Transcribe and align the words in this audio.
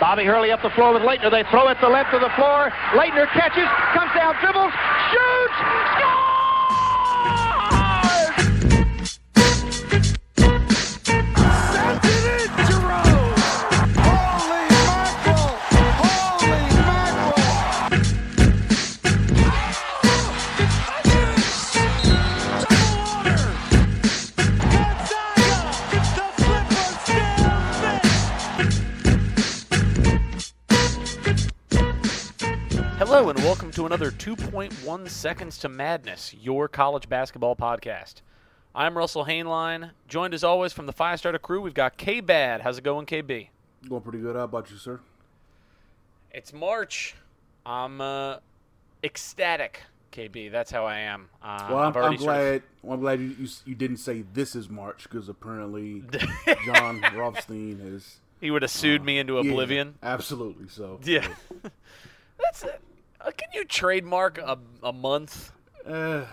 Bobby 0.00 0.24
Hurley 0.24 0.52
up 0.52 0.62
the 0.62 0.70
floor 0.70 0.92
with 0.92 1.02
Laettner. 1.02 1.30
They 1.30 1.44
throw 1.50 1.68
it 1.68 1.80
to 1.80 1.88
left 1.88 2.12
of 2.12 2.20
the 2.20 2.32
floor. 2.36 2.70
Laettner 2.92 3.26
catches, 3.32 3.68
comes 3.94 4.12
down, 4.14 4.34
dribbles, 4.40 4.72
shoots, 5.10 5.56
scores! 5.96 6.25
To 33.76 33.84
another 33.84 34.10
2.1 34.10 35.06
Seconds 35.10 35.58
to 35.58 35.68
Madness, 35.68 36.34
your 36.40 36.66
college 36.66 37.10
basketball 37.10 37.54
podcast. 37.54 38.22
I'm 38.74 38.96
Russell 38.96 39.26
Hainline, 39.26 39.90
joined 40.08 40.32
as 40.32 40.42
always 40.42 40.72
from 40.72 40.86
the 40.86 40.94
Five 40.94 41.18
Starter 41.18 41.38
crew. 41.38 41.60
We've 41.60 41.74
got 41.74 41.98
K 41.98 42.20
Bad. 42.20 42.62
How's 42.62 42.78
it 42.78 42.84
going, 42.84 43.04
KB? 43.04 43.48
Going 43.86 44.00
pretty 44.00 44.20
good. 44.20 44.34
How 44.34 44.44
about 44.44 44.70
you, 44.70 44.78
sir? 44.78 45.00
It's 46.30 46.54
March. 46.54 47.16
I'm 47.66 48.00
uh, 48.00 48.36
ecstatic, 49.04 49.82
KB. 50.10 50.50
That's 50.50 50.70
how 50.70 50.86
I 50.86 51.00
am. 51.00 51.28
Uh, 51.42 51.66
Well, 51.68 51.78
I'm, 51.80 51.86
I'm 51.88 51.92
sort 51.92 52.14
of- 52.14 52.18
glad. 52.20 52.62
well, 52.82 52.94
I'm 52.94 53.00
glad 53.00 53.20
you, 53.20 53.36
you 53.38 53.48
you 53.66 53.74
didn't 53.74 53.98
say 53.98 54.24
this 54.32 54.56
is 54.56 54.70
March 54.70 55.02
because 55.02 55.28
apparently 55.28 56.02
Jon 56.64 57.04
Rothstein 57.14 57.80
has 57.80 58.20
he 58.40 58.50
would 58.50 58.62
have 58.62 58.70
sued 58.70 59.04
me 59.04 59.18
into 59.18 59.34
yeah, 59.34 59.40
oblivion. 59.50 59.96
absolutely. 60.02 60.68
So 60.70 60.98
Yeah. 61.04 61.28
That's 62.38 62.62
it. 62.62 62.80
Uh, 63.26 63.30
can 63.36 63.48
you 63.52 63.64
trademark 63.64 64.38
a, 64.38 64.58
a 64.82 64.92
month? 64.92 65.52
uh, 65.86 66.24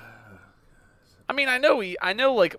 I 1.28 1.34
mean, 1.34 1.50
I 1.50 1.58
know 1.58 1.80
he. 1.80 1.98
I 2.02 2.14
know, 2.14 2.34
like, 2.36 2.56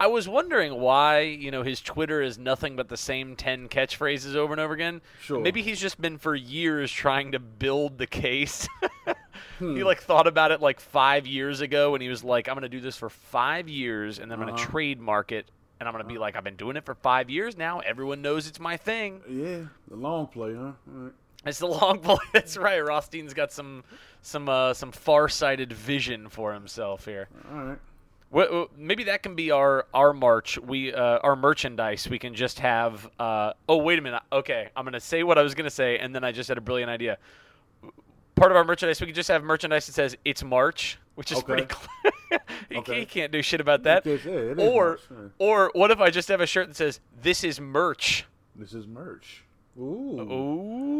I 0.00 0.06
was 0.06 0.26
wondering 0.28 0.80
why 0.80 1.20
you 1.20 1.50
know 1.50 1.62
his 1.62 1.80
Twitter 1.80 2.20
is 2.22 2.38
nothing 2.38 2.74
but 2.74 2.88
the 2.88 2.96
same 2.96 3.36
ten 3.36 3.68
catchphrases 3.68 4.34
over 4.34 4.52
and 4.52 4.60
over 4.60 4.72
again. 4.74 5.00
Sure. 5.20 5.40
Maybe 5.40 5.62
he's 5.62 5.78
just 5.80 6.00
been 6.00 6.18
for 6.18 6.34
years 6.34 6.90
trying 6.90 7.32
to 7.32 7.38
build 7.38 7.98
the 7.98 8.06
case. 8.06 8.66
Hmm. 9.58 9.76
He 9.76 9.82
like 9.84 10.00
thought 10.02 10.26
about 10.28 10.50
it 10.52 10.60
like 10.60 10.78
five 10.80 11.26
years 11.26 11.60
ago, 11.60 11.94
and 11.94 12.02
he 12.02 12.08
was 12.08 12.22
like, 12.24 12.48
"I'm 12.48 12.54
gonna 12.54 12.68
do 12.68 12.80
this 12.80 12.96
for 12.96 13.08
five 13.08 13.68
years, 13.68 14.18
and 14.18 14.30
then 14.30 14.38
I'm 14.40 14.46
gonna 14.46 14.56
Uh-huh. 14.56 14.70
trademark 14.70 15.30
it, 15.32 15.46
and 15.78 15.88
I'm 15.88 15.92
gonna 15.94 16.04
be 16.04 16.18
like, 16.18 16.36
I've 16.36 16.44
been 16.44 16.56
doing 16.56 16.76
it 16.76 16.84
for 16.84 16.94
five 16.94 17.28
years 17.30 17.56
now. 17.56 17.80
Everyone 17.80 18.20
knows 18.22 18.46
it's 18.48 18.58
my 18.60 18.76
thing." 18.76 19.20
yeah, 19.28 19.60
the 19.88 19.96
long 19.96 20.26
play, 20.28 20.54
huh? 20.54 20.72
It's 21.48 21.58
the 21.58 21.66
long 21.66 21.98
play. 22.02 22.16
That's 22.32 22.56
right. 22.56 22.78
Rothstein's 22.84 23.34
got 23.34 23.52
some 23.52 23.84
some 24.22 24.48
uh, 24.48 24.74
some 24.74 24.92
far-sighted 24.92 25.72
vision 25.72 26.28
for 26.28 26.52
himself 26.52 27.04
here. 27.04 27.28
All 27.52 27.58
right. 27.64 27.78
Maybe 28.76 29.04
that 29.04 29.22
can 29.22 29.34
be 29.34 29.50
our 29.50 29.86
our 29.94 30.12
march. 30.12 30.58
We 30.58 30.92
uh, 30.92 31.18
our 31.20 31.34
merchandise. 31.34 32.06
We 32.08 32.18
can 32.18 32.34
just 32.34 32.58
have. 32.60 33.08
Uh, 33.18 33.54
oh 33.68 33.78
wait 33.78 33.98
a 33.98 34.02
minute. 34.02 34.22
Okay, 34.30 34.68
I'm 34.76 34.84
gonna 34.84 35.00
say 35.00 35.22
what 35.22 35.38
I 35.38 35.42
was 35.42 35.54
gonna 35.54 35.70
say, 35.70 35.98
and 35.98 36.14
then 36.14 36.24
I 36.24 36.32
just 36.32 36.48
had 36.48 36.58
a 36.58 36.60
brilliant 36.60 36.90
idea. 36.90 37.16
Part 38.34 38.52
of 38.52 38.56
our 38.56 38.64
merchandise, 38.64 39.00
we 39.00 39.06
could 39.06 39.16
just 39.16 39.28
have 39.30 39.42
merchandise 39.42 39.86
that 39.86 39.92
says 39.94 40.16
"It's 40.26 40.44
March," 40.44 40.98
which 41.14 41.32
is 41.32 41.38
Okay. 41.38 41.46
pretty. 41.46 41.66
Clear. 41.68 42.40
he, 42.68 42.76
Okay. 42.76 43.04
can't 43.06 43.32
do 43.32 43.40
shit 43.42 43.60
about 43.62 43.84
that. 43.84 44.06
Or 44.58 44.98
March, 45.10 45.30
or 45.38 45.70
what 45.74 45.90
if 45.90 45.98
I 46.00 46.10
just 46.10 46.28
have 46.28 46.40
a 46.42 46.46
shirt 46.46 46.68
that 46.68 46.76
says 46.76 47.00
"This 47.22 47.42
is 47.44 47.58
merch"? 47.58 48.26
This 48.54 48.74
is 48.74 48.86
merch. 48.86 49.42
Ooh. 49.78 50.20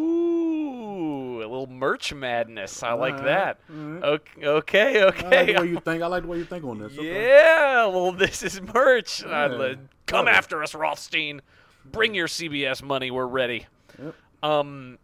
Ooh, 0.09 1.39
a 1.39 1.47
little 1.49 1.67
merch 1.67 2.13
madness. 2.15 2.83
I 2.83 2.93
like 2.93 3.15
Alright, 3.15 3.27
that. 3.27 3.59
alright. 3.71 4.05
Okay, 4.05 5.03
okay, 5.03 5.03
I 5.03 5.05
like 5.05 5.47
the 5.57 5.63
way 5.63 5.69
you 5.69 5.81
think. 5.81 6.03
I 6.03 6.07
like 6.07 6.23
the 6.23 6.29
way 6.29 6.39
you 6.39 6.45
think 6.45 6.65
on 6.65 6.79
this. 6.79 6.93
Okay. 6.99 7.27
Yeah, 7.29 7.87
well, 7.87 8.13
this 8.13 8.43
is 8.43 8.61
merch. 8.61 9.25
Uh, 9.25 9.49
Yeah. 9.59 9.75
come 10.07 10.27
Yeah. 10.27 10.33
after 10.33 10.63
us, 10.63 10.75
Rothstein. 10.75 11.43
Bring 11.85 12.15
your 12.15 12.29
CBS 12.29 12.83
money. 12.83 13.11
We're 13.11 13.27
ready. 13.27 13.67
Yep. 14.03 14.15
Um, 14.43 14.99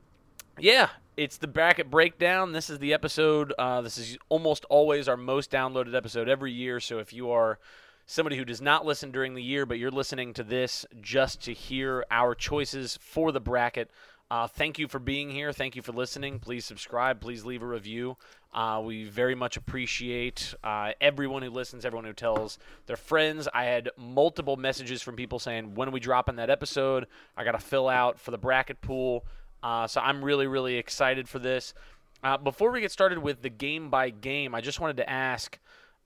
yeah, 0.58 0.88
it's 1.16 1.38
the 1.38 1.46
bracket 1.48 1.90
breakdown. 1.90 2.52
This 2.52 2.68
is 2.70 2.78
the 2.78 2.92
episode. 2.92 3.52
Uh, 3.58 3.80
this 3.80 3.96
is 3.98 4.18
almost 4.28 4.64
always 4.66 5.08
our 5.08 5.16
most 5.16 5.50
downloaded 5.50 5.94
episode 5.94 6.28
every 6.28 6.52
year. 6.52 6.80
So 6.80 6.98
if 6.98 7.12
you 7.12 7.30
are 7.30 7.58
somebody 8.06 8.36
who 8.36 8.44
does 8.44 8.60
not 8.60 8.84
listen 8.84 9.10
during 9.10 9.34
the 9.34 9.42
year, 9.42 9.66
but 9.66 9.78
you're 9.78 9.90
listening 9.90 10.32
to 10.34 10.42
this 10.42 10.86
just 11.00 11.42
to 11.44 11.52
hear 11.52 12.04
our 12.10 12.34
choices 12.34 12.98
for 13.00 13.32
the 13.32 13.40
bracket, 13.40 13.90
uh, 14.30 14.46
thank 14.46 14.78
you 14.78 14.88
for 14.88 14.98
being 14.98 15.30
here. 15.30 15.52
Thank 15.52 15.76
you 15.76 15.82
for 15.82 15.92
listening. 15.92 16.38
Please 16.38 16.64
subscribe. 16.64 17.20
Please 17.20 17.44
leave 17.44 17.62
a 17.62 17.66
review. 17.66 18.16
Uh, 18.52 18.80
we 18.84 19.04
very 19.04 19.34
much 19.34 19.56
appreciate 19.56 20.54
uh, 20.64 20.92
everyone 21.00 21.42
who 21.42 21.50
listens, 21.50 21.84
everyone 21.84 22.04
who 22.04 22.12
tells 22.12 22.58
their 22.86 22.96
friends. 22.96 23.48
I 23.52 23.64
had 23.64 23.90
multiple 23.96 24.56
messages 24.56 25.02
from 25.02 25.16
people 25.16 25.38
saying, 25.38 25.74
"When 25.74 25.88
are 25.88 25.92
we 25.92 26.00
dropping 26.00 26.36
that 26.36 26.50
episode? 26.50 27.06
I 27.36 27.44
got 27.44 27.52
to 27.52 27.58
fill 27.58 27.88
out 27.88 28.18
for 28.18 28.30
the 28.30 28.38
bracket 28.38 28.80
pool." 28.80 29.24
Uh, 29.62 29.86
so 29.86 30.00
I'm 30.00 30.24
really, 30.24 30.46
really 30.46 30.76
excited 30.76 31.28
for 31.28 31.38
this. 31.38 31.74
Uh, 32.22 32.38
before 32.38 32.70
we 32.70 32.80
get 32.80 32.92
started 32.92 33.18
with 33.18 33.42
the 33.42 33.50
game 33.50 33.90
by 33.90 34.10
game, 34.10 34.54
I 34.54 34.60
just 34.60 34.80
wanted 34.80 34.96
to 34.98 35.10
ask, 35.10 35.58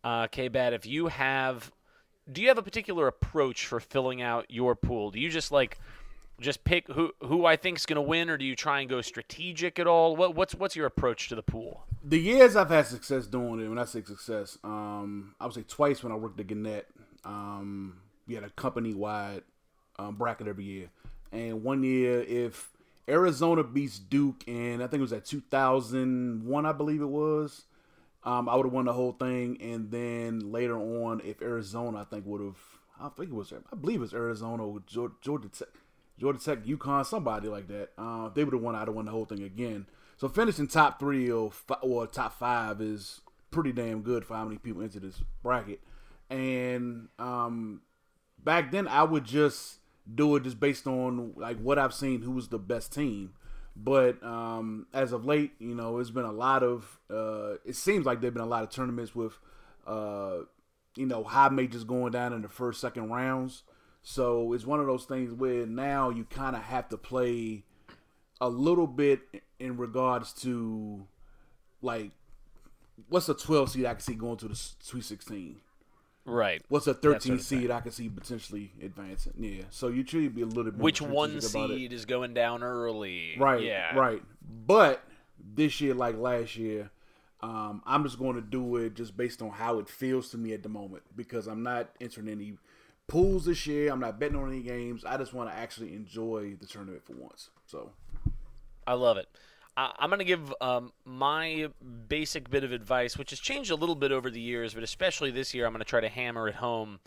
uh, 0.03 0.27
K-Bad, 0.27 0.73
if 0.73 0.85
you 0.85 1.07
have, 1.07 1.71
do 2.31 2.43
you 2.43 2.49
have 2.49 2.59
a 2.59 2.63
particular 2.63 3.07
approach 3.07 3.67
for 3.67 3.81
filling 3.81 4.23
out 4.23 4.47
your 4.49 4.75
pool? 4.75 5.11
Do 5.11 5.21
you 5.21 5.29
just 5.29 5.51
like, 5.51 5.79
just 6.41 6.63
pick 6.65 6.87
who 6.89 7.13
who 7.21 7.47
I 7.47 7.57
think 7.57 7.79
is 7.79 7.87
gonna 7.87 8.03
win, 8.03 8.31
or 8.31 8.37
do 8.37 8.45
you 8.45 8.55
try 8.55 8.81
and 8.81 8.89
go 8.89 9.01
strategic 9.01 9.79
at 9.79 9.87
all? 9.87 10.17
What, 10.17 10.35
what's 10.35 10.55
what's 10.55 10.77
your 10.77 10.87
approach 10.87 11.29
to 11.29 11.35
the 11.35 11.43
pool? 11.43 11.85
The 12.05 12.19
years 12.19 12.55
I've 12.55 12.71
had 12.71 12.87
success 12.87 13.27
doing 13.27 13.61
it, 13.61 13.69
when 13.69 13.79
I 13.79 13.85
say 13.85 14.03
success, 14.03 14.59
um, 14.63 15.35
I 15.41 15.47
would 15.47 15.55
say 15.55 15.65
twice 15.67 16.03
when 16.03 16.13
I 16.13 16.17
worked 16.17 16.39
at 16.39 16.47
Gannett. 16.47 16.87
Um, 17.25 17.99
we 18.27 18.35
had 18.35 18.45
a 18.45 18.51
company 18.51 18.95
wide 18.95 19.43
um, 19.99 20.15
bracket 20.15 20.47
every 20.47 20.65
year, 20.65 20.91
and 21.33 21.65
one 21.65 21.83
year 21.83 22.23
if 22.23 22.71
Arizona 23.09 23.65
beats 23.65 23.99
Duke, 23.99 24.45
and 24.47 24.83
I 24.83 24.87
think 24.87 25.01
it 25.01 25.03
was 25.03 25.13
at 25.13 25.25
2001, 25.25 26.67
I 26.67 26.73
believe 26.73 27.01
it 27.01 27.07
was. 27.07 27.65
Um, 28.29 28.47
I 28.47 28.57
would 28.57 28.67
have 28.67 28.75
won 28.75 28.85
the 28.85 28.93
whole 28.93 29.13
thing, 29.13 29.57
and 29.59 29.91
then 29.91 30.53
later 30.53 30.77
on, 30.77 31.23
if 31.25 31.41
Arizona, 31.41 32.01
I 32.03 32.05
think 32.05 32.27
would 32.27 32.43
have, 32.43 32.59
I 33.01 33.09
think 33.09 33.31
it 33.31 33.35
was, 33.35 33.55
I 33.55 33.75
believe 33.75 34.01
it 34.01 34.01
was 34.01 34.13
Arizona, 34.13 34.67
or 34.67 34.83
Georgia, 34.87 35.49
Tech, 35.49 35.69
Georgia 36.19 36.39
Tech, 36.39 36.63
UConn, 36.67 37.07
somebody 37.07 37.49
like 37.49 37.69
that. 37.69 37.89
Uh, 37.97 38.29
they 38.29 38.45
would 38.45 38.53
have 38.53 38.63
won, 38.63 38.75
I'd 38.75 38.87
have 38.87 38.95
won 38.95 39.07
the 39.07 39.13
whole 39.13 39.25
thing 39.25 39.43
again. 39.43 39.87
So 40.19 40.29
finishing 40.29 40.69
top 40.69 40.99
three 40.99 41.31
or 41.31 41.51
fi- 41.51 41.79
or 41.81 42.07
top 42.07 42.39
five 42.39 42.83
is 42.83 43.23
pretty 43.51 43.73
damn 43.73 44.03
good 44.03 44.27
for 44.27 44.35
how 44.35 44.45
many 44.45 44.59
people 44.59 44.83
enter 44.83 45.01
this 45.01 45.23
bracket. 45.43 45.81
And 46.29 47.09
um, 47.19 47.81
back 48.45 48.71
then, 48.73 48.89
I 48.89 49.05
would 49.05 49.25
just 49.25 49.79
do 50.15 50.37
it 50.37 50.43
just 50.43 50.61
based 50.61 50.87
on 50.87 51.33
like 51.37 51.59
what 51.61 51.79
I've 51.79 51.95
seen, 51.95 52.21
who 52.21 52.33
was 52.33 52.49
the 52.49 52.59
best 52.59 52.93
team. 52.93 53.33
But 53.81 54.23
um, 54.25 54.87
as 54.93 55.13
of 55.13 55.25
late, 55.25 55.53
you 55.61 55.75
know, 55.75 55.99
it's 55.99 56.11
been 56.11 56.25
a 56.25 56.33
lot 56.33 56.63
of. 56.63 56.99
Uh, 57.09 57.55
it 57.65 57.77
seems 57.77 58.05
like 58.05 58.21
there've 58.21 58.35
been 58.35 58.43
a 58.43 58.47
lot 58.47 58.65
of 58.65 58.71
tournaments 58.71 59.15
with, 59.15 59.39
uh, 59.87 60.39
you 60.97 61.07
know, 61.07 61.23
high 61.23 61.49
majors 61.49 61.85
going 61.85 62.11
down 62.13 62.33
in 62.33 62.43
the 62.43 62.49
first, 62.49 62.81
second 62.81 63.09
rounds. 63.11 63.63
So 64.03 64.53
it's 64.53 64.67
one 64.67 64.81
of 64.81 64.87
those 64.87 65.05
things 65.05 65.33
where 65.33 65.65
now 65.67 66.11
you 66.11 66.25
kind 66.25 66.57
of 66.57 66.63
have 66.63 66.89
to 66.89 66.97
play 66.97 67.65
a 68.41 68.49
little 68.49 68.87
bit 68.87 69.21
in 69.59 69.77
regards 69.77 70.33
to 70.33 71.07
like 71.83 72.11
what's 73.09 73.29
a 73.29 73.35
12 73.35 73.71
seed 73.71 73.87
I 73.87 73.95
can 73.95 74.01
see 74.01 74.15
going 74.15 74.37
to 74.39 74.49
the 74.49 74.55
Sweet 74.55 75.05
16. 75.05 75.57
Right. 76.29 76.63
What's 76.69 76.87
a 76.87 76.95
13 76.95 77.03
sort 77.03 77.41
of 77.41 77.47
thing. 77.47 77.61
seed 77.61 77.71
I 77.71 77.81
can 77.81 77.91
see 77.91 78.09
potentially 78.09 78.73
advancing? 78.83 79.33
Yeah. 79.39 79.63
So 79.71 79.89
you 79.89 80.05
should 80.07 80.35
be 80.35 80.43
a 80.43 80.47
little 80.47 80.65
bit 80.65 80.75
more 80.75 80.85
Which 80.85 81.01
one 81.01 81.41
strategic 81.41 81.51
about 81.51 81.71
it. 81.71 81.75
seed 81.79 81.93
is 81.93 82.05
going 82.05 82.35
down 82.35 82.63
early? 82.63 83.37
Right. 83.39 83.63
Yeah. 83.63 83.97
Right. 83.97 84.23
But 84.67 85.03
this 85.55 85.81
year, 85.81 85.95
like 85.95 86.17
last 86.19 86.57
year, 86.57 86.91
um, 87.41 87.83
I'm 87.87 88.03
just 88.05 88.19
going 88.19 88.35
to 88.35 88.43
do 88.43 88.77
it 88.77 88.95
just 88.95 89.17
based 89.17 89.41
on 89.41 89.51
how 89.51 89.79
it 89.79 89.89
feels 89.89 90.31
to 90.31 90.39
me 90.39 90.53
at 90.53 90.63
the 90.63 90.69
moment 90.69 91.03
because 91.17 91.47
I'm 91.47 91.63
not 91.63 91.89
entering 92.01 92.29
any 92.29 92.55
pools 93.07 93.47
this 93.47 93.67
year. 93.67 93.91
I'm 93.91 94.01
not 94.01 94.19
betting 94.21 94.37
on 94.37 94.49
any 94.51 94.63
games. 94.63 95.05
I 95.05 95.17
just 95.17 95.33
want 95.33 95.49
to 95.51 95.57
actually 95.57 95.95
enjoy 95.95 96.57
the 96.61 96.67
tournament 96.67 97.05
for 97.05 97.15
once. 97.15 97.49
So 97.67 97.93
I 98.87 98.95
love 98.95 99.17
it. 99.17 99.29
I, 99.79 99.93
I'm 99.99 100.11
going 100.11 100.19
to 100.19 100.25
give 100.25 100.53
um, 100.61 100.93
my 101.05 101.69
basic 102.09 102.51
bit 102.51 102.65
of 102.65 102.73
advice, 102.73 103.17
which 103.17 103.31
has 103.31 103.39
changed 103.39 103.71
a 103.71 103.77
little 103.77 103.95
bit 103.95 104.11
over 104.11 104.29
the 104.29 104.41
years, 104.41 104.75
but 104.75 104.83
especially 104.83 105.31
this 105.31 105.55
year, 105.55 105.65
I'm 105.65 105.73
going 105.73 105.79
to 105.79 105.85
try 105.85 106.01
to 106.01 106.09
hammer 106.09 106.49
it 106.49 106.57
home. 106.57 106.99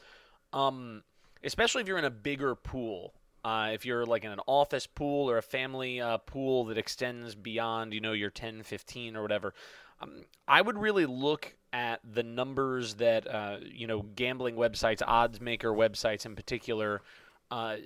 Um, 0.54 1.04
especially 1.44 1.82
if 1.82 1.88
you're 1.88 1.98
in 1.98 2.06
a 2.06 2.10
bigger 2.10 2.56
pool. 2.56 3.14
Uh, 3.44 3.72
if 3.74 3.86
you're 3.86 4.06
like 4.06 4.24
in 4.24 4.32
an 4.32 4.40
office 4.46 4.86
pool 4.86 5.30
or 5.30 5.38
a 5.38 5.42
family 5.42 6.00
uh, 6.00 6.18
pool 6.20 6.66
that 6.66 6.78
extends 6.78 7.34
beyond, 7.36 7.94
you 7.94 8.00
know, 8.00 8.14
your 8.14 8.30
10, 8.30 8.64
15 8.64 9.16
or 9.16 9.22
whatever, 9.22 9.54
um, 10.00 10.26
I 10.48 10.62
would 10.62 10.78
really 10.78 11.08
look 11.08 11.56
at 11.74 12.02
the 12.04 12.24
numbers 12.24 12.96
that, 12.96 13.28
uh, 13.28 13.58
you 13.64 13.88
know, 13.88 14.04
gambling 14.16 14.56
websites, 14.56 15.02
odds 15.06 15.42
maker 15.42 15.72
websites 15.72 16.26
in 16.26 16.36
particular, 16.36 17.02
uh, 17.50 17.78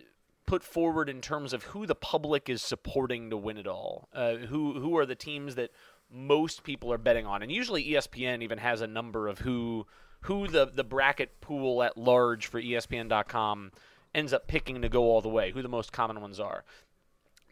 put 0.46 0.64
forward 0.64 1.10
in 1.10 1.22
terms 1.22 1.54
of 1.54 1.64
who 1.64 1.86
the 1.86 1.96
public 1.96 2.50
is 2.50 2.62
supporting 2.62 3.30
to 3.30 3.38
win 3.38 3.58
it 3.58 3.68
all. 3.68 4.10
Uh, 4.14 4.36
who 4.36 4.80
who 4.80 4.98
are 4.98 5.06
the 5.06 5.16
teams 5.16 5.56
that 5.56 5.72
most 6.12 6.64
people 6.64 6.92
are 6.92 6.98
betting 6.98 7.26
on, 7.26 7.42
and 7.42 7.52
usually 7.52 7.84
ESPN 7.84 8.42
even 8.42 8.58
has 8.60 8.82
a 8.82 8.88
number 8.88 9.28
of 9.28 9.40
who 9.40 9.86
who 10.22 10.48
the 10.48 10.66
the 10.66 10.84
bracket 10.84 11.42
pool 11.42 11.84
at 11.84 11.98
large 11.98 12.48
for 12.48 12.62
ESPN.com 12.62 13.72
ends 14.14 14.34
up 14.34 14.48
picking 14.48 14.82
to 14.82 14.90
go 14.90 15.04
all 15.04 15.22
the 15.22 15.30
way. 15.30 15.52
Who 15.52 15.62
the 15.62 15.70
most 15.70 15.92
common 15.92 16.22
ones 16.22 16.40
are. 16.40 16.64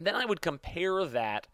Then 0.00 0.14
I 0.14 0.24
would 0.24 0.40
compare 0.40 1.04
that 1.04 1.46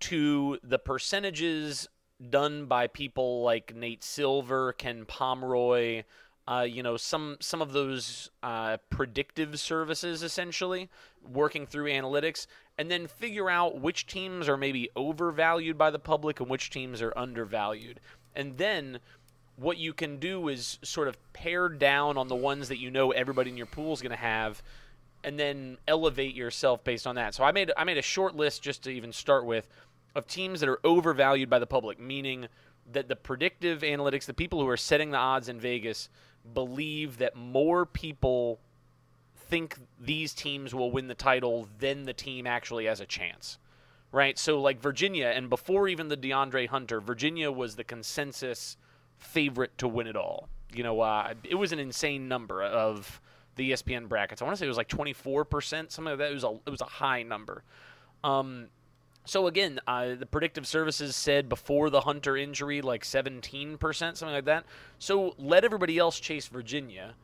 to 0.00 0.58
the 0.62 0.78
percentages 0.78 1.88
done 2.30 2.66
by 2.66 2.86
people 2.86 3.42
like 3.42 3.74
Nate 3.74 4.04
Silver, 4.04 4.72
Ken 4.72 5.04
Pomeroy, 5.04 6.04
uh, 6.48 6.66
you 6.68 6.82
know, 6.82 6.96
some 6.96 7.36
some 7.40 7.62
of 7.62 7.72
those 7.72 8.30
uh, 8.42 8.76
predictive 8.90 9.58
services 9.60 10.22
essentially 10.22 10.88
working 11.22 11.66
through 11.66 11.90
analytics, 11.90 12.46
and 12.78 12.90
then 12.90 13.06
figure 13.06 13.48
out 13.48 13.80
which 13.80 14.06
teams 14.06 14.48
are 14.48 14.56
maybe 14.56 14.90
overvalued 14.96 15.78
by 15.78 15.90
the 15.90 15.98
public 15.98 16.40
and 16.40 16.48
which 16.48 16.70
teams 16.70 17.00
are 17.00 17.12
undervalued, 17.16 18.00
and 18.34 18.58
then 18.58 18.98
what 19.56 19.76
you 19.76 19.92
can 19.92 20.18
do 20.18 20.48
is 20.48 20.78
sort 20.82 21.08
of 21.08 21.32
pare 21.32 21.68
down 21.68 22.16
on 22.16 22.26
the 22.26 22.34
ones 22.34 22.68
that 22.68 22.78
you 22.78 22.90
know 22.90 23.12
everybody 23.12 23.50
in 23.50 23.56
your 23.56 23.66
pool 23.66 23.92
is 23.92 24.00
going 24.00 24.10
to 24.10 24.16
have 24.16 24.62
and 25.24 25.38
then 25.38 25.76
elevate 25.86 26.34
yourself 26.34 26.82
based 26.84 27.06
on 27.06 27.14
that. 27.14 27.34
So 27.34 27.44
I 27.44 27.52
made 27.52 27.70
I 27.76 27.84
made 27.84 27.98
a 27.98 28.02
short 28.02 28.34
list 28.34 28.62
just 28.62 28.82
to 28.84 28.90
even 28.90 29.12
start 29.12 29.44
with 29.44 29.68
of 30.14 30.26
teams 30.26 30.60
that 30.60 30.68
are 30.68 30.80
overvalued 30.84 31.48
by 31.48 31.58
the 31.58 31.66
public, 31.66 31.98
meaning 31.98 32.48
that 32.90 33.08
the 33.08 33.16
predictive 33.16 33.80
analytics, 33.80 34.26
the 34.26 34.34
people 34.34 34.60
who 34.60 34.68
are 34.68 34.76
setting 34.76 35.10
the 35.10 35.16
odds 35.16 35.48
in 35.48 35.60
Vegas, 35.60 36.08
believe 36.54 37.18
that 37.18 37.36
more 37.36 37.86
people 37.86 38.58
think 39.36 39.76
these 40.00 40.32
teams 40.32 40.74
will 40.74 40.90
win 40.90 41.08
the 41.08 41.14
title 41.14 41.68
than 41.78 42.04
the 42.04 42.12
team 42.12 42.46
actually 42.46 42.86
has 42.86 43.00
a 43.00 43.06
chance. 43.06 43.58
Right? 44.10 44.38
So 44.38 44.60
like 44.60 44.80
Virginia 44.80 45.32
and 45.34 45.48
before 45.48 45.88
even 45.88 46.08
the 46.08 46.16
DeAndre 46.16 46.68
Hunter, 46.68 47.00
Virginia 47.00 47.50
was 47.50 47.76
the 47.76 47.84
consensus 47.84 48.76
favorite 49.18 49.76
to 49.78 49.88
win 49.88 50.06
it 50.06 50.16
all. 50.16 50.48
You 50.74 50.82
know, 50.82 51.00
uh, 51.00 51.34
it 51.44 51.54
was 51.54 51.72
an 51.72 51.78
insane 51.78 52.28
number 52.28 52.62
of 52.62 53.20
the 53.56 53.72
ESPN 53.72 54.08
brackets. 54.08 54.40
I 54.40 54.44
want 54.44 54.56
to 54.56 54.58
say 54.58 54.66
it 54.66 54.68
was 54.68 54.76
like 54.76 54.88
24%, 54.88 55.90
something 55.90 56.04
like 56.04 56.18
that. 56.18 56.30
It 56.30 56.34
was 56.34 56.44
a 56.44 56.58
it 56.66 56.70
was 56.70 56.80
a 56.80 56.86
high 56.86 57.22
number. 57.22 57.62
Um, 58.24 58.68
so 59.24 59.46
again, 59.46 59.80
uh, 59.86 60.14
the 60.14 60.26
predictive 60.26 60.66
services 60.66 61.14
said 61.14 61.48
before 61.48 61.90
the 61.90 62.02
Hunter 62.02 62.36
injury, 62.36 62.82
like 62.82 63.04
17%, 63.04 63.78
something 63.78 64.28
like 64.28 64.44
that. 64.46 64.64
So 64.98 65.34
let 65.38 65.64
everybody 65.64 65.98
else 65.98 66.18
chase 66.18 66.48
Virginia. 66.48 67.14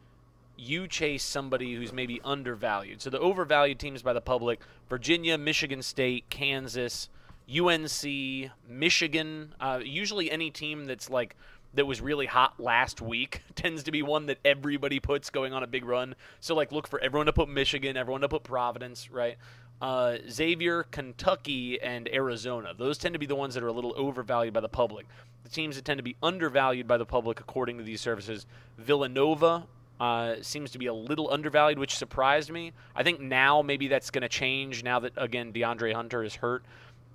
You 0.57 0.87
chase 0.87 1.25
somebody 1.25 1.75
who's 1.75 1.93
maybe 1.93 2.21
undervalued. 2.25 3.01
So 3.01 3.11
the 3.11 3.21
overvalued 3.21 3.79
teams 3.79 4.03
by 4.03 4.13
the 4.13 4.21
public: 4.21 4.61
Virginia, 4.89 5.39
Michigan 5.39 5.83
State, 5.83 6.29
Kansas, 6.31 7.09
UNC, 7.49 8.51
Michigan. 8.69 9.55
Uh, 9.61 9.81
usually, 9.85 10.31
any 10.31 10.51
team 10.51 10.87
that's 10.87 11.09
like 11.11 11.37
that 11.75 11.87
was 11.87 12.01
really 12.01 12.27
hot 12.27 12.59
last 12.59 13.01
week 13.01 13.43
tends 13.55 13.83
to 13.85 13.93
be 13.93 14.03
one 14.03 14.27
that 14.27 14.39
everybody 14.45 15.01
puts 15.01 15.31
going 15.31 15.53
on 15.53 15.63
a 15.63 15.67
big 15.67 15.85
run. 15.85 16.15
So 16.41 16.55
like 16.55 16.73
look 16.73 16.87
for 16.89 17.01
everyone 17.01 17.27
to 17.27 17.33
put 17.33 17.49
Michigan, 17.49 17.97
everyone 17.97 18.23
to 18.23 18.29
put 18.29 18.43
Providence, 18.43 19.11
right? 19.11 19.37
Uh, 19.81 20.17
Xavier, 20.29 20.85
Kentucky, 20.85 21.81
and 21.81 22.09
Arizona. 22.13 22.73
Those 22.77 22.99
tend 22.99 23.13
to 23.13 23.19
be 23.19 23.27
the 23.27 23.37
ones 23.37 23.55
that 23.55 23.63
are 23.63 23.69
a 23.69 23.73
little 23.73 23.95
overvalued 23.97 24.53
by 24.53 24.61
the 24.61 24.69
public. 24.69 25.07
The 25.45 25.51
teams 25.51 25.77
that 25.77 25.85
tend 25.85 25.99
to 25.99 26.03
be 26.03 26.17
undervalued 26.23 26.89
by 26.89 26.97
the 26.97 27.07
public, 27.07 27.39
according 27.41 27.79
to 27.79 27.85
these 27.85 28.01
services, 28.01 28.47
Villanova. 28.77 29.67
Uh, 30.01 30.37
seems 30.43 30.71
to 30.71 30.79
be 30.79 30.87
a 30.87 30.95
little 30.95 31.29
undervalued, 31.33 31.77
which 31.77 31.97
surprised 31.97 32.53
me. 32.53 32.73
I 32.95 33.03
think 33.03 33.21
now 33.21 33.63
maybe 33.63 33.89
that's 33.89 34.11
going 34.11 34.23
to 34.23 34.29
change 34.29 34.85
now 34.85 35.01
that 35.01 35.13
again 35.17 35.53
DeAndre 35.53 35.93
Hunter 35.93 36.23
is 36.23 36.37
hurt. 36.37 36.63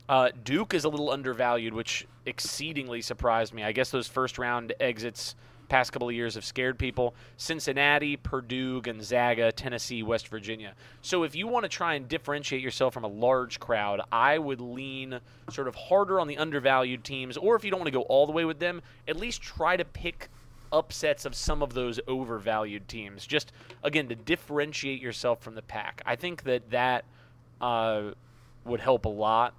Uh, 0.10 0.30
Duke 0.44 0.74
is 0.74 0.84
a 0.84 0.90
little 0.90 1.10
undervalued, 1.10 1.74
which 1.74 2.06
exceedingly 2.26 3.02
surprised 3.02 3.54
me. 3.54 3.64
I 3.64 3.72
guess 3.72 3.90
those 3.90 4.08
first 4.08 4.38
round 4.38 4.74
exits 4.82 5.36
past 5.74 5.92
couple 5.92 6.08
of 6.08 6.14
years 6.14 6.36
have 6.36 6.46
scared 6.46 6.78
people. 6.78 7.16
Cincinnati, 7.38 8.16
Purdue, 8.16 8.80
Gonzaga, 8.82 9.52
Tennessee, 9.52 10.04
West 10.04 10.28
Virginia. 10.28 10.76
So 11.02 11.24
if 11.24 11.36
you 11.36 11.48
want 11.48 11.64
to 11.64 11.70
try 11.70 11.96
and 11.96 12.08
differentiate 12.08 12.62
yourself 12.62 12.94
from 12.94 13.04
a 13.04 13.08
large 13.08 13.60
crowd, 13.60 14.00
I 14.12 14.38
would 14.38 14.62
lean 14.62 15.20
sort 15.50 15.68
of 15.68 15.74
harder 15.74 16.20
on 16.20 16.28
the 16.28 16.38
undervalued 16.38 17.04
teams, 17.04 17.38
or 17.38 17.56
if 17.56 17.66
you 17.66 17.72
don't 17.72 17.80
want 17.80 17.88
to 17.88 17.92
go 17.92 18.04
all 18.04 18.28
the 18.28 18.32
way 18.32 18.46
with 18.46 18.60
them, 18.60 18.84
at 19.08 19.16
least 19.16 19.42
try 19.42 19.76
to 19.76 19.84
pick 19.84 20.30
upsets 20.72 21.26
of 21.26 21.34
some 21.34 21.64
of 21.64 21.74
those 21.74 22.00
overvalued 22.08 22.88
teams. 22.88 23.26
Just 23.26 23.52
again 23.84 24.08
to 24.10 24.16
differentiate 24.16 25.02
yourself 25.02 25.42
from 25.42 25.56
the 25.56 25.64
pack. 25.64 26.04
I 26.06 26.16
think 26.16 26.44
that 26.44 26.70
that 26.70 27.04
uh, 27.60 28.12
would 28.64 28.80
help 28.80 29.06
a 29.06 29.10
lot 29.10 29.56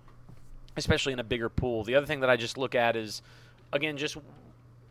especially 0.77 1.13
in 1.13 1.21
a 1.21 1.25
bigger 1.25 1.49
pool. 1.49 1.85
The 1.85 1.95
other 1.95 2.07
thing 2.07 2.19
that 2.19 2.31
I 2.31 2.35
just 2.35 2.59
look 2.59 2.75
at 2.75 2.97
is, 2.97 3.23
again, 3.73 3.97
just 3.97 4.17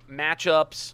matchups, 0.10 0.94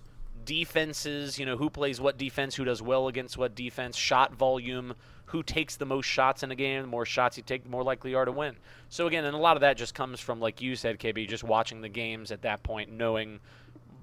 defenses, 0.49 1.37
you 1.37 1.45
know, 1.45 1.57
who 1.57 1.69
plays 1.69 2.01
what 2.01 2.17
defense, 2.17 2.55
who 2.55 2.65
does 2.65 2.81
well 2.81 3.07
against 3.07 3.37
what 3.37 3.53
defense, 3.53 3.95
shot 3.95 4.33
volume, 4.33 4.95
who 5.25 5.43
takes 5.43 5.75
the 5.75 5.85
most 5.85 6.07
shots 6.07 6.41
in 6.41 6.49
a 6.49 6.55
game. 6.55 6.81
The 6.81 6.87
more 6.87 7.05
shots 7.05 7.37
you 7.37 7.43
take, 7.43 7.63
the 7.63 7.69
more 7.69 7.83
likely 7.83 8.09
you 8.09 8.17
are 8.17 8.25
to 8.25 8.31
win. 8.31 8.55
So, 8.89 9.05
again, 9.05 9.25
and 9.25 9.35
a 9.35 9.39
lot 9.39 9.57
of 9.57 9.61
that 9.61 9.77
just 9.77 9.93
comes 9.93 10.19
from, 10.19 10.39
like 10.39 10.59
you 10.59 10.75
said, 10.75 10.97
KB, 10.97 11.27
just 11.27 11.43
watching 11.43 11.81
the 11.81 11.87
games 11.87 12.31
at 12.31 12.41
that 12.41 12.63
point, 12.63 12.91
knowing 12.91 13.39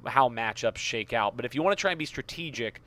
how 0.07 0.29
matchups 0.29 0.77
shake 0.77 1.13
out. 1.13 1.35
But 1.35 1.47
if 1.47 1.57
you 1.57 1.65
want 1.65 1.77
to 1.77 1.81
try 1.81 1.91
and 1.91 1.99
be 1.99 2.07
strategic, 2.07 2.81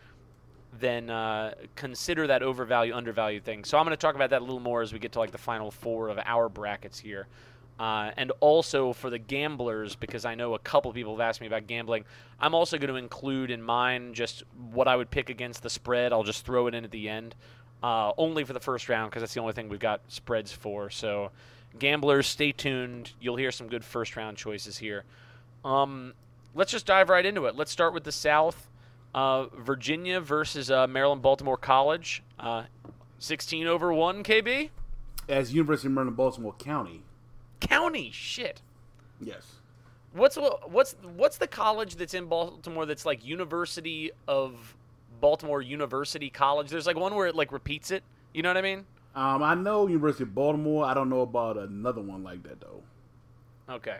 then 0.79 1.09
uh, 1.09 1.53
consider 1.75 2.27
that 2.27 2.41
overvalue, 2.41 2.93
undervalue 2.93 3.41
thing. 3.41 3.65
So 3.65 3.77
I'm 3.77 3.83
going 3.83 3.91
to 3.91 3.97
talk 3.97 4.15
about 4.15 4.29
that 4.29 4.39
a 4.39 4.45
little 4.45 4.61
more 4.61 4.81
as 4.81 4.93
we 4.93 4.99
get 4.99 5.11
to 5.11 5.19
like 5.19 5.31
the 5.31 5.37
final 5.37 5.69
four 5.69 6.07
of 6.07 6.17
our 6.23 6.47
brackets 6.47 6.97
here. 6.97 7.27
Uh, 7.79 8.11
and 8.17 8.33
also 8.41 8.91
for 8.91 9.09
the 9.09 9.17
gamblers, 9.17 9.95
because 9.95 10.25
I 10.25 10.35
know 10.35 10.53
a 10.53 10.59
couple 10.59 10.91
people 10.91 11.15
have 11.15 11.21
asked 11.21 11.39
me 11.39 11.47
about 11.47 11.65
gambling, 11.65 12.03
I'm 12.37 12.53
also 12.53 12.77
going 12.77 12.89
to 12.89 12.97
include 12.97 13.51
in 13.51 13.63
mine 13.63 14.13
just 14.13 14.43
what 14.71 14.89
I 14.89 14.97
would 14.97 15.09
pick 15.09 15.29
against 15.29 15.63
the 15.63 15.69
spread. 15.69 16.11
I'll 16.11 16.23
just 16.23 16.45
throw 16.45 16.67
it 16.67 16.75
in 16.75 16.83
at 16.83 16.91
the 16.91 17.07
end, 17.07 17.35
uh, 17.81 18.11
only 18.17 18.43
for 18.43 18.51
the 18.51 18.59
first 18.59 18.89
round, 18.89 19.09
because 19.09 19.21
that's 19.21 19.33
the 19.33 19.39
only 19.39 19.53
thing 19.53 19.69
we've 19.69 19.79
got 19.79 20.01
spreads 20.09 20.51
for. 20.51 20.89
So, 20.89 21.31
gamblers, 21.79 22.27
stay 22.27 22.51
tuned. 22.51 23.13
You'll 23.21 23.37
hear 23.37 23.51
some 23.51 23.69
good 23.69 23.85
first 23.85 24.17
round 24.17 24.35
choices 24.35 24.77
here. 24.77 25.05
Um, 25.63 26.13
let's 26.53 26.73
just 26.73 26.85
dive 26.85 27.09
right 27.09 27.25
into 27.25 27.45
it. 27.45 27.55
Let's 27.55 27.71
start 27.71 27.93
with 27.93 28.03
the 28.03 28.11
South. 28.11 28.67
Uh, 29.15 29.45
Virginia 29.57 30.19
versus 30.19 30.69
uh, 30.69 30.85
Maryland 30.85 31.21
Baltimore 31.21 31.57
College. 31.57 32.23
Uh, 32.37 32.63
16 33.19 33.67
over 33.67 33.93
1, 33.93 34.21
KB? 34.23 34.69
As 35.29 35.53
University 35.53 35.87
of 35.87 35.93
Maryland, 35.93 36.17
Baltimore 36.17 36.53
County. 36.53 37.03
County, 37.59 38.11
shit. 38.11 38.61
Yes. 39.21 39.45
What's 40.13 40.37
what's 40.67 40.95
what's 41.15 41.37
the 41.37 41.47
college 41.47 41.95
that's 41.95 42.13
in 42.13 42.25
Baltimore 42.25 42.85
that's 42.85 43.05
like 43.05 43.23
University 43.25 44.11
of 44.27 44.75
Baltimore 45.21 45.61
University 45.61 46.29
College? 46.29 46.69
There's 46.69 46.87
like 46.87 46.97
one 46.97 47.13
where 47.13 47.27
it 47.27 47.35
like 47.35 47.51
repeats 47.51 47.91
it. 47.91 48.03
You 48.33 48.41
know 48.41 48.49
what 48.49 48.57
I 48.57 48.61
mean? 48.61 48.85
Um, 49.15 49.43
I 49.43 49.55
know 49.55 49.87
University 49.87 50.23
of 50.23 50.33
Baltimore. 50.33 50.85
I 50.85 50.93
don't 50.93 51.09
know 51.09 51.21
about 51.21 51.57
another 51.57 52.01
one 52.01 52.23
like 52.23 52.43
that 52.43 52.59
though. 52.59 52.81
Okay. 53.69 53.97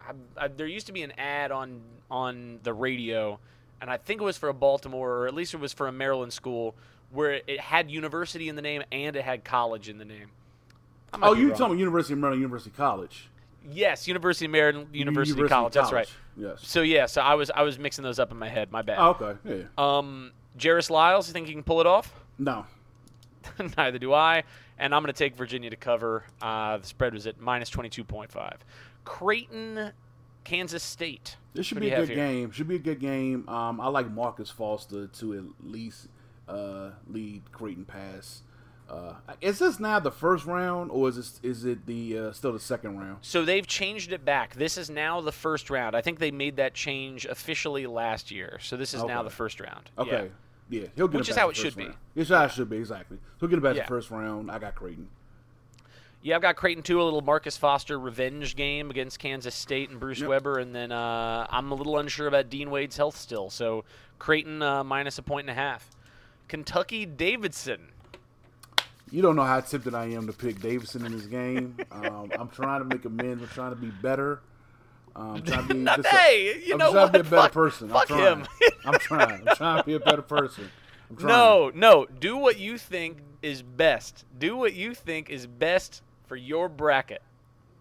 I, 0.00 0.44
I, 0.44 0.48
there 0.48 0.66
used 0.66 0.86
to 0.86 0.92
be 0.92 1.02
an 1.02 1.12
ad 1.18 1.50
on 1.50 1.80
on 2.10 2.60
the 2.62 2.72
radio, 2.72 3.38
and 3.80 3.90
I 3.90 3.96
think 3.96 4.20
it 4.20 4.24
was 4.24 4.38
for 4.38 4.48
a 4.48 4.54
Baltimore, 4.54 5.10
or 5.18 5.26
at 5.26 5.34
least 5.34 5.52
it 5.52 5.60
was 5.60 5.72
for 5.72 5.88
a 5.88 5.92
Maryland 5.92 6.32
school, 6.32 6.74
where 7.10 7.40
it 7.46 7.60
had 7.60 7.90
university 7.90 8.48
in 8.48 8.56
the 8.56 8.62
name 8.62 8.82
and 8.90 9.14
it 9.16 9.24
had 9.24 9.44
college 9.44 9.88
in 9.88 9.98
the 9.98 10.04
name. 10.04 10.30
Oh, 11.14 11.34
you 11.34 11.50
talking 11.50 11.66
about 11.66 11.78
University 11.78 12.12
of 12.14 12.18
Maryland, 12.20 12.40
University 12.42 12.74
College? 12.76 13.28
Yes, 13.70 14.08
University 14.08 14.46
of 14.46 14.52
Maryland 14.52 14.88
University, 14.92 15.30
University 15.36 15.54
College. 15.54 15.74
That's 15.74 15.92
right. 15.92 16.08
Yes. 16.36 16.60
So 16.62 16.82
yeah, 16.82 17.06
so 17.06 17.20
I 17.20 17.34
was 17.34 17.50
I 17.50 17.62
was 17.62 17.78
mixing 17.78 18.02
those 18.04 18.18
up 18.18 18.30
in 18.30 18.38
my 18.38 18.48
head. 18.48 18.72
My 18.72 18.82
bad. 18.82 18.98
Oh, 18.98 19.16
okay. 19.20 19.38
Yeah. 19.44 19.64
Um, 19.98 20.32
Jairus 20.60 20.88
Lyles, 20.90 21.26
you 21.28 21.32
think 21.32 21.46
he 21.46 21.52
can 21.52 21.62
pull 21.62 21.80
it 21.80 21.86
off? 21.86 22.12
No. 22.38 22.64
Neither 23.76 23.98
do 23.98 24.14
I. 24.14 24.44
And 24.78 24.94
I'm 24.94 25.02
going 25.02 25.12
to 25.12 25.18
take 25.18 25.36
Virginia 25.36 25.68
to 25.68 25.76
cover. 25.76 26.24
Uh, 26.40 26.78
the 26.78 26.86
spread 26.86 27.12
was 27.12 27.26
at 27.26 27.38
minus 27.38 27.68
22.5. 27.68 28.56
Creighton, 29.04 29.92
Kansas 30.44 30.82
State. 30.82 31.36
This 31.52 31.66
should 31.66 31.76
What 31.76 31.82
be 31.82 31.90
a 31.90 31.96
good 31.96 32.08
here? 32.08 32.16
game. 32.16 32.50
Should 32.50 32.68
be 32.68 32.76
a 32.76 32.78
good 32.78 32.98
game. 32.98 33.46
Um, 33.46 33.78
I 33.78 33.88
like 33.88 34.10
Marcus 34.10 34.48
Foster 34.50 35.06
to 35.08 35.34
at 35.36 35.66
least 35.70 36.08
uh, 36.48 36.90
lead 37.08 37.42
Creighton 37.52 37.84
pass. 37.84 38.42
Uh, 38.90 39.14
is 39.40 39.60
this 39.60 39.78
now 39.78 40.00
the 40.00 40.10
first 40.10 40.46
round, 40.46 40.90
or 40.90 41.08
is 41.08 41.16
this, 41.16 41.40
is 41.42 41.64
it 41.64 41.86
the 41.86 42.18
uh, 42.18 42.32
still 42.32 42.52
the 42.52 42.58
second 42.58 42.98
round? 42.98 43.18
So 43.22 43.44
they've 43.44 43.66
changed 43.66 44.12
it 44.12 44.24
back. 44.24 44.54
This 44.54 44.76
is 44.76 44.90
now 44.90 45.20
the 45.20 45.30
first 45.32 45.70
round. 45.70 45.94
I 45.94 46.00
think 46.00 46.18
they 46.18 46.32
made 46.32 46.56
that 46.56 46.74
change 46.74 47.24
officially 47.24 47.86
last 47.86 48.30
year. 48.30 48.58
So 48.60 48.76
this 48.76 48.92
is 48.92 49.04
now 49.04 49.22
the 49.22 49.30
first 49.30 49.60
round. 49.60 49.90
Okay. 49.96 50.30
Yeah, 50.68 50.86
he'll 50.94 51.08
get 51.08 51.18
Which 51.18 51.28
it 51.28 51.32
is 51.32 51.36
back 51.36 51.42
how 51.42 51.50
it 51.50 51.56
should 51.56 51.74
first 51.74 51.76
be. 51.76 52.20
It's 52.20 52.30
how 52.30 52.44
it 52.44 52.52
should 52.52 52.70
be 52.70 52.76
exactly. 52.76 53.18
He'll 53.40 53.48
get 53.48 53.58
it 53.58 53.62
back 53.62 53.76
Yeah. 53.76 53.82
the 53.82 53.88
first 53.88 54.10
round. 54.10 54.50
I 54.50 54.58
got 54.58 54.74
Creighton. 54.76 55.08
Yeah, 56.22 56.36
I've 56.36 56.42
got 56.42 56.56
Creighton 56.56 56.82
too. 56.82 57.00
A 57.00 57.04
little 57.04 57.22
Marcus 57.22 57.56
Foster 57.56 57.98
revenge 57.98 58.54
game 58.54 58.90
against 58.90 59.18
Kansas 59.18 59.54
State 59.54 59.90
and 59.90 59.98
Bruce 59.98 60.20
Yep. 60.20 60.28
Weber, 60.28 60.58
and 60.58 60.74
then 60.74 60.92
uh, 60.92 61.46
I'm 61.48 61.72
a 61.72 61.74
little 61.74 61.98
unsure 61.98 62.26
about 62.28 62.50
Dean 62.50 62.70
Wade's 62.70 62.96
health 62.96 63.16
still. 63.16 63.50
So 63.50 63.84
Creighton 64.18 64.62
uh, 64.62 64.84
minus 64.84 65.18
a 65.18 65.22
point 65.22 65.48
and 65.48 65.50
a 65.50 65.60
half. 65.60 65.90
Kentucky 66.46 67.06
Davidson. 67.06 67.88
You 69.10 69.22
don't 69.22 69.34
know 69.36 69.44
how 69.44 69.60
tempted 69.60 69.94
I 69.94 70.06
am 70.06 70.26
to 70.26 70.32
pick 70.32 70.60
Davidson 70.60 71.04
in 71.04 71.12
this 71.12 71.26
game. 71.26 71.76
Um, 71.90 72.30
I'm 72.38 72.48
trying 72.48 72.80
to 72.80 72.84
make 72.84 73.04
amends. 73.04 73.42
I'm 73.42 73.48
trying 73.48 73.70
to 73.70 73.76
be 73.76 73.88
better. 73.90 74.40
Um, 75.16 75.36
I'm 75.36 75.42
trying 75.42 75.68
to 75.68 75.74
be. 75.74 75.80
Not- 75.80 75.96
just 76.02 76.08
hey, 76.08 76.62
you 76.64 76.74
I'm 76.74 76.78
know 76.78 76.92
trying 76.92 77.06
to 77.08 77.12
be 77.14 77.18
a 77.20 77.22
better 77.24 77.42
Fuck- 77.42 77.52
person. 77.52 77.88
fuck 77.88 78.10
I'm 78.10 78.16
trying. 78.18 78.38
him. 78.40 78.46
I'm 78.84 78.98
trying. 79.00 79.48
I'm 79.48 79.56
trying 79.56 79.78
to 79.78 79.84
be 79.84 79.94
a 79.94 80.00
better 80.00 80.22
person. 80.22 80.70
I'm 81.10 81.16
trying. 81.18 81.28
No, 81.28 81.72
no. 81.74 82.06
Do 82.06 82.36
what 82.36 82.58
you 82.58 82.78
think 82.78 83.18
is 83.42 83.62
best. 83.62 84.24
Do 84.38 84.56
what 84.56 84.74
you 84.74 84.94
think 84.94 85.28
is 85.30 85.46
best 85.46 86.02
for 86.26 86.36
your 86.36 86.68
bracket. 86.68 87.22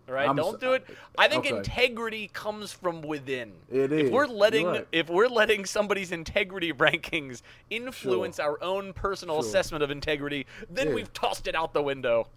All 0.09 0.15
right, 0.15 0.27
I'm 0.27 0.35
don't 0.35 0.59
do 0.59 0.73
it. 0.73 0.85
I 1.19 1.27
think 1.27 1.45
okay. 1.45 1.55
integrity 1.57 2.29
comes 2.33 2.71
from 2.73 3.01
within. 3.03 3.53
It 3.71 3.91
If 3.93 4.11
we're 4.11 4.25
letting 4.25 4.65
right. 4.65 4.87
if 4.91 5.07
we're 5.07 5.27
letting 5.27 5.65
somebody's 5.65 6.11
integrity 6.11 6.73
rankings 6.85 7.43
influence 7.69 8.39
our 8.39 8.61
own 8.63 8.93
personal 8.93 9.35
Sure. 9.41 9.47
assessment 9.49 9.83
of 9.83 9.91
integrity, 9.91 10.47
then 10.69 10.89
Yeah. 10.89 10.93
we've 10.95 11.13
tossed 11.13 11.47
it 11.47 11.53
out 11.55 11.73
the 11.73 11.83
window. 11.83 12.27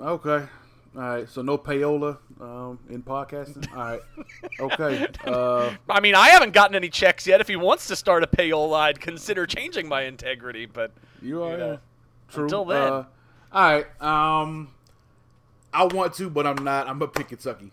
Okay. 0.00 0.46
All 0.94 1.02
right. 1.02 1.28
So 1.28 1.42
no 1.42 1.58
payola 1.58 2.18
um, 2.40 2.78
in 2.88 3.02
podcasting. 3.02 3.68
All 3.72 3.78
right. 3.78 4.00
Okay. 4.60 5.06
Uh, 5.26 5.74
I 5.90 5.98
mean, 6.00 6.14
I 6.14 6.28
haven't 6.28 6.52
gotten 6.52 6.76
any 6.76 6.88
checks 6.88 7.26
yet. 7.26 7.40
If 7.40 7.48
he 7.48 7.56
wants 7.56 7.88
to 7.88 7.96
start 7.96 8.22
a 8.22 8.28
payola, 8.28 8.78
I'd 8.78 9.00
consider 9.00 9.44
changing 9.44 9.88
my 9.88 10.02
integrity. 10.02 10.66
But 10.66 10.92
you 11.20 11.42
are 11.42 11.56
know, 11.58 11.78
true. 12.28 12.44
until 12.44 12.64
then. 12.64 12.92
Uh, 12.92 13.04
all 13.52 13.62
right. 13.82 14.02
Um, 14.02 14.68
I 15.76 15.84
want 15.84 16.14
to, 16.14 16.30
but 16.30 16.46
I'm 16.46 16.64
not. 16.64 16.88
I'm 16.88 16.98
gonna 16.98 17.10
pick 17.10 17.28
Kentucky. 17.28 17.70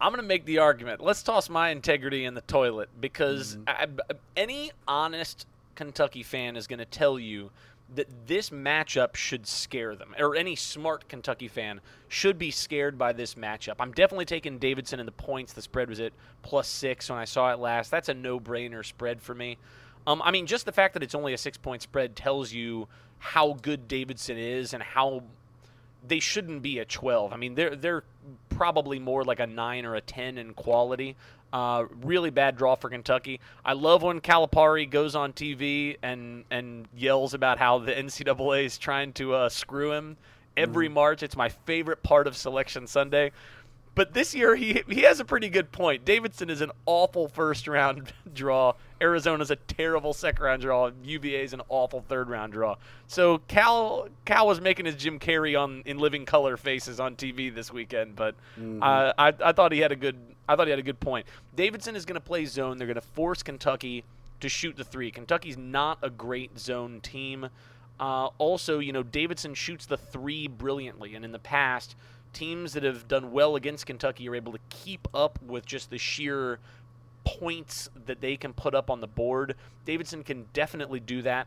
I'm 0.00 0.10
going 0.12 0.20
to 0.20 0.26
make 0.28 0.44
the 0.44 0.58
argument. 0.58 1.00
Let's 1.00 1.22
toss 1.22 1.48
my 1.48 1.70
integrity 1.70 2.24
in 2.26 2.34
the 2.34 2.42
toilet 2.42 2.90
because 3.00 3.56
Mm-hmm. 3.56 4.00
I- 4.10 4.14
any 4.36 4.70
honest 4.86 5.46
Kentucky 5.76 6.22
fan 6.22 6.56
is 6.56 6.66
going 6.66 6.80
to 6.80 6.84
tell 6.84 7.18
you 7.18 7.50
that 7.94 8.08
this 8.26 8.50
matchup 8.50 9.14
should 9.14 9.46
scare 9.46 9.94
them, 9.94 10.14
or 10.18 10.34
any 10.34 10.56
smart 10.56 11.08
Kentucky 11.08 11.48
fan 11.48 11.80
should 12.08 12.38
be 12.38 12.50
scared 12.50 12.98
by 12.98 13.12
this 13.12 13.34
matchup. 13.36 13.76
I'm 13.78 13.92
definitely 13.92 14.24
taking 14.26 14.58
Davidson 14.58 15.00
in 15.00 15.06
the 15.06 15.12
points. 15.12 15.52
The 15.54 15.62
spread 15.62 15.88
was 15.88 16.00
at 16.00 16.12
plus 16.42 16.66
six 16.68 17.08
when 17.08 17.18
I 17.18 17.24
saw 17.24 17.52
it 17.52 17.58
last. 17.58 17.90
That's 17.90 18.08
a 18.08 18.14
no-brainer 18.14 18.84
spread 18.84 19.22
for 19.22 19.34
me. 19.34 19.56
Um, 20.06 20.20
I 20.22 20.32
mean, 20.32 20.46
just 20.46 20.66
the 20.66 20.72
fact 20.72 20.92
that 20.94 21.02
it's 21.02 21.14
only 21.14 21.32
a 21.32 21.38
six-point 21.38 21.80
spread 21.82 22.14
tells 22.16 22.52
you 22.52 22.88
how 23.20 23.54
good 23.62 23.86
Davidson 23.88 24.36
is 24.36 24.74
and 24.74 24.82
how 24.82 25.22
they 26.06 26.20
shouldn't 26.20 26.62
be 26.62 26.78
a 26.78 26.84
12. 26.84 27.32
I 27.32 27.36
mean, 27.36 27.54
they're 27.54 27.76
they're 27.76 28.04
probably 28.50 28.98
more 28.98 29.24
like 29.24 29.40
a 29.40 29.46
9 29.46 29.84
or 29.84 29.94
a 29.94 30.00
10 30.00 30.38
in 30.38 30.54
quality. 30.54 31.16
Uh, 31.52 31.84
really 32.02 32.30
bad 32.30 32.56
draw 32.56 32.74
for 32.74 32.90
Kentucky. 32.90 33.40
I 33.64 33.74
love 33.74 34.02
when 34.02 34.20
Calipari 34.20 34.90
goes 34.90 35.14
on 35.14 35.32
TV 35.32 35.96
and 36.02 36.44
and 36.50 36.88
yells 36.96 37.34
about 37.34 37.58
how 37.58 37.78
the 37.78 37.92
NCAA 37.92 38.64
is 38.64 38.78
trying 38.78 39.12
to 39.14 39.34
uh, 39.34 39.48
screw 39.48 39.92
him 39.92 40.16
every 40.56 40.88
March. 40.88 41.22
It's 41.22 41.36
my 41.36 41.48
favorite 41.48 42.02
part 42.02 42.26
of 42.26 42.36
Selection 42.36 42.86
Sunday. 42.86 43.32
But 43.94 44.12
this 44.12 44.34
year 44.34 44.56
he 44.56 44.82
he 44.88 45.02
has 45.02 45.20
a 45.20 45.24
pretty 45.24 45.48
good 45.48 45.70
point. 45.70 46.04
Davidson 46.04 46.50
is 46.50 46.60
an 46.60 46.72
awful 46.86 47.28
first 47.28 47.68
round 47.68 48.12
draw. 48.34 48.74
Arizona's 49.04 49.50
a 49.50 49.56
terrible 49.56 50.14
second 50.14 50.42
round 50.42 50.62
draw. 50.62 50.90
UVA 51.02 51.42
is 51.44 51.52
an 51.52 51.60
awful 51.68 52.00
third 52.08 52.30
round 52.30 52.54
draw. 52.54 52.76
So 53.06 53.38
Cal 53.48 54.08
Cal 54.24 54.46
was 54.46 54.62
making 54.62 54.86
his 54.86 54.96
Jim 54.96 55.18
Carrey 55.18 55.60
on 55.60 55.82
in 55.84 55.98
living 55.98 56.24
color 56.24 56.56
faces 56.56 56.98
on 57.00 57.14
TV 57.14 57.54
this 57.54 57.70
weekend, 57.70 58.16
but 58.16 58.34
uh, 58.82 59.12
I 59.18 59.34
I 59.44 59.52
thought 59.52 59.72
he 59.72 59.80
had 59.80 59.92
a 59.92 59.96
good 59.96 60.16
I 60.48 60.56
thought 60.56 60.66
he 60.66 60.70
had 60.70 60.78
a 60.78 60.82
good 60.82 61.00
point. 61.00 61.26
Davidson 61.54 61.96
is 61.96 62.06
going 62.06 62.14
to 62.14 62.20
play 62.20 62.46
zone. 62.46 62.78
They're 62.78 62.86
going 62.86 62.94
to 62.94 63.00
force 63.00 63.42
Kentucky 63.42 64.04
to 64.40 64.48
shoot 64.48 64.76
the 64.76 64.84
three. 64.84 65.10
Kentucky's 65.10 65.58
not 65.58 65.98
a 66.02 66.08
great 66.10 66.58
zone 66.58 67.00
team. 67.02 67.48
Uh, 68.00 68.26
also, 68.38 68.78
you 68.78 68.92
know, 68.92 69.02
Davidson 69.02 69.54
shoots 69.54 69.86
the 69.86 69.96
three 69.96 70.48
brilliantly, 70.48 71.14
and 71.14 71.24
in 71.24 71.30
the 71.32 71.38
past, 71.38 71.94
teams 72.32 72.72
that 72.72 72.82
have 72.82 73.06
done 73.06 73.32
well 73.32 73.54
against 73.54 73.86
Kentucky 73.86 74.28
are 74.28 74.34
able 74.34 74.52
to 74.52 74.58
keep 74.68 75.06
up 75.14 75.38
with 75.42 75.64
just 75.64 75.90
the 75.90 75.98
sheer 75.98 76.58
points 77.24 77.88
that 78.06 78.20
they 78.20 78.36
can 78.36 78.52
put 78.52 78.74
up 78.74 78.90
on 78.90 79.00
the 79.00 79.06
board. 79.06 79.56
Davidson 79.84 80.22
can 80.22 80.46
definitely 80.52 81.00
do 81.00 81.22
that. 81.22 81.46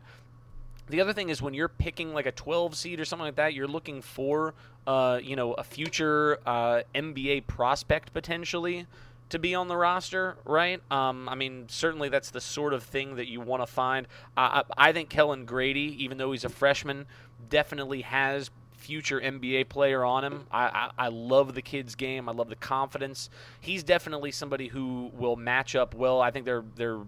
The 0.88 1.00
other 1.00 1.12
thing 1.12 1.28
is 1.28 1.42
when 1.42 1.54
you're 1.54 1.68
picking 1.68 2.14
like 2.14 2.26
a 2.26 2.32
12 2.32 2.74
seed 2.74 3.00
or 3.00 3.04
something 3.04 3.26
like 3.26 3.36
that, 3.36 3.54
you're 3.54 3.68
looking 3.68 4.00
for, 4.00 4.54
uh, 4.86 5.20
you 5.22 5.36
know, 5.36 5.52
a 5.52 5.64
future 5.64 6.38
uh, 6.46 6.82
NBA 6.94 7.46
prospect 7.46 8.12
potentially 8.12 8.86
to 9.28 9.38
be 9.38 9.54
on 9.54 9.68
the 9.68 9.76
roster, 9.76 10.36
right? 10.46 10.80
Um, 10.90 11.28
I 11.28 11.34
mean, 11.34 11.66
certainly 11.68 12.08
that's 12.08 12.30
the 12.30 12.40
sort 12.40 12.72
of 12.72 12.82
thing 12.82 13.16
that 13.16 13.28
you 13.28 13.40
want 13.40 13.62
to 13.62 13.66
find. 13.66 14.06
Uh, 14.36 14.62
I, 14.78 14.88
I 14.88 14.92
think 14.92 15.10
Kellan 15.10 15.44
Grady, 15.44 16.02
even 16.02 16.16
though 16.16 16.32
he's 16.32 16.44
a 16.44 16.48
freshman, 16.48 17.06
definitely 17.50 18.02
has 18.02 18.50
future 18.88 19.20
NBA 19.20 19.68
player 19.68 20.02
on 20.02 20.24
him. 20.24 20.46
I, 20.50 20.64
I, 20.64 20.90
I 20.96 21.08
love 21.08 21.54
the 21.54 21.60
kid's 21.60 21.94
game. 21.94 22.26
I 22.26 22.32
love 22.32 22.48
the 22.48 22.56
confidence. 22.56 23.28
He's 23.60 23.82
definitely 23.82 24.32
somebody 24.32 24.68
who 24.68 25.12
will 25.12 25.36
match 25.36 25.76
up 25.76 25.94
well. 25.94 26.22
I 26.22 26.30
think 26.30 26.46
their 26.46 26.64
their 26.74 27.00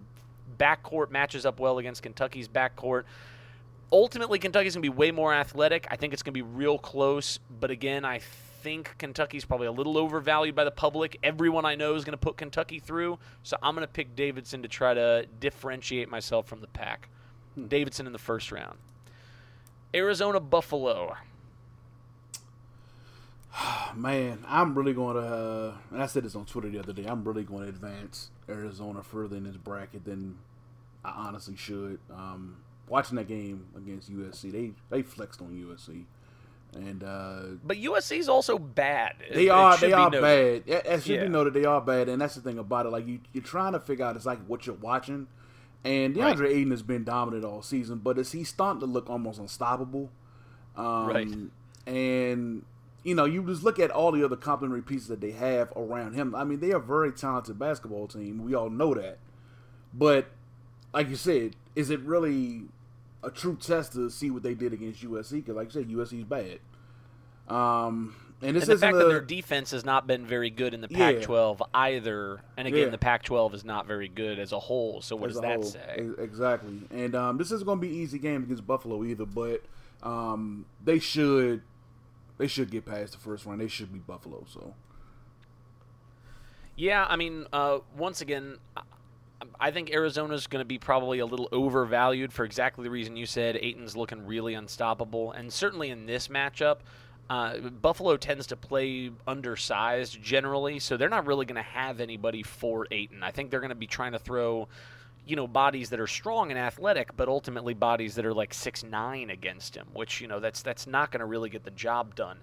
backcourt 0.59 1.09
matches 1.09 1.43
up 1.43 1.59
well 1.59 1.79
against 1.79 2.03
Kentucky's 2.03 2.47
backcourt 2.47 3.05
ultimately 3.91 4.39
Kentucky's 4.39 4.75
going 4.75 4.83
to 4.83 4.89
be 4.89 4.95
way 4.95 5.11
more 5.11 5.33
athletic. 5.33 5.87
I 5.91 5.95
think 5.95 6.13
it's 6.13 6.23
going 6.23 6.33
to 6.33 6.37
be 6.37 6.41
real 6.43 6.77
close, 6.77 7.39
but 7.59 7.71
again, 7.71 8.05
I 8.05 8.19
think 8.19 8.95
Kentucky's 8.97 9.43
probably 9.43 9.67
a 9.67 9.71
little 9.71 9.97
overvalued 9.97 10.55
by 10.55 10.63
the 10.63 10.71
public. 10.71 11.17
Everyone 11.23 11.65
I 11.65 11.75
know 11.75 11.95
is 11.95 12.05
going 12.05 12.13
to 12.13 12.17
put 12.17 12.37
Kentucky 12.37 12.79
through, 12.79 13.19
so 13.43 13.57
I'm 13.61 13.75
going 13.75 13.85
to 13.85 13.91
pick 13.91 14.15
Davidson 14.15 14.61
to 14.61 14.67
try 14.67 14.93
to 14.93 15.25
differentiate 15.39 16.09
myself 16.09 16.47
from 16.47 16.61
the 16.61 16.67
pack. 16.67 17.09
Hmm. 17.55 17.67
Davidson 17.67 18.05
in 18.07 18.13
the 18.13 18.19
first 18.19 18.51
round. 18.51 18.77
Arizona 19.93 20.39
Buffalo. 20.39 21.17
Man, 23.95 24.43
I'm 24.47 24.75
really 24.75 24.93
going 24.93 25.15
to, 25.15 25.21
uh, 25.21 25.73
and 25.91 26.01
I 26.01 26.05
said 26.05 26.23
this 26.23 26.35
on 26.35 26.45
Twitter 26.45 26.69
the 26.69 26.79
other 26.79 26.93
day. 26.93 27.05
I'm 27.05 27.23
really 27.23 27.43
going 27.43 27.63
to 27.63 27.69
advance 27.69 28.29
Arizona 28.47 29.03
further 29.03 29.35
in 29.35 29.43
this 29.43 29.57
bracket 29.57 30.05
than 30.05 30.37
I 31.03 31.11
honestly 31.27 31.55
should. 31.57 31.99
Um, 32.13 32.57
watching 32.87 33.17
that 33.17 33.27
game 33.27 33.65
against 33.75 34.11
USC, 34.11 34.51
they 34.51 34.71
they 34.89 35.01
flexed 35.01 35.41
on 35.41 35.49
USC, 35.49 36.05
and 36.75 37.03
uh, 37.03 37.41
But 37.63 37.77
USC's 37.77 38.29
also 38.29 38.57
bad. 38.57 39.15
they 39.33 39.49
are 39.49 39.75
they 39.77 39.91
are 39.91 40.09
noted. 40.09 40.65
bad. 40.65 40.85
As 40.85 41.03
should 41.05 41.15
Yeah. 41.15 41.23
be 41.23 41.29
noted 41.29 41.53
they 41.53 41.65
are 41.65 41.81
bad, 41.81 42.07
and 42.07 42.21
that's 42.21 42.35
the 42.35 42.41
thing 42.41 42.57
about 42.57 42.85
it. 42.85 42.89
Like 42.89 43.07
you, 43.07 43.19
you're 43.33 43.43
trying 43.43 43.73
to 43.73 43.79
figure 43.79 44.05
out 44.05 44.15
it's 44.15 44.25
like 44.25 44.39
what 44.45 44.65
you're 44.65 44.75
watching, 44.75 45.27
and 45.83 46.15
Right. 46.15 46.37
DeAndre 46.37 46.49
Ayton 46.51 46.71
has 46.71 46.83
been 46.83 47.03
dominant 47.03 47.43
all 47.43 47.61
season, 47.61 47.99
but 47.99 48.17
is 48.17 48.31
he 48.31 48.45
starting 48.45 48.79
to 48.79 48.85
look 48.85 49.09
almost 49.09 49.39
unstoppable? 49.39 50.09
Um, 50.77 51.07
Right. 51.07 51.27
And 51.87 52.63
you 53.03 53.15
know, 53.15 53.25
you 53.25 53.43
just 53.43 53.63
look 53.63 53.79
at 53.79 53.89
all 53.91 54.11
the 54.11 54.23
other 54.23 54.35
complementary 54.35 54.81
pieces 54.83 55.07
that 55.07 55.21
they 55.21 55.31
have 55.31 55.71
around 55.75 56.13
him. 56.13 56.35
I 56.35 56.43
mean, 56.43 56.59
they 56.59 56.71
are 56.71 56.77
a 56.77 56.81
very 56.81 57.11
talented 57.11 57.57
basketball 57.57 58.07
team. 58.07 58.43
We 58.43 58.53
all 58.53 58.69
know 58.69 58.93
that, 58.93 59.17
but 59.93 60.27
like 60.93 61.09
you 61.09 61.15
said, 61.15 61.55
is 61.75 61.89
it 61.89 61.99
really 62.01 62.63
a 63.23 63.29
true 63.31 63.55
test 63.55 63.93
to 63.93 64.09
see 64.09 64.29
what 64.29 64.43
they 64.43 64.53
did 64.53 64.73
against 64.73 65.03
USC? 65.03 65.31
Because, 65.45 65.55
like 65.55 65.73
you 65.73 65.81
said, 65.81 65.89
USC's 65.89 66.25
bad. 66.25 66.59
Um, 67.47 68.15
and 68.41 68.55
this 68.55 68.63
And 68.63 68.69
the 68.69 68.73
isn't 68.73 68.79
fact 68.79 68.97
that 68.97 69.07
their 69.07 69.21
defense 69.21 69.71
has 69.71 69.85
not 69.85 70.07
been 70.07 70.25
very 70.25 70.49
good 70.49 70.73
in 70.73 70.81
the 70.81 70.87
Pac-12 70.87 71.61
either, 71.73 72.41
and 72.57 72.67
again, 72.67 72.85
Yeah. 72.85 72.89
the 72.89 72.97
Pac-12 72.97 73.53
is 73.53 73.63
not 73.63 73.85
very 73.85 74.07
good 74.07 74.39
as 74.39 74.51
a 74.51 74.59
whole. 74.59 75.01
So 75.01 75.15
what 75.15 75.29
as 75.29 75.35
does 75.35 75.41
that 75.41 75.53
whole. 75.55 75.63
say? 75.63 76.07
Exactly. 76.17 76.81
And 76.91 77.15
um, 77.15 77.37
this 77.37 77.51
isn't 77.51 77.65
going 77.65 77.79
to 77.79 77.81
be 77.81 77.89
an 77.89 77.95
easy 78.01 78.17
game 78.19 78.43
against 78.43 78.65
Buffalo 78.65 79.03
either, 79.03 79.25
but 79.25 79.61
um, 80.01 80.65
they 80.83 80.97
should 80.97 81.61
they 82.41 82.47
should 82.47 82.71
get 82.71 82.85
past 82.85 83.13
the 83.13 83.19
first 83.19 83.45
round. 83.45 83.61
They 83.61 83.67
should 83.67 83.93
be 83.93 83.99
Buffalo. 83.99 84.43
So 84.49 84.73
Yeah, 86.75 87.05
I 87.07 87.15
mean, 87.15 87.45
uh, 87.53 87.79
once 87.95 88.21
again, 88.21 88.57
I- 89.59 89.69
think 89.71 89.91
Arizona's 89.91 90.47
going 90.47 90.61
to 90.61 90.65
be 90.65 90.79
probably 90.79 91.19
a 91.19 91.25
little 91.25 91.47
overvalued 91.51 92.33
for 92.33 92.43
exactly 92.43 92.83
the 92.83 92.89
reason 92.89 93.15
you 93.15 93.27
said. 93.27 93.57
Ayton's 93.57 93.95
looking 93.95 94.25
really 94.25 94.55
unstoppable, 94.55 95.31
and 95.31 95.53
certainly 95.53 95.91
in 95.91 96.07
this 96.07 96.27
matchup, 96.29 96.77
uh, 97.29 97.57
Buffalo 97.57 98.17
tends 98.17 98.47
to 98.47 98.55
play 98.57 99.11
undersized 99.27 100.21
generally, 100.21 100.79
so 100.79 100.97
they're 100.97 101.09
not 101.09 101.27
really 101.27 101.45
going 101.45 101.55
to 101.55 101.61
have 101.61 101.99
anybody 101.99 102.41
for 102.41 102.87
Ayton. 102.89 103.21
I 103.21 103.29
think 103.31 103.51
they're 103.51 103.59
going 103.59 103.69
to 103.69 103.75
be 103.75 103.87
trying 103.87 104.13
to 104.13 104.19
throw, 104.19 104.67
you 105.31 105.37
know, 105.37 105.47
bodies 105.47 105.89
that 105.91 105.99
are 106.01 106.07
strong 106.07 106.51
and 106.51 106.59
athletic, 106.59 107.15
but 107.15 107.29
ultimately 107.29 107.73
bodies 107.73 108.15
that 108.15 108.25
are 108.25 108.33
like 108.33 108.53
six 108.53 108.83
nine 108.83 109.29
against 109.29 109.75
him, 109.75 109.87
which 109.93 110.19
you 110.19 110.27
know 110.27 110.41
that's 110.41 110.61
that's 110.61 110.85
not 110.85 111.09
going 111.09 111.21
to 111.21 111.25
really 111.25 111.49
get 111.49 111.63
the 111.63 111.71
job 111.71 112.15
done. 112.15 112.39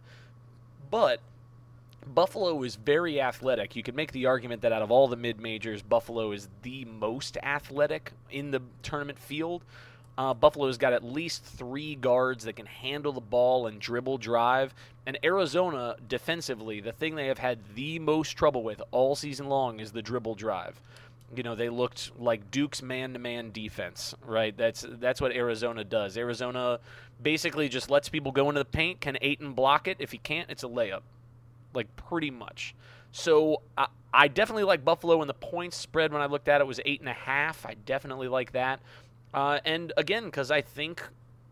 But 0.90 1.20
Buffalo 2.06 2.62
is 2.62 2.76
very 2.76 3.20
athletic. 3.20 3.76
You 3.76 3.82
could 3.82 3.94
make 3.94 4.12
the 4.12 4.24
argument 4.24 4.62
that 4.62 4.72
out 4.72 4.80
of 4.80 4.90
all 4.90 5.06
the 5.06 5.16
mid 5.16 5.38
majors, 5.38 5.82
Buffalo 5.82 6.32
is 6.32 6.48
the 6.62 6.86
most 6.86 7.36
athletic 7.42 8.12
in 8.30 8.52
the 8.52 8.62
tournament 8.82 9.18
field. 9.18 9.66
Uh, 10.16 10.32
Buffalo's 10.32 10.78
got 10.78 10.94
at 10.94 11.04
least 11.04 11.44
three 11.44 11.94
guards 11.94 12.44
that 12.44 12.56
can 12.56 12.66
handle 12.66 13.12
the 13.12 13.20
ball 13.20 13.66
and 13.66 13.80
dribble 13.80 14.16
drive. 14.18 14.74
And 15.06 15.18
Arizona, 15.22 15.96
defensively, 16.08 16.80
the 16.80 16.90
thing 16.92 17.14
they 17.14 17.26
have 17.26 17.38
had 17.38 17.58
the 17.76 17.98
most 17.98 18.32
trouble 18.32 18.64
with 18.64 18.82
all 18.90 19.14
season 19.14 19.48
long 19.48 19.78
is 19.78 19.92
the 19.92 20.02
dribble 20.02 20.34
drive. 20.36 20.80
You 21.36 21.42
know 21.42 21.54
they 21.54 21.68
looked 21.68 22.12
like 22.18 22.50
Duke's 22.50 22.82
man-to-man 22.82 23.50
defense, 23.50 24.14
right? 24.24 24.56
That's 24.56 24.84
that's 24.88 25.20
what 25.20 25.32
Arizona 25.32 25.84
does. 25.84 26.16
Arizona 26.16 26.80
basically 27.22 27.68
just 27.68 27.90
lets 27.90 28.08
people 28.08 28.32
go 28.32 28.48
into 28.48 28.60
the 28.60 28.64
paint. 28.64 29.00
Can 29.00 29.18
Ayton 29.20 29.52
block 29.52 29.88
it? 29.88 29.98
If 30.00 30.12
he 30.12 30.18
can't, 30.18 30.50
it's 30.50 30.62
a 30.62 30.68
layup, 30.68 31.02
like 31.74 31.94
pretty 31.96 32.30
much. 32.30 32.74
So 33.12 33.62
I, 33.76 33.88
I 34.12 34.28
definitely 34.28 34.64
like 34.64 34.84
Buffalo, 34.84 35.20
and 35.20 35.28
the 35.28 35.34
points 35.34 35.76
spread 35.76 36.12
when 36.12 36.22
I 36.22 36.26
looked 36.26 36.48
at 36.48 36.60
it 36.60 36.66
was 36.66 36.80
eight 36.86 37.00
and 37.00 37.08
a 37.08 37.14
half. 37.14 37.66
I 37.66 37.74
definitely 37.84 38.28
like 38.28 38.52
that. 38.52 38.80
Uh, 39.34 39.58
and 39.64 39.92
again, 39.96 40.24
because 40.24 40.50
I 40.50 40.62
think 40.62 41.02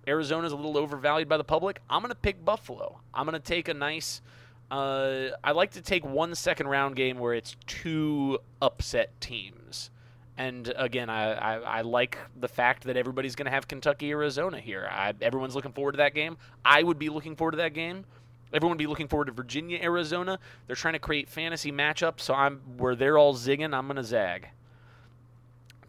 Arizona's 0.07 0.53
a 0.53 0.57
little 0.57 0.79
overvalued 0.79 1.29
by 1.29 1.37
the 1.37 1.45
public, 1.45 1.81
I'm 1.91 2.01
going 2.01 2.11
to 2.11 2.15
pick 2.15 2.45
Buffalo. 2.45 3.01
I'm 3.13 3.27
going 3.27 3.41
to 3.41 3.47
take 3.47 3.69
a 3.69 3.75
nice. 3.75 4.23
Uh, 4.71 5.29
I 5.45 5.53
like 5.53 5.73
to 5.73 5.83
take 5.83 6.05
one 6.05 6.35
second 6.35 6.69
round 6.69 6.97
game 6.97 7.19
where 7.19 7.35
it's 7.35 7.57
two 7.67 8.39
upset 8.61 9.21
teams. 9.21 9.91
And 10.39 10.73
again, 10.77 11.09
I, 11.09 11.33
I, 11.33 11.55
I 11.59 11.81
like 11.81 12.19
the 12.39 12.49
fact 12.49 12.85
that 12.85 12.97
everybody's 12.97 13.35
going 13.35 13.47
to 13.47 13.53
have 13.53 13.69
Kentucky, 13.69 14.11
Arizona 14.11 14.61
here. 14.61 14.87
I, 14.91 15.15
everyone's 15.23 15.55
looking 15.55 15.73
forward 15.73 15.93
to 15.93 15.99
that 15.99 16.15
game. 16.15 16.37
I 16.65 16.83
would 16.83 16.99
be 16.99 17.09
looking 17.09 17.37
forward 17.37 17.53
to 17.53 17.57
that 17.59 17.73
game. 17.73 18.05
Everyone 18.53 18.73
would 18.73 18.79
be 18.79 18.87
looking 18.87 19.09
forward 19.09 19.27
to 19.27 19.33
Virginia, 19.33 19.79
Arizona. 19.83 20.39
They're 20.67 20.77
trying 20.77 20.93
to 20.95 20.99
create 20.99 21.29
fantasy 21.29 21.73
matchups, 21.73 22.21
so 22.21 22.35
I'm 22.35 22.61
where 22.77 22.95
they're 22.95 23.19
all 23.19 23.35
zigging. 23.35 23.75
I'm 23.75 23.87
going 23.87 23.97
to 23.97 24.05
zag. 24.05 24.49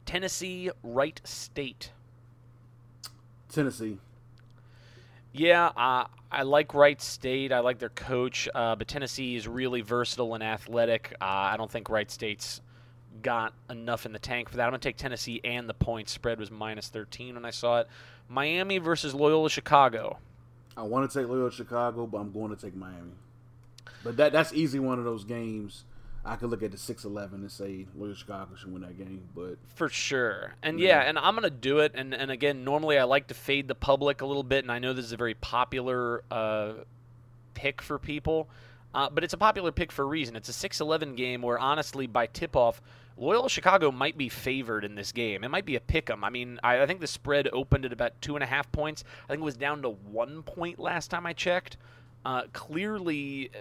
Tennessee, 0.05 0.71
Wright 0.81 1.19
State. 1.23 1.91
Tennessee. 3.51 3.97
Yeah, 5.37 5.67
uh, 5.67 6.05
I 6.31 6.43
like 6.43 6.73
Wright 6.73 6.99
State. 6.99 7.51
I 7.51 7.59
like 7.59 7.77
their 7.77 7.89
coach, 7.89 8.49
uh, 8.55 8.75
but 8.75 8.87
Tennessee 8.87 9.35
is 9.35 9.47
really 9.47 9.81
versatile 9.81 10.33
and 10.33 10.43
athletic. 10.43 11.13
Uh, 11.21 11.25
I 11.25 11.57
don't 11.57 11.69
think 11.69 11.89
Wright 11.89 12.09
State's 12.09 12.59
got 13.21 13.53
enough 13.69 14.07
in 14.07 14.13
the 14.13 14.19
tank 14.19 14.49
for 14.49 14.57
that. 14.57 14.63
I'm 14.63 14.71
going 14.71 14.79
to 14.79 14.87
take 14.87 14.97
Tennessee, 14.97 15.39
and 15.43 15.69
the 15.69 15.75
point 15.75 16.09
spread 16.09 16.39
was 16.39 16.49
minus 16.49 16.89
13 16.89 17.35
when 17.35 17.45
I 17.45 17.51
saw 17.51 17.81
it. 17.81 17.87
Miami 18.27 18.79
versus 18.79 19.13
Loyola 19.13 19.49
Chicago. 19.49 20.17
I 20.75 20.81
want 20.81 21.09
to 21.09 21.19
take 21.19 21.29
Loyola 21.29 21.51
Chicago, 21.51 22.07
but 22.07 22.17
I'm 22.17 22.31
going 22.31 22.55
to 22.55 22.59
take 22.59 22.75
Miami. 22.75 23.11
But 24.03 24.17
that 24.17 24.31
that's 24.31 24.53
easy 24.53 24.79
one 24.79 24.99
of 24.99 25.05
those 25.05 25.23
games. 25.23 25.85
I 26.27 26.35
could 26.35 26.49
look 26.49 26.61
at 26.61 26.71
the 26.71 26.77
six 26.77 27.05
eleven 27.05 27.41
and 27.41 27.51
say 27.51 27.87
Loyola 27.95 28.15
Chicago 28.15 28.55
should 28.55 28.71
win 28.71 28.81
that 28.81 28.97
game, 28.97 29.27
but 29.35 29.57
For 29.75 29.89
sure. 29.89 30.53
And 30.61 30.79
yeah, 30.79 30.99
and 31.01 31.17
I'm 31.17 31.35
going 31.35 31.43
to 31.43 31.49
do 31.49 31.79
it. 31.79 31.93
And, 31.95 32.13
and 32.13 32.29
again, 32.29 32.63
normally 32.63 32.97
I 32.99 33.03
like 33.03 33.27
to 33.27 33.33
fade 33.33 33.67
the 33.67 33.75
public 33.75 34.21
a 34.21 34.25
little 34.25 34.43
bit, 34.43 34.63
and 34.63 34.71
I 34.71 34.79
know 34.79 34.93
this 34.93 35.05
is 35.05 35.13
a 35.13 35.17
very 35.17 35.35
popular 35.35 36.23
uh, 36.29 36.73
pick 37.53 37.81
for 37.81 37.97
people. 37.97 38.49
Uh, 38.93 39.09
but 39.09 39.23
it's 39.23 39.33
a 39.33 39.37
popular 39.37 39.71
pick 39.71 39.91
for 39.91 40.03
a 40.03 40.05
reason. 40.05 40.35
It's 40.35 40.49
a 40.49 40.53
6 40.53 40.81
11 40.81 41.15
game 41.15 41.41
where, 41.41 41.59
honestly, 41.59 42.07
by 42.07 42.25
tip 42.25 42.55
off, 42.55 42.81
Loyola 43.17 43.49
Chicago 43.49 43.91
might 43.91 44.17
be 44.17 44.29
favored 44.29 44.85
in 44.85 44.95
this 44.95 45.11
game. 45.11 45.43
It 45.43 45.49
might 45.49 45.65
be 45.65 45.75
a 45.75 45.79
pick 45.79 46.09
'em. 46.09 46.23
I 46.23 46.29
mean, 46.29 46.59
I, 46.63 46.81
I 46.81 46.85
think 46.85 46.99
the 47.01 47.07
spread 47.07 47.49
opened 47.51 47.85
at 47.85 47.93
about 47.93 48.19
two 48.21 48.35
and 48.35 48.43
a 48.43 48.47
half 48.47 48.71
points. 48.71 49.03
I 49.25 49.33
think 49.33 49.41
it 49.41 49.45
was 49.45 49.57
down 49.57 49.81
to 49.81 49.89
one 49.89 50.43
point 50.43 50.79
last 50.79 51.09
time 51.09 51.25
I 51.25 51.33
checked. 51.33 51.77
Uh, 52.25 52.43
clearly, 52.53 53.51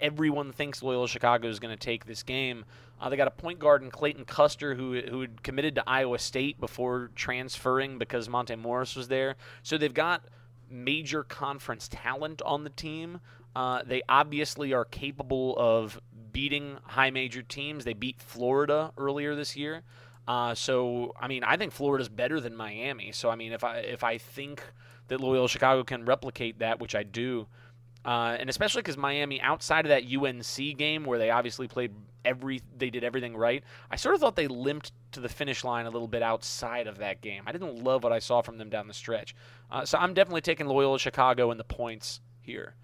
everyone 0.00 0.52
thinks 0.52 0.82
Loyola 0.82 1.08
Chicago 1.08 1.48
is 1.48 1.58
going 1.58 1.76
to 1.76 1.80
take 1.80 2.04
this 2.04 2.22
game. 2.22 2.64
Uh, 3.00 3.08
they 3.10 3.16
got 3.16 3.28
a 3.28 3.32
point 3.32 3.58
guard 3.58 3.82
in 3.82 3.90
Clayton 3.90 4.24
Custer 4.24 4.74
who 4.74 5.00
who 5.00 5.20
had 5.20 5.42
committed 5.42 5.74
to 5.74 5.84
Iowa 5.86 6.18
State 6.18 6.58
before 6.58 7.10
transferring 7.14 7.98
because 7.98 8.28
Monte 8.28 8.56
Morris 8.56 8.96
was 8.96 9.08
there. 9.08 9.36
So 9.62 9.76
they've 9.76 9.92
got 9.92 10.24
major 10.70 11.22
conference 11.22 11.88
talent 11.88 12.42
on 12.42 12.64
the 12.64 12.70
team. 12.70 13.20
Uh, 13.54 13.82
they 13.84 14.02
obviously 14.08 14.72
are 14.72 14.84
capable 14.84 15.54
of 15.58 16.00
beating 16.32 16.78
high 16.84 17.10
major 17.10 17.42
teams. 17.42 17.84
They 17.84 17.94
beat 17.94 18.20
Florida 18.20 18.92
earlier 18.98 19.34
this 19.34 19.56
year. 19.56 19.82
Uh, 20.26 20.54
so 20.54 21.14
I 21.20 21.28
mean, 21.28 21.44
I 21.44 21.56
think 21.56 21.72
Florida's 21.72 22.08
better 22.08 22.40
than 22.40 22.56
Miami. 22.56 23.12
So 23.12 23.30
I 23.30 23.36
mean, 23.36 23.52
if 23.52 23.62
I 23.62 23.78
if 23.78 24.02
I 24.04 24.18
think 24.18 24.62
that 25.08 25.20
Loyola 25.20 25.48
Chicago 25.48 25.84
can 25.84 26.04
replicate 26.04 26.58
that, 26.58 26.80
which 26.80 26.94
I 26.94 27.02
do, 27.02 27.46
uh, 28.06 28.36
and 28.38 28.48
especially 28.48 28.82
because 28.82 28.96
Miami, 28.96 29.40
outside 29.40 29.84
of 29.84 29.88
that 29.88 30.04
UNC 30.04 30.78
game 30.78 31.04
where 31.04 31.18
they 31.18 31.30
obviously 31.30 31.66
played 31.66 31.92
every, 32.24 32.62
they 32.78 32.88
did 32.88 33.02
everything 33.02 33.36
right. 33.36 33.64
I 33.90 33.96
sort 33.96 34.14
of 34.14 34.20
thought 34.20 34.36
they 34.36 34.46
limped 34.46 34.92
to 35.12 35.20
the 35.20 35.28
finish 35.28 35.64
line 35.64 35.86
a 35.86 35.90
little 35.90 36.06
bit 36.06 36.22
outside 36.22 36.86
of 36.86 36.98
that 36.98 37.20
game. 37.20 37.42
I 37.46 37.52
didn't 37.52 37.82
love 37.82 38.04
what 38.04 38.12
I 38.12 38.20
saw 38.20 38.42
from 38.42 38.58
them 38.58 38.70
down 38.70 38.86
the 38.86 38.94
stretch. 38.94 39.34
Uh, 39.72 39.84
so 39.84 39.98
I'm 39.98 40.14
definitely 40.14 40.40
taking 40.40 40.66
Loyola 40.66 41.00
Chicago 41.00 41.50
and 41.50 41.58
the 41.58 41.64
points 41.64 42.20
here. 42.40 42.74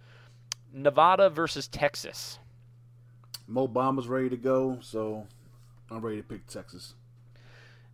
Nevada 0.72 1.30
versus 1.30 1.68
Texas. 1.68 2.40
Mo 3.46 3.68
Bamba's 3.68 4.08
ready 4.08 4.28
to 4.28 4.36
go, 4.36 4.78
so 4.80 5.28
I'm 5.88 6.00
ready 6.00 6.16
to 6.16 6.22
pick 6.24 6.48
Texas. 6.48 6.94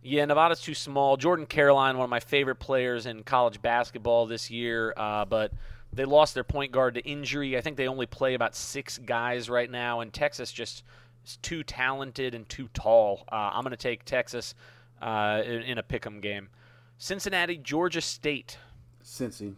Yeah, 0.01 0.25
Nevada's 0.25 0.61
too 0.61 0.73
small. 0.73 1.15
Jordan 1.15 1.45
Caroline, 1.45 1.97
one 1.97 2.05
of 2.05 2.09
my 2.09 2.21
favorite 2.21 2.55
players 2.55 3.05
in 3.05 3.21
college 3.21 3.61
basketball 3.61 4.25
this 4.25 4.49
year, 4.49 4.93
uh, 4.97 5.25
but 5.25 5.51
they 5.91 6.05
lost 6.05 6.33
their 6.33 6.43
point 6.43 6.71
guard 6.71 6.95
to 6.95 7.01
injury. 7.01 7.57
I 7.57 7.61
think 7.61 7.77
they 7.77 7.87
only 7.87 8.05
play 8.05 8.33
about 8.33 8.55
six 8.55 8.97
guys 8.97 9.49
right 9.49 9.69
now, 9.69 10.01
and 10.01 10.13
Texas 10.13 10.51
just 10.51 10.83
is 11.25 11.37
too 11.37 11.63
talented 11.63 12.35
and 12.35 12.47
too 12.47 12.69
tall. 12.73 13.25
Uh, 13.31 13.51
I'm 13.53 13.63
going 13.63 13.71
to 13.71 13.77
take 13.77 14.05
Texas 14.05 14.53
uh, 15.01 15.41
in, 15.45 15.61
in 15.63 15.77
a 15.77 15.83
pick'em 15.83 16.21
game. 16.21 16.49
Cincinnati, 16.97 17.57
Georgia 17.57 18.01
State. 18.01 18.57
Cincy. 19.03 19.55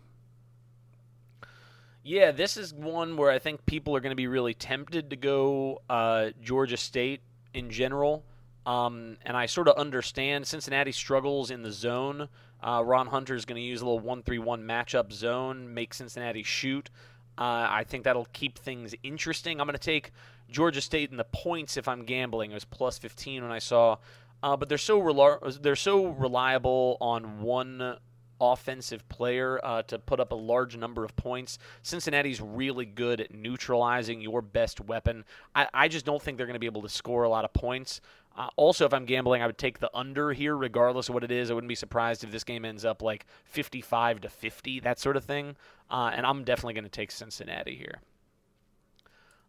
Yeah, 2.03 2.31
this 2.31 2.57
is 2.57 2.73
one 2.73 3.15
where 3.17 3.29
I 3.29 3.37
think 3.37 3.65
people 3.65 3.95
are 3.95 3.99
going 3.99 4.11
to 4.11 4.15
be 4.15 4.27
really 4.27 4.53
tempted 4.53 5.09
to 5.11 5.15
go 5.15 5.81
uh, 5.89 6.29
Georgia 6.41 6.77
State 6.77 7.21
in 7.53 7.69
general. 7.69 8.23
Um, 8.65 9.17
and 9.25 9.35
I 9.35 9.47
sort 9.47 9.67
of 9.67 9.75
understand 9.77 10.47
Cincinnati 10.47 10.91
struggles 10.91 11.51
in 11.51 11.63
the 11.63 11.71
zone. 11.71 12.29
Uh, 12.61 12.83
Ron 12.85 13.07
Hunter 13.07 13.35
is 13.35 13.45
going 13.45 13.61
to 13.61 13.67
use 13.67 13.81
a 13.81 13.85
little 13.85 13.99
one-three-one 13.99 14.63
matchup 14.63 15.11
zone, 15.11 15.73
make 15.73 15.93
Cincinnati 15.93 16.43
shoot. 16.43 16.89
Uh, 17.37 17.67
I 17.69 17.85
think 17.87 18.03
that'll 18.03 18.27
keep 18.33 18.57
things 18.59 18.93
interesting. 19.03 19.59
I'm 19.59 19.67
going 19.67 19.73
to 19.73 19.79
take 19.79 20.11
Georgia 20.49 20.81
State 20.81 21.11
in 21.11 21.17
the 21.17 21.23
points 21.23 21.77
if 21.77 21.87
I'm 21.87 22.03
gambling. 22.05 22.51
It 22.51 22.55
was 22.55 22.65
plus 22.65 22.97
15 22.97 23.43
when 23.43 23.51
I 23.51 23.59
saw. 23.59 23.97
Uh, 24.43 24.57
but 24.57 24.69
they're 24.69 24.77
so 24.77 24.99
rel- 24.99 25.39
they're 25.61 25.75
so 25.75 26.07
reliable 26.07 26.97
on 26.99 27.41
one 27.41 27.97
offensive 28.41 29.07
player 29.07 29.59
uh, 29.63 29.83
to 29.83 29.99
put 29.99 30.19
up 30.19 30.31
a 30.31 30.35
large 30.35 30.75
number 30.75 31.05
of 31.05 31.15
points. 31.15 31.59
Cincinnati's 31.83 32.41
really 32.41 32.85
good 32.85 33.21
at 33.21 33.33
neutralizing 33.33 34.19
your 34.19 34.41
best 34.41 34.81
weapon. 34.81 35.23
I, 35.55 35.67
I 35.73 35.87
just 35.87 36.05
don't 36.05 36.21
think 36.21 36.37
they're 36.37 36.47
going 36.47 36.55
to 36.55 36.59
be 36.59 36.65
able 36.65 36.81
to 36.81 36.89
score 36.89 37.23
a 37.23 37.29
lot 37.29 37.45
of 37.45 37.53
points. 37.53 38.01
Uh, 38.37 38.47
also, 38.55 38.85
if 38.85 38.93
I'm 38.93 39.05
gambling, 39.05 39.41
I 39.41 39.45
would 39.45 39.57
take 39.57 39.79
the 39.79 39.89
under 39.93 40.31
here, 40.31 40.55
regardless 40.55 41.09
of 41.09 41.15
what 41.15 41.23
it 41.23 41.31
is. 41.31 41.51
I 41.51 41.53
wouldn't 41.53 41.67
be 41.67 41.75
surprised 41.75 42.23
if 42.23 42.31
this 42.31 42.43
game 42.43 42.63
ends 42.63 42.85
up 42.85 43.01
like 43.01 43.25
55 43.45 44.21
to 44.21 44.29
50, 44.29 44.79
that 44.81 44.99
sort 44.99 45.17
of 45.17 45.25
thing. 45.25 45.55
Uh, 45.89 46.11
and 46.13 46.25
I'm 46.25 46.43
definitely 46.43 46.73
going 46.73 46.85
to 46.85 46.89
take 46.89 47.11
Cincinnati 47.11 47.75
here. 47.75 47.99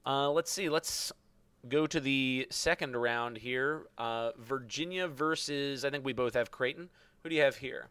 Uh, 0.05 0.31
let's 0.31 0.51
see. 0.51 0.69
Let's 0.69 1.13
go 1.69 1.87
to 1.87 2.01
the 2.01 2.47
second 2.51 2.97
round 2.97 3.39
here. 3.39 3.87
Uh, 3.97 4.33
Virginia 4.39 5.07
versus, 5.07 5.85
I 5.85 5.91
think 5.91 6.05
we 6.05 6.13
both 6.13 6.35
have 6.35 6.51
Creighton. 6.51 6.89
Who 7.23 7.29
do 7.29 7.37
you 7.37 7.43
have 7.43 7.57
here? 7.57 7.89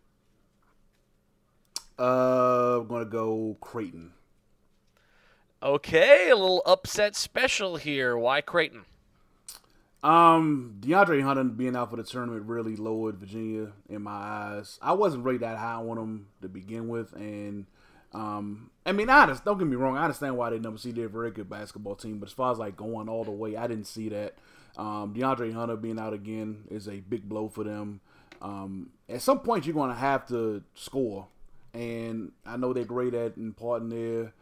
Uh, 1.98 2.80
I'm 2.82 2.88
gonna 2.88 3.06
go 3.06 3.58
Creighton. 3.62 4.14
Okay, 5.64 6.30
a 6.30 6.36
little 6.36 6.64
upset 6.66 7.16
special 7.16 7.76
here. 7.76 8.18
Why 8.18 8.42
Creighton? 8.42 8.86
Um, 10.04 10.78
DeAndre 10.80 11.22
Hunter 11.22 11.44
being 11.44 11.76
out 11.76 11.92
for 11.92 11.96
the 11.96 12.04
tournament 12.04 12.48
really 12.48 12.76
lowered 12.76 13.18
Virginia 13.18 13.72
in 13.88 14.02
my 14.02 14.12
eyes. 14.12 14.80
I 14.82 14.94
wasn't 14.94 15.24
really 15.24 15.38
that 15.40 15.58
high 15.58 15.76
on 15.76 15.96
them 15.96 16.28
to 16.42 16.50
begin 16.50 16.88
with, 16.88 17.14
and 17.14 17.68
um, 18.14 18.72
I 18.86 18.94
mean, 18.94 19.08
just, 19.08 19.46
don't 19.46 19.60
get 19.60 19.68
me 19.68 19.76
wrong. 19.76 19.98
I 19.98 20.04
understand 20.04 20.38
why 20.38 20.50
they 20.50 20.60
never 20.60 20.78
see 20.78 20.92
they're 20.92 21.06
a 21.06 21.10
very 21.10 21.32
good 21.32 21.50
basketball 21.50 21.96
team, 21.96 22.18
but 22.18 22.30
as 22.30 22.34
far 22.34 22.52
as 22.52 22.58
like 22.58 22.76
going 22.76 23.10
all 23.10 23.24
the 23.24 23.32
way, 23.32 23.56
I 23.56 23.68
didn't 23.68 23.86
see 23.86 24.10
that. 24.10 24.36
Um, 24.76 25.14
DeAndre 25.14 25.54
Hunter 25.54 25.76
being 25.76 26.00
out 26.00 26.14
again 26.14 26.64
is 26.70 26.88
a 26.88 27.02
big 27.02 27.28
blow 27.30 27.48
for 27.48 27.64
them. 27.64 28.02
Um, 28.42 28.90
at 29.08 29.22
some 29.22 29.40
point, 29.40 29.66
you're 29.66 29.76
going 29.76 29.92
to 29.92 29.96
have 29.96 30.26
to 30.30 30.64
score, 30.74 31.28
and 31.74 32.32
I 32.46 32.58
know 32.58 32.74
they're 32.74 32.86
great 32.86 33.14
at 33.14 33.38
imparting 33.38 33.90
their 33.90 34.34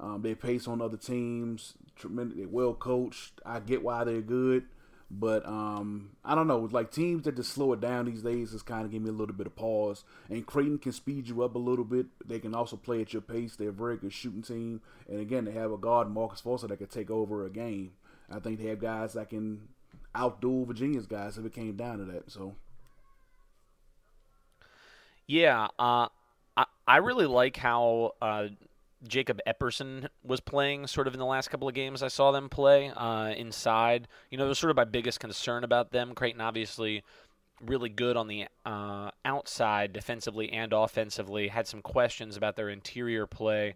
um, 0.00 0.22
their 0.22 0.34
pace 0.34 0.66
on 0.66 0.82
other 0.82 0.96
teams. 0.96 1.74
Tremendous, 1.94 2.36
they're 2.36 2.48
well 2.48 2.74
coached. 2.74 3.40
I 3.46 3.60
get 3.60 3.84
why 3.84 4.02
they're 4.02 4.20
good. 4.20 4.64
But 5.10 5.46
um, 5.46 6.10
I 6.24 6.34
don't 6.34 6.48
know. 6.48 6.68
Like 6.70 6.90
teams 6.90 7.24
that 7.24 7.36
just 7.36 7.52
slow 7.52 7.72
it 7.72 7.80
down 7.80 8.06
these 8.06 8.22
days 8.22 8.52
just 8.52 8.66
kind 8.66 8.84
of 8.84 8.90
give 8.90 9.02
me 9.02 9.10
a 9.10 9.12
little 9.12 9.34
bit 9.34 9.46
of 9.46 9.54
pause. 9.54 10.04
And 10.28 10.44
Creighton 10.46 10.78
can 10.78 10.92
speed 10.92 11.28
you 11.28 11.42
up 11.42 11.54
a 11.54 11.58
little 11.58 11.84
bit. 11.84 12.06
They 12.26 12.38
can 12.38 12.54
also 12.54 12.76
play 12.76 13.00
at 13.00 13.12
your 13.12 13.22
pace. 13.22 13.56
They're 13.56 13.68
a 13.68 13.72
very 13.72 13.96
good 13.96 14.12
shooting 14.12 14.42
team. 14.42 14.80
And 15.08 15.20
again, 15.20 15.44
they 15.44 15.52
have 15.52 15.70
a 15.72 15.76
guard, 15.78 16.10
Marcus 16.10 16.40
Foster, 16.40 16.66
that 16.66 16.78
can 16.78 16.88
take 16.88 17.10
over 17.10 17.44
a 17.44 17.50
game. 17.50 17.92
I 18.30 18.40
think 18.40 18.58
they 18.58 18.68
have 18.68 18.80
guys 18.80 19.12
that 19.12 19.30
can 19.30 19.68
outduel 20.14 20.66
Virginia's 20.66 21.06
guys 21.06 21.38
if 21.38 21.44
it 21.44 21.52
came 21.52 21.76
down 21.76 21.98
to 21.98 22.04
that. 22.04 22.30
So 22.30 22.56
Yeah, 25.26 25.68
uh, 25.78 26.08
I 26.56 26.64
I 26.86 26.96
really 26.98 27.26
like 27.26 27.56
how 27.56 28.12
uh, 28.20 28.48
Jacob 29.06 29.40
Epperson 29.46 30.08
was 30.22 30.40
playing 30.40 30.86
sort 30.86 31.06
of 31.06 31.14
in 31.14 31.20
the 31.20 31.26
last 31.26 31.48
couple 31.48 31.68
of 31.68 31.74
games 31.74 32.02
I 32.02 32.08
saw 32.08 32.30
them 32.30 32.48
play 32.48 32.90
uh, 32.90 33.28
inside. 33.36 34.08
You 34.30 34.38
know, 34.38 34.46
it 34.46 34.48
was 34.48 34.58
sort 34.58 34.70
of 34.70 34.76
my 34.76 34.84
biggest 34.84 35.20
concern 35.20 35.64
about 35.64 35.90
them. 35.90 36.14
Creighton 36.14 36.40
obviously 36.40 37.02
really 37.60 37.88
good 37.88 38.16
on 38.16 38.28
the 38.28 38.46
uh, 38.64 39.10
outside 39.24 39.92
defensively 39.92 40.50
and 40.52 40.72
offensively. 40.72 41.48
Had 41.48 41.66
some 41.66 41.82
questions 41.82 42.36
about 42.36 42.56
their 42.56 42.68
interior 42.68 43.26
play. 43.26 43.74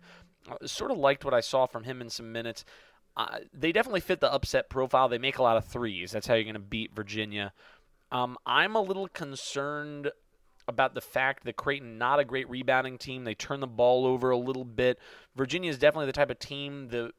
Uh, 0.50 0.66
sort 0.66 0.90
of 0.90 0.98
liked 0.98 1.24
what 1.24 1.34
I 1.34 1.40
saw 1.40 1.66
from 1.66 1.84
him 1.84 2.00
in 2.00 2.10
some 2.10 2.32
minutes. 2.32 2.64
Uh, 3.16 3.38
they 3.52 3.72
definitely 3.72 4.00
fit 4.00 4.20
the 4.20 4.32
upset 4.32 4.70
profile. 4.70 5.08
They 5.08 5.18
make 5.18 5.38
a 5.38 5.42
lot 5.42 5.56
of 5.56 5.64
threes. 5.64 6.12
That's 6.12 6.26
how 6.26 6.34
you're 6.34 6.44
going 6.44 6.54
to 6.54 6.60
beat 6.60 6.94
Virginia. 6.94 7.52
Um, 8.10 8.38
I'm 8.46 8.74
a 8.74 8.80
little 8.80 9.08
concerned 9.08 10.10
about 10.68 10.94
the 10.94 11.00
fact 11.00 11.44
that 11.44 11.56
Creighton 11.56 11.98
not 11.98 12.20
a 12.20 12.24
great 12.24 12.48
rebounding 12.48 12.98
team. 12.98 13.24
They 13.24 13.34
turn 13.34 13.60
the 13.60 13.66
ball 13.66 14.06
over 14.06 14.30
a 14.30 14.36
little 14.36 14.64
bit. 14.64 14.98
Virginia 15.34 15.70
is 15.70 15.78
definitely 15.78 16.06
the 16.06 16.12
type 16.12 16.30
of 16.30 16.38
team 16.38 16.88
that 16.88 17.12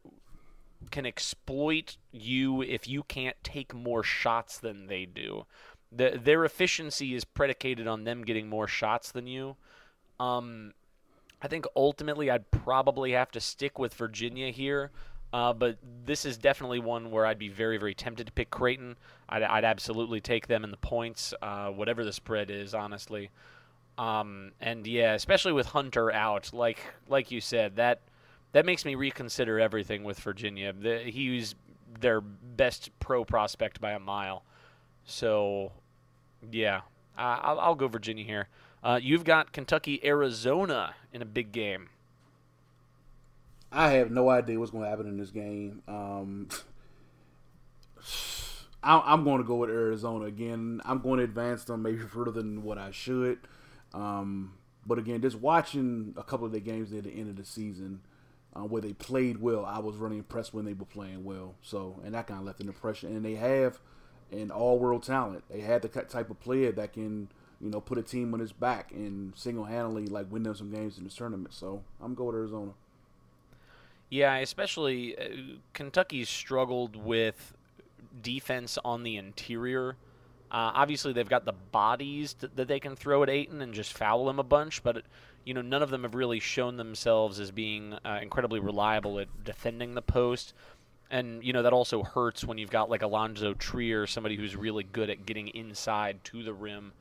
can 0.91 1.05
exploit 1.05 1.97
you 2.12 2.62
if 2.62 2.88
you 2.88 3.03
can't 3.03 3.35
take 3.43 3.73
more 3.73 4.03
shots 4.03 4.57
than 4.57 4.88
they 4.88 5.05
do. 5.05 5.45
The, 5.91 6.19
their 6.23 6.45
efficiency 6.45 7.15
is 7.15 7.25
predicated 7.25 7.88
on 7.88 8.03
them 8.03 8.23
getting 8.23 8.47
more 8.47 8.67
shots 8.67 9.12
than 9.12 9.27
you. 9.27 9.55
Um, 10.19 10.73
I 11.41 11.47
think 11.47 11.65
ultimately 11.75 12.29
I'd 12.29 12.51
probably 12.51 13.13
have 13.13 13.31
to 13.31 13.39
stick 13.39 13.79
with 13.79 13.93
Virginia 13.93 14.51
here. 14.51 14.91
Uh, 15.31 15.53
but 15.53 15.77
this 16.05 16.25
is 16.25 16.37
definitely 16.37 16.79
one 16.79 17.11
where 17.11 17.25
I'd 17.25 17.37
be 17.37 17.49
very, 17.49 17.77
very 17.77 17.93
tempted 17.93 18.27
to 18.27 18.33
pick 18.33 18.49
Creighton. 18.49 18.95
I'd, 19.27 19.43
I'd 19.43 19.63
absolutely 19.63 20.21
take 20.21 20.47
them 20.47 20.63
in 20.63 20.71
the 20.71 20.77
points, 20.77 21.33
uh, 21.41 21.69
whatever 21.69 22.03
the 22.03 22.13
spread 22.13 22.49
is, 22.49 22.73
honestly. 22.73 23.29
Um, 23.97 24.53
and 24.59 24.87
yeah, 24.87 25.13
especially 25.13 25.51
with 25.51 25.67
Hunter 25.67 26.11
out, 26.11 26.51
like 26.53 26.79
like 27.09 27.31
you 27.31 27.41
said, 27.41 27.75
that 27.75 27.99
that 28.53 28.65
makes 28.65 28.85
me 28.85 28.95
reconsider 28.95 29.59
everything 29.59 30.03
with 30.03 30.19
Virginia. 30.19 30.73
The, 30.73 30.99
he's 30.99 31.53
their 31.99 32.21
best 32.21 32.89
pro 32.99 33.25
prospect 33.25 33.81
by 33.81 33.91
a 33.91 33.99
mile. 33.99 34.43
So, 35.05 35.71
yeah, 36.51 36.81
I'll, 37.17 37.59
I'll 37.59 37.75
go 37.75 37.87
Virginia 37.87 38.23
here. 38.23 38.47
Uh, 38.83 38.99
you've 39.01 39.23
got 39.23 39.51
Kentucky, 39.51 39.99
Arizona 40.03 40.95
in 41.11 41.21
a 41.21 41.25
big 41.25 41.51
game. 41.51 41.89
I 43.71 43.91
have 43.91 44.12
no 44.12 44.29
idea 44.29 44.60
what's 44.60 44.71
going 44.71 44.84
to 44.84 44.89
happen 44.89 45.08
in 45.08 45.17
this 45.17 45.29
game. 45.29 45.82
Um, 45.88 46.49
I, 48.84 49.13
am 49.13 49.23
going 49.23 49.39
to 49.39 49.47
go 49.47 49.58
with 49.58 49.69
Arizona 49.69 50.25
again. 50.25 50.82
I'm 50.86 50.99
going 50.99 51.17
to 51.17 51.23
advance 51.23 51.65
them 51.65 51.84
maybe 51.84 51.99
further 51.99 52.32
than 52.32 52.63
what 52.63 52.77
I 52.77 52.91
should. 52.91 53.39
Um, 53.93 54.53
but 54.86 54.97
again, 54.97 55.21
just 55.21 55.38
watching 55.38 56.13
a 56.17 56.23
couple 56.23 56.45
of 56.45 56.51
the 56.51 56.60
games 56.60 56.93
at 56.93 57.03
the 57.03 57.12
end 57.12 57.29
of 57.29 57.36
the 57.36 57.45
season 57.45 58.01
uh, 58.55 58.62
where 58.62 58.82
they 58.82 58.93
played 58.93 59.41
well, 59.41 59.65
I 59.65 59.79
was 59.79 59.97
really 59.97 60.17
impressed 60.17 60.53
when 60.53 60.65
they 60.65 60.73
were 60.73 60.86
playing 60.86 61.23
well. 61.23 61.55
So, 61.62 61.99
and 62.03 62.15
that 62.15 62.27
kind 62.27 62.39
of 62.39 62.45
left 62.45 62.62
an 62.62 62.67
impression. 62.67 63.15
And 63.15 63.23
they 63.23 63.36
have 63.36 63.79
an 64.32 64.49
all-world 64.49 65.03
talent. 65.03 65.43
They 65.49 65.62
had 65.62 65.82
the 65.82 65.89
type 65.89 66.29
of 66.29 66.39
player 66.39 66.71
that 66.71 66.93
can, 66.93 67.29
you 67.60 67.69
know, 67.69 67.82
put 67.82 67.97
a 67.97 68.03
team 68.03 68.34
on 68.34 68.39
his 68.39 68.53
back 68.53 68.91
and 68.91 69.36
single-handedly 69.36 70.08
like 70.08 70.32
win 70.32 70.43
them 70.43 70.55
some 70.55 70.71
games 70.71 70.97
in 70.97 71.03
this 71.03 71.15
tournament. 71.15 71.53
So, 71.53 71.84
I'm 72.01 72.15
going 72.15 72.27
with 72.27 72.36
Arizona. 72.38 72.71
Yeah, 74.10 74.38
especially 74.38 75.17
uh, 75.17 75.24
Kentucky's 75.74 76.30
struggled 76.30 76.95
with 76.95 77.54
defense 78.22 78.78
on 78.84 79.04
the 79.04 79.17
interior. 79.17 79.95
Uh, 80.52 80.74
obviously, 80.74 81.13
they've 81.13 81.30
got 81.30 81.45
the 81.45 81.54
bodies 81.54 82.36
that 82.39 82.67
they 82.67 82.80
can 82.80 82.95
throw 82.95 83.22
at 83.22 83.30
Ayton 83.30 83.62
and 83.62 83.74
just 83.74 83.93
foul 83.93 84.28
him 84.30 84.39
a 84.39 84.43
bunch, 84.43 84.82
but 84.82 85.04
you 85.45 85.54
know 85.54 85.62
none 85.62 85.84
of 85.84 85.91
them 85.91 86.04
have 86.04 86.15
really 86.15 86.39
shown 86.39 86.78
themselves 86.78 87.39
as 87.39 87.52
being 87.52 87.93
uh, 88.06 88.19
incredibly 88.22 88.60
reliable 88.60 89.19
at 89.19 89.28
defending 89.43 89.93
the 89.93 90.02
post. 90.02 90.54
And 91.12 91.43
you 91.43 91.54
know 91.54 91.62
that 91.63 91.74
also 91.74 92.02
hurts 92.02 92.43
when 92.43 92.58
you've 92.58 92.72
got 92.72 92.89
like 92.89 93.04
Alonzo 93.04 93.54
Trier, 93.54 94.08
somebody 94.08 94.36
who's 94.36 94.56
really 94.56 94.84
good 94.84 95.12
at 95.12 95.26
getting 95.26 95.50
inside 95.50 96.24
to 96.26 96.41
the 96.41 96.54
rim. 96.54 96.93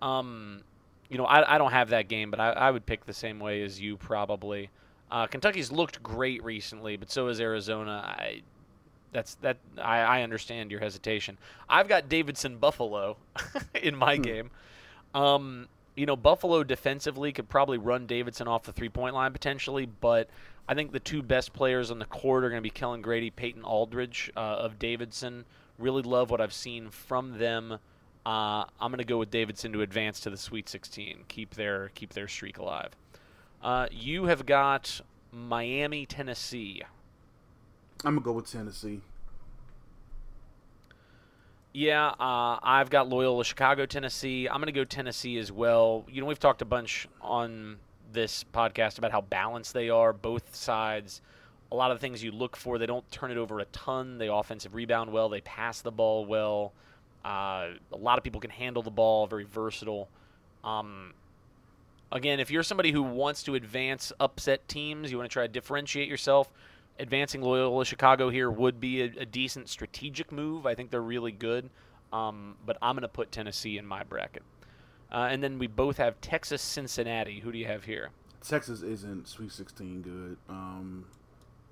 Um, 0.00 0.62
you 1.08 1.18
know, 1.18 1.24
I, 1.24 1.56
I 1.56 1.58
don't 1.58 1.72
have 1.72 1.90
that 1.90 2.08
game, 2.08 2.30
but 2.30 2.38
I, 2.38 2.50
I 2.50 2.70
would 2.70 2.86
pick 2.86 3.04
the 3.04 3.12
same 3.12 3.40
way 3.40 3.62
as 3.62 3.80
you 3.80 3.96
probably. 3.96 4.70
Uh, 5.10 5.26
Kentucky's 5.26 5.70
looked 5.70 6.02
great 6.02 6.42
recently, 6.42 6.96
but 6.96 7.10
so 7.10 7.28
has 7.28 7.40
Arizona. 7.40 8.02
I, 8.18 8.42
that's 9.12 9.34
that. 9.36 9.58
I, 9.78 9.98
I 10.00 10.22
understand 10.22 10.70
your 10.70 10.80
hesitation. 10.80 11.38
I've 11.68 11.88
got 11.88 12.08
Davidson 12.08 12.58
Buffalo 12.58 13.16
in 13.74 13.94
my 13.96 14.16
Hmm. 14.16 14.22
game. 14.22 14.50
Um, 15.14 15.68
you 15.94 16.04
know, 16.06 16.16
Buffalo 16.16 16.62
defensively 16.64 17.32
could 17.32 17.48
probably 17.48 17.78
run 17.78 18.06
Davidson 18.06 18.48
off 18.48 18.64
the 18.64 18.72
three 18.72 18.88
point 18.90 19.14
line 19.14 19.32
potentially, 19.32 19.86
but 19.86 20.28
I 20.68 20.74
think 20.74 20.92
the 20.92 21.00
two 21.00 21.22
best 21.22 21.52
players 21.52 21.90
on 21.90 21.98
the 21.98 22.04
court 22.04 22.44
are 22.44 22.50
going 22.50 22.58
to 22.58 22.62
be 22.62 22.70
Kellan 22.70 23.00
Grady, 23.00 23.30
Peyton 23.30 23.62
Aldridge 23.62 24.30
uh, 24.36 24.40
of 24.40 24.78
Davidson. 24.78 25.44
Really 25.78 26.02
love 26.02 26.30
what 26.30 26.40
I've 26.40 26.52
seen 26.52 26.90
from 26.90 27.38
them. 27.38 27.78
Uh, 28.26 28.64
I'm 28.80 28.90
going 28.90 28.98
to 28.98 29.04
go 29.04 29.18
with 29.18 29.30
Davidson 29.30 29.72
to 29.72 29.82
advance 29.82 30.18
to 30.20 30.30
the 30.30 30.36
Sweet 30.36 30.68
16, 30.68 31.24
keep 31.28 31.54
their 31.54 31.90
keep 31.94 32.12
their 32.12 32.26
streak 32.26 32.58
alive. 32.58 32.90
Uh, 33.62 33.86
you 33.90 34.26
have 34.26 34.46
got 34.46 35.00
Miami, 35.32 36.06
Tennessee. 36.06 36.82
I'm 38.04 38.14
gonna 38.14 38.24
go 38.24 38.32
with 38.32 38.50
Tennessee. 38.50 39.00
Yeah, 41.76 42.06
uh, 42.18 42.58
I've 42.62 42.88
got 42.88 43.10
Loyola 43.10 43.44
Chicago, 43.44 43.84
Tennessee. 43.84 44.48
I'm 44.48 44.56
going 44.62 44.64
to 44.64 44.72
go 44.72 44.84
Tennessee 44.84 45.36
as 45.36 45.52
well. 45.52 46.06
You 46.10 46.22
know, 46.22 46.26
we've 46.26 46.38
talked 46.38 46.62
a 46.62 46.64
bunch 46.64 47.06
on 47.20 47.76
this 48.10 48.46
podcast 48.50 48.96
about 48.96 49.12
how 49.12 49.20
balanced 49.20 49.74
they 49.74 49.90
are, 49.90 50.14
both 50.14 50.54
sides. 50.54 51.20
A 51.70 51.76
lot 51.76 51.90
of 51.90 51.98
the 51.98 52.00
things 52.00 52.24
you 52.24 52.32
look 52.32 52.56
for, 52.56 52.78
they 52.78 52.86
don't 52.86 53.06
turn 53.10 53.30
it 53.30 53.36
over 53.36 53.60
a 53.60 53.66
ton. 53.66 54.16
They 54.16 54.28
offensive 54.28 54.74
rebound 54.74 55.12
well. 55.12 55.28
They 55.28 55.42
pass 55.42 55.82
the 55.82 55.92
ball 55.92 56.24
well. 56.24 56.72
Uh, 57.22 57.72
a 57.92 57.98
lot 57.98 58.16
of 58.16 58.24
people 58.24 58.40
can 58.40 58.48
handle 58.50 58.82
the 58.82 58.90
ball, 58.90 59.26
very 59.26 59.44
versatile. 59.44 60.08
Um, 60.64 61.12
again, 62.12 62.40
if 62.40 62.50
you're 62.50 62.62
somebody 62.62 62.92
who 62.92 63.02
wants 63.02 63.42
to 63.44 63.54
advance 63.54 64.12
upset 64.20 64.66
teams, 64.68 65.10
you 65.10 65.18
want 65.18 65.28
to 65.28 65.32
try 65.32 65.42
to 65.42 65.52
differentiate 65.52 66.08
yourself, 66.08 66.52
advancing 66.98 67.42
Loyola 67.42 67.84
Chicago 67.84 68.30
here 68.30 68.50
would 68.50 68.80
be 68.80 69.02
a, 69.02 69.12
a 69.18 69.26
decent 69.26 69.68
strategic 69.68 70.32
move. 70.32 70.66
I 70.66 70.74
think 70.74 70.90
they're 70.90 71.00
really 71.02 71.32
good. 71.32 71.70
Um, 72.12 72.56
but 72.64 72.78
I'm 72.80 72.94
going 72.94 73.02
to 73.02 73.08
put 73.08 73.32
Tennessee 73.32 73.78
in 73.78 73.86
my 73.86 74.04
bracket. 74.04 74.42
Uh, 75.10 75.28
and 75.30 75.42
then 75.42 75.58
we 75.58 75.66
both 75.66 75.98
have 75.98 76.20
Texas 76.20 76.62
Cincinnati. 76.62 77.40
Who 77.40 77.52
do 77.52 77.58
you 77.58 77.66
have 77.66 77.84
here? 77.84 78.10
Texas 78.46 78.82
isn't 78.82 79.26
Sweet 79.28 79.52
16 79.52 80.02
good. 80.02 80.36
Um, 80.48 81.04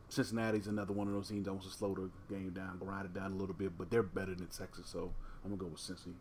Cincinnati's 0.08 0.66
another 0.66 0.92
one 0.92 1.08
of 1.08 1.14
those 1.14 1.28
teams 1.28 1.44
that 1.44 1.52
wants 1.52 1.66
to 1.68 1.72
slow 1.72 1.94
the 1.94 2.34
game 2.34 2.50
down, 2.50 2.78
grind 2.78 3.06
it 3.06 3.14
down 3.14 3.32
a 3.32 3.36
little 3.36 3.54
bit, 3.54 3.76
but 3.76 3.90
they're 3.90 4.02
better 4.02 4.34
than 4.34 4.46
Texas, 4.46 4.86
so 4.86 5.12
I'm 5.44 5.50
gonna 5.50 5.60
go 5.60 5.66
with 5.66 5.80
Cincy. 5.80 6.12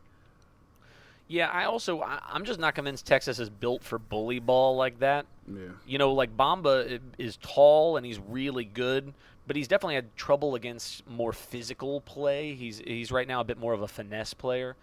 Yeah, 1.28 1.50
I 1.50 1.66
also 1.66 2.02
I, 2.02 2.20
I'm 2.30 2.46
just 2.46 2.60
not 2.60 2.76
convinced 2.76 3.06
Texas 3.06 3.40
is 3.40 3.50
built 3.50 3.84
for 3.84 3.98
bully 3.98 4.40
ball 4.40 4.76
like 4.76 5.00
that. 5.00 5.26
Yeah. 5.48 5.70
You 5.88 5.98
know, 5.98 6.14
like 6.14 6.36
Bamba 6.36 7.00
is 7.18 7.38
tall 7.38 7.98
and 7.98 8.06
he's 8.06 8.20
really 8.20 8.66
good, 8.66 9.14
but 9.48 9.56
he's 9.56 9.68
definitely 9.68 9.96
had 9.96 10.16
trouble 10.16 10.56
against 10.56 11.08
more 11.08 11.34
physical 11.34 12.02
play. 12.02 12.54
He's 12.56 12.80
he's 12.80 13.12
right 13.12 13.28
now 13.28 13.42
a 13.42 13.44
bit 13.44 13.58
more 13.58 13.74
of 13.74 13.82
a 13.82 13.88
finesse 13.88 14.34
player. 14.34 14.76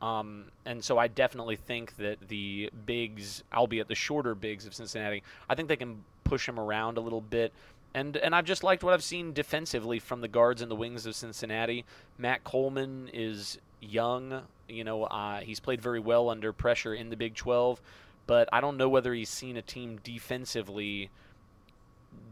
Um, 0.00 0.44
and 0.64 0.82
so 0.82 0.96
I 0.96 1.08
definitely 1.08 1.56
think 1.56 1.96
that 1.96 2.28
the 2.28 2.70
bigs, 2.86 3.42
albeit 3.52 3.88
the 3.88 3.96
shorter 3.96 4.34
bigs 4.34 4.64
of 4.64 4.74
Cincinnati, 4.74 5.24
I 5.48 5.56
think 5.56 5.68
they 5.68 5.76
can 5.76 6.04
push 6.22 6.48
him 6.48 6.60
around 6.60 6.98
a 6.98 7.00
little 7.00 7.20
bit. 7.20 7.52
And 7.94 8.16
and 8.16 8.34
I've 8.34 8.44
just 8.44 8.62
liked 8.62 8.84
what 8.84 8.94
I've 8.94 9.02
seen 9.02 9.32
defensively 9.32 9.98
from 9.98 10.20
the 10.20 10.28
guards 10.28 10.62
and 10.62 10.70
the 10.70 10.76
wings 10.76 11.06
of 11.06 11.16
Cincinnati. 11.16 11.84
Matt 12.16 12.44
Coleman 12.44 13.10
is 13.12 13.58
young. 13.80 14.42
You 14.68 14.84
know, 14.84 15.04
uh, 15.04 15.40
he's 15.40 15.60
played 15.60 15.80
very 15.80 16.00
well 16.00 16.28
under 16.28 16.52
pressure 16.52 16.94
in 16.94 17.10
the 17.10 17.16
Big 17.16 17.34
12, 17.34 17.80
but 18.26 18.48
I 18.52 18.60
don't 18.60 18.76
know 18.76 18.88
whether 18.88 19.14
he's 19.14 19.30
seen 19.30 19.56
a 19.56 19.62
team 19.62 19.98
defensively 20.02 21.10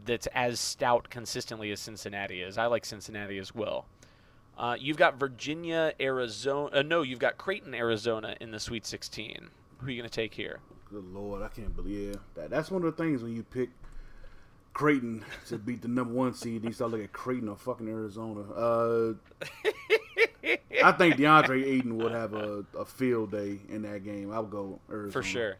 that's 0.05 0.27
as 0.27 0.59
stout 0.59 1.09
consistently 1.09 1.71
as 1.71 1.79
Cincinnati 1.79 2.41
is. 2.41 2.57
I 2.57 2.67
like 2.67 2.85
Cincinnati 2.85 3.37
as 3.37 3.53
well. 3.53 3.85
Uh, 4.57 4.75
you've 4.79 4.97
got 4.97 5.19
Virginia, 5.19 5.93
Arizona. 5.99 6.77
Uh, 6.77 6.81
no, 6.81 7.03
you've 7.03 7.19
got 7.19 7.37
Creighton, 7.37 7.75
Arizona 7.75 8.35
in 8.41 8.51
the 8.51 8.59
Sweet 8.59 8.85
16. 8.85 9.49
Who 9.79 9.87
are 9.87 9.89
you 9.89 10.01
going 10.01 10.09
to 10.09 10.15
take 10.15 10.33
here? 10.33 10.59
Good 10.89 11.05
lord, 11.13 11.43
I 11.43 11.49
can't 11.49 11.75
believe 11.75 12.17
that. 12.35 12.49
That's 12.49 12.71
one 12.71 12.83
of 12.83 12.95
the 12.95 13.03
things 13.03 13.21
when 13.21 13.35
you 13.35 13.43
pick 13.43 13.69
Creighton 14.73 15.25
to 15.47 15.57
beat 15.57 15.81
the 15.81 15.87
number 15.87 16.13
one 16.13 16.33
seed, 16.33 16.63
you 16.63 16.71
start 16.71 16.91
looking 16.91 17.05
at 17.05 17.13
Creighton 17.13 17.49
or 17.49 17.57
fucking 17.57 17.87
Arizona. 17.87 18.41
Uh, 18.53 19.13
I 20.83 20.91
think 20.91 21.15
DeAndre 21.15 21.63
Ayton 21.63 21.97
would 21.97 22.11
have 22.11 22.33
a, 22.33 22.65
a 22.77 22.85
field 22.85 23.31
day 23.31 23.59
in 23.69 23.81
that 23.83 24.03
game. 24.03 24.31
I 24.31 24.39
would 24.39 24.51
go 24.51 24.79
Arizona 24.89 25.11
For 25.11 25.23
sure. 25.23 25.55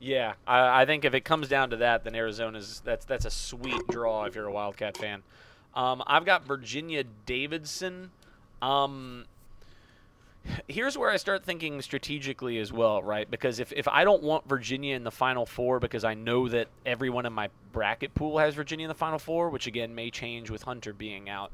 Yeah, 0.00 0.34
I, 0.46 0.82
I 0.82 0.86
think 0.86 1.04
if 1.04 1.14
it 1.14 1.24
comes 1.24 1.48
down 1.48 1.70
to 1.70 1.76
that, 1.76 2.04
then 2.04 2.14
Arizona's 2.14 2.82
that's 2.84 3.04
that's 3.06 3.24
a 3.24 3.30
sweet 3.30 3.86
draw 3.88 4.24
if 4.24 4.34
you're 4.34 4.46
a 4.46 4.52
Wildcat 4.52 4.96
fan. 4.96 5.22
Um, 5.74 6.02
I've 6.06 6.24
got 6.24 6.46
Virginia 6.46 7.04
Davidson. 7.26 8.10
Um, 8.60 9.24
here's 10.68 10.96
where 10.96 11.10
I 11.10 11.16
start 11.16 11.44
thinking 11.44 11.80
strategically 11.82 12.58
as 12.58 12.72
well, 12.72 13.02
right? 13.02 13.30
Because 13.30 13.60
if, 13.60 13.72
if 13.72 13.88
I 13.88 14.04
don't 14.04 14.22
want 14.22 14.48
Virginia 14.48 14.94
in 14.94 15.04
the 15.04 15.10
Final 15.10 15.46
Four 15.46 15.80
because 15.80 16.04
I 16.04 16.14
know 16.14 16.48
that 16.48 16.68
everyone 16.84 17.26
in 17.26 17.32
my 17.32 17.48
bracket 17.72 18.14
pool 18.14 18.38
has 18.38 18.54
Virginia 18.54 18.84
in 18.84 18.88
the 18.88 18.94
Final 18.94 19.18
Four, 19.18 19.50
which 19.50 19.66
again 19.66 19.94
may 19.94 20.10
change 20.10 20.50
with 20.50 20.62
Hunter 20.62 20.92
being 20.92 21.28
out, 21.28 21.50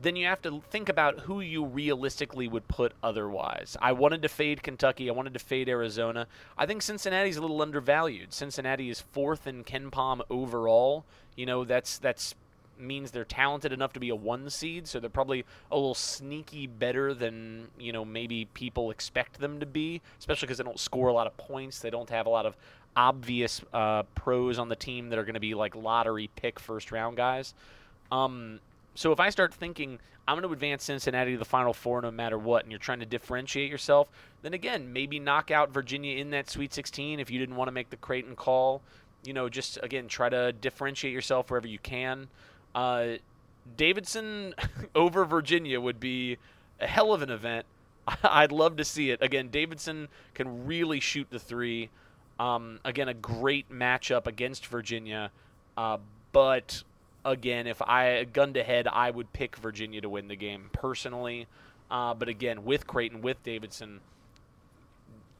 then 0.00 0.16
you 0.16 0.26
have 0.26 0.42
to 0.42 0.62
think 0.70 0.88
about 0.88 1.20
who 1.20 1.40
you 1.40 1.64
realistically 1.64 2.46
would 2.46 2.68
put 2.68 2.92
otherwise. 3.02 3.76
I 3.82 3.92
wanted 3.92 4.22
to 4.22 4.28
fade 4.28 4.62
Kentucky. 4.62 5.08
I 5.08 5.12
wanted 5.12 5.32
to 5.34 5.40
fade 5.40 5.68
Arizona. 5.68 6.26
I 6.56 6.66
think 6.66 6.82
Cincinnati's 6.82 7.36
a 7.36 7.40
little 7.40 7.60
undervalued. 7.60 8.32
Cincinnati 8.32 8.90
is 8.90 9.00
fourth 9.00 9.46
in 9.46 9.64
KenPom 9.64 10.20
overall. 10.30 11.04
You 11.36 11.46
know, 11.46 11.64
that's 11.64 11.98
that's 11.98 12.34
means 12.78 13.10
they're 13.10 13.24
talented 13.24 13.72
enough 13.72 13.92
to 13.94 14.00
be 14.00 14.08
a 14.08 14.14
one 14.14 14.48
seed, 14.50 14.86
so 14.86 15.00
they're 15.00 15.10
probably 15.10 15.44
a 15.70 15.74
little 15.74 15.94
sneaky 15.94 16.66
better 16.66 17.12
than 17.12 17.68
you 17.78 17.92
know 17.92 18.04
maybe 18.04 18.46
people 18.54 18.90
expect 18.90 19.40
them 19.40 19.58
to 19.60 19.66
be, 19.66 20.00
especially 20.18 20.46
because 20.46 20.58
they 20.58 20.64
don't 20.64 20.78
score 20.78 21.08
a 21.08 21.12
lot 21.12 21.26
of 21.26 21.36
points. 21.36 21.80
They 21.80 21.90
don't 21.90 22.10
have 22.10 22.26
a 22.26 22.30
lot 22.30 22.46
of 22.46 22.56
obvious 22.96 23.62
uh, 23.72 24.04
pros 24.14 24.58
on 24.58 24.68
the 24.68 24.76
team 24.76 25.08
that 25.08 25.18
are 25.18 25.24
going 25.24 25.34
to 25.34 25.40
be 25.40 25.54
like 25.54 25.74
lottery 25.74 26.30
pick 26.36 26.60
first 26.60 26.92
round 26.92 27.16
guys. 27.16 27.54
Um, 28.10 28.60
so 28.98 29.12
if 29.12 29.20
I 29.20 29.30
start 29.30 29.54
thinking 29.54 30.00
I'm 30.26 30.34
going 30.34 30.42
to 30.42 30.52
advance 30.52 30.82
Cincinnati 30.82 31.30
to 31.30 31.38
the 31.38 31.44
Final 31.44 31.72
Four 31.72 32.02
no 32.02 32.10
matter 32.10 32.36
what, 32.36 32.64
and 32.64 32.72
you're 32.72 32.80
trying 32.80 32.98
to 32.98 33.06
differentiate 33.06 33.70
yourself, 33.70 34.10
then 34.42 34.54
again 34.54 34.92
maybe 34.92 35.20
knock 35.20 35.52
out 35.52 35.70
Virginia 35.70 36.16
in 36.16 36.30
that 36.30 36.50
Sweet 36.50 36.74
16 36.74 37.20
if 37.20 37.30
you 37.30 37.38
didn't 37.38 37.54
want 37.54 37.68
to 37.68 37.72
make 37.72 37.90
the 37.90 37.96
Creighton 37.96 38.34
call. 38.34 38.82
You 39.24 39.34
know, 39.34 39.48
just 39.48 39.78
again 39.84 40.08
try 40.08 40.28
to 40.28 40.52
differentiate 40.52 41.14
yourself 41.14 41.48
wherever 41.48 41.68
you 41.68 41.78
can. 41.78 42.26
Uh, 42.74 43.18
Davidson 43.76 44.56
over 44.96 45.24
Virginia 45.24 45.80
would 45.80 46.00
be 46.00 46.36
a 46.80 46.88
hell 46.88 47.12
of 47.12 47.22
an 47.22 47.30
event. 47.30 47.66
I'd 48.24 48.50
love 48.50 48.76
to 48.78 48.84
see 48.84 49.12
it. 49.12 49.22
Again, 49.22 49.48
Davidson 49.48 50.08
can 50.34 50.66
really 50.66 50.98
shoot 50.98 51.28
the 51.30 51.38
three. 51.38 51.90
Um, 52.40 52.80
again, 52.84 53.08
a 53.08 53.14
great 53.14 53.70
matchup 53.70 54.26
against 54.26 54.66
Virginia. 54.66 55.30
Uh, 55.76 55.98
but 56.32 56.82
again, 57.30 57.66
if 57.66 57.80
I 57.82 58.24
gun 58.24 58.54
to 58.54 58.62
head, 58.62 58.88
I 58.88 59.10
would 59.10 59.32
pick 59.32 59.56
Virginia 59.56 60.00
to 60.00 60.08
win 60.08 60.28
the 60.28 60.36
game 60.36 60.70
personally. 60.72 61.46
Uh, 61.90 62.14
but 62.14 62.28
again, 62.28 62.64
with 62.64 62.86
Creighton, 62.86 63.22
with 63.22 63.42
Davidson, 63.42 64.00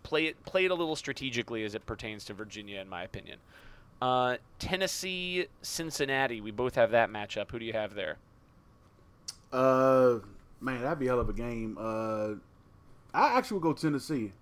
play 0.02 0.26
it 0.26 0.44
play 0.44 0.64
it 0.64 0.70
a 0.70 0.74
little 0.74 0.96
strategically 0.96 1.64
as 1.64 1.74
it 1.74 1.84
pertains 1.86 2.24
to 2.26 2.34
Virginia, 2.34 2.80
in 2.80 2.88
my 2.88 3.02
opinion. 3.02 3.38
Uh, 4.00 4.36
Tennessee, 4.58 5.46
Cincinnati. 5.60 6.40
We 6.40 6.50
both 6.50 6.76
have 6.76 6.92
that 6.92 7.10
matchup. 7.10 7.50
Who 7.50 7.58
do 7.58 7.64
you 7.64 7.72
have 7.72 7.94
there? 7.94 8.16
Uh, 9.52 10.18
man, 10.60 10.82
that'd 10.82 10.98
be 10.98 11.06
a 11.06 11.10
hell 11.10 11.20
of 11.20 11.28
a 11.28 11.32
game. 11.32 11.76
Uh, 11.78 12.34
I 13.12 13.36
actually 13.36 13.56
would 13.56 13.62
go 13.64 13.72
Tennessee. 13.72 14.32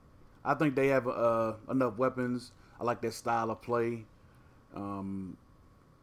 I 0.45 0.55
think 0.55 0.75
they 0.75 0.89
have 0.89 1.09
uh, 1.09 1.55
enough 1.71 1.97
weapons. 1.97 2.53
I 2.79 2.85
like 2.85 3.01
their 3.01 3.11
style 3.11 3.51
of 3.51 3.63
play. 3.63 4.05
Um, 4.75 5.37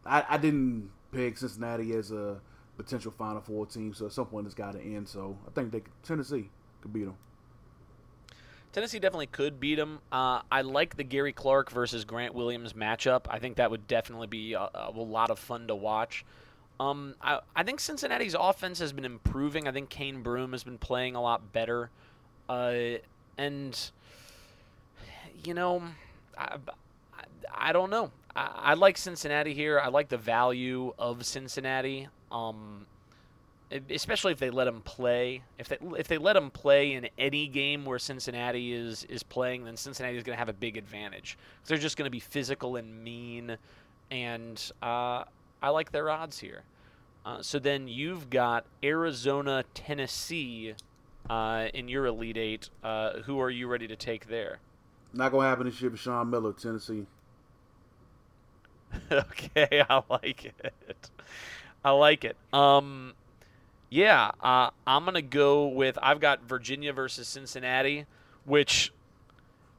I, 0.06 0.26
I 0.28 0.38
didn't 0.38 0.90
peg 1.14 1.38
Cincinnati 1.38 1.94
as 1.94 2.12
a 2.12 2.40
potential 2.78 3.12
Final 3.12 3.42
Four 3.42 3.66
team, 3.66 3.94
so 3.94 4.08
at 4.08 4.12
some 4.12 4.26
point 4.26 4.46
it's 4.46 4.56
got 4.56 4.74
to 4.74 4.82
end. 4.82 5.08
So 5.08 5.38
I 5.48 5.52
think 5.52 5.72
they 5.72 5.84
Tennessee 6.04 6.50
could 6.82 6.94
beat 6.94 7.06
them. 7.06 7.18
Tennessee 8.72 8.98
definitely 8.98 9.28
could 9.28 9.60
beat 9.60 9.76
them. 9.76 10.00
Uh, 10.12 10.42
I 10.52 10.62
like 10.62 10.98
the 10.98 11.04
Gary 11.04 11.32
Clark 11.32 11.70
versus 11.70 12.06
Grant 12.06 12.34
Williams 12.34 12.74
matchup. 12.74 13.26
I 13.30 13.38
think 13.38 13.58
that 13.58 13.70
would 13.70 13.88
definitely 13.88 14.26
be 14.26 14.54
a, 14.54 14.68
a 14.74 14.90
lot 14.92 15.30
of 15.30 15.38
fun 15.38 15.68
to 15.68 15.76
watch. 15.76 16.26
Um, 16.80 17.14
I, 17.22 17.42
I 17.56 17.62
think 17.62 17.80
Cincinnati's 17.80 18.36
offense 18.38 18.80
has 18.80 18.92
been 18.92 19.06
improving. 19.06 19.68
I 19.68 19.72
think 19.72 19.90
Cane 19.90 20.24
Broome 20.24 20.54
has 20.54 20.64
been 20.64 20.80
playing 20.80 21.16
a 21.16 21.22
lot 21.22 21.54
better. 21.54 21.92
Uh, 22.50 22.98
and, 23.38 23.92
you 25.44 25.54
know, 25.54 25.84
I, 27.54 27.74
don't 27.74 27.90
know. 27.90 28.12
I, 28.36 28.52
I, 28.56 28.74
like 28.74 28.98
Cincinnati 28.98 29.54
here. 29.54 29.80
I 29.80 29.90
like 29.90 30.10
the 30.10 30.18
value 30.18 30.94
of 30.98 31.26
Cincinnati. 31.26 32.08
Um, 32.32 32.86
especially 33.90 34.32
if 34.32 34.40
they 34.40 34.50
let 34.50 34.66
them 34.66 34.82
play. 34.82 35.42
If 35.58 35.70
they 35.70 35.78
if 35.98 36.08
they 36.08 36.18
let 36.18 36.34
them 36.34 36.52
play 36.52 36.94
in 36.94 37.08
any 37.18 37.48
game 37.48 37.86
where 37.86 38.00
Cincinnati 38.00 38.74
is 38.74 39.04
is 39.06 39.24
playing, 39.24 39.66
then 39.66 39.78
Cincinnati 39.78 40.18
is 40.18 40.24
going 40.24 40.36
to 40.36 40.40
have 40.40 40.50
a 40.50 40.54
big 40.54 40.78
advantage. 40.78 41.38
They're 41.66 41.78
just 41.78 41.98
going 41.98 42.06
to 42.06 42.12
be 42.12 42.20
physical 42.20 42.76
and 42.76 43.04
mean, 43.04 43.58
and 44.12 44.72
uh, 44.82 45.24
I 45.62 45.70
like 45.70 45.92
their 45.92 46.10
odds 46.10 46.40
here. 46.40 46.64
Uh, 47.26 47.42
so 47.42 47.58
then 47.58 47.88
you've 47.88 48.30
got 48.30 48.66
Arizona, 48.84 49.64
Tennessee 49.74 50.76
uh, 51.30 51.68
in 51.74 51.88
your 51.88 52.06
Elite 52.06 52.38
Eight. 52.38 52.70
Uh, 52.84 53.22
who 53.22 53.40
are 53.40 53.50
you 53.50 53.68
ready 53.68 53.88
to 53.88 53.96
take 53.96 54.28
there? 54.28 54.60
Not 55.14 55.32
gonna 55.32 55.48
happen 55.48 55.66
this 55.66 55.82
year 55.82 55.92
for 55.92 55.98
Sean 55.98 56.30
Miller, 56.30 56.54
Tennessee. 56.54 57.06
okay, 59.12 59.84
I 59.90 60.02
like 60.10 60.46
it. 60.46 61.10
I 61.84 61.92
like 61.92 62.24
it. 62.26 62.38
Um, 62.52 63.14
yeah, 63.90 64.32
uh, 64.42 64.70
I'm 64.88 65.06
gonna 65.06 65.22
go 65.22 65.68
with 65.68 65.98
I've 66.02 66.20
got 66.20 66.44
Virginia 66.48 66.94
versus 66.94 67.28
Cincinnati, 67.28 68.06
which 68.46 68.92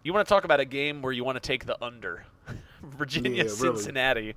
you 0.02 0.12
want 0.12 0.26
to 0.26 0.32
talk 0.32 0.44
about 0.44 0.60
a 0.60 0.64
game 0.64 1.02
where 1.02 1.12
you 1.12 1.24
want 1.24 1.36
to 1.36 1.46
take 1.46 1.66
the 1.66 1.82
under. 1.82 2.24
Virginia 2.82 3.44
Yeah, 3.44 3.48
Cincinnati 3.50 4.20
really. 4.20 4.34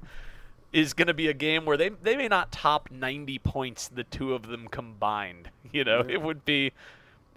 is 0.71 0.93
going 0.93 1.07
to 1.07 1.13
be 1.13 1.27
a 1.27 1.33
game 1.33 1.65
where 1.65 1.75
they 1.75 1.89
they 1.89 2.15
may 2.15 2.29
not 2.29 2.51
top 2.53 2.89
90 2.89 3.37
points 3.39 3.89
the 3.89 4.05
two 4.05 4.33
of 4.33 4.47
them 4.47 4.67
combined. 4.67 5.49
You 5.73 5.83
know, 5.83 6.05
Yeah. 6.07 6.13
it 6.15 6.21
would 6.21 6.45
be 6.45 6.71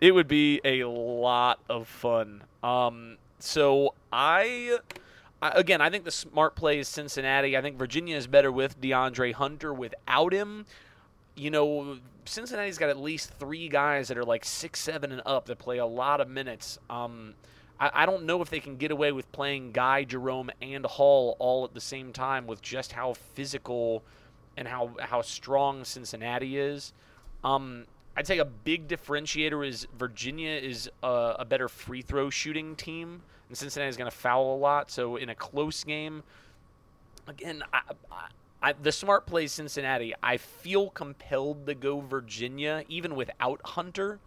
it 0.00 0.12
would 0.12 0.28
be 0.28 0.60
a 0.64 0.84
lot 0.84 1.58
of 1.68 1.88
fun. 1.88 2.44
Um, 2.62 3.16
so 3.42 3.94
I, 4.12 4.78
again, 5.42 5.80
I 5.80 5.90
think 5.90 6.04
the 6.04 6.10
smart 6.10 6.56
play 6.56 6.78
is 6.78 6.88
Cincinnati. 6.88 7.56
I 7.56 7.62
think 7.62 7.76
Virginia 7.78 8.16
is 8.16 8.26
better 8.26 8.52
with 8.52 8.80
DeAndre 8.80 9.32
Hunter. 9.34 9.72
Without 9.72 10.32
him, 10.32 10.66
you 11.34 11.50
know, 11.50 11.98
Cincinnati's 12.24 12.78
got 12.78 12.90
at 12.90 12.98
least 12.98 13.32
three 13.38 13.68
guys 13.68 14.08
that 14.08 14.18
are 14.18 14.24
like 14.24 14.44
six, 14.44 14.80
seven, 14.80 15.12
and 15.12 15.22
up 15.24 15.46
that 15.46 15.58
play 15.58 15.78
a 15.78 15.86
lot 15.86 16.20
of 16.20 16.28
minutes. 16.28 16.78
Um, 16.88 17.34
I, 17.78 17.90
I 17.94 18.06
don't 18.06 18.24
know 18.24 18.42
if 18.42 18.50
they 18.50 18.60
can 18.60 18.76
get 18.76 18.90
away 18.90 19.12
with 19.12 19.30
playing 19.32 19.72
Guy, 19.72 20.04
Jerome, 20.04 20.50
and 20.60 20.84
Hall 20.84 21.36
all 21.38 21.64
at 21.64 21.74
the 21.74 21.80
same 21.80 22.12
time 22.12 22.46
with 22.46 22.62
just 22.62 22.92
how 22.92 23.14
physical 23.14 24.04
and 24.56 24.68
how 24.68 24.90
how 25.00 25.22
strong 25.22 25.84
Cincinnati 25.84 26.58
is. 26.58 26.92
Um, 27.42 27.86
I'd 28.16 28.26
say 28.26 28.38
a 28.38 28.44
big 28.44 28.88
differentiator 28.88 29.66
is 29.66 29.86
Virginia 29.96 30.50
is 30.50 30.90
a, 31.02 31.36
a 31.40 31.44
better 31.44 31.68
free 31.68 32.02
throw 32.02 32.28
shooting 32.28 32.76
team, 32.76 33.22
and 33.50 33.58
Cincinnati 33.58 33.88
is 33.88 33.96
going 33.96 34.10
to 34.10 34.16
foul 34.16 34.54
a 34.54 34.56
lot. 34.56 34.92
So 34.92 35.16
in 35.16 35.28
a 35.28 35.34
close 35.34 35.82
game, 35.82 36.22
again, 37.26 37.64
I, 37.72 37.80
I, 38.10 38.28
I, 38.62 38.72
the 38.80 38.92
smart 38.92 39.26
play 39.26 39.44
is 39.44 39.52
Cincinnati. 39.52 40.14
I 40.22 40.36
feel 40.36 40.88
compelled 40.90 41.66
to 41.66 41.74
go 41.74 42.00
Virginia 42.00 42.84
even 42.88 43.16
without 43.16 43.60
Hunter. 43.64 44.20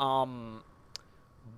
Um, 0.00 0.64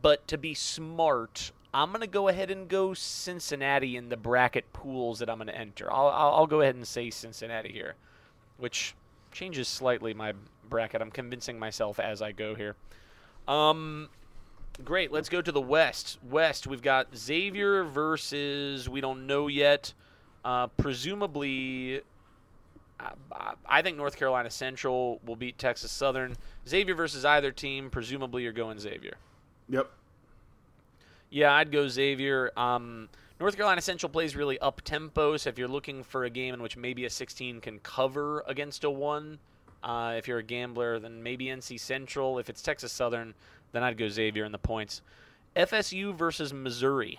but 0.03 0.29
to 0.29 0.37
be 0.37 0.53
smart, 0.53 1.53
I'm 1.73 1.89
going 1.89 2.03
to 2.03 2.07
go 2.07 2.29
ahead 2.29 2.51
and 2.51 2.69
go 2.69 2.93
Cincinnati 2.93 3.97
in 3.97 4.11
the 4.11 4.19
bracket 4.19 4.71
pools 4.75 5.21
that 5.21 5.31
I'm 5.31 5.39
going 5.39 5.49
to 5.49 5.57
enter. 5.57 5.91
I'll, 5.91 6.09
I'll, 6.09 6.35
I'll 6.35 6.47
go 6.47 6.61
ahead 6.61 6.75
and 6.75 6.87
say 6.87 7.09
Cincinnati 7.09 7.73
here, 7.73 7.95
which 8.59 8.95
changes 9.33 9.69
slightly 9.69 10.13
my 10.13 10.35
bracket. 10.69 11.01
I'm 11.01 11.11
convincing 11.11 11.59
myself 11.59 11.99
as 11.99 12.21
I 12.21 12.33
go 12.33 12.55
here. 12.55 12.77
Um, 13.49 14.11
great. 14.85 15.13
Let's 15.13 15.29
go 15.29 15.41
to 15.41 15.53
the 15.53 15.61
West. 15.61 16.19
West, 16.29 16.67
we've 16.67 16.83
got 16.83 17.17
Xavier 17.17 17.85
versus 17.85 18.89
we 18.89 19.01
don't 19.01 19.27
know 19.27 19.47
yet. 19.47 19.93
Uh, 20.45 20.67
presumably, 20.69 22.01
I, 22.99 23.55
I 23.67 23.83
think 23.83 23.97
North 23.97 24.17
Carolina 24.17 24.51
Central 24.51 25.21
will 25.25 25.37
beat 25.37 25.59
Texas 25.59 25.91
Southern. 25.91 26.37
Xavier 26.69 26.95
versus 26.95 27.25
either 27.25 27.53
team. 27.53 27.91
Presumably, 27.91 28.43
you're 28.43 28.53
going 28.53 28.79
Xavier. 28.79 29.15
Yep. 29.69 29.91
Yeah, 31.31 31.53
I'd 31.53 31.71
go 31.71 31.87
Xavier. 31.89 32.51
Um, 32.57 33.09
North 33.39 33.57
Carolina 33.57 33.81
Central 33.81 34.11
plays 34.11 34.37
really 34.37 34.59
up 34.59 34.83
tempo, 34.83 35.37
so 35.37 35.49
if 35.49 35.59
you're 35.59 35.69
looking 35.69 36.03
for 36.03 36.25
a 36.25 36.31
game 36.31 36.53
in 36.53 36.63
which 36.63 36.77
maybe 36.77 37.05
a 37.05 37.11
16 37.11 37.61
can 37.61 37.79
cover 37.79 38.45
against 38.47 38.85
a 38.85 38.91
one, 38.91 39.39
uh, 39.83 40.15
if 40.17 40.29
you're 40.29 40.39
a 40.39 40.43
gambler, 40.43 40.99
then 40.99 41.23
maybe 41.23 41.47
NC 41.47 41.81
Central. 41.81 42.39
If 42.39 42.51
it's 42.51 42.61
Texas 42.61 42.93
Southern, 42.93 43.35
then 43.73 43.83
I'd 43.83 43.97
go 43.97 44.09
Xavier 44.09 44.45
in 44.45 44.53
the 44.53 44.59
points. 44.59 45.03
FSU 45.57 46.15
versus 46.15 46.53
Missouri. 46.53 47.19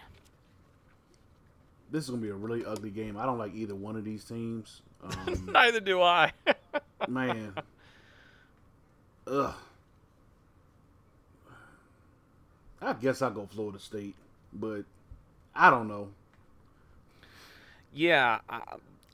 This 1.91 2.05
is 2.05 2.09
gonna 2.09 2.21
be 2.21 2.29
a 2.29 2.33
really 2.33 2.63
ugly 2.65 2.89
game. 2.89 3.17
I 3.17 3.25
don't 3.25 3.37
like 3.37 3.53
either 3.53 3.75
one 3.75 3.95
of 3.95 4.03
these 4.05 4.23
teams. 4.23 4.81
Um, 5.03 5.49
Neither 5.51 5.79
do 5.79 5.99
I. 5.99 6.31
man. 7.07 7.55
Ugh. 9.25 9.55
I 12.79 12.93
guess 12.93 13.23
I'll 13.23 13.31
go 13.31 13.47
Florida 13.47 13.79
State, 13.79 14.13
but 14.53 14.83
I 15.55 15.71
don't 15.71 15.87
know. 15.87 16.09
yeah, 17.93 18.41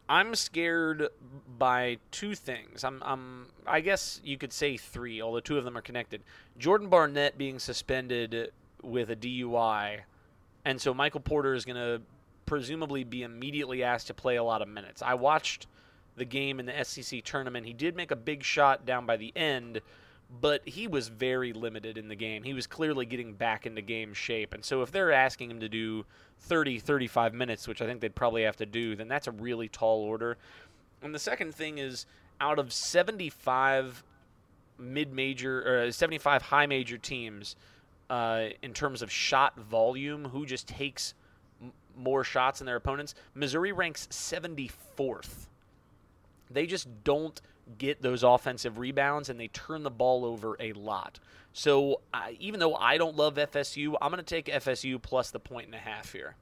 I'm 0.10 0.36
scared 0.36 1.08
by 1.58 1.98
two 2.12 2.34
things. 2.34 2.84
I'm, 2.84 3.02
I'm, 3.04 3.48
I 3.66 3.82
guess 3.82 4.22
you 4.24 4.38
could 4.38 4.54
say 4.54 4.78
three, 4.78 5.22
although 5.22 5.40
two 5.42 5.58
of 5.58 5.66
them 5.66 5.78
are 5.78 5.82
connected. 5.82 6.24
Jordan 6.58 6.88
Barnett 6.88 7.38
being 7.38 7.60
suspended 7.60 8.52
with 8.82 9.10
a 9.10 9.16
DUI, 9.16 10.00
and 10.64 10.80
so 10.80 10.94
Michael 10.94 11.20
Porter 11.20 11.54
is 11.54 11.66
going 11.66 11.76
to 11.76 12.02
presumably 12.46 13.04
be 13.04 13.24
immediately 13.24 13.84
asked 13.84 14.08
to 14.08 14.14
play 14.14 14.38
a 14.38 14.44
lot 14.44 14.62
of 14.62 14.68
minutes. 14.70 15.02
I 15.02 15.16
watched 15.16 15.68
the 16.16 16.26
game 16.26 16.60
in 16.60 16.66
the 16.66 16.84
SEC 16.84 17.24
tournament. 17.24 17.66
He 17.66 17.74
did 17.74 17.96
make 17.96 18.12
a 18.12 18.16
big 18.16 18.44
shot 18.44 18.86
down 18.86 19.06
by 19.06 19.18
the 19.18 19.32
end, 19.36 19.82
but 20.30 20.68
he 20.68 20.88
was 20.88 21.08
very 21.08 21.54
limited 21.54 21.98
in 21.98 22.10
the 22.10 22.16
game. 22.16 22.44
He 22.44 22.54
was 22.54 22.68
clearly 22.68 23.06
getting 23.06 23.34
back 23.34 23.66
into 23.66 23.82
game 23.82 24.14
shape. 24.14 24.54
And 24.54 24.64
so 24.64 24.82
if 24.82 24.92
they're 24.92 25.14
asking 25.14 25.52
him 25.52 25.60
to 25.62 25.70
do 25.70 26.06
30, 26.40 26.80
35 26.80 27.34
minutes, 27.34 27.68
which 27.68 27.82
I 27.82 27.86
think 27.86 28.02
they'd 28.02 28.16
probably 28.16 28.44
have 28.44 28.58
to 28.58 28.66
do, 28.66 28.96
then 28.96 29.08
that's 29.08 29.28
a 29.28 29.32
really 29.32 29.70
tall 29.70 30.02
order. 30.02 30.38
And 31.02 31.16
the 31.16 31.20
second 31.20 31.56
thing 31.56 31.78
is 31.78 32.06
out 32.42 32.60
of 32.60 32.74
75 32.74 34.04
mid 34.78 35.12
major 35.14 35.86
or 35.86 35.92
75 35.92 36.42
high 36.44 36.66
major 36.66 36.98
teams 36.98 37.56
uh, 38.10 38.48
in 38.62 38.74
terms 38.74 39.02
of 39.02 39.12
shot 39.12 39.58
volume, 39.58 40.26
who 40.26 40.46
just 40.46 40.68
takes 40.68 41.14
m- 41.62 41.72
more 41.98 42.24
shots 42.24 42.60
than 42.60 42.66
their 42.66 42.76
opponents, 42.76 43.16
Missouri 43.34 43.72
ranks 43.72 44.08
74th. 44.12 45.48
They 46.50 46.66
just 46.66 46.88
don't 47.04 47.42
get 47.78 48.02
those 48.02 48.24
offensive 48.24 48.78
rebounds 48.78 49.30
and 49.30 49.40
they 49.40 49.48
turn 49.48 49.84
the 49.84 49.92
ball 49.92 50.26
over 50.26 50.56
a 50.60 50.74
lot. 50.74 51.20
So 51.54 52.02
uh, 52.14 52.28
even 52.40 52.60
though 52.60 52.76
I 52.76 52.98
don't 52.98 53.16
love 53.16 53.36
FSU, 53.36 53.96
I'm 54.02 54.12
going 54.12 54.24
to 54.24 54.36
take 54.36 54.46
FSU 54.46 55.02
plus 55.02 55.32
the 55.32 55.40
point 55.40 55.66
and 55.66 55.76
a 55.76 55.80
half 55.80 56.14
here. 56.14 56.36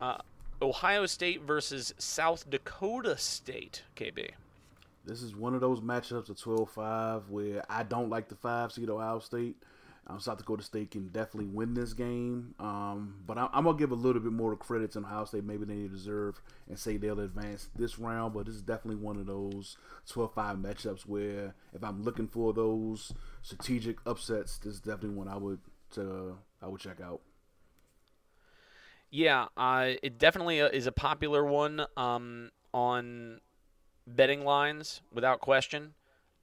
Uh, 0.00 0.18
Ohio 0.62 1.06
State 1.06 1.42
versus 1.42 1.94
South 1.98 2.48
Dakota 2.48 3.16
State, 3.16 3.82
KB. 3.96 4.30
This 5.04 5.22
is 5.22 5.34
one 5.34 5.54
of 5.54 5.60
those 5.60 5.80
matchups 5.80 6.28
of 6.28 6.36
12-5 6.36 7.28
where 7.28 7.62
I 7.68 7.82
don't 7.82 8.10
like 8.10 8.28
the 8.28 8.34
five 8.34 8.72
seed 8.72 8.90
Ohio 8.90 9.20
State. 9.20 9.56
Um, 10.08 10.20
South 10.20 10.38
Dakota 10.38 10.62
State 10.62 10.90
can 10.90 11.08
definitely 11.08 11.48
win 11.48 11.74
this 11.74 11.92
game, 11.92 12.54
um, 12.58 13.16
but 13.26 13.36
I, 13.36 13.48
I'm 13.52 13.64
gonna 13.64 13.76
give 13.76 13.90
a 13.90 13.94
little 13.94 14.22
bit 14.22 14.32
more 14.32 14.56
credit 14.56 14.92
to 14.92 15.00
Ohio 15.00 15.26
State. 15.26 15.44
Maybe 15.44 15.66
they 15.66 15.86
deserve 15.86 16.40
and 16.66 16.78
say 16.78 16.96
they'll 16.96 17.20
advance 17.20 17.68
this 17.76 17.98
round. 17.98 18.32
But 18.32 18.46
this 18.46 18.54
is 18.54 18.62
definitely 18.62 19.02
one 19.04 19.18
of 19.18 19.26
those 19.26 19.76
12-5 20.10 20.62
matchups 20.62 21.02
where 21.02 21.54
if 21.74 21.84
I'm 21.84 22.02
looking 22.02 22.26
for 22.26 22.54
those 22.54 23.12
strategic 23.42 23.98
upsets, 24.06 24.56
this 24.58 24.74
is 24.74 24.80
definitely 24.80 25.10
one 25.10 25.28
I 25.28 25.36
would 25.36 25.60
uh, 25.98 26.32
I 26.62 26.68
would 26.68 26.80
check 26.80 27.00
out. 27.02 27.20
Yeah, 29.10 29.46
uh, 29.56 29.92
it 30.02 30.18
definitely 30.18 30.60
uh, 30.60 30.68
is 30.68 30.86
a 30.86 30.92
popular 30.92 31.44
one 31.44 31.84
um, 31.96 32.50
on 32.74 33.40
betting 34.06 34.44
lines, 34.44 35.00
without 35.12 35.40
question. 35.40 35.94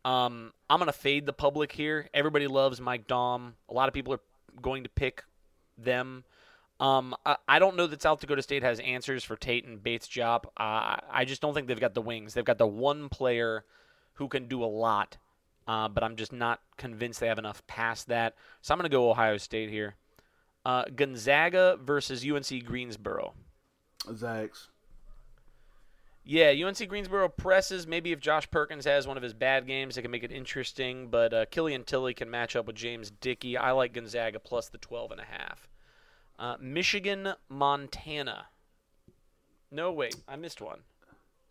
Um, 0.06 0.54
I'm 0.70 0.80
going 0.80 0.86
to 0.86 0.94
fade 0.94 1.26
the 1.26 1.34
public 1.34 1.72
here. 1.72 2.08
Everybody 2.14 2.46
loves 2.46 2.80
Mike 2.80 3.08
Daum. 3.08 3.54
A 3.68 3.74
lot 3.74 3.88
of 3.88 3.94
people 3.94 4.14
are 4.14 4.22
going 4.62 4.84
to 4.84 4.90
pick 4.90 5.24
them. 5.80 6.24
Um, 6.80 7.16
I, 7.26 7.38
I 7.48 7.60
don't 7.60 7.76
know 7.76 7.88
that 7.88 8.04
South 8.04 8.20
Dakota 8.20 8.44
State 8.44 8.62
has 8.62 8.80
answers 8.82 9.24
for 9.24 9.36
Tate 9.36 9.66
and 9.66 9.82
Bates-Diop. 9.82 10.46
Uh, 10.58 10.98
I 11.10 11.26
just 11.26 11.42
don't 11.42 11.56
think 11.56 11.68
they've 11.68 11.80
got 11.80 11.96
the 11.96 12.02
wings. 12.02 12.36
They've 12.36 12.46
got 12.46 12.60
the 12.60 12.68
one 12.68 13.10
player 13.10 13.66
who 14.14 14.28
can 14.28 14.48
do 14.48 14.64
a 14.64 14.66
lot, 14.66 15.18
uh, 15.68 15.88
but 15.88 16.04
I'm 16.04 16.16
just 16.16 16.32
not 16.32 16.62
convinced 16.78 17.20
they 17.20 17.28
have 17.28 17.40
enough 17.40 17.66
past 17.66 18.08
that. 18.08 18.36
So 18.62 18.74
I'm 18.74 18.78
going 18.78 18.90
to 18.90 18.96
go 18.96 19.10
Ohio 19.10 19.38
State 19.38 19.72
here. 19.72 19.96
Uh, 20.64 20.84
Gonzaga 20.96 21.80
versus 21.84 22.24
UNC 22.24 22.64
Greensboro. 22.64 23.34
Zags. 24.16 24.70
Yeah, 26.28 26.50
UNC 26.66 26.88
Greensboro 26.90 27.30
presses. 27.30 27.86
Maybe 27.86 28.12
if 28.12 28.20
Josh 28.20 28.50
Perkins 28.50 28.86
has 28.86 29.06
one 29.08 29.16
of 29.16 29.22
his 29.22 29.36
bad 29.36 29.68
games, 29.68 29.96
it 29.96 30.02
can 30.02 30.10
make 30.10 30.24
it 30.24 30.32
interesting. 30.32 31.10
But 31.10 31.34
uh, 31.34 31.46
Killian 31.46 31.84
Tillie 31.84 32.16
can 32.16 32.32
match 32.32 32.56
up 32.56 32.66
with 32.66 32.76
James 32.76 33.12
Dickey. 33.12 33.56
I 33.56 33.72
like 33.72 33.94
Gonzaga 33.94 34.40
plus 34.40 34.68
the 34.68 34.80
12 34.80 35.12
and 35.12 35.22
a 35.22 35.26
half. 35.26 35.68
Uh, 36.40 36.56
Michigan, 36.60 37.34
Montana. 37.48 38.48
No, 39.70 39.92
wait, 39.92 40.16
I 40.28 40.36
missed 40.36 40.62
one. 40.62 40.80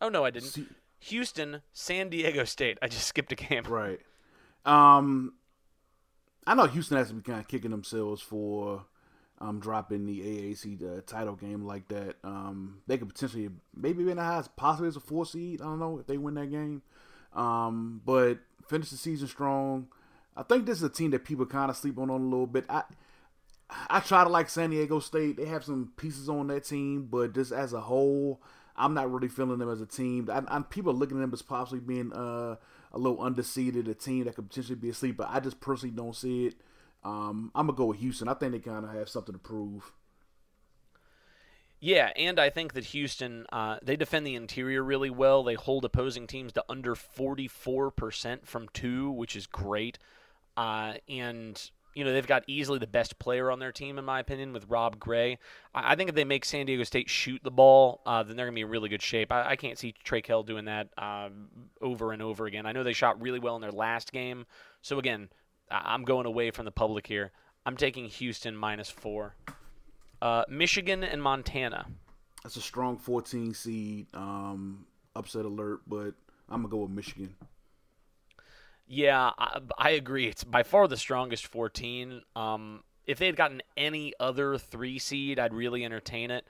Oh 0.01 0.09
no, 0.09 0.25
I 0.25 0.31
didn't. 0.31 0.49
See- 0.49 0.67
Houston, 0.99 1.61
San 1.73 2.09
Diego 2.09 2.45
State. 2.45 2.79
I 2.83 2.89
just 2.89 3.07
skipped 3.07 3.31
a 3.31 3.37
game. 3.37 3.65
Right. 3.65 4.01
Um, 4.65 5.35
I 6.47 6.55
know 6.55 6.67
Houston 6.67 6.97
has 6.97 7.09
to 7.09 7.15
be 7.15 7.23
kind 7.23 7.41
of 7.41 7.47
kicking 7.49 7.71
themselves 7.71 8.23
for 8.23 8.87
um, 9.41 9.61
dropping 9.61 10.07
the 10.07 10.21
AAC 10.21 11.07
title 11.07 11.37
game 11.37 11.65
like 11.65 11.89
that. 11.89 12.17
Um, 12.23 12.81
they 12.87 12.99
could 12.99 13.09
potentially 13.09 13.51
maybe 13.75 14.05
be 14.05 14.11
in 14.11 14.17
the 14.17 14.23
highest, 14.23 14.57
possibly 14.57 14.89
as 14.89 14.97
a 14.97 15.01
four 15.01 15.27
seed. 15.27 15.61
I 15.61 15.65
don't 15.65 15.79
know 15.79 15.99
if 15.99 16.07
they 16.07 16.19
win 16.19 16.35
that 16.35 16.51
game. 16.51 16.83
Um, 17.33 18.01
but 18.05 18.39
finish 18.69 18.91
the 18.91 18.97
season 18.97 19.29
strong. 19.29 19.89
I 20.37 20.43
think 20.43 20.67
this 20.67 20.79
is 20.79 20.85
a 20.85 20.89
team 20.89 21.11
that 21.13 21.25
people 21.25 21.47
kind 21.47 21.71
of 21.71 21.77
sleep 21.77 21.99
on, 21.99 22.11
on 22.11 22.21
a 22.21 22.25
little 22.25 22.47
bit. 22.47 22.65
I 22.69 22.85
I 23.89 24.01
try 24.01 24.25
to 24.25 24.31
like 24.31 24.49
San 24.49 24.71
Diego 24.71 24.99
State. 25.01 25.37
They 25.37 25.47
have 25.47 25.65
some 25.65 25.93
pieces 25.97 26.29
on 26.29 26.49
that 26.49 26.65
team, 26.65 27.09
but 27.11 27.35
just 27.35 27.51
as 27.51 27.73
a 27.73 27.81
whole, 27.81 28.41
I'm 28.77 28.95
not 28.95 29.11
really 29.11 29.29
feeling 29.29 29.59
them 29.59 29.71
as 29.71 29.81
a 29.81 29.87
team. 29.87 30.29
I, 30.31 30.43
I, 30.49 30.61
people 30.61 30.93
are 30.93 30.97
looking 30.97 31.17
at 31.17 31.21
them 31.21 31.33
as 31.33 31.43
possibly 31.43 31.81
being 31.81 32.13
uh, 32.13 32.57
a 32.93 32.99
little 32.99 33.19
underseeded, 33.19 33.89
a 33.89 33.95
team 33.95 34.25
that 34.25 34.37
could 34.37 34.49
potentially 34.49 34.77
be 34.77 34.91
a 34.91 34.95
sleeper. 34.95 35.25
But 35.25 35.31
I 35.31 35.41
just 35.41 35.61
personally 35.61 35.95
don't 35.95 36.15
see 36.15 36.47
it. 36.47 36.55
Um, 37.05 37.51
I'm 37.55 37.67
gonna 37.67 37.77
go 37.77 37.87
with 37.87 37.99
Houston. 37.99 38.29
I 38.29 38.35
think 38.35 38.53
they 38.53 38.59
kind 38.59 38.85
of 38.85 38.93
have 38.93 39.09
something 39.09 39.35
to 39.35 39.39
prove. 39.39 39.93
Yeah, 41.81 42.13
and 42.17 42.41
I 42.41 42.49
think 42.49 42.73
that 42.73 42.87
Houston 42.87 43.45
uh, 43.53 43.77
they 43.83 43.97
defend 43.97 44.27
the 44.27 44.37
interior 44.37 44.83
really 44.83 45.11
well. 45.11 45.43
They 45.43 45.53
hold 45.53 45.85
opposing 45.85 46.27
teams 46.27 46.53
to 46.55 46.65
under 46.67 46.95
44% 46.95 48.47
from 48.47 48.69
two, 48.73 49.11
which 49.11 49.37
is 49.37 49.47
great. 49.47 49.99
Uh, 50.57 50.95
and 51.11 51.71
you 51.95 52.03
know 52.05 52.13
they've 52.13 52.27
got 52.27 52.43
easily 52.47 52.79
the 52.79 52.87
best 52.87 53.19
player 53.19 53.51
on 53.51 53.59
their 53.59 53.71
team 53.71 53.99
in 53.99 54.05
my 54.07 54.19
opinion 54.19 54.55
with 54.55 54.67
Rob 54.71 54.99
Gray. 54.99 55.39
I, 55.75 55.95
think 55.95 56.09
if 56.09 56.15
they 56.15 56.25
make 56.25 56.47
San 56.47 56.65
Diego 56.65 56.85
State 56.85 57.11
shoot 57.11 57.43
the 57.45 57.51
ball, 57.51 58.01
uh, 58.07 58.23
then 58.23 58.37
they're 58.37 58.47
gonna 58.47 58.55
be 58.55 58.63
in 58.63 58.71
really 58.71 58.89
good 58.89 59.03
shape. 59.03 59.31
I, 59.31 59.51
I 59.51 59.57
can't 59.57 59.79
see 59.79 59.93
Trey 60.05 60.23
Kell 60.23 60.43
doing 60.43 60.65
that 60.65 60.89
um, 60.97 61.49
over 61.83 62.13
and 62.13 62.23
over 62.23 62.47
again. 62.47 62.65
I 62.65 62.73
know 62.73 62.83
they 62.83 62.95
shot 62.95 63.21
really 63.21 63.41
well 63.41 63.57
in 63.57 63.61
their 63.63 63.73
last 63.73 64.11
game, 64.11 64.47
so 64.81 64.99
again, 64.99 65.29
I'm 65.85 66.05
going 66.05 66.27
away 66.27 66.51
from 66.51 66.65
the 66.65 66.71
public 66.71 67.07
here. 67.07 67.33
I'm 67.67 67.77
taking 67.77 68.07
Houston 68.07 68.57
minus 68.57 68.91
four. 68.91 69.35
Uh, 70.21 70.45
Michigan 70.49 71.03
and 71.05 71.23
Montana. 71.23 71.87
That's 72.43 72.57
a 72.57 72.61
strong 72.61 72.99
14 72.99 73.55
seed. 73.55 74.07
Um, 74.15 74.87
upset 75.17 75.45
alert, 75.45 75.81
but 75.87 76.15
I'm 76.49 76.63
gonna 76.63 76.69
go 76.69 76.79
with 76.79 76.91
Michigan. 76.91 77.35
Yeah, 78.87 79.31
I, 79.39 79.61
I 79.79 79.91
agree. 79.91 80.27
It's 80.27 80.45
by 80.45 80.63
far 80.63 80.87
the 80.89 80.97
strongest 80.97 81.47
14. 81.47 82.23
Um, 82.37 82.83
if 83.07 83.19
they 83.19 83.27
had 83.27 83.37
gotten 83.37 83.63
any 83.77 84.13
other 84.21 84.59
three 84.59 84.99
seed, 84.99 85.39
I'd 85.39 85.55
really 85.55 85.85
entertain 85.85 86.31
it. 86.31 86.47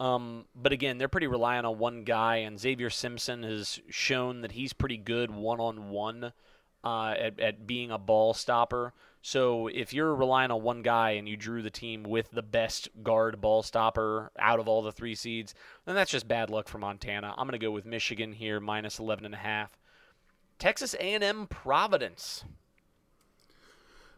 Um, 0.00 0.46
but 0.54 0.72
again, 0.72 0.98
they're 0.98 1.08
pretty 1.08 1.26
reliant 1.26 1.66
on 1.66 1.78
one 1.78 2.04
guy, 2.04 2.36
and 2.36 2.58
Zavier 2.58 2.92
Simpson 2.92 3.42
has 3.42 3.80
shown 3.90 4.40
that 4.40 4.52
he's 4.52 4.72
pretty 4.72 4.96
good 4.96 5.30
one 5.30 5.60
on 5.60 5.90
one 5.90 6.32
at 6.84 7.40
at 7.40 7.66
being 7.66 7.90
a 7.90 7.98
ball 7.98 8.34
stopper. 8.34 8.92
So 9.22 9.68
if 9.68 9.94
you're 9.94 10.14
relying 10.14 10.50
on 10.50 10.62
one 10.62 10.82
guy 10.82 11.12
and 11.12 11.26
you 11.26 11.34
drew 11.34 11.62
the 11.62 11.70
team 11.70 12.02
with 12.02 12.30
the 12.30 12.42
best 12.42 12.90
guard 13.02 13.40
ball 13.40 13.62
stopper 13.62 14.30
out 14.38 14.60
of 14.60 14.68
all 14.68 14.82
the 14.82 14.92
three 14.92 15.14
seeds, 15.14 15.54
then 15.86 15.94
that's 15.94 16.10
just 16.10 16.28
bad 16.28 16.50
luck 16.50 16.68
for 16.68 16.76
Montana. 16.76 17.34
I'm 17.38 17.46
going 17.46 17.58
to 17.58 17.66
go 17.66 17.70
with 17.70 17.86
Michigan 17.86 18.34
here 18.34 18.60
minus 18.60 18.98
11 18.98 19.24
and 19.24 19.34
a 19.34 19.38
half. 19.38 19.78
Texas 20.58 20.94
A&M 21.00 21.46
Providence. 21.46 22.44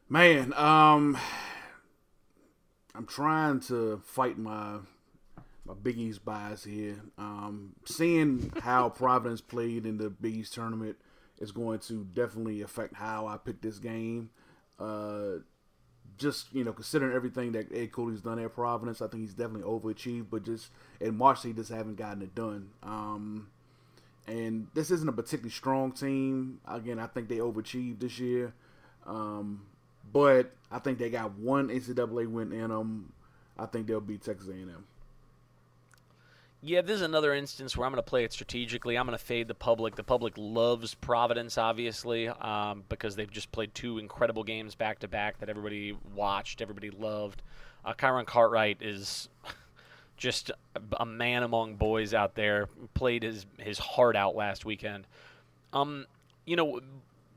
Man, 0.08 0.52
um, 0.54 1.16
I'm 2.92 3.06
trying 3.06 3.60
to 3.60 4.02
fight 4.04 4.38
my 4.38 4.78
my 5.64 5.74
Big 5.74 5.98
East 5.98 6.24
bias 6.24 6.64
here. 6.64 7.00
Um, 7.18 7.74
seeing 7.84 8.52
how 8.60 8.88
Providence 8.88 9.40
played 9.40 9.84
in 9.84 9.98
the 9.98 10.10
Big 10.10 10.36
East 10.36 10.54
tournament 10.54 10.96
is 11.38 11.52
going 11.52 11.78
to 11.80 12.04
definitely 12.14 12.62
affect 12.62 12.94
how 12.94 13.26
I 13.26 13.36
pick 13.36 13.60
this 13.60 13.78
game. 13.78 14.30
Uh, 14.78 15.38
just 16.18 16.52
you 16.54 16.64
know, 16.64 16.72
considering 16.72 17.14
everything 17.14 17.52
that 17.52 17.74
Ed 17.74 17.92
Cooley's 17.92 18.20
done 18.20 18.38
at 18.38 18.54
Providence, 18.54 19.02
I 19.02 19.08
think 19.08 19.22
he's 19.22 19.34
definitely 19.34 19.62
overachieved. 19.62 20.26
But 20.30 20.44
just 20.44 20.70
in 21.00 21.16
March, 21.16 21.42
just 21.42 21.70
haven't 21.70 21.96
gotten 21.96 22.22
it 22.22 22.34
done. 22.34 22.70
Um, 22.82 23.48
and 24.26 24.68
this 24.74 24.90
isn't 24.90 25.08
a 25.08 25.12
particularly 25.12 25.50
strong 25.50 25.92
team. 25.92 26.60
Again, 26.66 26.98
I 26.98 27.06
think 27.06 27.28
they 27.28 27.36
overachieved 27.36 28.00
this 28.00 28.18
year. 28.18 28.54
Um, 29.06 29.66
but 30.12 30.52
I 30.70 30.78
think 30.78 30.98
they 30.98 31.10
got 31.10 31.36
one 31.38 31.68
NCAA 31.68 32.28
win 32.28 32.52
in 32.52 32.70
them. 32.70 33.12
I 33.58 33.66
think 33.66 33.86
they'll 33.86 34.00
beat 34.00 34.22
Texas 34.22 34.48
A&M. 34.48 34.84
Yeah, 36.66 36.80
this 36.80 36.96
is 36.96 37.02
another 37.02 37.32
instance 37.32 37.76
where 37.76 37.86
I'm 37.86 37.92
going 37.92 38.02
to 38.02 38.08
play 38.08 38.24
it 38.24 38.32
strategically. 38.32 38.98
I'm 38.98 39.06
going 39.06 39.16
to 39.16 39.24
fade 39.24 39.46
the 39.46 39.54
public. 39.54 39.94
The 39.94 40.02
public 40.02 40.34
loves 40.36 40.94
Providence, 40.94 41.58
obviously, 41.58 42.26
um, 42.26 42.82
because 42.88 43.14
they've 43.14 43.30
just 43.30 43.52
played 43.52 43.72
two 43.72 43.98
incredible 43.98 44.42
games 44.42 44.74
back 44.74 44.98
to 44.98 45.08
back 45.08 45.38
that 45.38 45.48
everybody 45.48 45.96
watched, 46.12 46.60
everybody 46.60 46.90
loved. 46.90 47.40
Uh, 47.84 47.94
Kyron 47.94 48.26
Cartwright 48.26 48.78
is 48.80 49.28
just 50.16 50.50
a, 50.98 51.06
man 51.06 51.44
among 51.44 51.76
boys 51.76 52.12
out 52.12 52.34
there. 52.34 52.68
Played 52.94 53.22
his 53.22 53.46
his 53.58 53.78
heart 53.78 54.16
out 54.16 54.34
last 54.34 54.64
weekend. 54.64 55.06
Um, 55.72 56.06
you 56.46 56.56
know, 56.56 56.80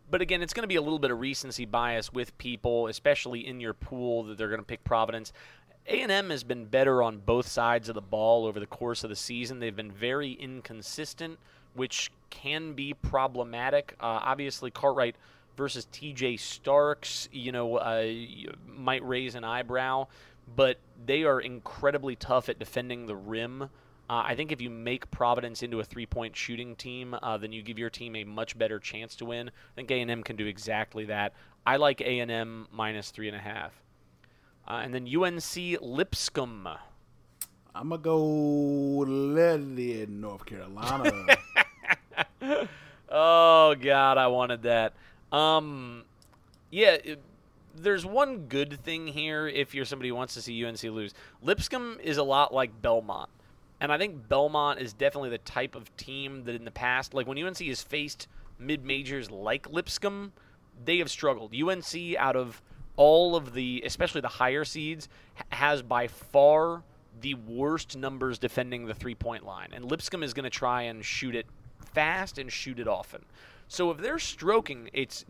but 0.10 0.22
again, 0.22 0.42
it's 0.42 0.54
going 0.56 0.64
to 0.64 0.68
be 0.68 0.78
a 0.78 0.82
little 0.82 0.98
bit 0.98 1.12
of 1.12 1.20
recency 1.20 1.66
bias 1.66 2.12
with 2.12 2.36
people, 2.40 2.88
especially 2.88 3.46
in 3.46 3.60
your 3.60 3.76
pool 3.76 4.24
that 4.24 4.40
they're 4.40 4.50
going 4.50 4.62
to 4.62 4.66
pick 4.66 4.84
Providence. 4.84 5.34
A&M 5.90 6.30
has 6.30 6.44
been 6.44 6.66
better 6.66 7.02
on 7.02 7.18
both 7.18 7.48
sides 7.48 7.90
of 7.90 7.96
the 7.96 8.02
ball 8.02 8.46
over 8.46 8.60
the 8.60 8.68
course 8.68 9.04
of 9.04 9.10
the 9.10 9.16
season. 9.16 9.60
They've 9.60 9.76
been 9.76 9.92
very 9.92 10.34
inconsistent, 10.34 11.40
which 11.74 12.12
can 12.30 12.74
be 12.74 12.94
problematic. 12.94 13.96
Uh, 14.00 14.22
obviously, 14.22 14.70
Cartwright 14.70 15.16
versus 15.58 15.88
TJ 15.92 16.40
Starks, 16.40 17.28
you 17.32 17.52
know, 17.52 17.78
uh, 17.78 18.08
might 18.68 19.06
raise 19.06 19.34
an 19.34 19.44
eyebrow, 19.44 20.06
but 20.56 20.78
they 21.08 21.24
are 21.24 21.40
incredibly 21.40 22.16
tough 22.16 22.50
at 22.50 22.60
defending 22.60 23.08
the 23.08 23.16
rim. 23.16 23.64
Uh, 23.64 23.68
I 24.08 24.36
think 24.36 24.52
if 24.52 24.62
you 24.62 24.70
make 24.70 25.10
Providence 25.10 25.64
into 25.64 25.80
a 25.80 25.84
three-point 25.84 26.36
shooting 26.36 26.76
team, 26.76 27.16
uh, 27.20 27.38
then 27.38 27.52
you 27.52 27.64
give 27.64 27.80
your 27.80 27.90
team 27.90 28.16
a 28.16 28.24
much 28.24 28.56
better 28.58 28.78
chance 28.78 29.16
to 29.16 29.26
win. 29.26 29.50
I 29.50 29.76
think 29.76 29.90
A&M 29.90 30.22
can 30.22 30.36
do 30.36 30.46
exactly 30.46 31.06
that. 31.06 31.34
I 31.66 31.78
like 31.78 32.00
A&M 32.02 32.68
minus 32.72 33.10
three 33.10 33.28
and 33.28 33.36
a 33.36 33.42
half. 33.42 33.74
Uh, 34.70 34.82
and 34.84 34.94
then 34.94 35.08
UNC 35.08 35.80
Lipscomb. 35.82 36.68
I'm 37.76 37.90
gonna 37.90 37.98
go 38.02 38.20
Lily 38.26 40.02
in 40.04 40.22
North 40.22 40.46
Carolina. 40.46 41.12
Oh 43.12 43.74
God, 43.80 44.18
I 44.20 44.28
wanted 44.28 44.64
that. 44.64 44.94
Um, 45.32 46.04
yeah, 46.70 46.92
it- 47.04 47.22
there's 47.76 48.06
one 48.06 48.46
good 48.48 48.80
thing 48.84 49.08
here 49.08 49.48
if 49.48 49.74
you're 49.74 49.86
somebody 49.86 50.10
who 50.10 50.16
wants 50.16 50.34
to 50.36 50.42
see 50.42 50.64
UNC 50.66 50.84
lose. 50.84 51.14
Lipscomb 51.42 51.98
is 52.04 52.18
a 52.18 52.24
lot 52.24 52.54
like 52.54 52.82
Belmont, 52.82 53.30
and 53.80 53.92
I 53.92 53.98
think 53.98 54.28
Belmont 54.28 54.80
is 54.80 54.94
definitely 54.94 55.30
the 55.30 55.38
type 55.40 55.74
of 55.76 55.96
team 55.98 56.44
that 56.44 56.54
in 56.56 56.66
the 56.66 56.72
past, 56.72 57.14
like 57.16 57.26
when 57.26 57.42
UNC 57.44 57.58
has 57.60 57.82
faced 57.82 58.28
mid 58.60 58.84
majors 58.86 59.32
like 59.32 59.68
Lipscomb, 59.70 60.34
they 60.84 60.98
have 61.00 61.10
struggled. 61.10 61.56
UNC 61.56 62.16
out 62.18 62.36
of 62.36 62.62
all 63.00 63.38
of 63.38 63.54
the, 63.54 63.82
especially 63.86 64.20
the 64.20 64.28
higher 64.28 64.66
seeds, 64.66 65.08
has 65.54 65.82
by 65.82 66.06
far 66.06 66.84
the 67.22 67.34
worst 67.34 67.96
numbers 67.96 68.38
defending 68.38 68.86
the 68.86 68.94
three 68.94 69.16
point 69.16 69.46
line. 69.46 69.70
And 69.72 69.86
Lipscomb 69.86 70.22
is 70.22 70.34
going 70.34 70.44
to 70.44 70.50
try 70.50 70.84
and 70.84 71.04
shoot 71.04 71.34
it 71.34 71.46
fast 71.94 72.38
and 72.38 72.52
shoot 72.52 72.78
it 72.78 72.90
often. 72.90 73.24
So 73.70 73.90
if 73.90 74.00
they're 74.00 74.20
stroking, 74.20 74.90
it's 74.92 75.26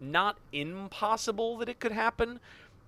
not 0.00 0.38
impossible 0.52 1.56
that 1.58 1.68
it 1.68 1.78
could 1.78 1.92
happen, 1.92 2.40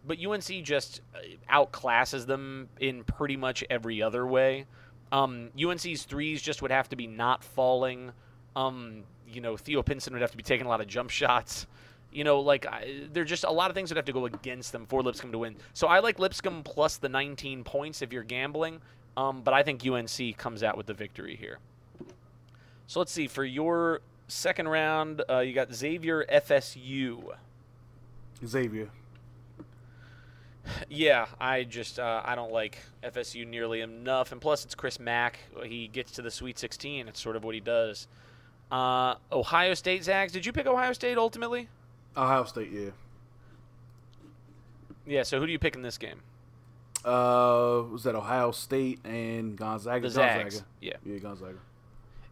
but 0.04 0.18
UNC 0.18 0.64
just 0.64 1.02
uh, 1.14 1.18
outclasses 1.48 2.26
them 2.26 2.68
in 2.80 3.04
pretty 3.04 3.36
much 3.36 3.62
every 3.70 4.02
other 4.02 4.26
way. 4.26 4.66
Um, 5.12 5.50
UNC's 5.56 6.02
threes 6.02 6.42
just 6.42 6.62
would 6.62 6.72
have 6.72 6.88
to 6.88 6.96
be 6.96 7.06
not 7.06 7.44
falling. 7.44 8.10
Um, 8.56 9.04
you 9.28 9.40
know, 9.40 9.56
Theo 9.56 9.84
Pinson 9.84 10.14
would 10.14 10.22
have 10.22 10.32
to 10.32 10.36
be 10.36 10.42
taking 10.42 10.66
a 10.66 10.68
lot 10.68 10.80
of 10.80 10.88
jump 10.88 11.10
shots. 11.10 11.68
You 12.12 12.24
know, 12.24 12.40
like 12.40 12.66
I, 12.66 13.02
there 13.12 13.22
are 13.22 13.26
just 13.26 13.44
a 13.44 13.50
lot 13.50 13.70
of 13.70 13.74
things 13.74 13.88
that 13.90 13.96
have 13.96 14.04
to 14.06 14.12
go 14.12 14.26
against 14.26 14.72
them 14.72 14.86
for 14.86 15.02
Lipscomb 15.02 15.32
to 15.32 15.38
win. 15.38 15.56
So 15.74 15.86
I 15.86 16.00
like 16.00 16.18
Lipscomb 16.18 16.62
plus 16.64 16.96
the 16.96 17.08
19 17.08 17.62
points 17.62 18.02
if 18.02 18.12
you're 18.12 18.24
gambling, 18.24 18.80
um, 19.16 19.42
but 19.42 19.54
I 19.54 19.62
think 19.62 19.86
UNC 19.86 20.36
comes 20.36 20.62
out 20.62 20.76
with 20.76 20.86
the 20.86 20.94
victory 20.94 21.36
here. 21.36 21.58
So 22.88 22.98
let's 22.98 23.12
see 23.12 23.28
for 23.28 23.44
your 23.44 24.00
second 24.26 24.68
round, 24.68 25.22
uh, 25.30 25.38
you 25.38 25.52
got 25.52 25.72
Xavier 25.72 26.24
FSU. 26.24 27.34
Xavier. 28.44 28.88
Yeah, 30.88 31.26
I 31.40 31.64
just 31.64 31.98
uh, 31.98 32.22
I 32.24 32.34
don't 32.34 32.52
like 32.52 32.78
FSU 33.02 33.46
nearly 33.46 33.80
enough, 33.80 34.32
and 34.32 34.40
plus 34.40 34.64
it's 34.64 34.74
Chris 34.74 35.00
Mack. 35.00 35.38
He 35.64 35.88
gets 35.88 36.12
to 36.12 36.22
the 36.22 36.30
Sweet 36.30 36.58
16. 36.58 37.08
It's 37.08 37.20
sort 37.20 37.36
of 37.36 37.44
what 37.44 37.54
he 37.54 37.60
does. 37.60 38.06
Uh, 38.70 39.14
Ohio 39.32 39.74
State 39.74 40.04
Zags. 40.04 40.32
Did 40.32 40.46
you 40.46 40.52
pick 40.52 40.66
Ohio 40.66 40.92
State 40.92 41.18
ultimately? 41.18 41.68
Ohio 42.16 42.44
State, 42.44 42.70
yeah. 42.72 42.90
Yeah. 45.06 45.22
So 45.22 45.38
who 45.38 45.46
do 45.46 45.52
you 45.52 45.58
pick 45.58 45.74
in 45.74 45.82
this 45.82 45.98
game? 45.98 46.20
Uh, 47.04 47.82
was 47.90 48.04
that 48.04 48.14
Ohio 48.14 48.50
State 48.50 49.00
and 49.04 49.56
Gonzaga? 49.56 50.02
The 50.02 50.10
Zags. 50.10 50.54
Gonzaga. 50.56 50.66
Yeah. 50.80 50.96
Yeah, 51.04 51.18
Gonzaga. 51.18 51.58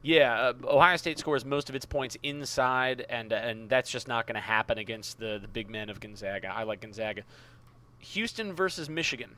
Yeah, 0.02 0.40
uh, 0.40 0.52
Ohio 0.64 0.96
State 0.96 1.18
scores 1.18 1.44
most 1.44 1.68
of 1.68 1.74
its 1.74 1.84
points 1.84 2.16
inside, 2.22 3.04
and 3.08 3.32
and 3.32 3.68
that's 3.68 3.90
just 3.90 4.06
not 4.06 4.26
going 4.26 4.36
to 4.36 4.40
happen 4.40 4.78
against 4.78 5.18
the 5.18 5.38
the 5.40 5.48
big 5.48 5.68
men 5.68 5.90
of 5.90 6.00
Gonzaga. 6.00 6.48
I 6.54 6.62
like 6.62 6.80
Gonzaga. 6.80 7.22
Houston 7.98 8.52
versus 8.52 8.88
Michigan. 8.88 9.34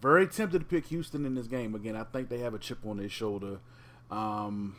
Very 0.00 0.26
tempted 0.26 0.60
to 0.60 0.64
pick 0.64 0.86
Houston 0.86 1.26
in 1.26 1.34
this 1.34 1.46
game. 1.46 1.74
Again, 1.74 1.96
I 1.96 2.04
think 2.04 2.30
they 2.30 2.38
have 2.38 2.54
a 2.54 2.58
chip 2.58 2.78
on 2.86 2.96
their 2.96 3.10
shoulder. 3.10 3.58
Um, 4.10 4.76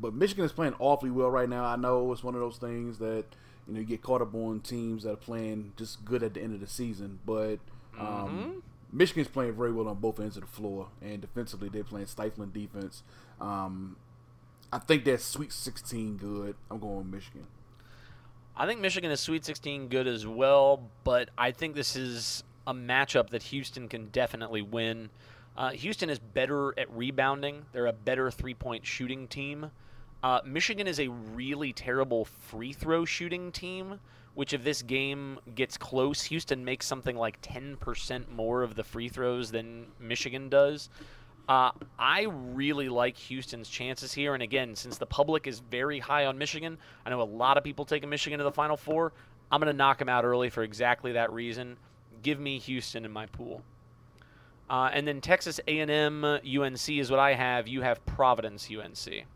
but 0.00 0.12
Michigan 0.12 0.44
is 0.44 0.50
playing 0.52 0.74
awfully 0.80 1.12
well 1.12 1.30
right 1.30 1.48
now. 1.48 1.64
I 1.64 1.76
know 1.76 2.10
it's 2.10 2.24
one 2.24 2.34
of 2.34 2.40
those 2.40 2.56
things 2.56 2.98
that 2.98 3.24
you 3.66 3.74
know 3.74 3.80
you 3.80 3.86
get 3.86 4.02
caught 4.02 4.20
up 4.20 4.34
on 4.34 4.60
teams 4.60 5.04
that 5.04 5.12
are 5.12 5.16
playing 5.16 5.72
just 5.76 6.04
good 6.04 6.22
at 6.22 6.34
the 6.34 6.42
end 6.42 6.54
of 6.54 6.60
the 6.60 6.66
season. 6.66 7.18
But 7.24 7.58
um, 7.98 8.62
Michigan's 8.92 9.28
playing 9.28 9.54
very 9.54 9.72
well 9.72 9.88
on 9.88 9.96
both 9.96 10.20
ends 10.20 10.36
of 10.36 10.42
the 10.42 10.48
floor, 10.48 10.88
and 11.02 11.20
defensively 11.20 11.68
they're 11.68 11.84
playing 11.84 12.06
stifling 12.06 12.50
defense. 12.50 13.02
Um, 13.40 13.96
I 14.72 14.78
think 14.78 15.04
that's 15.04 15.24
Sweet 15.24 15.52
16 15.52 16.16
good. 16.16 16.56
I'm 16.70 16.78
going 16.78 16.96
with 16.98 17.06
Michigan. 17.06 17.46
I 18.56 18.66
think 18.66 18.80
Michigan 18.80 19.10
is 19.10 19.20
Sweet 19.20 19.44
16 19.44 19.88
good 19.88 20.06
as 20.06 20.26
well, 20.26 20.88
but 21.02 21.30
I 21.36 21.50
think 21.50 21.74
this 21.74 21.96
is 21.96 22.44
a 22.66 22.74
matchup 22.74 23.30
that 23.30 23.42
Houston 23.44 23.88
can 23.88 24.06
definitely 24.06 24.62
win. 24.62 25.10
Uh, 25.56 25.70
Houston 25.70 26.10
is 26.10 26.18
better 26.18 26.78
at 26.78 26.90
rebounding. 26.90 27.64
They're 27.72 27.86
a 27.86 27.92
better 27.92 28.30
three 28.30 28.54
point 28.54 28.86
shooting 28.86 29.28
team. 29.28 29.70
Uh, 30.24 30.40
Michigan 30.42 30.86
is 30.86 31.00
a 31.00 31.08
really 31.08 31.74
terrible 31.74 32.24
free 32.24 32.72
throw 32.72 33.04
shooting 33.04 33.52
team, 33.52 34.00
which, 34.32 34.54
if 34.54 34.64
this 34.64 34.80
game 34.80 35.38
gets 35.54 35.76
close, 35.76 36.22
Houston 36.22 36.64
makes 36.64 36.86
something 36.86 37.14
like 37.14 37.42
10% 37.42 38.30
more 38.30 38.62
of 38.62 38.74
the 38.74 38.82
free 38.82 39.10
throws 39.10 39.50
than 39.50 39.88
Michigan 40.00 40.48
does. 40.48 40.88
Uh, 41.46 41.72
I 41.98 42.22
really 42.22 42.88
like 42.88 43.18
Houston's 43.18 43.68
chances 43.68 44.14
here. 44.14 44.32
And 44.32 44.42
again, 44.42 44.74
since 44.74 44.96
the 44.96 45.04
public 45.04 45.46
is 45.46 45.58
very 45.58 45.98
high 45.98 46.24
on 46.24 46.38
Michigan, 46.38 46.78
I 47.04 47.10
know 47.10 47.20
a 47.20 47.22
lot 47.22 47.58
of 47.58 47.62
people 47.62 47.84
taking 47.84 48.08
Michigan 48.08 48.38
to 48.38 48.44
the 48.44 48.50
Final 48.50 48.78
Four. 48.78 49.12
I'm 49.52 49.60
going 49.60 49.70
to 49.70 49.76
knock 49.76 49.98
them 49.98 50.08
out 50.08 50.24
early 50.24 50.48
for 50.48 50.62
exactly 50.62 51.12
that 51.12 51.30
reason. 51.34 51.76
Give 52.22 52.40
me 52.40 52.58
Houston 52.60 53.04
in 53.04 53.10
my 53.10 53.26
pool. 53.26 53.62
Uh, 54.70 54.88
and 54.90 55.06
then 55.06 55.20
Texas 55.20 55.60
A&M 55.68 56.24
UNC 56.24 56.88
is 56.88 57.10
what 57.10 57.20
I 57.20 57.34
have. 57.34 57.68
You 57.68 57.82
have 57.82 58.06
Providence 58.06 58.70
UNC. 58.70 59.26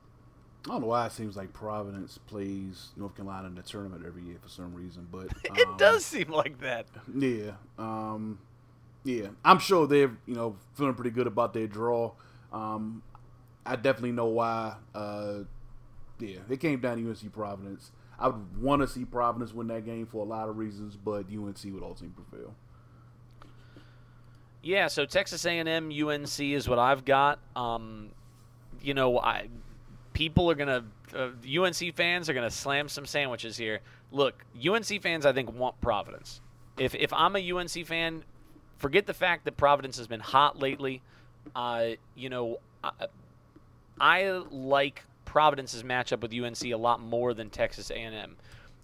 I 0.67 0.71
don't 0.71 0.81
know 0.83 0.89
why 0.89 1.07
it 1.07 1.13
seems 1.13 1.37
like 1.37 1.53
Providence 1.53 2.19
plays 2.27 2.89
North 2.97 3.15
Carolina 3.17 3.47
in 3.47 3.55
the 3.55 3.63
tournament 3.63 4.05
every 4.07 4.23
year 4.23 4.37
for 4.43 4.49
some 4.49 4.75
reason, 4.75 5.07
but 5.11 5.29
It 5.45 5.67
um, 5.67 5.77
does 5.77 6.05
seem 6.05 6.31
like 6.31 6.59
that. 6.61 6.87
Yeah, 7.15 7.53
um, 7.79 8.39
yeah. 9.05 9.29
I'm 9.45 9.59
sure 9.61 9.87
they're 9.87 10.17
you 10.27 10.35
know 10.35 10.57
feeling 10.75 10.95
pretty 10.95 11.11
good 11.11 11.27
about 11.27 11.55
their 11.55 11.67
draw. 11.67 12.13
Um, 12.53 13.03
I 13.65 13.77
definitely 13.77 14.13
know 14.13 14.27
why. 14.27 14.75
Uh, 14.95 15.41
yeah, 16.19 16.39
it 16.49 16.59
came 16.61 16.81
down 16.81 16.97
to 16.97 17.09
UNC 17.09 17.33
Providence. 17.33 17.93
I 18.19 18.29
would 18.29 18.61
want 18.61 18.83
to 18.83 18.89
see 18.89 19.05
Providence 19.05 19.55
win 19.55 19.69
that 19.69 19.85
game 19.85 20.07
for 20.07 20.19
a 20.25 20.29
lot 20.29 20.49
of 20.49 20.59
reasons, 20.59 20.97
but 20.97 21.27
UNC 21.33 21.59
would 21.67 21.83
ultimately 21.83 22.25
prevail. 22.29 22.55
Yeah, 24.61 24.89
so 24.89 25.07
Texas 25.07 25.47
A&M 25.47 25.93
UNC 25.93 26.41
is 26.41 26.69
what 26.69 26.81
I've 26.81 27.05
got. 27.05 27.39
Um, 27.55 28.11
you 28.83 28.93
know, 28.93 29.21
I 29.21 29.49
people 30.19 30.51
are 30.51 30.57
gonna 30.57 30.85
uh, 31.15 31.29
UNC 31.49 31.95
fans 31.95 32.29
are 32.29 32.35
gonna 32.35 32.51
slam 32.51 32.89
some 32.89 33.07
sandwiches 33.07 33.57
here. 33.57 33.79
Look, 34.11 34.45
UNC 34.69 35.01
fans 35.01 35.25
I 35.25 35.33
think 35.33 35.53
want 35.55 35.81
Providence. 35.81 36.41
If 36.77 36.97
if 36.97 37.13
I'm 37.13 37.37
a 37.37 37.53
UNC 37.53 37.87
fan, 37.87 38.25
forget 38.79 39.07
the 39.07 39.15
fact 39.15 39.45
that 39.45 39.57
Providence 39.57 39.97
has 39.97 40.09
been 40.09 40.19
hot 40.19 40.59
lately. 40.59 41.03
Uh, 41.55 41.91
you 42.17 42.31
know, 42.31 42.59
I, 42.83 42.91
I 44.01 44.43
like 44.51 45.05
Providence's 45.25 45.85
matchup 45.85 46.21
with 46.21 46.35
UNC 46.35 46.65
a 46.65 46.75
lot 46.75 47.01
more 47.01 47.33
than 47.33 47.49
Texas 47.49 47.91
A&M. 47.91 48.37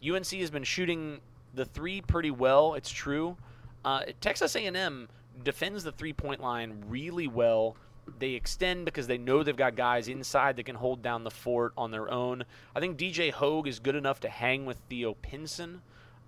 UNC 0.08 0.26
has 0.26 0.50
been 0.52 0.62
shooting 0.62 1.18
the 1.52 1.64
three 1.64 2.00
pretty 2.00 2.30
well. 2.30 2.74
It's 2.74 2.90
true. 2.90 3.36
Uh, 3.84 4.04
Texas 4.20 4.54
A&M 4.54 5.08
defends 5.42 5.82
the 5.82 5.92
three-point 5.92 6.40
line 6.40 6.84
really 6.88 7.26
well. 7.26 7.76
They 8.18 8.30
extend 8.30 8.84
because 8.84 9.06
they 9.06 9.18
know 9.18 9.42
they've 9.42 9.56
got 9.56 9.76
guys 9.76 10.08
inside 10.08 10.56
that 10.56 10.66
can 10.66 10.76
hold 10.76 11.02
down 11.02 11.24
the 11.24 11.30
fort 11.30 11.72
on 11.76 11.90
their 11.90 12.10
own. 12.10 12.44
I 12.74 12.80
think 12.80 12.98
DJ 12.98 13.30
Hogg 13.32 13.66
is 13.66 13.78
good 13.78 13.96
enough 13.96 14.20
to 14.20 14.28
hang 14.28 14.66
with 14.66 14.78
Theo 14.88 15.14
Pinson. 15.14 15.82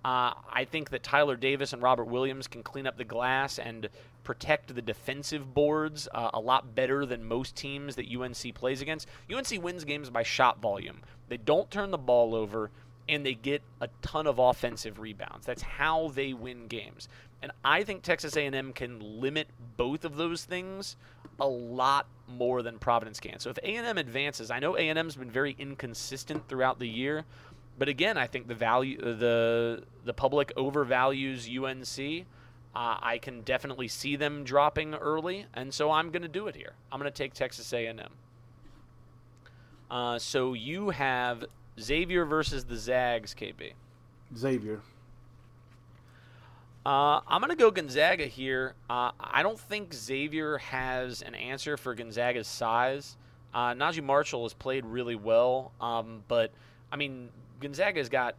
Uh, 0.05 0.33
I 0.51 0.65
think 0.65 0.89
that 0.91 1.03
Tyler 1.03 1.35
Davis 1.35 1.73
and 1.73 1.81
Robert 1.81 2.05
Williams 2.05 2.47
can 2.47 2.63
clean 2.63 2.87
up 2.87 2.97
the 2.97 3.03
glass 3.03 3.59
and 3.59 3.89
protect 4.23 4.73
the 4.73 4.81
defensive 4.81 5.53
boards 5.53 6.07
uh, 6.13 6.29
a 6.33 6.39
lot 6.39 6.75
better 6.75 7.05
than 7.05 7.23
most 7.23 7.55
teams 7.55 7.95
that 7.95 8.07
UNC 8.13 8.53
plays 8.55 8.81
against. 8.81 9.07
UNC 9.33 9.61
wins 9.61 9.83
games 9.83 10.09
by 10.09 10.23
shot 10.23 10.61
volume. 10.61 11.01
They 11.29 11.37
don't 11.37 11.69
turn 11.71 11.91
the 11.91 11.97
ball 11.97 12.35
over, 12.35 12.71
and 13.09 13.25
they 13.25 13.33
get 13.33 13.61
a 13.81 13.89
ton 14.01 14.27
of 14.27 14.39
offensive 14.39 14.99
rebounds. 14.99 15.45
That's 15.45 15.61
how 15.61 16.09
they 16.09 16.33
win 16.33 16.67
games. 16.67 17.09
And 17.41 17.51
I 17.63 17.83
think 17.83 18.01
Texas 18.01 18.35
A&M 18.35 18.73
can 18.73 18.99
limit 18.99 19.47
both 19.77 20.05
of 20.05 20.15
those 20.15 20.43
things 20.43 20.95
a 21.39 21.47
lot 21.47 22.07
more 22.27 22.61
than 22.63 22.79
Providence 22.79 23.19
can. 23.19 23.39
So 23.39 23.49
if 23.49 23.57
A&M 23.59 23.97
advances, 23.97 24.49
I 24.49 24.59
know 24.59 24.75
A&M's 24.75 25.15
been 25.15 25.29
very 25.29 25.55
inconsistent 25.59 26.47
throughout 26.47 26.79
the 26.79 26.87
year, 26.87 27.25
but 27.77 27.87
again, 27.87 28.17
I 28.17 28.25
think 28.25 28.47
the 28.47 28.55
value 28.55 28.99
the 28.99 29.83
the 30.03 30.13
public 30.13 30.51
overvalues 30.55 31.47
UNC. 31.47 32.25
Uh, 32.75 32.97
I 33.01 33.17
can 33.17 33.41
definitely 33.41 33.87
see 33.87 34.15
them 34.15 34.43
dropping 34.43 34.93
early, 34.93 35.47
and 35.53 35.73
so 35.73 35.89
I'm 35.91 36.11
going 36.11 36.21
to 36.21 36.27
do 36.27 36.47
it 36.47 36.55
here. 36.55 36.73
I'm 36.91 36.99
going 36.99 37.11
to 37.11 37.17
take 37.17 37.33
Texas 37.33 37.73
A&M. 37.73 37.99
Uh, 39.89 40.19
so 40.19 40.53
you 40.53 40.91
have 40.91 41.45
Xavier 41.79 42.25
versus 42.25 42.65
the 42.65 42.77
Zags, 42.77 43.33
KB. 43.33 43.73
Xavier. 44.35 44.81
Uh, 46.87 47.19
I'm 47.27 47.41
going 47.41 47.49
to 47.49 47.57
go 47.57 47.69
Gonzaga 47.69 48.27
here. 48.27 48.73
Uh, 48.89 49.11
I 49.19 49.43
don't 49.43 49.59
think 49.59 49.93
Xavier 49.93 50.57
has 50.59 51.21
an 51.21 51.35
answer 51.35 51.75
for 51.75 51.93
Gonzaga's 51.93 52.47
size. 52.47 53.17
Uh, 53.53 53.73
Naji 53.73 54.01
Marshall 54.01 54.43
has 54.43 54.53
played 54.53 54.85
really 54.85 55.17
well, 55.17 55.73
um, 55.81 56.23
but 56.29 56.53
I 56.89 56.95
mean 56.95 57.27
Gonzaga's 57.59 58.07
got 58.07 58.35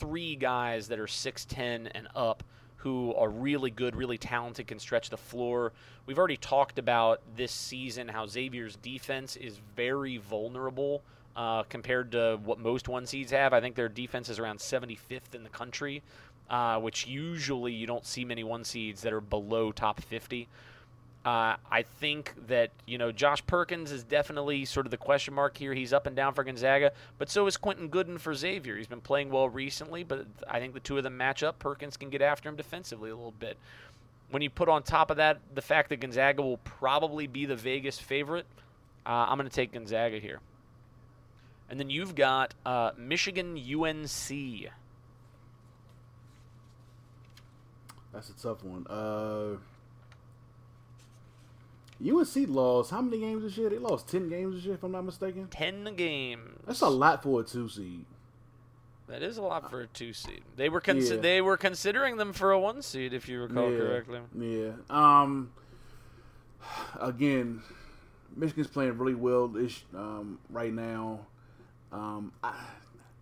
three 0.00 0.34
guys 0.34 0.88
that 0.88 0.98
are 0.98 1.06
6'10 1.06 1.88
and 1.94 2.08
up 2.16 2.42
who 2.78 3.14
are 3.14 3.28
really 3.28 3.70
good, 3.70 3.94
really 3.94 4.18
talented, 4.18 4.66
can 4.66 4.80
stretch 4.80 5.08
the 5.08 5.16
floor. 5.16 5.72
We've 6.06 6.18
already 6.18 6.38
talked 6.38 6.80
about 6.80 7.20
this 7.36 7.52
season 7.52 8.08
how 8.08 8.26
Xavier's 8.26 8.74
defense 8.74 9.36
is 9.36 9.60
very 9.76 10.16
vulnerable 10.16 11.04
uh, 11.36 11.62
compared 11.64 12.12
to 12.12 12.40
what 12.42 12.58
most 12.58 12.88
one 12.88 13.06
seeds 13.06 13.30
have. 13.30 13.52
I 13.52 13.60
think 13.60 13.76
their 13.76 13.88
defense 13.88 14.28
is 14.28 14.38
around 14.38 14.58
75th 14.58 15.34
in 15.34 15.44
the 15.44 15.50
country, 15.50 16.02
uh, 16.50 16.78
which 16.78 17.06
usually 17.06 17.72
you 17.72 17.86
don't 17.86 18.06
see 18.06 18.24
many 18.24 18.44
one 18.44 18.64
seeds 18.64 19.02
that 19.02 19.12
are 19.12 19.20
below 19.20 19.72
top 19.72 20.00
50. 20.00 20.48
Uh, 21.24 21.56
I 21.72 21.82
think 21.82 22.34
that 22.46 22.70
you 22.86 22.98
know 22.98 23.10
Josh 23.10 23.44
Perkins 23.48 23.90
is 23.90 24.04
definitely 24.04 24.64
sort 24.64 24.86
of 24.86 24.92
the 24.92 24.96
question 24.96 25.34
mark 25.34 25.56
here. 25.56 25.74
He's 25.74 25.92
up 25.92 26.06
and 26.06 26.14
down 26.14 26.34
for 26.34 26.44
Gonzaga, 26.44 26.92
but 27.18 27.28
so 27.28 27.48
is 27.48 27.56
Quentin 27.56 27.88
Goodin 27.88 28.18
for 28.18 28.32
Xavier. 28.32 28.76
He's 28.76 28.86
been 28.86 29.00
playing 29.00 29.30
well 29.30 29.48
recently, 29.48 30.04
but 30.04 30.24
I 30.48 30.60
think 30.60 30.72
the 30.72 30.78
two 30.78 30.98
of 30.98 31.02
them 31.02 31.16
match 31.16 31.42
up. 31.42 31.58
Perkins 31.58 31.96
can 31.96 32.10
get 32.10 32.22
after 32.22 32.48
him 32.48 32.54
defensively 32.54 33.10
a 33.10 33.16
little 33.16 33.34
bit. 33.40 33.56
When 34.30 34.40
you 34.40 34.50
put 34.50 34.68
on 34.68 34.84
top 34.84 35.10
of 35.10 35.16
that 35.16 35.38
the 35.52 35.62
fact 35.62 35.88
that 35.88 35.98
Gonzaga 35.98 36.42
will 36.42 36.58
probably 36.58 37.26
be 37.26 37.44
the 37.44 37.56
Vegas 37.56 37.98
favorite, 37.98 38.46
uh, 39.04 39.26
I'm 39.28 39.36
going 39.36 39.48
to 39.48 39.54
take 39.54 39.72
Gonzaga 39.72 40.20
here. 40.20 40.38
And 41.68 41.80
then 41.80 41.90
you've 41.90 42.14
got 42.14 42.54
uh, 42.64 42.92
Michigan 42.96 43.58
UNC. 43.58 44.70
That's 48.12 48.30
a 48.30 48.34
tough 48.34 48.64
one. 48.64 48.86
Uh, 48.88 49.56
UNC 52.04 52.48
lost 52.48 52.90
how 52.90 53.00
many 53.00 53.20
games 53.20 53.42
this 53.42 53.56
year? 53.56 53.70
They 53.70 53.78
lost 53.78 54.08
ten 54.08 54.28
games 54.28 54.56
this 54.56 54.64
year, 54.64 54.74
if 54.74 54.82
I'm 54.82 54.92
not 54.92 55.04
mistaken. 55.04 55.48
Ten 55.50 55.94
games. 55.96 56.60
That's 56.66 56.80
a 56.82 56.88
lot 56.88 57.22
for 57.22 57.40
a 57.40 57.44
two 57.44 57.68
seed. 57.68 58.04
That 59.08 59.22
is 59.22 59.36
a 59.36 59.42
lot 59.42 59.70
for 59.70 59.82
a 59.82 59.86
two 59.86 60.12
seed. 60.12 60.42
They 60.56 60.68
were 60.68 60.80
consi- 60.80 61.10
Yeah. 61.12 61.16
they 61.20 61.40
were 61.40 61.56
considering 61.56 62.16
them 62.16 62.32
for 62.32 62.50
a 62.50 62.58
one 62.58 62.82
seed, 62.82 63.12
if 63.14 63.28
you 63.28 63.40
recall 63.40 63.70
yeah, 63.70 63.78
correctly. 63.78 64.20
Yeah. 64.36 64.72
Um. 64.90 65.52
Again, 67.00 67.62
Michigan's 68.34 68.66
playing 68.66 68.98
really 68.98 69.14
well 69.14 69.46
this 69.48 69.84
um, 69.94 70.38
right 70.50 70.72
now. 70.72 71.20
Um, 71.92 72.32
I 72.42 72.54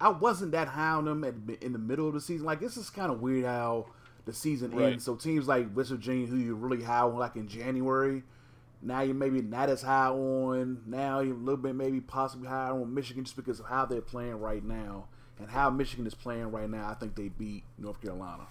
I 0.01 0.09
wasn't 0.09 0.53
that 0.53 0.68
high 0.68 0.91
on 0.93 1.05
them 1.05 1.22
at, 1.22 1.35
in 1.62 1.72
the 1.72 1.78
middle 1.78 2.09
of 2.09 2.14
the 2.14 2.20
season. 2.20 2.47
Like 2.47 2.61
this 2.61 2.76
is 2.76 2.91
kind 2.91 3.12
of 3.12 3.20
weird 3.20 3.45
how 3.45 3.87
the 4.25 4.33
season 4.33 4.70
Right. 4.72 4.93
ends. 4.95 5.05
So 5.05 5.14
teams 5.16 5.47
like 5.49 5.75
West 5.77 5.91
Virginia, 5.91 6.27
who 6.27 6.37
you're 6.37 6.55
really 6.55 6.83
high 6.83 7.01
on, 7.01 7.16
like 7.16 7.37
in 7.37 7.49
January, 7.49 8.22
now 8.83 9.01
you're 9.03 9.14
maybe 9.14 9.43
not 9.43 9.68
as 9.70 9.83
high 9.83 10.09
on. 10.09 10.83
Now 10.87 11.20
you're 11.20 11.35
a 11.35 11.39
little 11.39 11.57
bit 11.57 11.75
maybe 11.75 12.01
possibly 12.01 12.49
higher 12.49 12.72
on 12.72 12.93
Michigan 12.95 13.25
just 13.25 13.37
because 13.37 13.61
of 13.61 13.66
how 13.66 13.85
they're 13.87 14.01
playing 14.01 14.41
right 14.41 14.64
now 14.64 15.07
and 15.39 15.49
how 15.51 15.70
Michigan 15.70 16.07
is 16.07 16.14
playing 16.14 16.51
right 16.51 16.68
now. 16.68 16.89
I 16.89 16.95
think 16.95 17.14
they 17.16 17.29
beat 17.29 17.64
North 17.79 18.01
Carolina. 18.01 18.47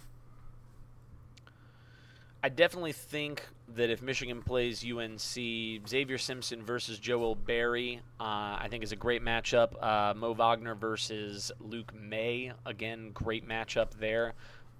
I 2.45 2.49
definitely 2.49 2.91
think 2.91 3.47
that 3.75 3.89
if 3.89 4.01
Michigan 4.01 4.41
plays 4.41 4.83
UNC, 4.83 5.17
Zavier 5.17 6.19
Simpson 6.19 6.61
versus 6.61 6.99
Joel 6.99 7.35
Berry, 7.35 8.01
uh, 8.19 8.23
I 8.59 8.67
think 8.69 8.83
is 8.83 8.91
a 8.91 8.97
great 8.97 9.23
matchup. 9.23 9.81
Uh, 9.81 10.13
Mo 10.13 10.33
Wagner 10.33 10.75
versus 10.75 11.53
Luke 11.61 11.93
Maye, 11.95 12.51
again, 12.65 13.11
great 13.13 13.47
matchup 13.47 13.91
there. 13.97 14.33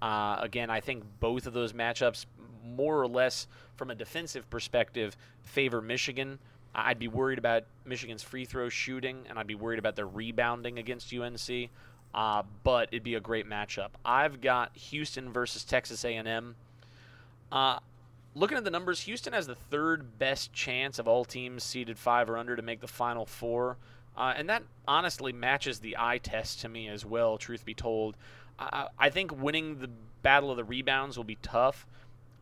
Uh, 0.04 0.36
again, 0.42 0.68
I 0.68 0.80
think 0.80 1.02
both 1.18 1.46
of 1.46 1.54
those 1.54 1.72
matchups, 1.72 2.26
more 2.62 3.00
or 3.00 3.08
less 3.08 3.46
from 3.76 3.90
a 3.90 3.94
defensive 3.94 4.50
perspective, 4.50 5.16
favor 5.40 5.80
Michigan. 5.80 6.38
I'd 6.74 6.98
be 6.98 7.08
worried 7.08 7.38
about 7.38 7.62
Michigan's 7.86 8.22
free 8.22 8.44
throw 8.44 8.68
shooting, 8.68 9.24
and 9.30 9.38
I'd 9.38 9.46
be 9.46 9.54
worried 9.54 9.78
about 9.78 9.96
their 9.96 10.06
rebounding 10.06 10.78
against 10.78 11.14
UNC. 11.14 11.70
Uh, 12.12 12.42
but 12.64 12.88
it'd 12.92 13.02
be 13.02 13.14
a 13.14 13.20
great 13.20 13.48
matchup. 13.48 13.92
I've 14.04 14.42
got 14.42 14.76
Houston 14.76 15.32
versus 15.32 15.64
Texas 15.64 16.04
A&M. 16.04 16.54
Uh, 17.50 17.78
looking 18.34 18.58
at 18.58 18.64
the 18.64 18.70
numbers, 18.70 19.00
Houston 19.00 19.32
has 19.32 19.46
the 19.46 19.54
third 19.54 20.18
best 20.18 20.52
chance 20.52 20.98
of 20.98 21.08
all 21.08 21.24
teams 21.24 21.64
seeded 21.64 21.98
five 21.98 22.28
or 22.28 22.36
under 22.36 22.56
to 22.56 22.62
make 22.62 22.82
the 22.82 22.86
Final 22.86 23.24
Four. 23.24 23.78
Uh, 24.18 24.34
and 24.36 24.50
that 24.50 24.64
honestly 24.86 25.32
matches 25.32 25.78
the 25.78 25.96
eye 25.98 26.18
test 26.18 26.60
to 26.60 26.68
me 26.68 26.88
as 26.88 27.06
well, 27.06 27.38
truth 27.38 27.64
be 27.64 27.74
told. 27.74 28.16
I, 28.58 29.10
think 29.10 29.36
winning 29.36 29.78
the 29.78 29.90
battle 30.22 30.50
of 30.50 30.56
the 30.56 30.64
rebounds 30.64 31.16
will 31.16 31.24
be 31.24 31.38
tough. 31.42 31.86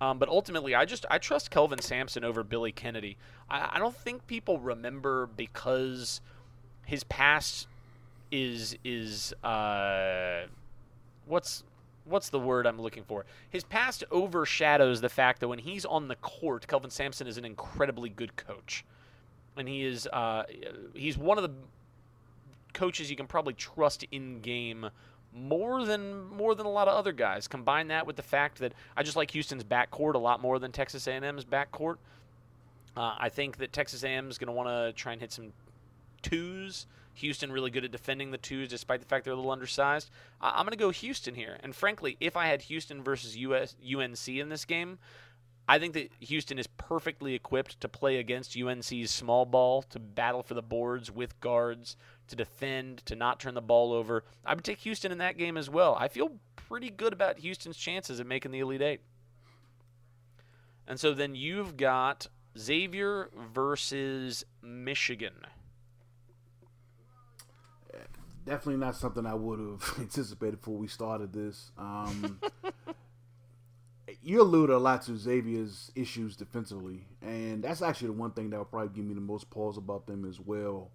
Um, 0.01 0.19
but 0.19 0.29
ultimately, 0.29 0.75
I 0.75 0.85
just 0.85 1.07
I 1.11 1.19
trust 1.19 1.51
Kelvin 1.51 1.81
Sampson 1.81 2.25
over 2.25 2.43
Billy 2.43 2.73
Kennedy. 2.73 3.17
I, 3.49 3.73
I 3.75 3.79
don't 3.79 3.97
think 3.97 4.27
people 4.27 4.59
remember 4.59 5.29
because 5.37 6.21
his 6.85 7.05
past 7.05 7.69
is 8.33 8.77
is 8.85 9.33
uh, 9.45 10.47
what's 11.27 11.63
what's 12.05 12.31
the 12.31 12.41
word 12.41 12.67
I'm 12.67 12.81
looking 12.81 13.05
for? 13.05 13.25
His 13.49 13.63
past 13.63 14.03
overshadows 14.11 15.01
the 15.01 15.09
fact 15.09 15.39
that 15.41 15.49
when 15.49 15.61
he's 15.61 15.85
on 15.85 16.09
the 16.09 16.17
court, 16.17 16.67
Kelvin 16.67 16.91
Sampson 16.91 17.29
is 17.29 17.37
an 17.39 17.45
incredibly 17.45 18.09
good 18.09 18.37
coach, 18.37 18.85
and 19.57 19.69
he 19.69 19.85
is 19.85 20.09
uh, 20.09 20.45
he's 20.95 21.17
one 21.17 21.39
of 21.39 21.45
the 21.45 21.55
coaches 22.75 23.11
you 23.11 23.17
can 23.17 23.27
probably 23.27 23.55
trust 23.55 24.05
in 24.11 24.41
game 24.41 24.91
more 25.35 25.85
than 25.85 26.27
more 26.27 26.55
than 26.55 26.67
a 26.67 26.71
lot 26.71 26.89
of 26.89 26.95
other 26.95 27.13
guys. 27.13 27.49
Combine 27.49 27.89
that 27.89 28.07
with 28.07 28.17
the 28.17 28.23
fact 28.23 28.59
that 28.59 28.73
I 28.97 29.03
just 29.03 29.17
like 29.17 29.31
Houston's 29.31 29.65
backcourt 29.65 30.15
a 30.15 30.19
lot 30.19 30.41
more 30.41 30.59
than 30.59 30.73
Texas 30.73 31.07
A&M's 31.07 31.45
backcourt. 31.45 31.97
Uh, 32.97 33.15
I 33.19 33.31
think 33.31 33.57
that 33.59 33.73
Texas 33.73 34.05
A&M 34.05 34.29
is 34.29 34.37
going 34.37 34.49
to 34.49 34.53
want 34.53 34.69
to 34.69 34.93
try 34.93 35.13
and 35.13 35.21
hit 35.21 35.33
some 35.33 35.53
twos. 36.21 36.87
Houston 37.15 37.53
really 37.53 37.71
good 37.71 37.85
at 37.85 37.91
defending 37.91 38.31
the 38.31 38.39
twos, 38.39 38.69
despite 38.69 39.01
the 39.01 39.07
fact 39.07 39.25
they're 39.25 39.35
a 39.35 39.37
little 39.37 39.51
undersized. 39.51 40.11
I'm 40.41 40.65
going 40.65 40.71
to 40.71 40.77
go 40.77 40.91
Houston 40.91 41.35
here. 41.35 41.59
And 41.63 41.75
frankly, 41.75 42.17
if 42.21 42.37
I 42.37 42.47
had 42.47 42.63
Houston 42.63 43.03
versus 43.03 43.37
US 43.37 43.77
UNC 43.83 44.29
in 44.29 44.49
this 44.49 44.65
game, 44.65 44.99
I 45.69 45.79
think 45.79 45.95
that 45.95 46.11
Houston 46.21 46.59
is 46.59 46.67
perfectly 46.67 47.35
equipped 47.35 47.81
to 47.81 47.89
play 47.89 48.17
against 48.17 48.57
UNC's 48.57 49.11
small 49.11 49.47
ball, 49.47 49.83
to 49.83 49.99
battle 49.99 50.43
for 50.43 50.55
the 50.55 50.63
boards 50.63 51.11
with 51.11 51.39
guards, 51.41 51.97
to 52.33 52.37
defend, 52.37 53.05
to 53.07 53.15
not 53.15 53.39
turn 53.39 53.55
the 53.55 53.61
ball 53.61 53.93
over. 53.93 54.25
I 54.45 54.55
would 54.55 54.65
take 54.65 54.79
Houston 54.81 55.13
in 55.13 55.19
that 55.19 55.39
game 55.39 55.57
as 55.57 55.71
well. 55.71 55.97
I 55.99 56.09
feel 56.09 56.33
pretty 56.57 56.91
good 56.91 57.13
about 57.13 57.39
Houston's 57.39 57.77
chances 57.77 58.19
of 58.19 58.27
making 58.27 58.51
the 58.51 58.61
Elite 58.61 58.83
Eight. 58.83 59.01
And 60.89 60.99
so 60.99 61.15
then 61.15 61.35
you've 61.35 61.77
got 61.77 62.27
Xavier 62.59 63.31
versus 63.55 64.45
Michigan. 64.63 65.35
definitely 68.45 68.85
not 68.85 68.97
something 68.97 69.27
I 69.27 69.35
would 69.35 69.59
have 69.59 69.95
anticipated 69.99 70.61
before 70.61 70.77
we 70.77 70.89
started 70.89 71.33
this. 71.33 71.71
Um, 71.79 72.41
you 74.23 74.43
allude 74.43 74.71
a 74.71 74.79
lot 74.79 75.03
to 75.03 75.17
Xavier's 75.17 75.91
issues 75.95 76.37
defensively, 76.37 77.07
and 77.21 77.63
that's 77.63 77.83
actually 77.83 78.09
the 78.09 78.15
one 78.15 78.33
thing 78.33 78.51
that 78.51 78.59
will 78.59 78.65
probably 78.65 78.95
give 78.95 79.05
me 79.05 79.15
the 79.15 79.21
most 79.21 79.51
pause 79.51 79.77
about 79.77 80.07
them 80.07 80.25
as 80.29 80.41
well. 80.41 80.91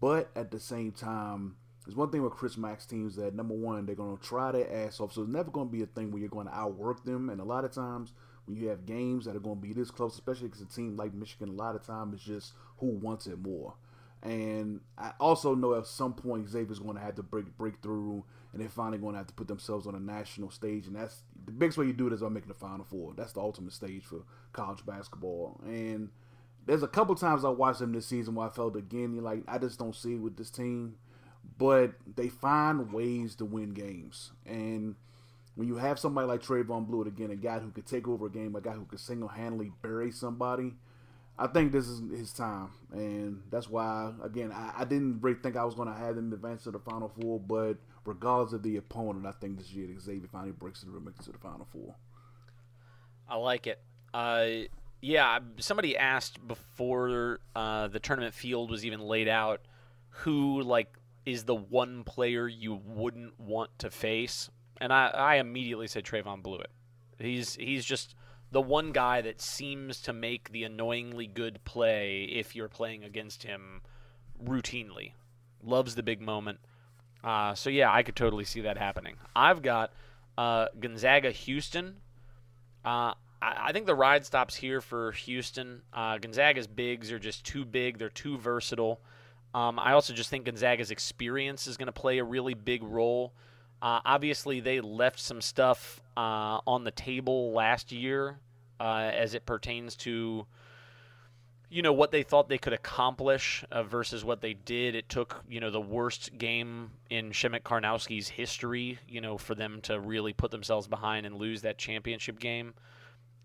But 0.00 0.30
at 0.34 0.50
the 0.50 0.60
same 0.60 0.92
time, 0.92 1.56
there's 1.84 1.96
one 1.96 2.10
thing 2.10 2.22
with 2.22 2.32
Chris 2.32 2.56
Mack's 2.56 2.86
teams 2.86 3.16
that 3.16 3.34
number 3.34 3.54
one, 3.54 3.86
they're 3.86 3.94
to 4.16 4.22
try 4.22 4.52
their 4.52 4.70
ass 4.86 5.00
off, 5.00 5.12
so 5.12 5.22
it's 5.22 5.30
never 5.30 5.50
to 5.68 5.72
be 5.72 5.82
a 5.82 5.86
thing 5.86 6.10
where 6.10 6.20
you're 6.20 6.28
to 6.46 6.54
outwork 6.54 7.04
them. 7.04 7.30
And 7.30 7.40
a 7.40 7.44
lot 7.44 7.64
of 7.64 7.72
times, 7.72 8.12
when 8.46 8.56
you 8.56 8.68
have 8.68 8.86
games 8.86 9.24
that 9.24 9.36
are 9.36 9.40
to 9.60 9.66
be 9.66 9.72
this 9.72 9.90
close, 9.90 10.14
especially 10.14 10.48
because 10.48 10.62
a 10.62 10.66
team 10.66 10.96
like 10.96 11.14
Michigan, 11.14 11.48
a 11.48 11.52
lot 11.52 11.76
of 11.76 11.86
times 11.86 12.14
it's 12.14 12.24
just 12.24 12.52
who 12.78 12.86
wants 12.86 13.26
it 13.26 13.38
more. 13.38 13.74
And 14.22 14.80
I 14.98 15.12
also 15.18 15.54
know 15.54 15.74
at 15.74 15.86
some 15.86 16.12
point 16.12 16.48
Xavier's 16.50 16.78
going 16.78 16.96
to 16.96 17.00
have 17.02 17.14
to 17.14 17.22
break 17.22 17.56
break 17.56 17.80
through, 17.80 18.24
and 18.52 18.60
they're 18.60 18.68
finally 18.68 18.98
going 18.98 19.14
to 19.14 19.18
have 19.18 19.28
to 19.28 19.34
put 19.34 19.48
themselves 19.48 19.86
on 19.86 19.94
a 19.94 20.00
national 20.00 20.50
stage. 20.50 20.86
And 20.86 20.96
that's 20.96 21.22
the 21.46 21.52
biggest 21.52 21.78
way 21.78 21.86
you 21.86 21.94
do 21.94 22.06
it 22.06 22.12
is 22.12 22.20
by 22.20 22.28
making 22.28 22.48
the 22.48 22.54
Final 22.54 22.84
Four. 22.84 23.14
That's 23.16 23.32
the 23.32 23.40
ultimate 23.40 23.72
stage 23.72 24.04
for 24.04 24.24
college 24.52 24.84
basketball. 24.84 25.60
And 25.64 26.10
there's 26.70 26.84
a 26.84 26.88
couple 26.88 27.14
times 27.16 27.44
I 27.44 27.48
watched 27.50 27.80
them 27.80 27.92
this 27.92 28.06
season 28.06 28.36
where 28.36 28.46
I 28.46 28.50
felt 28.50 28.76
again, 28.76 29.22
like, 29.22 29.42
I 29.48 29.58
just 29.58 29.78
don't 29.78 29.94
see 29.94 30.14
it 30.14 30.20
with 30.20 30.36
this 30.36 30.50
team. 30.50 30.96
but 31.58 31.92
they 32.16 32.28
find 32.28 32.92
ways 32.92 33.34
to 33.36 33.44
win 33.44 33.70
games. 33.74 34.32
And 34.46 34.96
when 35.54 35.68
you 35.68 35.76
have 35.76 35.98
somebody 35.98 36.26
like 36.26 36.42
Trevon 36.42 36.88
Bluiett 36.88 37.06
again, 37.06 37.30
a 37.30 37.36
guy 37.36 37.58
who 37.58 37.70
could 37.70 37.86
take 37.86 38.08
over 38.08 38.26
a 38.26 38.30
game, 38.30 38.56
a 38.56 38.60
guy 38.60 38.72
who 38.72 38.84
could 38.84 39.00
single 39.00 39.28
handedly 39.28 39.72
bury 39.82 40.10
somebody, 40.10 40.74
I 41.38 41.46
think 41.46 41.72
this 41.72 41.86
is 41.88 42.02
his 42.10 42.32
time, 42.32 42.70
and 42.92 43.42
that's 43.50 43.68
why 43.68 44.12
again 44.22 44.52
I, 44.52 44.72
I 44.80 44.84
didn't 44.84 45.20
really 45.22 45.38
think 45.40 45.56
I 45.56 45.64
was 45.64 45.74
going 45.74 45.88
to 45.88 45.94
have 45.94 46.16
them 46.16 46.32
advance 46.32 46.64
to 46.64 46.70
the 46.70 46.78
Final 46.78 47.08
Four, 47.08 47.40
but 47.40 47.78
regardless 48.04 48.52
of 48.52 48.62
the 48.62 48.76
opponent, 48.76 49.24
I 49.26 49.32
think 49.32 49.56
this 49.56 49.72
year 49.72 49.88
Xavier 49.98 50.28
finally 50.30 50.52
breaks 50.52 50.82
through 50.82 50.96
and 50.96 51.04
makes 51.06 51.20
it 51.20 51.24
to 51.24 51.32
the 51.32 51.38
Final 51.38 51.66
Four. 51.72 51.94
I 53.26 53.36
like 53.36 53.66
it. 53.66 53.80
Uh, 54.12 54.68
yeah, 55.00 55.38
somebody 55.58 55.96
asked 55.96 56.46
before 56.46 57.40
uh, 57.56 57.88
the 57.88 58.00
tournament 58.00 58.34
field 58.34 58.70
was 58.70 58.84
even 58.84 59.00
laid 59.00 59.28
out, 59.28 59.62
who 60.10 60.62
like 60.62 60.96
is 61.24 61.44
the 61.44 61.54
one 61.54 62.04
player 62.04 62.48
you 62.48 62.80
wouldn't 62.84 63.38
want 63.38 63.70
to 63.78 63.90
face, 63.90 64.50
and 64.80 64.92
I, 64.92 65.08
I 65.08 65.34
immediately 65.36 65.86
said 65.86 66.04
Trevon 66.04 66.42
Bluiett. 66.42 66.66
He's 67.18 67.56
he's 67.56 67.84
just 67.84 68.14
the 68.50 68.60
one 68.60 68.92
guy 68.92 69.20
that 69.20 69.40
seems 69.40 70.00
to 70.02 70.12
make 70.12 70.50
the 70.50 70.64
annoyingly 70.64 71.26
good 71.26 71.64
play 71.64 72.24
if 72.24 72.56
you're 72.56 72.68
playing 72.68 73.04
against 73.04 73.44
him 73.44 73.82
routinely. 74.42 75.12
Loves 75.62 75.94
the 75.94 76.02
big 76.02 76.20
moment. 76.20 76.58
Uh, 77.22 77.54
so 77.54 77.70
yeah, 77.70 77.92
I 77.92 78.02
could 78.02 78.16
totally 78.16 78.44
see 78.44 78.62
that 78.62 78.78
happening. 78.78 79.16
I've 79.36 79.62
got 79.62 79.92
uh, 80.36 80.66
Gonzaga 80.78 81.30
Houston. 81.30 81.96
Uh, 82.84 83.12
I, 83.42 83.72
think 83.72 83.86
the 83.86 83.94
ride 83.94 84.26
stops 84.26 84.54
here 84.54 84.80
for 84.80 85.12
Houston. 85.12 85.82
Uh, 85.92 86.18
Gonzaga's 86.18 86.66
bigs 86.66 87.10
are 87.10 87.18
just 87.18 87.44
too 87.44 87.64
big. 87.64 87.98
They're 87.98 88.10
too 88.10 88.36
versatile. 88.36 89.00
Um, 89.54 89.78
I 89.78 89.92
also 89.92 90.12
just 90.12 90.30
think 90.30 90.44
Gonzaga's 90.44 90.90
experience 90.90 91.66
is 91.66 91.76
going 91.76 91.86
to 91.86 91.92
play 91.92 92.18
a 92.18 92.24
really 92.24 92.54
big 92.54 92.82
role. 92.82 93.32
Uh, 93.82 94.00
obviously, 94.04 94.60
they 94.60 94.80
left 94.80 95.18
some 95.18 95.40
stuff 95.40 96.00
uh, 96.16 96.60
on 96.66 96.84
the 96.84 96.90
table 96.90 97.52
last 97.52 97.92
year 97.92 98.38
uh, 98.78 99.10
as 99.14 99.34
it 99.34 99.46
pertains 99.46 99.96
to, 99.96 100.46
you 101.70 101.82
know, 101.82 101.92
what 101.94 102.10
they 102.10 102.22
thought 102.22 102.48
they 102.48 102.58
could 102.58 102.74
accomplish 102.74 103.64
uh, 103.72 103.82
versus 103.82 104.22
what 104.22 104.42
they 104.42 104.52
did. 104.52 104.94
It 104.94 105.08
took, 105.08 105.42
you 105.48 105.60
know, 105.60 105.70
the 105.70 105.80
worst 105.80 106.36
game 106.36 106.90
in 107.08 107.30
Przemek 107.30 107.62
Karnowski's 107.62 108.28
history, 108.28 108.98
you 109.08 109.22
know, 109.22 109.38
for 109.38 109.54
them 109.54 109.80
to 109.82 109.98
really 109.98 110.34
put 110.34 110.50
themselves 110.50 110.86
behind 110.86 111.24
and 111.24 111.36
lose 111.36 111.62
that 111.62 111.78
championship 111.78 112.38
game. 112.38 112.74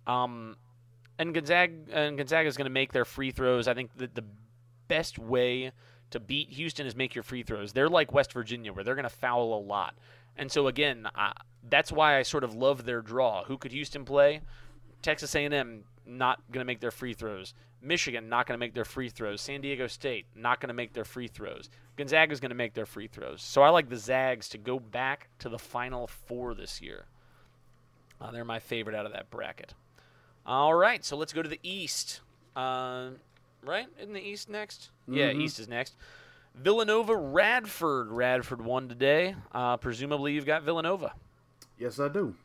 Um, 0.08 0.56
and 1.18 1.34
Gonzaga 1.34 1.74
and 1.92 2.18
Gonzaga 2.18 2.48
is 2.48 2.58
going 2.58 2.66
to 2.66 2.72
make 2.72 2.92
their 2.92 3.06
free 3.06 3.32
throws. 3.32 3.68
I 3.68 3.74
think 3.74 3.96
that 3.98 4.16
the 4.16 4.26
best 4.88 5.18
way 5.18 5.72
to 6.12 6.20
beat 6.20 6.50
Houston 6.52 6.86
is 6.86 6.96
make 6.96 7.16
your 7.16 7.24
free 7.24 7.44
throws. 7.44 7.74
They're 7.74 7.90
like 7.90 8.14
West 8.14 8.34
Virginia, 8.34 8.74
where 8.74 8.84
they're 8.84 8.96
going 8.96 9.04
to 9.04 9.10
foul 9.10 9.54
a 9.54 9.60
lot. 9.60 9.96
And 10.38 10.52
so 10.52 10.68
again, 10.68 11.08
I, 11.16 11.34
that's 11.68 11.92
why 11.92 12.18
I 12.18 12.24
sort 12.24 12.44
of 12.44 12.54
love 12.54 12.86
their 12.86 13.02
draw. 13.02 13.44
Who 13.46 13.58
could 13.58 13.72
Houston 13.72 14.06
play? 14.06 14.42
Texas 15.02 15.36
A&M 15.36 15.84
not 16.06 16.42
going 16.52 16.62
to 16.62 16.66
make 16.66 16.80
their 16.80 16.92
free 16.92 17.14
throws. 17.14 17.54
Michigan 17.82 18.30
not 18.30 18.48
going 18.48 18.58
to 18.58 18.64
make 18.64 18.74
their 18.74 18.86
free 18.86 19.10
throws. 19.10 19.42
San 19.42 19.62
Diego 19.62 19.88
State 19.88 20.26
not 20.36 20.60
going 20.60 20.70
to 20.70 20.74
make 20.74 20.94
their 20.94 21.06
free 21.06 21.28
throws. 21.28 21.70
Gonzaga 21.96 22.34
is 22.34 22.40
going 22.40 22.50
to 22.50 22.56
make 22.56 22.74
their 22.74 22.86
free 22.86 23.08
throws. 23.08 23.42
So 23.42 23.62
I 23.62 23.70
like 23.70 23.90
the 23.90 23.98
Zags 23.98 24.50
to 24.50 24.58
go 24.58 24.80
back 24.80 25.30
to 25.40 25.50
the 25.50 25.60
Final 25.60 26.08
Four 26.08 26.54
this 26.54 26.82
year. 26.82 27.06
Uh, 28.20 28.32
they're 28.32 28.46
my 28.46 28.60
favorite 28.60 28.96
out 28.96 29.06
of 29.06 29.14
that 29.14 29.30
bracket. 29.30 29.74
All 30.46 30.74
right, 30.74 31.04
so 31.04 31.18
let's 31.18 31.34
go 31.34 31.42
to 31.42 31.50
the 31.50 31.60
East. 31.64 32.22
Uh, 32.56 33.10
right? 33.64 33.88
In 34.00 34.14
the 34.14 34.22
East 34.22 34.50
next? 34.50 34.92
Yeah, 35.08 35.32
East 35.32 35.60
is 35.60 35.68
next. 35.68 35.96
Villanova, 36.54 37.16
Radford. 37.16 38.12
Radford 38.12 38.64
won 38.64 38.88
today. 38.88 39.36
Uh, 39.52 39.78
presumably, 39.78 40.34
you've 40.34 40.46
got 40.46 40.64
Villanova. 40.64 41.14
Yes, 41.78 42.00
I 42.00 42.08
do. 42.08 42.36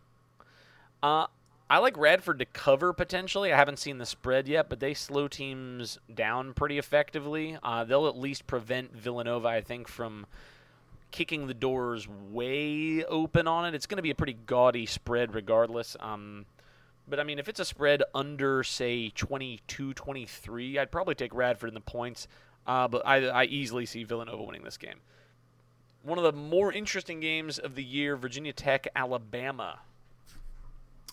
Uh, 1.03 1.26
I 1.68 1.78
like 1.78 1.96
Radford 1.96 2.40
to 2.40 2.46
cover 2.46 2.92
potentially. 2.92 3.53
I 3.53 3.57
haven't 3.57 3.78
seen 3.78 3.98
the 3.98 4.07
spread 4.07 4.48
yet, 4.48 4.68
but 4.68 4.80
they 4.80 4.94
slow 4.94 5.28
teams 5.28 5.98
down 6.12 6.53
pretty 6.53 6.78
effectively. 6.78 7.57
Uh, 7.62 7.84
they'll 7.84 8.09
at 8.09 8.18
least 8.18 8.46
prevent 8.46 8.92
Villanova, 8.96 9.46
I 9.46 9.61
think, 9.61 9.86
from 9.86 10.26
kicking 11.12 11.46
the 11.46 11.55
doors 11.55 12.09
way 12.09 13.05
open 13.05 13.46
on 13.46 13.66
it. 13.66 13.74
It's 13.74 13.86
going 13.86 13.98
to 13.98 14.03
be 14.03 14.11
a 14.11 14.16
pretty 14.16 14.36
gaudy 14.46 14.86
spread 14.86 15.34
regardless. 15.34 15.96
Um, 16.01 16.46
but 17.11 17.20
I 17.20 17.24
mean, 17.24 17.38
if 17.38 17.48
it's 17.48 17.61
a 17.61 17.64
spread 17.64 18.02
under, 18.14 18.62
say, 18.62 19.11
22 19.11 19.92
23, 19.94 20.78
I'd 20.78 20.90
probably 20.90 21.14
take 21.14 21.34
Radford 21.34 21.68
in 21.68 21.74
the 21.74 21.80
points. 21.80 22.28
Uh, 22.66 22.86
but 22.88 23.06
I, 23.06 23.26
I 23.26 23.44
easily 23.44 23.86
see 23.86 24.04
Villanova 24.04 24.42
winning 24.42 24.62
this 24.62 24.76
game. 24.76 25.00
One 26.02 26.18
of 26.18 26.24
the 26.24 26.32
more 26.32 26.72
interesting 26.72 27.20
games 27.20 27.58
of 27.58 27.74
the 27.74 27.82
year 27.82 28.16
Virginia 28.16 28.52
Tech, 28.52 28.86
Alabama. 28.94 29.80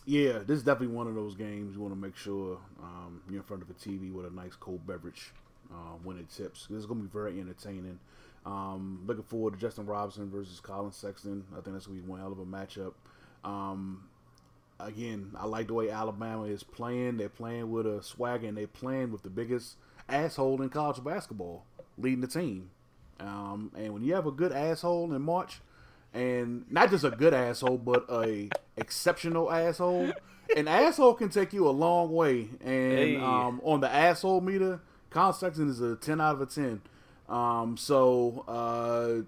Yeah, 0.06 0.40
this 0.46 0.58
is 0.58 0.64
definitely 0.64 0.96
one 0.96 1.08
of 1.08 1.16
those 1.16 1.36
games 1.36 1.76
you 1.76 1.82
want 1.82 1.94
to 1.94 2.00
make 2.00 2.16
sure 2.16 2.58
um, 2.82 3.22
you're 3.30 3.40
in 3.40 3.44
front 3.44 3.62
of 3.64 3.70
a 3.70 3.74
TV 3.74 4.14
with 4.14 4.26
a 4.26 4.30
nice 4.30 4.56
cold 4.56 4.86
beverage 4.88 5.34
uh, 5.72 5.98
when 6.04 6.18
it 6.18 6.30
tips. 6.30 6.68
This 6.70 6.80
is 6.80 6.86
going 6.86 7.02
to 7.02 7.08
be 7.08 7.12
very 7.12 7.42
entertaining. 7.42 8.00
Um, 8.46 9.04
looking 9.06 9.24
forward 9.24 9.54
to 9.56 9.60
Justin 9.60 9.86
Robinson 9.86 10.30
versus 10.30 10.62
Collin 10.62 10.94
Sexton. 10.94 11.44
I 11.52 11.56
think 11.56 11.76
that's 11.76 11.88
going 11.88 12.00
to 12.00 12.04
be 12.06 12.10
one 12.10 12.22
hell 12.22 12.32
of 12.32 12.40
a 12.40 12.46
matchup. 12.46 12.94
Um, 13.44 14.04
again, 14.80 15.32
I 15.38 15.46
like 15.46 15.68
the 15.68 15.74
way 15.74 15.90
Alabama 15.90 16.44
is 16.44 16.64
playing. 16.64 17.18
They're 17.18 17.30
playing 17.30 17.72
with 17.72 17.86
a 17.86 18.02
swagger 18.04 18.48
and 18.48 18.58
they're 18.58 18.68
playing 18.68 19.12
with 19.12 19.24
the 19.24 19.30
biggest 19.30 19.76
asshole 20.10 20.62
in 20.62 20.70
college 20.70 21.04
basketball 21.04 21.66
leading 21.98 22.22
the 22.22 22.28
team. 22.28 22.70
Um, 23.20 23.72
and 23.76 23.94
when 23.94 24.04
you 24.04 24.14
have 24.14 24.28
a 24.28 24.32
good 24.32 24.52
asshole 24.52 25.14
in 25.14 25.22
March, 25.22 25.60
and 26.14 26.66
not 26.72 26.90
just 26.90 27.04
a 27.04 27.10
good 27.12 27.34
asshole, 27.34 27.78
but 27.80 28.06
a 28.10 28.50
exceptional 28.78 29.52
asshole, 29.52 30.12
an 30.56 30.68
asshole 30.68 31.16
can 31.16 31.30
take 31.30 31.52
you 31.54 31.68
a 31.68 31.72
long 31.72 32.12
way. 32.12 32.50
And 32.62 32.98
Hey. 33.00 33.16
um, 33.18 33.60
on 33.64 33.82
the 33.82 33.92
asshole 33.94 34.42
meter, 34.42 34.80
Collin 35.10 35.34
Sexton 35.34 35.70
is 35.70 35.82
a 35.82 35.96
ten 35.96 36.22
out 36.22 36.36
of 36.36 36.42
a 36.42 36.46
ten. 36.46 36.82
Um, 37.28 37.76
so 37.78 38.46
uh, 38.48 39.24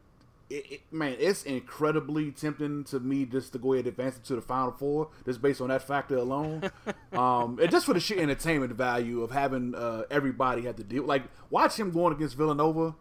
it, 0.49 0.71
it, 0.71 0.81
man, 0.91 1.15
it's 1.19 1.43
incredibly 1.43 2.31
tempting 2.31 2.83
to 2.85 2.99
me 2.99 3.25
just 3.25 3.53
to 3.53 3.59
go 3.59 3.73
ahead 3.73 3.85
and 3.85 3.93
advance 3.93 4.17
it 4.17 4.23
to 4.25 4.35
the 4.35 4.41
Final 4.41 4.71
Four, 4.71 5.09
just 5.25 5.41
based 5.41 5.61
on 5.61 5.69
that 5.69 5.83
factor 5.83 6.17
alone. 6.17 6.71
um, 7.13 7.59
and 7.59 7.69
just 7.69 7.85
for 7.85 7.93
the 7.93 7.99
sheer 7.99 8.19
entertainment 8.19 8.73
value 8.73 9.21
of 9.21 9.31
having 9.31 9.75
uh, 9.75 10.03
everybody 10.09 10.63
have 10.63 10.75
to 10.77 10.83
deal. 10.83 11.03
Like, 11.03 11.23
watch 11.49 11.79
him 11.79 11.91
going 11.91 12.13
against 12.13 12.35
Villanova. 12.35 12.95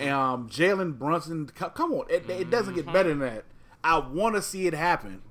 And 0.00 0.10
um, 0.10 0.48
Jalen 0.48 0.98
Brunson, 0.98 1.46
co- 1.54 1.70
come 1.70 1.92
on, 1.92 2.06
it, 2.10 2.28
it 2.28 2.50
doesn't 2.50 2.74
get 2.74 2.86
better 2.86 3.10
than 3.10 3.20
that. 3.20 3.44
I 3.84 3.98
want 3.98 4.34
to 4.34 4.42
see 4.42 4.66
it 4.66 4.74
happen, 4.74 5.22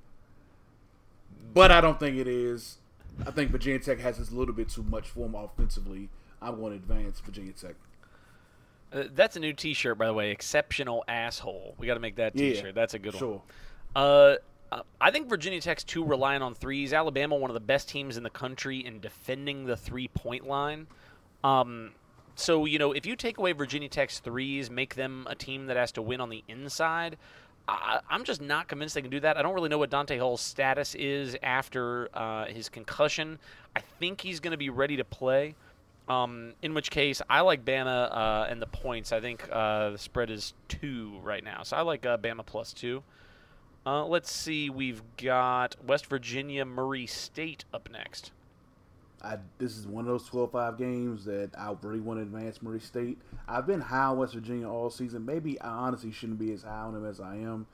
but 1.54 1.70
I 1.72 1.82
don't 1.82 2.00
think 2.00 2.18
it 2.18 2.28
is. 2.28 2.78
I 3.26 3.32
think 3.32 3.52
Virginia 3.52 3.80
Tech 3.80 4.00
has 4.00 4.18
just 4.18 4.32
a 4.32 4.36
little 4.36 4.54
bit 4.54 4.70
too 4.70 4.84
much 4.84 5.10
for 5.10 5.22
them 5.22 5.36
offensively. 5.36 6.10
I'm 6.42 6.60
going 6.60 6.72
to 6.72 6.78
advance 6.78 7.20
Virginia 7.20 7.54
Tech. 7.54 7.76
Uh, 8.96 9.04
that's 9.14 9.36
a 9.36 9.40
new 9.40 9.54
T-shirt, 9.54 9.98
by 9.98 10.08
the 10.08 10.14
way. 10.14 10.32
Exceptional 10.32 11.04
asshole. 11.08 11.76
We 11.78 11.86
got 11.88 11.96
to 11.96 12.00
make 12.00 12.16
that 12.16 12.36
T-shirt. 12.36 12.74
That's 12.74 12.94
a 12.94 13.00
good 13.00 13.16
Sure. 13.16 13.32
one. 13.32 13.42
Uh, 13.96 14.36
uh, 14.72 14.82
I 15.00 15.12
think 15.12 15.30
Virginia 15.30 15.62
Tech's 15.62 15.84
too 15.84 16.04
reliant 16.04 16.44
on 16.44 16.56
threes. 16.56 16.94
Alabama, 16.94 17.36
one 17.36 17.50
of 17.50 17.54
the 17.54 17.60
best 17.60 17.90
teams 17.90 18.18
in 18.18 18.24
the 18.24 18.30
country 18.30 18.86
in 18.86 19.00
defending 19.00 19.66
the 19.66 19.76
three-point 19.76 20.48
line. 20.48 20.88
Um, 21.44 21.92
so 22.36 22.66
you 22.66 22.80
know, 22.80 22.92
if 22.92 23.06
you 23.06 23.16
take 23.16 23.38
away 23.38 23.52
Virginia 23.52 23.90
Tech's 23.90 24.20
threes, 24.20 24.70
make 24.70 24.96
them 24.96 25.28
a 25.30 25.36
team 25.36 25.68
that 25.68 25.78
has 25.78 25.92
to 25.94 26.02
win 26.02 26.22
on 26.22 26.30
the 26.30 26.44
inside. 26.48 27.18
I, 27.68 28.00
I'm 28.10 28.24
just 28.24 28.42
not 28.42 28.68
convinced 28.68 28.96
they 28.96 29.02
can 29.02 29.12
do 29.12 29.20
that. 29.22 29.38
I 29.38 29.42
don't 29.42 29.54
really 29.54 29.70
know 29.70 29.78
what 29.78 29.90
Donta 29.90 30.18
Hall's 30.20 30.42
status 30.42 30.96
is 30.96 31.36
after 31.42 32.10
uh, 32.14 32.46
his 32.46 32.70
concussion. 32.70 33.40
I 33.76 33.80
think 34.00 34.22
he's 34.22 34.40
going 34.40 34.52
to 34.52 34.58
be 34.58 34.70
ready 34.70 34.98
to 34.98 35.04
play. 35.04 35.56
Um, 36.08 36.54
in 36.62 36.74
which 36.74 36.92
case, 36.92 37.22
I 37.30 37.42
like 37.42 37.66
Bama 37.66 38.10
uh, 38.12 38.48
and 38.50 38.62
the 38.62 38.68
points. 38.68 39.12
I 39.12 39.22
think 39.22 39.48
uh, 39.52 39.92
the 39.92 39.98
spread 39.98 40.30
is 40.30 40.54
two 40.68 41.20
right 41.24 41.44
now, 41.44 41.64
so 41.64 41.78
I 41.78 41.82
like 41.82 42.06
uh, 42.06 42.18
Bama 42.18 42.46
plus 42.46 42.74
two. 42.74 43.04
Uh, 43.88 44.06
let's 44.06 44.32
see, 44.32 44.70
we've 44.70 45.04
got 45.18 45.76
West 45.86 46.08
Virginia, 46.08 46.66
Murray 46.66 47.06
State 47.06 47.66
up 47.74 47.90
next. 47.92 48.32
I, 49.22 49.38
this 49.58 49.78
is 49.78 49.88
one 49.88 50.06
of 50.06 50.08
those 50.08 50.30
12-5 50.30 50.78
games 50.78 51.26
that 51.26 51.52
I 51.58 51.76
really 51.82 52.00
want 52.00 52.20
to 52.20 52.24
advance 52.24 52.62
Murray 52.62 52.80
State. 52.80 53.18
I've 53.48 53.66
been 53.66 53.82
high 53.82 54.06
on 54.06 54.18
West 54.18 54.34
Virginia 54.34 54.70
all 54.70 54.90
season. 54.90 55.26
Maybe 55.26 55.60
I 55.62 55.70
honestly 55.70 56.12
shouldn't 56.12 56.40
be 56.40 56.52
as 56.52 56.64
high 56.64 56.82
on 56.82 56.94
them 56.94 57.06
as 57.06 57.20
I 57.20 57.36
am. 57.38 57.68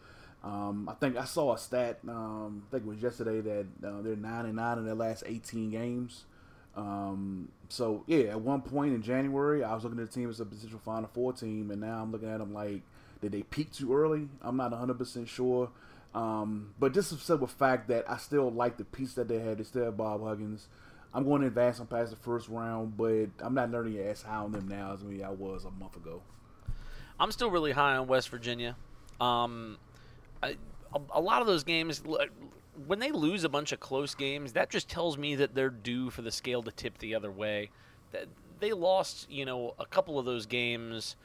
Um, 0.43 0.89
I 0.89 0.93
think 0.95 1.17
I 1.17 1.25
saw 1.25 1.53
a 1.53 1.57
stat. 1.57 1.99
Um, 2.07 2.63
I 2.67 2.71
think 2.71 2.85
it 2.85 2.89
was 2.89 3.01
yesterday 3.01 3.41
that 3.41 3.65
uh, 3.87 4.01
they're 4.01 4.15
nine 4.15 4.45
and 4.45 4.55
nine 4.55 4.79
in 4.79 4.85
their 4.85 4.95
last 4.95 5.23
18 5.25 5.69
games. 5.69 6.25
Um, 6.75 7.49
so 7.69 8.03
yeah, 8.07 8.29
at 8.29 8.41
one 8.41 8.61
point 8.61 8.93
in 8.93 9.01
January, 9.01 9.63
I 9.63 9.73
was 9.73 9.83
looking 9.83 9.99
at 9.99 10.09
the 10.09 10.13
team 10.13 10.29
as 10.29 10.39
a 10.39 10.45
potential 10.45 10.79
Final 10.83 11.09
Four 11.13 11.33
team, 11.33 11.71
and 11.71 11.81
now 11.81 12.01
I'm 12.01 12.11
looking 12.11 12.29
at 12.29 12.39
them 12.39 12.53
like, 12.53 12.81
did 13.21 13.31
they 13.33 13.43
peak 13.43 13.71
too 13.71 13.93
early? 13.93 14.27
I'm 14.41 14.57
not 14.57 14.71
100 14.71 14.97
percent 14.97 15.27
sure. 15.27 15.69
Um, 16.13 16.73
but 16.79 16.93
just 16.93 17.11
the 17.11 17.17
simple 17.17 17.47
fact 17.47 17.87
that 17.87 18.09
I 18.09 18.17
still 18.17 18.51
like 18.51 18.77
the 18.77 18.83
piece 18.83 19.13
that 19.13 19.27
they 19.27 19.39
had. 19.39 19.57
They 19.57 19.63
still 19.63 19.85
have 19.85 19.97
Bob 19.97 20.23
Huggins. 20.23 20.67
I'm 21.13 21.25
going 21.25 21.41
to 21.41 21.47
advance 21.47 21.77
them 21.77 21.87
past 21.87 22.11
the 22.11 22.17
first 22.17 22.47
round, 22.47 22.95
but 22.95 23.27
I'm 23.39 23.53
not 23.53 23.69
nearly 23.69 24.01
as 24.01 24.21
high 24.21 24.35
on 24.35 24.51
them 24.51 24.67
now 24.67 24.93
as 24.93 25.01
I 25.03 25.29
was 25.29 25.65
a 25.65 25.71
month 25.71 25.97
ago. 25.97 26.21
I'm 27.19 27.31
still 27.31 27.51
really 27.51 27.73
high 27.73 27.97
on 27.97 28.07
West 28.07 28.29
Virginia. 28.29 28.75
Um, 29.19 29.77
I, 30.41 30.57
a, 30.93 31.01
a 31.15 31.21
lot 31.21 31.41
of 31.41 31.47
those 31.47 31.63
games, 31.63 32.01
when 32.87 32.99
they 32.99 33.11
lose 33.11 33.43
a 33.43 33.49
bunch 33.49 33.71
of 33.71 33.79
close 33.79 34.15
games, 34.15 34.53
that 34.53 34.69
just 34.69 34.89
tells 34.89 35.17
me 35.17 35.35
that 35.35 35.55
they're 35.55 35.69
due 35.69 36.09
for 36.09 36.21
the 36.21 36.31
scale 36.31 36.63
to 36.63 36.71
tip 36.71 36.97
the 36.97 37.15
other 37.15 37.31
way. 37.31 37.69
That 38.11 38.27
they 38.59 38.73
lost, 38.73 39.29
you 39.29 39.45
know, 39.45 39.73
a 39.79 39.85
couple 39.85 40.19
of 40.19 40.25
those 40.25 40.45
games. 40.45 41.15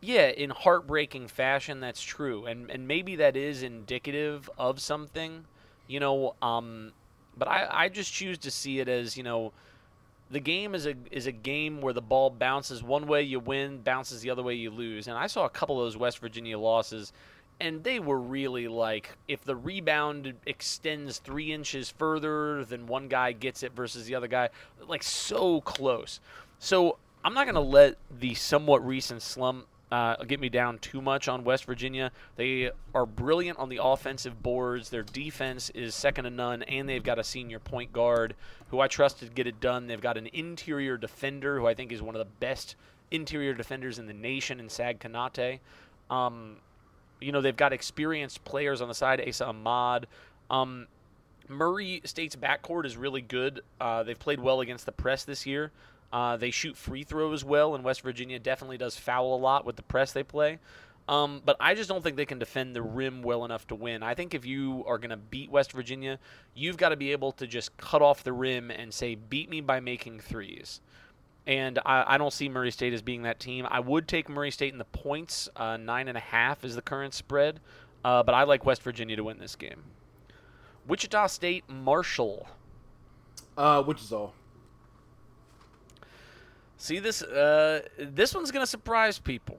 Yeah, 0.00 0.28
in 0.28 0.50
heartbreaking 0.50 1.28
fashion, 1.28 1.80
that's 1.80 2.02
true, 2.02 2.46
and 2.46 2.70
and 2.70 2.86
maybe 2.86 3.16
that 3.16 3.36
is 3.36 3.62
indicative 3.62 4.48
of 4.58 4.80
something, 4.80 5.46
you 5.86 6.00
know. 6.00 6.34
Um, 6.42 6.92
but 7.36 7.48
I 7.48 7.66
I 7.70 7.88
just 7.88 8.12
choose 8.12 8.38
to 8.38 8.50
see 8.50 8.78
it 8.80 8.88
as 8.88 9.16
you 9.16 9.22
know 9.22 9.52
the 10.30 10.40
game 10.40 10.74
is 10.74 10.86
a 10.86 10.94
is 11.10 11.26
a 11.26 11.32
game 11.32 11.80
where 11.80 11.92
the 11.92 12.02
ball 12.02 12.30
bounces 12.30 12.82
one 12.82 13.06
way 13.06 13.22
you 13.22 13.38
win, 13.38 13.78
bounces 13.78 14.20
the 14.22 14.30
other 14.30 14.42
way 14.42 14.54
you 14.54 14.70
lose. 14.70 15.06
And 15.08 15.16
I 15.16 15.26
saw 15.26 15.44
a 15.44 15.50
couple 15.50 15.80
of 15.80 15.86
those 15.86 15.96
West 15.96 16.18
Virginia 16.18 16.58
losses, 16.58 17.12
and 17.60 17.82
they 17.84 17.98
were 17.98 18.20
really 18.20 18.68
like 18.68 19.10
if 19.28 19.44
the 19.44 19.56
rebound 19.56 20.34
extends 20.44 21.18
three 21.18 21.52
inches 21.52 21.90
further 21.90 22.64
than 22.64 22.86
one 22.86 23.08
guy 23.08 23.32
gets 23.32 23.62
it 23.62 23.72
versus 23.72 24.06
the 24.06 24.14
other 24.14 24.28
guy, 24.28 24.48
like 24.86 25.02
so 25.02 25.60
close. 25.62 26.20
So 26.58 26.98
I'm 27.24 27.34
not 27.34 27.46
gonna 27.46 27.60
let 27.60 27.96
the 28.20 28.34
somewhat 28.34 28.86
recent 28.86 29.22
slump 29.22 29.66
uh, 29.90 30.16
get 30.24 30.40
me 30.40 30.48
down 30.48 30.78
too 30.78 31.00
much 31.00 31.28
on 31.28 31.44
West 31.44 31.64
Virginia. 31.64 32.10
They 32.36 32.70
are 32.94 33.06
brilliant 33.06 33.58
on 33.58 33.68
the 33.68 33.80
offensive 33.82 34.42
boards. 34.42 34.90
Their 34.90 35.04
defense 35.04 35.70
is 35.70 35.94
second 35.94 36.24
to 36.24 36.30
none, 36.30 36.62
and 36.64 36.88
they've 36.88 37.02
got 37.02 37.18
a 37.18 37.24
senior 37.24 37.58
point 37.58 37.92
guard 37.92 38.34
who 38.70 38.80
I 38.80 38.88
trust 38.88 39.20
to 39.20 39.26
get 39.26 39.46
it 39.46 39.60
done. 39.60 39.86
They've 39.86 40.00
got 40.00 40.16
an 40.18 40.28
interior 40.32 40.96
defender 40.96 41.60
who 41.60 41.66
I 41.66 41.74
think 41.74 41.92
is 41.92 42.02
one 42.02 42.16
of 42.16 42.18
the 42.18 42.32
best 42.40 42.74
interior 43.10 43.54
defenders 43.54 43.98
in 43.98 44.06
the 44.06 44.12
nation 44.12 44.58
in 44.58 44.68
Sag 44.68 44.98
Konate. 44.98 45.60
Um, 46.10 46.56
you 47.20 47.32
know, 47.32 47.40
they've 47.40 47.56
got 47.56 47.72
experienced 47.72 48.44
players 48.44 48.80
on 48.80 48.88
the 48.88 48.94
side, 48.94 49.20
Esa 49.20 49.46
Ahmad. 49.46 50.06
Um, 50.50 50.86
Murray 51.48 52.00
State's 52.04 52.36
backcourt 52.36 52.84
is 52.84 52.96
really 52.96 53.20
good. 53.20 53.62
Uh, 53.80 54.02
they've 54.02 54.18
played 54.18 54.40
well 54.40 54.60
against 54.60 54.86
the 54.86 54.92
press 54.92 55.24
this 55.24 55.46
year. 55.46 55.70
Uh, 56.12 56.36
they 56.36 56.50
shoot 56.50 56.76
free 56.76 57.02
throws 57.02 57.44
well, 57.44 57.74
and 57.74 57.84
West 57.84 58.02
Virginia 58.02 58.38
definitely 58.38 58.78
does 58.78 58.96
foul 58.96 59.34
a 59.34 59.36
lot 59.36 59.64
with 59.64 59.76
the 59.76 59.82
press 59.82 60.12
they 60.12 60.22
play. 60.22 60.58
Um, 61.08 61.40
but 61.44 61.56
I 61.60 61.74
just 61.74 61.88
don't 61.88 62.02
think 62.02 62.16
they 62.16 62.26
can 62.26 62.38
defend 62.38 62.74
the 62.74 62.82
rim 62.82 63.22
well 63.22 63.44
enough 63.44 63.66
to 63.68 63.76
win. 63.76 64.02
I 64.02 64.14
think 64.14 64.34
if 64.34 64.44
you 64.44 64.84
are 64.88 64.98
going 64.98 65.10
to 65.10 65.16
beat 65.16 65.50
West 65.50 65.72
Virginia, 65.72 66.18
you've 66.54 66.76
got 66.76 66.88
to 66.88 66.96
be 66.96 67.12
able 67.12 67.32
to 67.32 67.46
just 67.46 67.76
cut 67.76 68.02
off 68.02 68.24
the 68.24 68.32
rim 68.32 68.70
and 68.70 68.92
say, 68.92 69.14
beat 69.14 69.48
me 69.48 69.60
by 69.60 69.78
making 69.78 70.18
threes. 70.18 70.80
And 71.46 71.78
I, 71.86 72.14
I 72.14 72.18
don't 72.18 72.32
see 72.32 72.48
Murray 72.48 72.70
State 72.70 72.92
as 72.92 73.02
being 73.02 73.22
that 73.22 73.38
team. 73.38 73.66
I 73.70 73.80
would 73.80 74.08
take 74.08 74.28
Murray 74.28 74.50
State 74.50 74.72
in 74.72 74.78
the 74.78 74.84
points. 74.84 75.48
Uh, 75.54 75.76
nine 75.76 76.08
and 76.08 76.16
a 76.16 76.20
half 76.20 76.64
is 76.64 76.74
the 76.74 76.82
current 76.82 77.14
spread. 77.14 77.60
Uh, 78.04 78.22
but 78.22 78.34
I 78.34 78.42
like 78.44 78.64
West 78.64 78.82
Virginia 78.82 79.16
to 79.16 79.24
win 79.24 79.38
this 79.38 79.56
game. 79.56 79.82
Wichita 80.86 81.26
State, 81.28 81.68
Marshall. 81.68 82.48
Uh, 83.56 83.82
Wichita. 83.86 84.30
See 86.78 86.98
this 86.98 87.22
uh, 87.22 87.82
this 87.98 88.34
one's 88.34 88.50
gonna 88.50 88.66
surprise 88.66 89.18
people. 89.18 89.58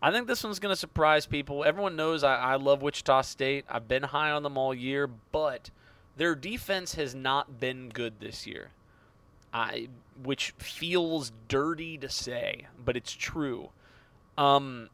I 0.00 0.12
think 0.12 0.26
this 0.26 0.44
one's 0.44 0.58
gonna 0.58 0.76
surprise 0.76 1.26
people. 1.26 1.64
Everyone 1.64 1.96
knows 1.96 2.22
I, 2.22 2.36
I 2.36 2.56
love 2.56 2.80
Wichita 2.80 3.22
State. 3.22 3.64
I've 3.68 3.88
been 3.88 4.04
high 4.04 4.30
on 4.30 4.42
them 4.42 4.56
all 4.56 4.72
year, 4.72 5.06
but 5.06 5.70
their 6.16 6.34
defense 6.34 6.94
has 6.94 7.14
not 7.14 7.58
been 7.58 7.88
good 7.88 8.20
this 8.20 8.46
year. 8.46 8.70
I 9.54 9.88
which 10.22 10.50
feels 10.58 11.32
dirty 11.48 11.96
to 11.98 12.08
say, 12.08 12.66
but 12.84 12.96
it's 12.96 13.12
true. 13.12 13.70
Um, 14.36 14.90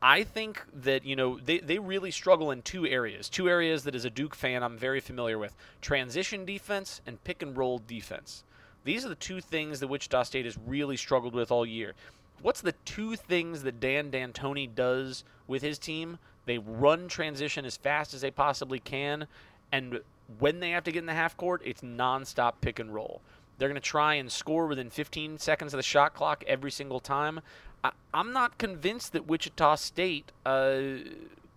I- 0.00 0.22
think 0.24 0.62
that 0.72 1.04
you 1.04 1.16
know 1.16 1.38
they, 1.38 1.58
they 1.58 1.78
really 1.78 2.12
struggle 2.12 2.52
in 2.52 2.62
two 2.62 2.86
areas. 2.86 3.28
Two 3.28 3.48
areas 3.48 3.84
that 3.84 3.94
as 3.94 4.04
a 4.04 4.10
Duke 4.10 4.34
fan 4.34 4.62
I'm 4.62 4.78
very 4.78 5.00
familiar 5.00 5.38
with: 5.38 5.56
transition 5.80 6.44
defense 6.44 7.00
and 7.04 7.22
pick 7.24 7.42
and 7.42 7.56
roll 7.56 7.80
defense. 7.86 8.44
These 8.84 9.04
are 9.04 9.08
the 9.08 9.14
two 9.16 9.40
things 9.40 9.80
that 9.80 9.88
Wichita 9.88 10.22
State 10.24 10.44
has 10.44 10.56
really 10.66 10.96
struggled 10.96 11.34
with 11.34 11.50
all 11.52 11.66
year. 11.66 11.94
What's 12.40 12.60
the 12.60 12.74
two 12.84 13.14
things 13.16 13.62
that 13.62 13.78
Dan 13.80 14.10
D'Antoni 14.10 14.72
does 14.72 15.24
with 15.46 15.62
his 15.62 15.78
team? 15.78 16.18
They 16.46 16.58
run 16.58 17.06
transition 17.06 17.64
as 17.64 17.76
fast 17.76 18.14
as 18.14 18.20
they 18.20 18.32
possibly 18.32 18.80
can, 18.80 19.26
and 19.70 20.00
when 20.38 20.60
they 20.60 20.70
have 20.70 20.84
to 20.84 20.92
get 20.92 21.00
in 21.00 21.06
the 21.06 21.14
half 21.14 21.36
court, 21.36 21.62
it's 21.64 21.82
nonstop 21.82 22.54
pick 22.60 22.78
and 22.78 22.94
roll. 22.94 23.20
They're 23.58 23.68
going 23.68 23.80
to 23.80 23.86
try 23.86 24.14
and 24.14 24.30
score 24.30 24.66
within 24.66 24.90
15 24.90 25.38
seconds 25.38 25.72
of 25.72 25.78
the 25.78 25.82
shot 25.82 26.14
clock 26.14 26.42
every 26.46 26.70
single 26.70 27.00
time. 27.00 27.40
I, 27.84 27.92
I'm 28.12 28.32
not 28.32 28.58
convinced 28.58 29.12
that 29.12 29.26
Wichita 29.26 29.76
State 29.76 30.32
uh, 30.44 30.80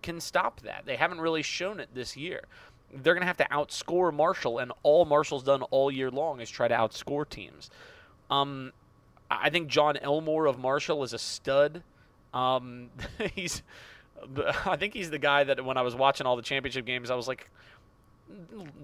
can 0.02 0.20
stop 0.20 0.60
that. 0.60 0.84
They 0.86 0.96
haven't 0.96 1.20
really 1.20 1.42
shown 1.42 1.80
it 1.80 1.88
this 1.94 2.16
year 2.16 2.42
they're 2.92 3.14
going 3.14 3.22
to 3.22 3.26
have 3.26 3.36
to 3.38 3.48
outscore 3.50 4.12
Marshall, 4.12 4.58
and 4.58 4.72
all 4.82 5.04
Marshall's 5.04 5.42
done 5.42 5.62
all 5.64 5.90
year 5.90 6.10
long 6.10 6.40
is 6.40 6.48
try 6.48 6.68
to 6.68 6.74
outscore 6.74 7.28
teams. 7.28 7.70
Um, 8.30 8.72
I 9.30 9.50
think 9.50 9.68
Jon 9.68 9.96
Elmore 9.96 10.46
of 10.46 10.58
Marshall 10.58 11.02
is 11.02 11.12
a 11.12 11.18
stud. 11.18 11.82
Um, 12.32 12.90
he's, 13.34 13.62
I 14.64 14.76
think 14.76 14.94
he's 14.94 15.10
the 15.10 15.18
guy 15.18 15.44
that 15.44 15.64
when 15.64 15.76
I 15.76 15.82
was 15.82 15.94
watching 15.94 16.26
all 16.26 16.36
the 16.36 16.42
championship 16.42 16.86
games, 16.86 17.10
I 17.10 17.14
was 17.14 17.28
like, 17.28 17.50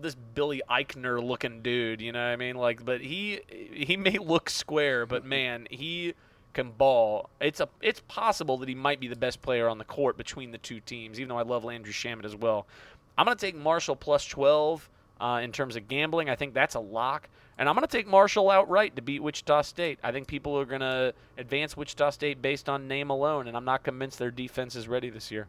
this 0.01 0.15
Billy 0.15 0.63
Eichner 0.71 1.23
looking 1.23 1.63
dude, 1.63 2.01
you 2.01 2.13
know 2.13 2.21
what 2.21 2.33
I 2.33 2.37
mean? 2.37 2.57
Like, 2.57 2.85
but 2.85 3.01
he 3.01 3.41
he 3.49 3.97
may 3.97 4.19
look 4.19 4.51
square, 4.51 5.07
but 5.07 5.25
man, 5.25 5.67
he 5.71 6.15
can 6.53 6.71
ball. 6.71 7.31
It's 7.41 7.61
a 7.61 7.69
it's 7.81 8.01
possible 8.09 8.57
that 8.59 8.69
he 8.69 8.75
might 8.75 9.01
be 9.01 9.09
the 9.09 9.17
best 9.17 9.43
player 9.43 9.69
on 9.69 9.79
the 9.79 9.85
court 9.85 10.17
between 10.17 10.51
the 10.51 10.59
two 10.59 10.81
teams. 10.81 11.19
Even 11.19 11.29
though 11.29 11.39
I 11.39 11.43
love 11.43 11.65
Landry 11.65 11.93
Shamet 11.93 12.25
as 12.25 12.37
well, 12.37 12.67
I'm 13.17 13.27
to 13.27 13.35
take 13.35 13.57
Marshall 13.57 13.97
plus 13.97 14.25
12 14.27 14.89
uh, 15.21 15.41
in 15.43 15.53
terms 15.53 15.77
of 15.77 15.89
gambling. 15.89 16.29
I 16.29 16.37
think 16.37 16.55
that's 16.55 16.75
a 16.75 16.81
lock. 16.81 17.29
And 17.59 17.69
I'm 17.69 17.75
to 17.87 17.87
take 17.87 18.07
Marshall 18.07 18.51
outright 18.51 18.97
to 18.97 19.03
beat 19.03 19.23
Wichita 19.23 19.63
State. 19.63 19.99
I 20.03 20.11
think 20.11 20.27
people 20.27 20.59
are 20.59 20.65
to 20.81 21.15
advance 21.37 21.77
Wichita 21.77 22.11
State 22.11 22.43
based 22.43 22.69
on 22.69 22.89
name 22.89 23.11
alone, 23.11 23.47
and 23.47 23.57
I'm 23.57 23.65
not 23.65 23.85
convinced 23.85 24.19
their 24.19 24.31
defense 24.31 24.75
is 24.75 24.89
ready 24.89 25.11
this 25.11 25.31
year. 25.31 25.49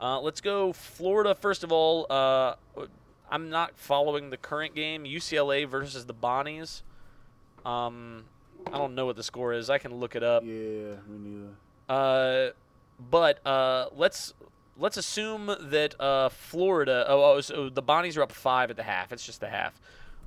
Uh, 0.00 0.20
let's 0.20 0.40
go 0.40 0.72
Florida 0.72 1.34
first 1.34 1.64
of 1.64 1.72
all. 1.72 2.06
Uh, 2.08 2.54
I'm 3.30 3.50
not 3.50 3.76
following 3.76 4.30
the 4.30 4.36
current 4.36 4.74
game. 4.74 5.04
UCLA 5.04 5.68
versus 5.68 6.06
the 6.06 6.14
Bonnies. 6.14 6.82
Um, 7.64 8.24
I 8.66 8.78
don't 8.78 8.94
know 8.94 9.06
what 9.06 9.16
the 9.16 9.22
score 9.22 9.52
is. 9.52 9.68
I 9.68 9.78
can 9.78 9.94
look 9.94 10.16
it 10.16 10.22
up. 10.22 10.42
Yeah, 10.44 10.50
me 11.06 11.18
neither. 11.18 11.48
Uh, 11.88 12.50
but 13.10 13.44
uh, 13.46 13.88
let's 13.94 14.34
let's 14.76 14.96
assume 14.96 15.54
that 15.60 16.00
uh, 16.00 16.28
Florida. 16.28 17.04
Oh, 17.08 17.22
oh, 17.22 17.40
so 17.40 17.68
the 17.68 17.82
Bonnies 17.82 18.16
are 18.16 18.22
up 18.22 18.32
five 18.32 18.70
at 18.70 18.76
the 18.76 18.82
half. 18.82 19.12
It's 19.12 19.24
just 19.24 19.40
the 19.40 19.48
half. 19.48 19.78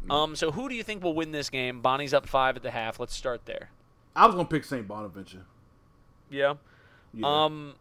Um, 0.09 0.35
so 0.35 0.51
who 0.51 0.67
do 0.67 0.73
you 0.73 0.81
think 0.81 1.03
will 1.03 1.13
win 1.13 1.31
this 1.31 1.49
game? 1.51 1.81
Bonnies 1.81 2.13
up 2.13 2.27
five 2.27 2.55
at 2.55 2.63
the 2.63 2.71
half. 2.71 2.99
Let's 2.99 3.15
start 3.15 3.45
there. 3.45 3.69
I 4.15 4.25
was 4.25 4.35
gonna 4.35 4.47
pick 4.47 4.63
St. 4.63 4.87
Bonaventure. 4.87 5.45
Yeah. 6.29 6.55
Yeah. 7.13 7.45
Um, 7.45 7.75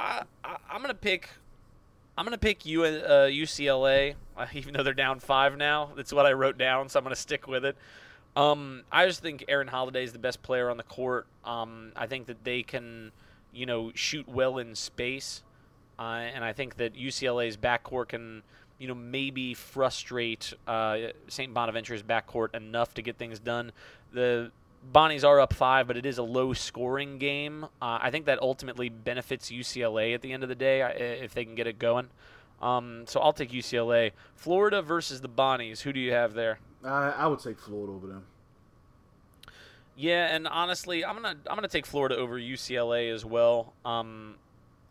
I, 0.00 0.22
I 0.44 0.56
I'm 0.70 0.80
gonna 0.80 0.94
pick. 0.94 1.28
I'm 2.16 2.24
gonna 2.24 2.38
pick 2.38 2.66
U, 2.66 2.84
uh, 2.84 3.28
UCLA, 3.28 4.14
even 4.54 4.74
though 4.74 4.82
they're 4.82 4.94
down 4.94 5.20
five 5.20 5.56
now. 5.56 5.90
That's 5.96 6.12
what 6.12 6.26
I 6.26 6.32
wrote 6.32 6.58
down, 6.58 6.88
so 6.88 6.98
I'm 6.98 7.04
gonna 7.04 7.16
stick 7.16 7.46
with 7.46 7.64
it. 7.64 7.76
Um, 8.36 8.84
I 8.90 9.06
just 9.06 9.20
think 9.20 9.44
Aaron 9.48 9.68
Holiday 9.68 10.04
is 10.04 10.12
the 10.12 10.18
best 10.18 10.42
player 10.42 10.70
on 10.70 10.76
the 10.76 10.84
court. 10.84 11.26
Um, 11.44 11.92
I 11.96 12.06
think 12.06 12.26
that 12.26 12.44
they 12.44 12.62
can, 12.62 13.10
you 13.52 13.66
know, 13.66 13.90
shoot 13.94 14.28
well 14.28 14.58
in 14.58 14.74
space, 14.74 15.42
uh, 15.98 16.02
and 16.02 16.44
I 16.44 16.52
think 16.52 16.76
that 16.76 16.94
UCLA's 16.94 17.56
backcourt 17.56 18.08
can, 18.08 18.42
you 18.78 18.86
know, 18.86 18.94
maybe 18.94 19.52
frustrate 19.54 20.54
uh, 20.66 20.98
St. 21.28 21.52
Bonaventure's 21.52 22.02
backcourt 22.02 22.54
enough 22.54 22.94
to 22.94 23.02
get 23.02 23.18
things 23.18 23.40
done. 23.40 23.72
The 24.12 24.52
Bonnies 24.82 25.24
are 25.24 25.38
up 25.40 25.52
five, 25.52 25.86
but 25.86 25.96
it 25.96 26.06
is 26.06 26.18
a 26.18 26.22
low 26.22 26.52
scoring 26.52 27.18
game. 27.18 27.64
Uh, 27.64 27.98
I 28.00 28.10
think 28.10 28.26
that 28.26 28.40
ultimately 28.40 28.88
benefits 28.88 29.50
UCLA 29.50 30.14
at 30.14 30.22
the 30.22 30.32
end 30.32 30.42
of 30.42 30.48
the 30.48 30.54
day 30.54 30.80
if 31.20 31.34
they 31.34 31.44
can 31.44 31.54
get 31.54 31.66
it 31.66 31.78
going. 31.78 32.08
Um, 32.62 33.04
so 33.06 33.20
I'll 33.20 33.32
take 33.32 33.52
UCLA. 33.52 34.12
Florida 34.34 34.82
versus 34.82 35.20
the 35.20 35.28
Bonnies. 35.28 35.82
Who 35.82 35.92
do 35.92 36.00
you 36.00 36.12
have 36.12 36.34
there? 36.34 36.58
I, 36.84 37.10
I 37.10 37.26
would 37.26 37.40
take 37.40 37.58
Florida 37.58 37.92
over 37.92 38.06
them. 38.06 38.24
Yeah, 39.96 40.34
and 40.34 40.48
honestly, 40.48 41.04
I'm 41.04 41.14
gonna 41.14 41.36
I'm 41.46 41.56
gonna 41.56 41.68
take 41.68 41.84
Florida 41.84 42.16
over 42.16 42.38
UCLA 42.38 43.12
as 43.12 43.22
well. 43.24 43.74
Um, 43.84 44.36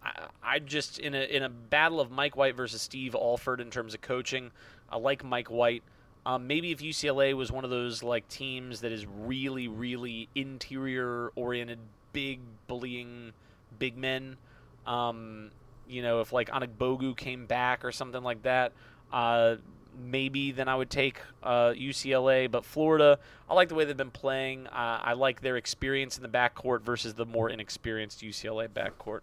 I, 0.04 0.28
I 0.44 0.60
just 0.60 1.00
in 1.00 1.16
a 1.16 1.22
in 1.22 1.42
a 1.42 1.50
battle 1.50 2.00
of 2.00 2.12
Mike 2.12 2.38
White 2.38 2.56
versus 2.56 2.82
Steve 2.82 3.16
Alford 3.16 3.60
in 3.60 3.72
terms 3.72 3.96
of 3.96 4.02
coaching, 4.02 4.52
I 4.88 4.98
like 4.98 5.24
Mike 5.24 5.50
White. 5.50 5.82
Um, 6.26 6.47
maybe 6.47 6.72
if 6.72 6.80
UCLA 6.80 7.34
was 7.34 7.51
one 7.51 7.63
of 7.63 7.70
those 7.70 8.03
like 8.03 8.28
teams 8.28 8.82
that 8.82 8.91
is 8.91 9.05
really 9.05 9.67
really 9.67 10.30
interior 10.36 11.32
oriented, 11.36 11.80
big 12.13 12.39
bullying 12.67 13.34
big 13.78 13.97
men. 13.97 14.38
Um, 14.86 15.51
you 15.88 16.01
know, 16.01 16.22
if 16.22 16.32
like 16.32 16.49
Anigbogu 16.49 17.15
came 17.17 17.45
back 17.45 17.84
or 17.84 17.91
something 17.91 18.24
like 18.24 18.43
that, 18.43 18.74
uh, 19.11 19.55
maybe 19.99 20.51
then 20.51 20.67
I 20.67 20.76
would 20.76 20.89
take 20.89 21.20
uh, 21.41 21.72
UCLA. 21.72 22.49
But 22.49 22.65
Florida, 22.65 23.20
I 23.49 23.53
like 23.53 23.70
the 23.70 23.76
way 23.76 23.86
they've 23.86 23.97
been 23.97 24.11
playing. 24.11 24.67
Uh, 24.67 24.99
I 25.03 25.13
like 25.13 25.41
their 25.41 25.57
experience 25.57 26.17
in 26.17 26.24
the 26.24 26.30
backcourt 26.30 26.82
versus 26.82 27.15
the 27.15 27.26
more 27.26 27.49
inexperienced 27.49 28.22
UCLA 28.22 28.67
backcourt. 28.67 29.22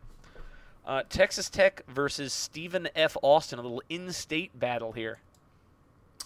Uh, 0.84 1.02
Texas 1.08 1.50
Tech 1.50 1.82
versus 1.88 2.32
Stephen 2.32 2.88
F. 2.94 3.16
Austin, 3.22 3.58
a 3.58 3.62
little 3.62 3.82
in-state 3.88 4.58
battle 4.58 4.92
here. 4.92 5.18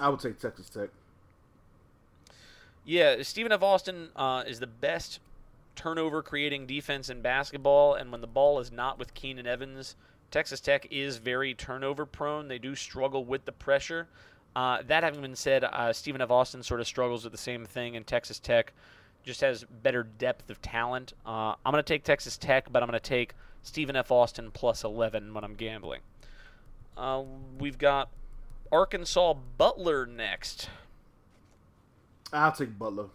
I 0.00 0.08
would 0.08 0.20
take 0.20 0.38
Texas 0.38 0.68
Tech. 0.68 0.88
Yeah, 2.84 3.22
Stephen 3.22 3.52
F. 3.52 3.62
Austin 3.62 4.08
uh, 4.16 4.42
is 4.46 4.58
the 4.58 4.66
best 4.66 5.20
turnover 5.76 6.22
creating 6.22 6.66
defense 6.66 7.10
in 7.10 7.20
basketball, 7.20 7.94
and 7.94 8.10
when 8.10 8.20
the 8.20 8.26
ball 8.26 8.58
is 8.58 8.72
not 8.72 8.98
with 8.98 9.14
Keenan 9.14 9.46
Evans, 9.46 9.94
Texas 10.30 10.60
Tech 10.60 10.86
is 10.90 11.18
very 11.18 11.54
turnover 11.54 12.06
prone. 12.06 12.48
They 12.48 12.58
do 12.58 12.74
struggle 12.74 13.24
with 13.24 13.44
the 13.44 13.52
pressure. 13.52 14.08
Uh, 14.56 14.82
that 14.86 15.04
having 15.04 15.20
been 15.20 15.36
said, 15.36 15.62
uh, 15.62 15.92
Stephen 15.92 16.20
F. 16.20 16.30
Austin 16.30 16.62
sort 16.62 16.80
of 16.80 16.86
struggles 16.86 17.22
with 17.22 17.32
the 17.32 17.38
same 17.38 17.64
thing, 17.64 17.94
and 17.94 18.06
Texas 18.06 18.38
Tech 18.38 18.72
just 19.22 19.42
has 19.42 19.64
better 19.82 20.02
depth 20.02 20.50
of 20.50 20.60
talent. 20.62 21.12
Uh, 21.26 21.54
I'm 21.64 21.72
going 21.72 21.82
to 21.82 21.82
take 21.82 22.04
Texas 22.04 22.36
Tech, 22.38 22.72
but 22.72 22.82
I'm 22.82 22.88
going 22.88 22.98
to 22.98 23.08
take 23.08 23.34
Stephen 23.62 23.94
F. 23.94 24.10
Austin 24.10 24.50
plus 24.50 24.82
11 24.82 25.34
when 25.34 25.44
I'm 25.44 25.54
gambling. 25.54 26.00
Uh, 26.96 27.22
we've 27.58 27.78
got 27.78 28.08
Arkansas 28.72 29.34
Butler 29.58 30.06
next. 30.06 30.70
I'll 32.32 32.52
take 32.52 32.78
Butler. 32.78 33.06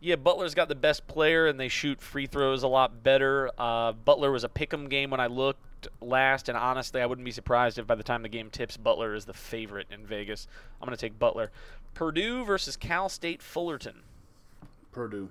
Yeah, 0.00 0.16
Butler's 0.16 0.54
got 0.54 0.68
the 0.68 0.74
best 0.74 1.06
player, 1.06 1.46
and 1.46 1.58
they 1.58 1.68
shoot 1.68 2.00
free 2.00 2.26
throws 2.26 2.62
a 2.62 2.68
lot 2.68 3.02
better. 3.02 3.50
Uh, 3.58 3.92
Butler 3.92 4.30
was 4.30 4.44
a 4.44 4.48
pick'em 4.48 4.88
game 4.88 5.10
when 5.10 5.20
I 5.20 5.26
looked 5.26 5.88
last, 6.00 6.48
and 6.48 6.56
honestly, 6.56 7.00
I 7.00 7.06
wouldn't 7.06 7.24
be 7.24 7.30
surprised 7.30 7.78
if 7.78 7.86
by 7.86 7.94
the 7.94 8.02
time 8.02 8.22
the 8.22 8.28
game 8.28 8.50
tips, 8.50 8.76
Butler 8.76 9.14
is 9.14 9.24
the 9.24 9.32
favorite 9.34 9.86
in 9.90 10.06
Vegas. 10.06 10.46
I'm 10.80 10.86
going 10.86 10.96
to 10.96 11.00
take 11.00 11.18
Butler. 11.18 11.50
Purdue 11.94 12.44
versus 12.44 12.76
Cal 12.76 13.08
State 13.08 13.42
Fullerton. 13.42 14.02
Purdue. 14.92 15.30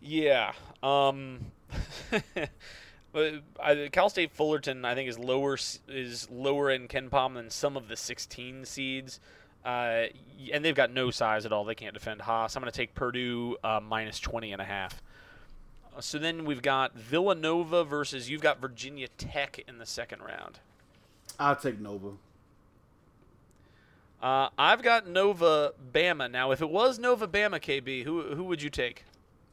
Yeah. 0.00 0.52
Um, 0.82 1.52
I, 3.14 3.88
Cal 3.90 4.08
State 4.08 4.32
Fullerton, 4.32 4.84
I 4.84 4.94
think, 4.94 5.08
is 5.08 5.18
lower 5.18 5.58
is 5.88 6.28
lower 6.30 6.70
in 6.70 6.88
KenPom 6.88 7.34
than 7.34 7.50
some 7.50 7.76
of 7.76 7.88
the 7.88 7.96
16 7.96 8.64
seeds. 8.64 9.20
Uh, 9.64 10.04
and 10.52 10.64
they've 10.64 10.74
got 10.74 10.92
no 10.92 11.10
size 11.10 11.44
at 11.44 11.52
all. 11.52 11.64
They 11.64 11.74
can't 11.74 11.94
defend 11.94 12.22
Haas. 12.22 12.56
I'm 12.56 12.62
going 12.62 12.70
to 12.70 12.76
take 12.76 12.94
Purdue 12.94 13.56
uh, 13.64 13.80
minus 13.80 14.20
20 14.20 14.52
and 14.52 14.62
a 14.62 14.64
half. 14.64 15.02
Uh, 15.96 16.00
So 16.00 16.18
then 16.18 16.44
we've 16.44 16.62
got 16.62 16.94
Villanova 16.94 17.84
versus 17.84 18.30
you've 18.30 18.40
got 18.40 18.60
Virginia 18.60 19.08
Tech 19.18 19.62
in 19.66 19.78
the 19.78 19.86
second 19.86 20.22
round. 20.22 20.60
I'll 21.38 21.56
take 21.56 21.80
Nova. 21.80 22.10
Uh, 24.22 24.48
I've 24.58 24.82
got 24.82 25.06
Nova 25.08 25.72
Bama. 25.92 26.30
Now, 26.30 26.50
if 26.50 26.60
it 26.60 26.70
was 26.70 26.98
Nova 26.98 27.28
Bama, 27.28 27.60
KB, 27.60 28.04
who 28.04 28.34
who 28.34 28.44
would 28.44 28.60
you 28.62 28.70
take? 28.70 29.04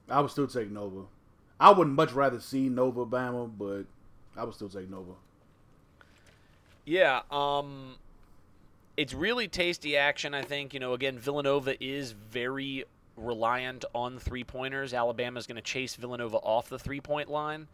I 0.09 0.19
would 0.21 0.31
still 0.31 0.47
take 0.47 0.71
Nova. 0.71 1.01
I 1.59 1.71
would 1.71 1.87
much 1.87 2.11
rather 2.11 2.39
see 2.39 2.69
Nova 2.69 3.05
Bama, 3.05 3.49
but 3.57 3.85
I 4.37 4.43
would 4.43 4.53
still 4.55 4.69
take 4.69 4.89
Nova. 4.89 5.13
Yeah, 6.85 7.21
um 7.31 7.95
it's 8.97 9.13
really 9.13 9.47
tasty 9.47 9.97
action, 9.97 10.33
I 10.33 10.41
think. 10.41 10.73
You 10.73 10.79
know, 10.79 10.93
again, 10.93 11.19
Villanova 11.19 11.81
is 11.83 12.11
very 12.11 12.85
reliant 13.17 13.85
on 13.93 14.19
three-pointers. 14.19 14.93
Alabama's 14.93 15.47
going 15.47 15.55
to 15.55 15.61
chase 15.61 15.95
Villanova 15.95 16.37
off 16.37 16.69
the 16.69 16.79
three-point 16.79 17.29
line. 17.29 17.67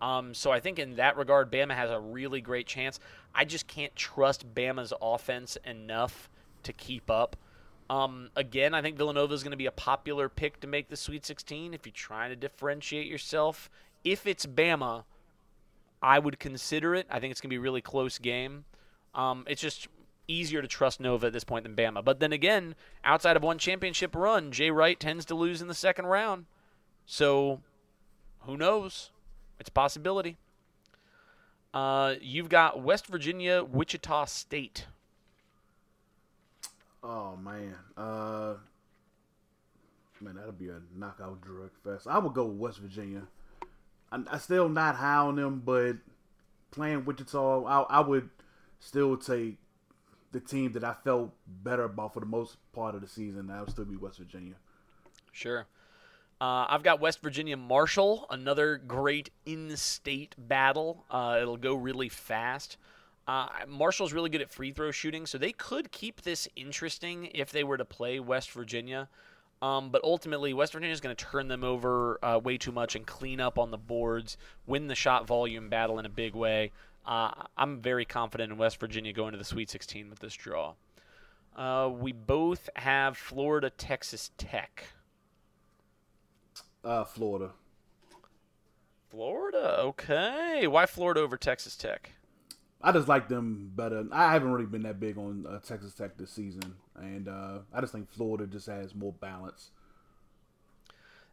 Um, 0.00 0.34
so 0.34 0.52
I 0.52 0.60
think 0.60 0.78
in 0.78 0.96
that 0.96 1.16
regard, 1.16 1.50
Bama 1.50 1.74
has 1.74 1.90
a 1.90 1.98
really 1.98 2.40
great 2.40 2.66
chance. 2.66 3.00
I 3.34 3.44
just 3.44 3.66
can't 3.66 3.94
trust 3.96 4.54
Bama's 4.54 4.92
offense 5.00 5.58
enough 5.64 6.30
to 6.62 6.72
keep 6.72 7.10
up. 7.10 7.36
Um, 7.90 8.30
again, 8.36 8.74
I 8.74 8.82
think 8.82 8.96
Villanova 8.96 9.32
is 9.32 9.42
going 9.42 9.52
to 9.52 9.56
be 9.56 9.66
a 9.66 9.72
popular 9.72 10.28
pick 10.28 10.60
to 10.60 10.66
make 10.66 10.88
the 10.88 10.96
Sweet 10.96 11.24
16 11.24 11.72
if 11.72 11.86
you're 11.86 11.92
trying 11.92 12.30
to 12.30 12.36
differentiate 12.36 13.06
yourself. 13.06 13.70
If 14.04 14.26
it's 14.26 14.44
Bama, 14.46 15.04
I 16.02 16.18
would 16.18 16.38
consider 16.38 16.94
it. 16.94 17.06
I 17.10 17.18
think 17.18 17.30
it's 17.30 17.40
going 17.40 17.48
to 17.48 17.54
be 17.54 17.58
a 17.58 17.60
really 17.60 17.80
close 17.80 18.18
game. 18.18 18.64
Um, 19.14 19.44
it's 19.48 19.62
just 19.62 19.88
easier 20.28 20.60
to 20.60 20.68
trust 20.68 21.00
Nova 21.00 21.28
at 21.28 21.32
this 21.32 21.44
point 21.44 21.64
than 21.64 21.74
Bama. 21.74 22.04
But 22.04 22.20
then 22.20 22.32
again, 22.32 22.74
outside 23.02 23.36
of 23.36 23.42
one 23.42 23.58
championship 23.58 24.14
run, 24.14 24.52
Jay 24.52 24.70
Wright 24.70 25.00
tends 25.00 25.24
to 25.26 25.34
lose 25.34 25.62
in 25.62 25.68
the 25.68 25.74
second 25.74 26.06
round. 26.06 26.44
So 27.06 27.62
who 28.40 28.56
knows? 28.56 29.10
It's 29.58 29.70
a 29.70 29.72
possibility. 29.72 30.36
Uh, 31.72 32.14
you've 32.20 32.48
got 32.48 32.82
West 32.82 33.06
Virginia, 33.06 33.64
Wichita 33.64 34.26
State. 34.26 34.86
Oh 37.02 37.36
man, 37.36 37.76
uh, 37.96 38.54
man, 40.20 40.34
that'll 40.34 40.52
be 40.52 40.68
a 40.68 40.80
knockout 40.96 41.40
drug 41.40 41.70
fest. 41.84 42.06
I 42.08 42.18
would 42.18 42.34
go 42.34 42.44
with 42.44 42.56
West 42.56 42.78
Virginia. 42.78 43.22
I, 44.10 44.20
I 44.30 44.38
still 44.38 44.68
not 44.68 44.96
high 44.96 45.16
on 45.16 45.36
them, 45.36 45.62
but 45.64 45.96
playing 46.70 47.04
Wichita, 47.04 47.64
I, 47.64 47.80
I 47.82 48.00
would 48.00 48.30
still 48.80 49.16
take 49.16 49.58
the 50.32 50.40
team 50.40 50.72
that 50.72 50.84
I 50.84 50.94
felt 51.04 51.32
better 51.46 51.84
about 51.84 52.14
for 52.14 52.20
the 52.20 52.26
most 52.26 52.56
part 52.72 52.94
of 52.94 53.00
the 53.00 53.08
season. 53.08 53.46
That 53.46 53.60
would 53.60 53.70
still 53.70 53.84
be 53.84 53.96
West 53.96 54.18
Virginia. 54.18 54.54
Sure. 55.32 55.66
Uh, 56.40 56.66
I've 56.68 56.82
got 56.82 57.00
West 57.00 57.20
Virginia 57.20 57.56
Marshall, 57.56 58.26
another 58.30 58.76
great 58.76 59.30
in-state 59.44 60.36
battle. 60.38 61.04
Uh, 61.10 61.38
it'll 61.40 61.56
go 61.56 61.74
really 61.74 62.08
fast. 62.08 62.76
Uh, 63.28 63.46
Marshall's 63.68 64.14
really 64.14 64.30
good 64.30 64.40
at 64.40 64.50
free 64.50 64.72
throw 64.72 64.90
shooting, 64.90 65.26
so 65.26 65.36
they 65.36 65.52
could 65.52 65.92
keep 65.92 66.22
this 66.22 66.48
interesting 66.56 67.26
if 67.34 67.52
they 67.52 67.62
were 67.62 67.76
to 67.76 67.84
play 67.84 68.18
West 68.18 68.50
Virginia. 68.52 69.06
Um, 69.60 69.90
but 69.90 70.02
ultimately, 70.02 70.54
West 70.54 70.72
Virginia 70.72 70.94
is 70.94 71.00
going 71.02 71.14
to 71.14 71.24
turn 71.24 71.48
them 71.48 71.62
over 71.62 72.18
uh, 72.24 72.40
way 72.42 72.56
too 72.56 72.72
much 72.72 72.96
and 72.96 73.06
clean 73.06 73.38
up 73.38 73.58
on 73.58 73.70
the 73.70 73.76
boards, 73.76 74.38
win 74.66 74.86
the 74.86 74.94
shot 74.94 75.26
volume 75.26 75.68
battle 75.68 75.98
in 75.98 76.06
a 76.06 76.08
big 76.08 76.34
way. 76.34 76.72
Uh, 77.04 77.32
I'm 77.56 77.82
very 77.82 78.06
confident 78.06 78.50
in 78.50 78.56
West 78.56 78.80
Virginia 78.80 79.12
going 79.12 79.32
to 79.32 79.38
the 79.38 79.44
Sweet 79.44 79.68
16 79.68 80.08
with 80.08 80.20
this 80.20 80.34
draw. 80.34 80.74
Uh, 81.54 81.90
we 81.92 82.12
both 82.12 82.70
have 82.76 83.18
Florida 83.18 83.68
Texas 83.68 84.30
Tech. 84.38 84.84
Uh, 86.82 87.04
Florida. 87.04 87.50
Florida, 89.10 89.80
okay. 89.80 90.66
Why 90.66 90.86
Florida 90.86 91.20
over 91.20 91.36
Texas 91.36 91.76
Tech? 91.76 92.12
I 92.80 92.92
just 92.92 93.08
like 93.08 93.28
them 93.28 93.72
better. 93.74 94.06
I 94.12 94.32
haven't 94.32 94.52
really 94.52 94.66
been 94.66 94.82
that 94.82 95.00
big 95.00 95.18
on 95.18 95.46
uh, 95.48 95.58
Texas 95.58 95.94
Tech 95.94 96.16
this 96.16 96.30
season, 96.30 96.74
and 96.96 97.28
uh, 97.28 97.58
I 97.72 97.80
just 97.80 97.92
think 97.92 98.08
Florida 98.10 98.46
just 98.46 98.66
has 98.68 98.94
more 98.94 99.12
balance. 99.12 99.70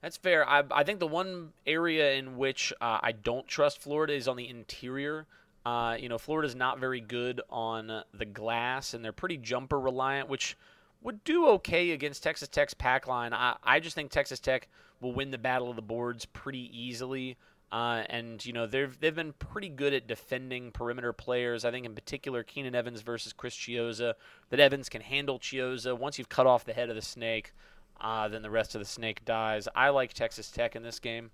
That's 0.02 0.18
fair. 0.18 0.48
I, 0.48 0.64
I 0.72 0.84
think 0.84 1.00
the 1.00 1.08
one 1.08 1.54
area 1.66 2.14
in 2.14 2.38
which 2.38 2.74
uh, 2.82 3.00
I 3.02 3.12
don't 3.12 3.48
trust 3.48 3.80
Florida 3.80 4.14
is 4.14 4.28
on 4.28 4.38
the 4.38 4.50
interior. 4.50 5.28
Uh, 5.66 5.98
you 6.00 6.10
know, 6.10 6.18
Florida's 6.18 6.56
not 6.56 6.80
very 6.80 7.02
good 7.02 7.41
on 7.50 8.04
the 8.14 8.26
glass, 8.26 8.93
and 8.93 9.04
they're 9.04 9.12
pretty 9.12 9.38
jumper 9.38 9.80
reliant, 9.80 10.30
which 10.30 10.58
would 11.02 11.24
do 11.24 11.48
okay 11.48 11.91
against 11.91 12.24
Texas 12.24 12.48
Tech's 12.48 12.74
pack 12.74 13.08
line. 13.08 13.34
I, 13.34 13.56
I 13.64 13.80
just 13.80 13.96
think 13.96 14.12
Texas 14.12 14.39
Tech 14.39 14.68
will 15.02 15.14
win 15.14 15.32
the 15.32 15.38
battle 15.38 15.70
of 15.70 15.76
the 15.76 15.82
boards 15.82 16.26
pretty 16.26 16.70
easily. 16.72 17.38
Uh, 17.76 18.05
and 18.09 18.45
you 18.45 18.53
know 18.53 18.65
they've 18.65 18.97
they've 19.01 19.15
been 19.15 19.34
pretty 19.34 19.67
good 19.67 19.93
at 19.93 20.07
defending 20.07 20.71
perimeter 20.71 21.11
players. 21.11 21.65
I 21.65 21.71
think 21.71 21.86
in 21.86 21.93
particular 21.93 22.41
Keenan 22.41 22.73
Evans 22.73 23.01
versus 23.01 23.34
Chris 23.34 23.53
Chiozza. 23.53 24.13
That 24.49 24.61
Evans 24.61 24.88
can 24.88 25.01
handle 25.01 25.39
Chiozza. 25.39 25.97
Once 25.97 26.17
you've 26.17 26.30
cut 26.30 26.47
off 26.47 26.63
the 26.63 26.71
head 26.71 26.89
of 26.89 26.95
the 26.95 27.01
snake, 27.01 27.51
uh, 27.99 28.30
then 28.30 28.43
the 28.43 28.49
rest 28.49 28.76
of 28.76 28.80
the 28.80 28.86
snake 28.86 29.26
dies. 29.26 29.67
I 29.76 29.89
like 29.89 30.13
Texas 30.13 30.49
Tech 30.51 30.78
in 30.78 30.84
this 30.84 30.99
game. 30.99 31.32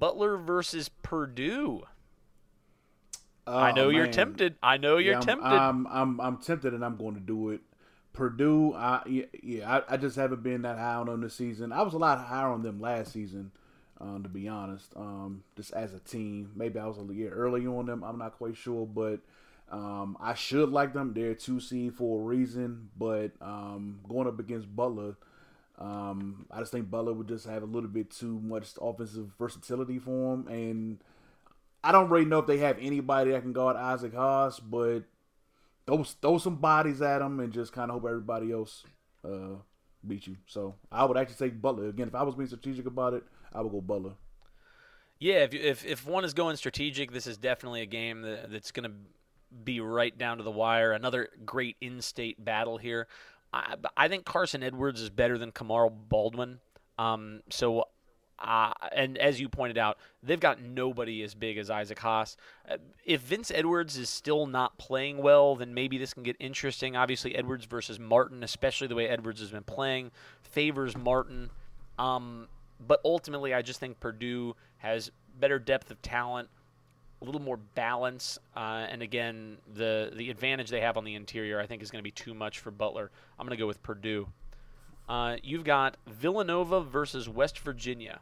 Butler 0.00 0.36
versus 0.36 0.88
Purdue. 0.88 1.82
I 3.46 3.70
Oh, 3.70 3.74
know 3.74 3.88
you're 3.88 4.08
tempted. 4.08 4.56
I 4.64 4.78
know 4.78 4.96
you're 4.98 5.12
Yeah, 5.12 5.18
I'm, 5.20 5.24
tempted. 5.24 5.46
I'm, 5.46 5.86
I'm, 5.86 6.20
I'm 6.20 6.36
tempted, 6.38 6.74
and 6.74 6.84
I'm 6.84 6.96
going 6.96 7.14
to 7.14 7.20
do 7.20 7.50
it. 7.50 7.60
Purdue, 8.12 8.74
I, 8.74 9.02
yeah, 9.06 9.24
yeah 9.42 9.78
I, 9.88 9.94
I 9.94 9.96
just 9.96 10.16
haven't 10.16 10.42
been 10.42 10.62
that 10.62 10.76
high 10.78 10.94
on 10.96 11.06
them 11.06 11.20
this 11.20 11.34
season. 11.34 11.72
I 11.72 11.82
was 11.82 11.94
a 11.94 11.98
lot 11.98 12.18
higher 12.18 12.48
on 12.48 12.62
them 12.62 12.80
last 12.80 13.12
season, 13.12 13.52
um, 14.02 14.22
to 14.24 14.28
be 14.28 14.48
honest. 14.48 14.92
Um, 14.96 15.44
just 15.56 15.72
as 15.72 15.94
a 15.94 16.00
team, 16.00 16.50
maybe 16.56 16.78
I 16.78 16.86
was 16.86 16.98
a 16.98 17.14
year 17.14 17.30
early 17.30 17.66
on 17.66 17.86
them. 17.86 18.02
I'm 18.02 18.18
not 18.18 18.36
quite 18.36 18.56
sure, 18.56 18.84
but 18.84 19.20
um, 19.70 20.16
I 20.20 20.34
should 20.34 20.70
like 20.70 20.92
them. 20.92 21.14
They're 21.14 21.34
two 21.34 21.60
seed 21.60 21.94
for 21.94 22.20
a 22.20 22.24
reason, 22.24 22.90
but 22.98 23.30
um, 23.40 24.00
going 24.08 24.26
up 24.26 24.38
against 24.38 24.74
Butler. 24.74 25.14
Um, 25.78 26.46
I 26.50 26.58
just 26.60 26.72
think 26.72 26.90
Butler 26.90 27.14
would 27.14 27.28
just 27.28 27.46
have 27.46 27.62
a 27.62 27.66
little 27.66 27.88
bit 27.88 28.10
too 28.10 28.40
much 28.40 28.70
offensive 28.80 29.30
versatility 29.38 29.98
for 29.98 30.34
him, 30.34 30.46
and 30.48 30.98
I 31.82 31.92
don't 31.92 32.10
really 32.10 32.26
know 32.26 32.40
if 32.40 32.46
they 32.46 32.58
have 32.58 32.78
anybody 32.80 33.32
that 33.32 33.42
can 33.42 33.52
guard 33.52 33.76
Isaac 33.76 34.14
Haas, 34.14 34.60
but 34.60 35.00
throw 35.86 36.04
throw 36.04 36.38
some 36.38 36.56
bodies 36.56 37.00
at 37.02 37.22
him 37.22 37.40
and 37.40 37.52
just 37.52 37.72
kind 37.72 37.90
of 37.90 38.00
hope 38.00 38.08
everybody 38.08 38.52
else 38.52 38.84
uh, 39.24 39.56
beat 40.06 40.26
you. 40.26 40.36
So 40.46 40.74
I 40.90 41.04
would 41.04 41.16
actually 41.16 41.48
take 41.48 41.62
Butler 41.62 41.88
again. 41.88 42.08
If 42.08 42.14
I 42.14 42.22
was 42.22 42.34
being 42.34 42.46
strategic 42.46 42.86
about 42.86 43.14
it, 43.14 43.24
I 43.54 43.60
would 43.60 43.72
go 43.72 43.80
Butler. 43.80 44.12
Yeah, 45.18 45.44
if, 45.44 45.54
if 45.54 45.84
if 45.84 46.06
one 46.06 46.24
is 46.24 46.34
going 46.34 46.56
strategic, 46.56 47.12
this 47.12 47.26
is 47.26 47.38
definitely 47.38 47.82
a 47.82 47.86
game 47.86 48.22
that, 48.22 48.50
that's 48.50 48.72
going 48.72 48.90
to 48.90 48.96
be 49.64 49.80
right 49.80 50.16
down 50.16 50.38
to 50.38 50.42
the 50.42 50.50
wire. 50.50 50.92
Another 50.92 51.28
great 51.44 51.76
in-state 51.80 52.44
battle 52.44 52.78
here. 52.78 53.06
I, 53.52 53.74
I 53.96 54.08
think 54.08 54.24
Carson 54.24 54.62
Edwards 54.62 55.00
is 55.00 55.10
better 55.10 55.38
than 55.38 55.52
Kamar 55.52 55.90
Baldwin. 55.90 56.58
Um, 56.98 57.42
so, 57.50 57.84
uh, 58.38 58.72
and 58.92 59.18
as 59.18 59.40
you 59.40 59.48
pointed 59.48 59.78
out, 59.78 59.98
they've 60.22 60.40
got 60.40 60.60
nobody 60.60 61.22
as 61.22 61.34
big 61.34 61.58
as 61.58 61.70
Isaac 61.70 61.98
Haas. 61.98 62.36
If 63.04 63.20
Vince 63.20 63.52
Edwards 63.54 63.96
is 63.96 64.08
still 64.08 64.46
not 64.46 64.78
playing 64.78 65.18
well, 65.18 65.54
then 65.54 65.74
maybe 65.74 65.98
this 65.98 66.14
can 66.14 66.22
get 66.22 66.36
interesting. 66.40 66.96
Obviously, 66.96 67.36
Edwards 67.36 67.66
versus 67.66 68.00
Martin, 68.00 68.42
especially 68.42 68.88
the 68.88 68.94
way 68.94 69.06
Edwards 69.06 69.40
has 69.40 69.50
been 69.50 69.62
playing, 69.62 70.10
favors 70.42 70.96
Martin. 70.96 71.50
Um, 71.98 72.48
but 72.86 73.00
ultimately, 73.04 73.54
I 73.54 73.62
just 73.62 73.80
think 73.80 74.00
Purdue 74.00 74.56
has 74.78 75.10
better 75.38 75.58
depth 75.58 75.90
of 75.90 76.00
talent, 76.02 76.48
a 77.20 77.24
little 77.24 77.40
more 77.40 77.56
balance, 77.56 78.38
uh, 78.56 78.86
and 78.88 79.02
again, 79.02 79.58
the 79.72 80.12
the 80.14 80.30
advantage 80.30 80.70
they 80.70 80.80
have 80.80 80.96
on 80.96 81.04
the 81.04 81.14
interior, 81.14 81.60
I 81.60 81.66
think, 81.66 81.82
is 81.82 81.90
going 81.90 82.00
to 82.00 82.04
be 82.04 82.10
too 82.10 82.34
much 82.34 82.58
for 82.58 82.70
Butler. 82.70 83.10
I'm 83.38 83.46
going 83.46 83.56
to 83.56 83.60
go 83.62 83.66
with 83.66 83.82
Purdue. 83.82 84.28
Uh, 85.08 85.36
you've 85.42 85.64
got 85.64 85.96
Villanova 86.06 86.80
versus 86.80 87.28
West 87.28 87.58
Virginia. 87.58 88.20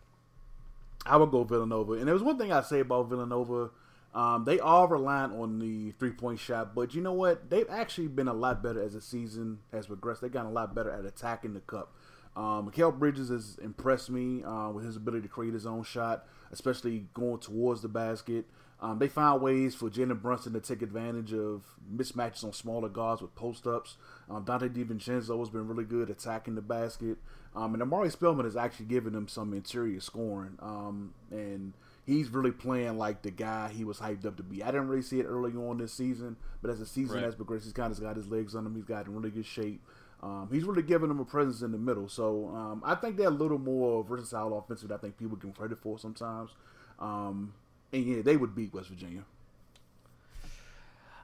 I 1.07 1.17
would 1.17 1.31
go 1.31 1.45
Villanova. 1.45 1.95
And 1.95 2.07
there 2.07 2.15
was 2.15 2.23
one 2.23 2.39
thing 2.39 2.53
I 2.53 2.63
say 2.63 2.81
about 2.81 3.09
Villanova. 3.09 3.71
Um, 4.13 4.45
they 4.45 4.59
are 4.59 4.89
reliant 4.89 5.35
on 5.35 5.61
the 5.61 5.93
three 5.93 6.11
point 6.11 6.41
shot, 6.41 6.75
but 6.75 6.95
you 6.95 7.01
know 7.01 7.13
what? 7.13 7.49
They've 7.49 7.69
actually 7.71 8.09
been 8.09 8.27
a 8.29 8.33
lot 8.33 8.63
better 8.63 8.83
as 8.83 8.95
the 8.95 9.01
season 9.01 9.61
has 9.73 9.87
progressed. 9.87 10.21
They've 10.21 10.33
gotten 10.33 10.51
a 10.51 10.55
lot 10.55 10.75
better 10.75 10.91
at 10.91 11.05
attacking 11.05 11.55
the 11.55 11.61
cup. 11.61 11.95
Um, 12.37 12.71
Mikal 12.71 12.97
Bridges 12.99 13.29
has 13.29 13.59
impressed 13.63 14.09
me 14.11 14.43
uh, 14.45 14.71
with 14.71 14.85
his 14.85 14.97
ability 14.97 15.23
to 15.23 15.29
create 15.29 15.53
his 15.53 15.67
own 15.67 15.83
shot, 15.83 16.27
especially 16.53 17.07
going 17.13 17.39
towards 17.39 17.83
the 17.83 17.89
basket. 17.89 18.47
Um, 18.83 18.99
they 18.99 19.09
found 19.09 19.43
ways 19.43 19.75
for 19.75 19.91
Jalen 19.91 20.23
Brunson 20.23 20.55
to 20.55 20.61
take 20.61 20.81
advantage 20.81 21.35
of 21.35 21.65
mismatches 21.95 22.45
on 22.45 22.53
smaller 22.55 22.89
guards 22.89 23.21
with 23.21 23.35
post 23.35 23.67
ups. 23.67 23.97
Um, 24.31 24.45
Donte 24.47 24.71
DiVincenzo 24.75 25.39
has 25.39 25.51
been 25.51 25.69
really 25.69 25.85
good 25.85 26.09
attacking 26.09 26.55
the 26.55 26.63
basket. 26.63 27.19
Um, 27.55 27.75
and 27.75 27.83
Omari 27.83 28.09
Spellman 28.09 28.47
has 28.47 28.57
actually 28.57 28.87
given 28.87 29.13
them 29.13 29.29
some 29.29 29.53
interior 29.53 30.01
scoring. 30.01 30.57
Um, 30.61 31.13
and 31.31 31.75
he's 32.07 32.31
really 32.31 32.53
playing 32.53 32.97
like 32.97 33.21
the 33.21 33.31
guy 33.31 33.69
he 33.69 33.85
was 33.85 33.99
hyped 33.99 34.25
up 34.25 34.37
to 34.39 34.43
be. 34.43 34.63
I 34.63 34.67
didn't 34.71 34.89
really 34.89 35.03
see 35.03 35.21
it 35.21 35.25
early 35.25 35.53
on 35.53 35.77
this 35.77 35.93
season, 35.93 36.37
but 36.63 36.71
as 36.71 36.79
the 36.79 36.87
season 36.87 37.17
Right. 37.17 37.25
has 37.25 37.35
progressed, 37.35 37.65
he's 37.65 37.75
kind 37.75 37.93
of 37.93 38.01
got 38.01 38.17
his 38.17 38.29
legs 38.29 38.55
on 38.55 38.65
him. 38.65 38.75
He's 38.77 38.85
got 38.85 39.07
in 39.07 39.15
really 39.15 39.31
good 39.31 39.45
shape. 39.47 39.83
Um, 40.23 40.49
he's 40.53 40.65
really 40.65 40.83
giving 40.83 41.09
them 41.09 41.21
a 41.21 41.25
presence 41.25 41.63
in 41.63 41.73
the 41.73 41.79
middle. 41.79 42.09
So 42.09 42.51
um, 42.55 42.83
I 42.85 42.95
think 42.95 43.17
they're 43.17 43.29
a 43.29 43.31
little 43.31 43.59
more 43.59 44.05
versatile 44.05 44.59
offensive 44.59 44.93
I 44.93 44.99
think 44.99 45.17
people 45.17 45.37
give 45.37 45.57
credit 45.57 45.79
for 45.79 45.99
sometimes. 45.99 46.51
Um, 46.99 47.55
and 47.93 48.05
yeah, 48.05 48.23
they 48.23 48.37
would 48.37 48.55
beat 48.55 48.75
West 48.75 48.89
Virginia. 48.89 49.25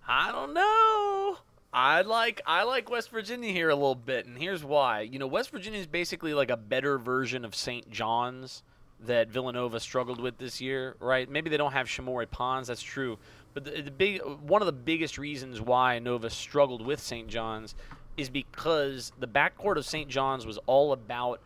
I 0.09 0.33
don't 0.33 0.55
know. 0.55 1.39
I 1.73 2.03
like 2.03 2.41
I 2.47 2.63
like 2.63 2.89
West 2.91 3.11
Virginia 3.11 3.53
here 3.53 3.69
a 3.69 3.75
little 3.75 3.95
bit, 3.95 4.25
and 4.25 4.39
here's 4.39 4.65
why. 4.65 5.03
You 5.03 5.19
know, 5.19 5.27
West 5.27 5.51
Virginia 5.51 5.79
is 5.79 5.87
basically 5.87 6.33
like 6.33 6.51
a 6.51 6.57
better 6.57 6.97
version 6.97 7.45
of 7.45 7.55
St. 7.55 7.91
John's 7.91 8.63
that 9.05 9.29
Villanova 9.29 9.79
struggled 9.79 10.19
with 10.19 10.39
this 10.39 10.59
year, 10.59 10.97
right? 11.01 11.29
Maybe 11.29 11.51
they 11.51 11.59
don't 11.59 11.73
have 11.73 11.87
Shamorie 11.87 12.31
Ponds, 12.31 12.69
that's 12.69 12.83
true, 12.83 13.19
but 13.53 13.65
the, 13.65 13.83
the 13.83 13.91
big 13.91 14.23
one 14.23 14.63
of 14.63 14.67
the 14.67 14.73
biggest 14.73 15.19
reasons 15.19 15.61
why 15.61 15.99
Nova 15.99 16.31
struggled 16.31 16.85
with 16.85 16.99
St. 16.99 17.29
John's 17.29 17.75
is 18.17 18.31
because 18.31 19.13
the 19.19 19.29
backcourt 19.29 19.77
of 19.77 19.85
St. 19.85 20.09
John's 20.09 20.47
was 20.47 20.59
all 20.67 20.93
about 20.93 21.41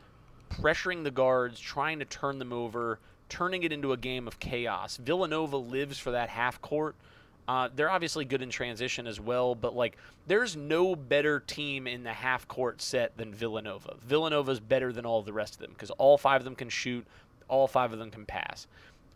pressuring 0.51 1.05
the 1.05 1.11
guards, 1.11 1.61
trying 1.61 1.99
to 1.99 2.05
turn 2.05 2.39
them 2.39 2.53
over, 2.53 2.99
turning 3.29 3.63
it 3.63 3.73
into 3.73 3.93
a 3.93 3.97
game 3.97 4.27
of 4.27 4.39
chaos. 4.39 4.97
Villanova 4.97 5.57
lives 5.57 5.99
for 5.99 6.11
that 6.11 6.29
half 6.29 6.61
court. 6.61 6.95
Uh, 7.49 7.69
they're 7.75 7.91
obviously 7.91 8.25
good 8.25 8.43
in 8.43 8.51
transition 8.51 9.07
as 9.07 9.19
well, 9.19 9.55
but 9.55 9.75
like 9.75 9.97
there's 10.27 10.57
no 10.57 10.95
better 10.95 11.41
team 11.41 11.87
in 11.87 12.05
the 12.05 12.13
half 12.13 12.47
court 12.47 12.81
set 12.81 13.17
than 13.17 13.35
Villanova. 13.35 13.97
Villanova's 14.03 14.61
better 14.61 14.93
than 14.93 15.05
all 15.05 15.23
the 15.23 15.33
rest 15.33 15.55
of 15.55 15.61
them 15.61 15.71
because 15.73 15.91
all 15.93 16.17
five 16.17 16.41
of 16.41 16.45
them 16.45 16.55
can 16.55 16.69
shoot, 16.69 17.05
all 17.49 17.67
five 17.67 17.93
of 17.93 17.99
them 17.99 18.11
can 18.11 18.25
pass. 18.25 18.67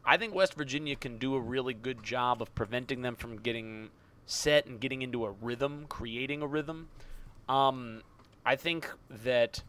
I 0.05 0.17
think 0.17 0.35
West 0.35 0.55
Virginia 0.55 0.97
can 0.97 1.19
do 1.19 1.35
a 1.35 1.41
really 1.41 1.75
good 1.75 2.03
job 2.03 2.43
of 2.43 2.55
preventing 2.55 3.03
them 3.03 3.17
from 3.17 3.37
getting 3.37 3.91
set 4.27 4.67
and 4.67 4.81
getting 4.81 5.03
into 5.03 5.25
a 5.25 5.31
rhythm, 5.31 5.87
creating 5.89 6.43
a 6.43 6.47
rhythm. 6.47 6.89
Um, 7.49 8.03
I 8.45 8.57
think 8.57 8.91
that 9.11 9.63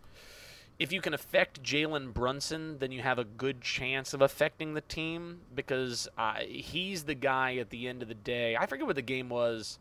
if 0.77 0.91
you 0.91 1.01
can 1.01 1.13
affect 1.13 1.63
Jalen 1.63 2.13
Brunson, 2.13 2.77
then 2.79 2.91
you 2.91 3.01
have 3.01 3.17
a 3.17 3.23
good 3.23 3.61
chance 3.61 4.13
of 4.13 4.21
affecting 4.21 4.73
the 4.73 4.81
team 4.81 5.39
because 5.53 6.07
uh, 6.17 6.39
he's 6.47 7.03
the 7.03 7.15
guy 7.15 7.55
at 7.55 7.69
the 7.69 7.87
end 7.87 8.01
of 8.01 8.09
the 8.09 8.13
day. 8.13 8.57
I 8.57 8.65
forget 8.65 8.85
what 8.85 8.95
the 8.95 9.01
game 9.01 9.29
was. 9.29 9.79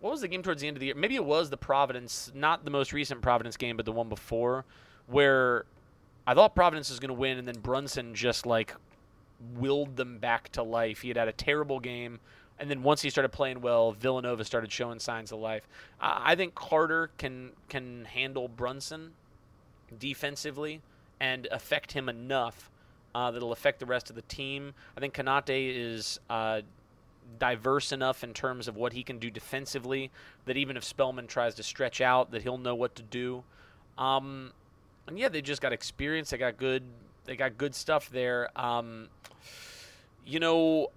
What 0.00 0.10
was 0.10 0.20
the 0.20 0.28
game 0.28 0.42
towards 0.42 0.62
the 0.62 0.68
end 0.68 0.76
of 0.76 0.80
the 0.80 0.86
year? 0.86 0.94
Maybe 0.94 1.14
it 1.14 1.24
was 1.24 1.50
the 1.50 1.56
Providence, 1.56 2.30
not 2.34 2.64
the 2.64 2.70
most 2.70 2.92
recent 2.92 3.22
Providence 3.22 3.56
game, 3.56 3.76
but 3.76 3.86
the 3.86 3.92
one 3.92 4.08
before, 4.08 4.64
where 5.06 5.64
I 6.26 6.34
thought 6.34 6.54
Providence 6.54 6.90
was 6.90 6.98
going 6.98 7.08
to 7.08 7.14
win, 7.14 7.38
and 7.38 7.46
then 7.46 7.60
Brunson 7.60 8.14
just 8.14 8.46
like 8.46 8.74
willed 9.54 9.96
them 9.96 10.18
back 10.18 10.50
to 10.52 10.62
life. 10.62 11.02
He 11.02 11.08
had 11.08 11.16
had 11.16 11.28
a 11.28 11.32
terrible 11.32 11.80
game, 11.80 12.20
and 12.58 12.70
then 12.70 12.82
once 12.82 13.02
he 13.02 13.10
started 13.10 13.30
playing 13.30 13.60
well, 13.60 13.92
Villanova 13.92 14.44
started 14.44 14.72
showing 14.72 14.98
signs 14.98 15.32
of 15.32 15.38
life. 15.38 15.68
Uh, 16.00 16.18
I 16.20 16.34
think 16.34 16.54
Carter 16.54 17.10
can 17.18 17.52
can 17.68 18.04
handle 18.06 18.48
Brunson 18.48 19.12
defensively 19.98 20.80
and 21.20 21.46
affect 21.50 21.92
him 21.92 22.08
enough 22.08 22.70
uh, 23.14 23.30
that'll 23.30 23.52
affect 23.52 23.80
the 23.80 23.86
rest 23.86 24.10
of 24.10 24.16
the 24.16 24.22
team. 24.22 24.74
I 24.96 25.00
think 25.00 25.14
Konate 25.14 25.74
is 25.74 26.20
uh, 26.28 26.60
diverse 27.38 27.92
enough 27.92 28.22
in 28.22 28.32
terms 28.34 28.68
of 28.68 28.76
what 28.76 28.92
he 28.92 29.02
can 29.02 29.18
do 29.18 29.30
defensively 29.30 30.10
that 30.44 30.56
even 30.56 30.76
if 30.76 30.84
Spellman 30.84 31.26
tries 31.26 31.54
to 31.56 31.62
stretch 31.62 32.00
out, 32.00 32.30
that 32.30 32.42
he'll 32.42 32.58
know 32.58 32.74
what 32.74 32.94
to 32.96 33.02
do. 33.02 33.42
Um, 33.98 34.52
and 35.06 35.18
yeah, 35.18 35.28
they 35.28 35.40
just 35.40 35.62
got 35.62 35.72
experience. 35.72 36.30
They 36.30 36.38
got 36.38 36.56
good. 36.56 36.82
They 37.24 37.36
got 37.36 37.56
good 37.58 37.74
stuff 37.74 38.10
there. 38.10 38.50
Um, 38.54 39.08
you 40.26 40.40
know, 40.40 40.90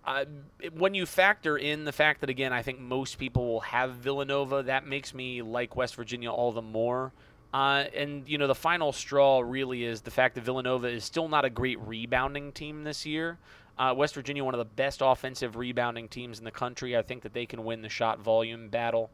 when 0.73 0.95
you 0.95 1.05
factor 1.05 1.55
in 1.55 1.85
the 1.85 1.91
fact 1.91 2.21
that 2.21 2.29
again, 2.29 2.51
I 2.51 2.63
think 2.63 2.79
most 2.79 3.19
people 3.19 3.47
will 3.47 3.59
have 3.61 3.91
Villanova, 3.91 4.63
that 4.63 4.87
makes 4.87 5.13
me 5.13 5.43
like 5.43 5.75
West 5.75 5.95
Virginia 5.95 6.31
all 6.31 6.51
the 6.51 6.63
more. 6.63 7.13
Uh, 7.53 7.85
and 7.95 8.27
you 8.27 8.37
know, 8.37 8.47
the 8.47 8.55
final 8.55 8.91
straw 8.91 9.39
really 9.39 9.83
is 9.83 10.01
the 10.01 10.11
fact 10.11 10.35
that 10.35 10.43
Villanova 10.43 10.87
is 10.87 11.03
still 11.03 11.27
not 11.27 11.45
a 11.45 11.49
great 11.49 11.79
rebounding 11.79 12.51
team 12.51 12.83
this 12.83 13.05
year. 13.05 13.37
Uh, 13.77 13.93
West 13.95 14.15
Virginia, 14.15 14.43
one 14.43 14.53
of 14.53 14.59
the 14.59 14.65
best 14.65 15.01
offensive 15.03 15.55
rebounding 15.55 16.07
teams 16.07 16.39
in 16.39 16.45
the 16.45 16.51
country. 16.51 16.97
I 16.97 17.01
think 17.01 17.23
that 17.23 17.33
they 17.33 17.45
can 17.45 17.63
win 17.63 17.81
the 17.81 17.89
shot 17.89 18.19
volume 18.19 18.67
battle. 18.67 19.09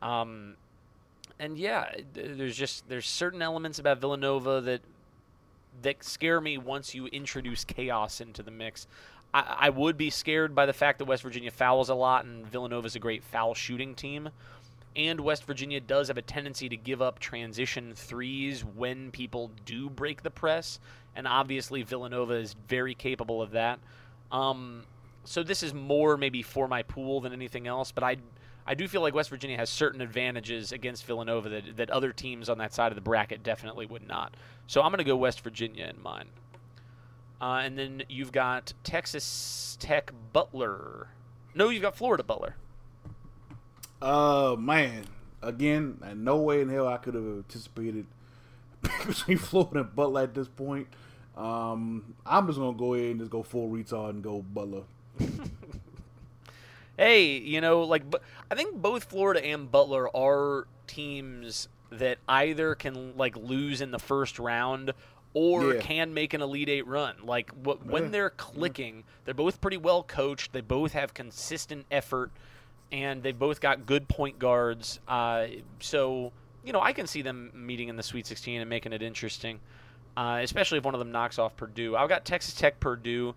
Um, 0.00 0.56
and 1.38 1.58
yeah, 1.58 1.94
there's 2.14 2.56
just 2.56 2.88
there's 2.88 3.06
certain 3.06 3.42
elements 3.42 3.78
about 3.78 3.98
Villanova 3.98 4.60
that 4.62 4.80
that 5.82 6.04
scare 6.04 6.40
me 6.40 6.58
once 6.58 6.94
you 6.94 7.06
introduce 7.06 7.64
chaos 7.64 8.20
into 8.20 8.42
the 8.42 8.50
mix. 8.50 8.86
I, 9.34 9.56
I 9.60 9.70
would 9.70 9.96
be 9.96 10.10
scared 10.10 10.54
by 10.54 10.66
the 10.66 10.72
fact 10.72 10.98
that 10.98 11.06
West 11.06 11.22
Virginia 11.22 11.50
fouls 11.50 11.88
a 11.88 11.94
lot 11.94 12.24
and 12.24 12.46
Villanova 12.46 12.86
is 12.86 12.96
a 12.96 13.00
great 13.00 13.22
foul 13.22 13.54
shooting 13.54 13.94
team. 13.94 14.30
And 14.94 15.20
West 15.20 15.44
Virginia 15.44 15.80
does 15.80 16.08
have 16.08 16.18
a 16.18 16.22
tendency 16.22 16.68
to 16.68 16.76
give 16.76 17.00
up 17.00 17.18
transition 17.18 17.94
threes 17.94 18.62
when 18.62 19.10
people 19.10 19.50
do 19.64 19.88
break 19.88 20.22
the 20.22 20.30
press. 20.30 20.80
And 21.16 21.26
obviously, 21.26 21.82
Villanova 21.82 22.34
is 22.34 22.54
very 22.68 22.94
capable 22.94 23.40
of 23.40 23.52
that. 23.52 23.78
Um, 24.30 24.82
so 25.24 25.42
this 25.42 25.62
is 25.62 25.72
more 25.72 26.16
maybe 26.16 26.42
for 26.42 26.68
my 26.68 26.82
pool 26.82 27.20
than 27.20 27.32
anything 27.32 27.66
else. 27.66 27.90
But 27.90 28.04
I, 28.04 28.16
I 28.66 28.74
do 28.74 28.86
feel 28.86 29.00
like 29.00 29.14
West 29.14 29.30
Virginia 29.30 29.56
has 29.56 29.70
certain 29.70 30.02
advantages 30.02 30.72
against 30.72 31.06
Villanova 31.06 31.48
that, 31.48 31.76
that 31.78 31.90
other 31.90 32.12
teams 32.12 32.50
on 32.50 32.58
that 32.58 32.74
side 32.74 32.92
of 32.92 32.96
the 32.96 33.02
bracket 33.02 33.42
definitely 33.42 33.86
would 33.86 34.06
not. 34.06 34.34
So 34.66 34.82
I'm 34.82 34.90
going 34.90 34.98
to 34.98 35.04
go 35.04 35.16
West 35.16 35.40
Virginia 35.40 35.86
in 35.86 36.02
mine. 36.02 36.28
Uh, 37.42 37.60
and 37.64 37.76
then 37.76 38.04
you've 38.08 38.30
got 38.30 38.72
Texas 38.84 39.76
Tech 39.80 40.12
Butler. 40.32 41.08
No, 41.56 41.70
you've 41.70 41.82
got 41.82 41.96
Florida 41.96 42.22
Butler. 42.22 42.54
Uh, 44.00 44.54
man, 44.56 45.06
again, 45.42 45.98
no 46.16 46.36
way 46.36 46.60
in 46.60 46.68
hell 46.68 46.86
I 46.86 46.98
could 46.98 47.14
have 47.14 47.24
anticipated 47.24 48.06
between 49.06 49.38
Florida 49.38 49.80
and 49.80 49.94
Butler 49.94 50.22
at 50.22 50.34
this 50.34 50.46
point. 50.46 50.86
Um, 51.36 52.14
I'm 52.24 52.46
just 52.46 52.60
gonna 52.60 52.76
go 52.76 52.94
ahead 52.94 53.10
and 53.10 53.18
just 53.18 53.32
go 53.32 53.42
full 53.42 53.68
retard 53.68 54.10
and 54.10 54.22
go 54.22 54.42
Butler. 54.42 54.82
hey, 56.96 57.38
you 57.38 57.60
know, 57.60 57.82
like 57.82 58.08
bu- 58.08 58.18
I 58.50 58.54
think 58.54 58.76
both 58.76 59.04
Florida 59.04 59.44
and 59.44 59.70
Butler 59.70 60.14
are 60.16 60.68
teams 60.86 61.68
that 61.90 62.18
either 62.28 62.74
can 62.74 63.16
like 63.16 63.36
lose 63.36 63.80
in 63.80 63.90
the 63.90 63.98
first 63.98 64.38
round 64.38 64.92
or 65.34 65.74
Yeah. 65.74 65.80
can 65.80 66.12
make 66.14 66.34
an 66.34 66.42
elite 66.42 66.68
eight 66.68 66.86
run. 66.86 67.16
Like 67.24 67.50
wh- 67.64 67.84
when 67.86 68.10
they're 68.10 68.30
clicking, 68.30 69.04
they're 69.24 69.34
both 69.34 69.60
pretty 69.60 69.76
well 69.78 70.02
coached. 70.02 70.52
They 70.52 70.60
both 70.60 70.92
have 70.92 71.14
consistent 71.14 71.86
effort, 71.90 72.30
and 72.90 73.22
they've 73.22 73.38
both 73.38 73.60
got 73.60 73.86
good 73.86 74.08
point 74.08 74.38
guards. 74.38 75.00
Uh, 75.08 75.46
so 75.80 76.32
you 76.64 76.72
know, 76.72 76.80
I 76.80 76.92
can 76.92 77.06
see 77.08 77.22
them 77.22 77.50
meeting 77.54 77.88
in 77.88 77.96
the 77.96 78.02
Sweet 78.04 78.24
16 78.26 78.60
and 78.60 78.70
making 78.70 78.92
it 78.92 79.02
interesting. 79.02 79.58
Uh, 80.16 80.40
especially 80.42 80.78
if 80.78 80.84
one 80.84 80.94
of 80.94 80.98
them 80.98 81.10
knocks 81.10 81.38
off 81.38 81.56
Purdue. 81.56 81.96
I've 81.96 82.08
got 82.08 82.24
Texas 82.24 82.54
Tech, 82.54 82.78
Purdue. 82.78 83.34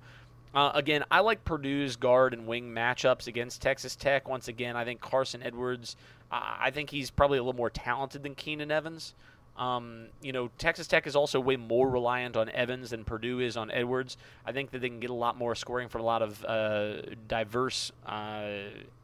Uh, 0.53 0.71
again, 0.75 1.03
I 1.09 1.21
like 1.21 1.43
Purdue's 1.45 1.95
guard 1.95 2.33
and 2.33 2.45
wing 2.47 2.69
matchups 2.73 3.27
against 3.27 3.61
Texas 3.61 3.95
Tech. 3.95 4.27
Once 4.27 4.47
again, 4.49 4.75
I 4.75 4.83
think 4.85 4.99
Carson 5.01 5.41
Edwards, 5.41 5.95
uh, 6.31 6.39
I 6.59 6.71
think 6.71 6.89
he's 6.89 7.09
probably 7.09 7.37
a 7.37 7.41
little 7.41 7.57
more 7.57 7.69
talented 7.69 8.23
than 8.23 8.35
Keenan 8.35 8.71
Evans. 8.71 9.15
Um, 9.57 10.07
you 10.21 10.33
know, 10.33 10.49
Texas 10.57 10.85
Tech 10.85 11.07
is 11.07 11.15
also 11.15 11.39
way 11.39 11.55
more 11.55 11.89
reliant 11.89 12.35
on 12.35 12.49
Evans 12.49 12.89
than 12.89 13.05
Purdue 13.05 13.39
is 13.39 13.55
on 13.55 13.71
Edwards. 13.71 14.17
I 14.45 14.51
think 14.51 14.71
that 14.71 14.79
they 14.79 14.89
can 14.89 14.99
get 14.99 15.09
a 15.09 15.13
lot 15.13 15.37
more 15.37 15.55
scoring 15.55 15.87
from 15.87 16.01
a 16.01 16.03
lot 16.03 16.21
of 16.21 16.43
uh, 16.43 17.01
diverse 17.27 17.91
uh, 18.05 18.49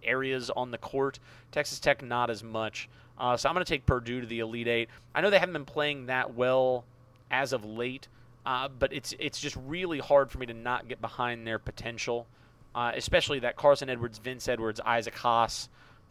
areas 0.03 0.49
on 0.49 0.71
the 0.71 0.77
court. 0.77 1.19
Texas 1.51 1.79
Tech, 1.79 2.03
not 2.03 2.29
as 2.29 2.43
much. 2.43 2.89
Uh, 3.17 3.37
so 3.37 3.47
I'm 3.47 3.55
going 3.55 3.63
to 3.63 3.69
take 3.69 3.85
Purdue 3.85 4.21
to 4.21 4.27
the 4.27 4.39
Elite 4.39 4.67
Eight. 4.67 4.89
I 5.15 5.21
know 5.21 5.29
they 5.29 5.39
haven't 5.39 5.53
been 5.53 5.63
playing 5.63 6.07
that 6.07 6.33
well 6.33 6.83
as 7.29 7.53
of 7.53 7.63
late, 7.63 8.07
uh, 8.45 8.67
but 8.67 8.91
it's 8.91 9.13
it's 9.19 9.39
just 9.39 9.55
really 9.67 9.99
hard 9.99 10.31
for 10.31 10.37
me 10.37 10.47
to 10.47 10.53
not 10.53 10.87
get 10.87 10.99
behind 10.99 11.47
their 11.47 11.59
potential, 11.59 12.27
uh, 12.75 12.91
especially 12.95 13.39
that 13.39 13.55
Carson 13.55 13.89
Edwards, 13.89 14.17
Vince 14.17 14.49
Edwards, 14.49 14.81
Isaac 14.85 15.15
Haas 15.15 15.69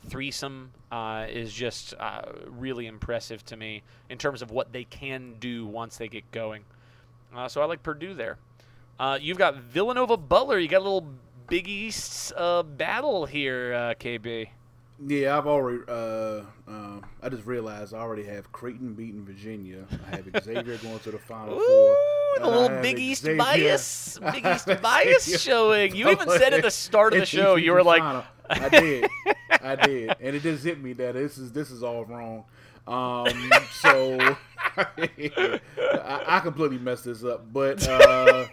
threesome 0.08 0.72
uh, 0.90 1.26
is 1.28 1.52
just 1.52 1.94
uh, 1.98 2.22
really 2.46 2.86
impressive 2.86 3.44
to 3.46 3.56
me 3.56 3.82
in 4.08 4.18
terms 4.18 4.42
of 4.42 4.50
what 4.50 4.72
they 4.72 4.84
can 4.84 5.34
do 5.38 5.66
once 5.66 5.96
they 5.96 6.08
get 6.08 6.30
going. 6.32 6.62
Uh, 7.34 7.48
so 7.48 7.60
I 7.60 7.66
like 7.66 7.82
Purdue 7.82 8.14
there. 8.14 8.38
Uh, 8.98 9.18
you've 9.20 9.38
got 9.38 9.56
Villanova 9.56 10.16
Butler. 10.16 10.58
You 10.58 10.68
got 10.68 10.78
a 10.80 10.84
little 10.84 11.06
Big 11.48 11.68
East 11.68 12.32
uh, 12.36 12.62
battle 12.62 13.26
here, 13.26 13.74
uh, 13.74 13.94
KB. 13.94 14.48
Yeah, 15.06 15.38
I've 15.38 15.46
already. 15.46 15.82
Uh, 15.88 16.42
um, 16.68 17.04
I 17.22 17.28
just 17.30 17.46
realized 17.46 17.94
I 17.94 17.98
already 17.98 18.24
have 18.24 18.52
Creighton 18.52 18.94
beating 18.94 19.24
Virginia. 19.24 19.84
I 20.12 20.16
have 20.16 20.44
Xavier 20.44 20.76
going 20.82 20.98
to 21.00 21.10
the 21.10 21.18
Final 21.18 21.54
Ooh, 21.58 21.66
Four. 22.36 22.44
the 22.44 22.48
little 22.58 22.82
Big 22.82 22.98
East 22.98 23.22
Xavier- 23.22 23.38
bias, 23.38 24.18
Big 24.32 24.44
East 24.46 24.68
bias 24.82 25.42
showing. 25.42 25.94
You 25.96 26.10
even 26.10 26.28
said 26.28 26.52
at 26.52 26.62
the 26.62 26.70
start 26.70 27.14
of 27.14 27.20
the 27.20 27.26
show, 27.38 27.56
you 27.56 27.72
were 27.72 27.82
like, 27.82 28.02
final. 28.02 28.24
I 28.50 28.68
did, 28.68 29.08
I 29.62 29.76
did, 29.76 30.16
and 30.20 30.36
it 30.36 30.42
just 30.42 30.64
hit 30.64 30.82
me 30.82 30.92
that 30.94 31.14
this 31.14 31.38
is 31.38 31.52
this 31.52 31.70
is 31.70 31.82
all 31.82 32.04
wrong. 32.04 32.44
Um, 32.86 33.52
so 33.80 34.18
I, 34.76 36.22
I 36.26 36.40
completely 36.40 36.78
messed 36.78 37.04
this 37.04 37.22
up, 37.24 37.50
but 37.52 37.86
uh, 37.88 38.46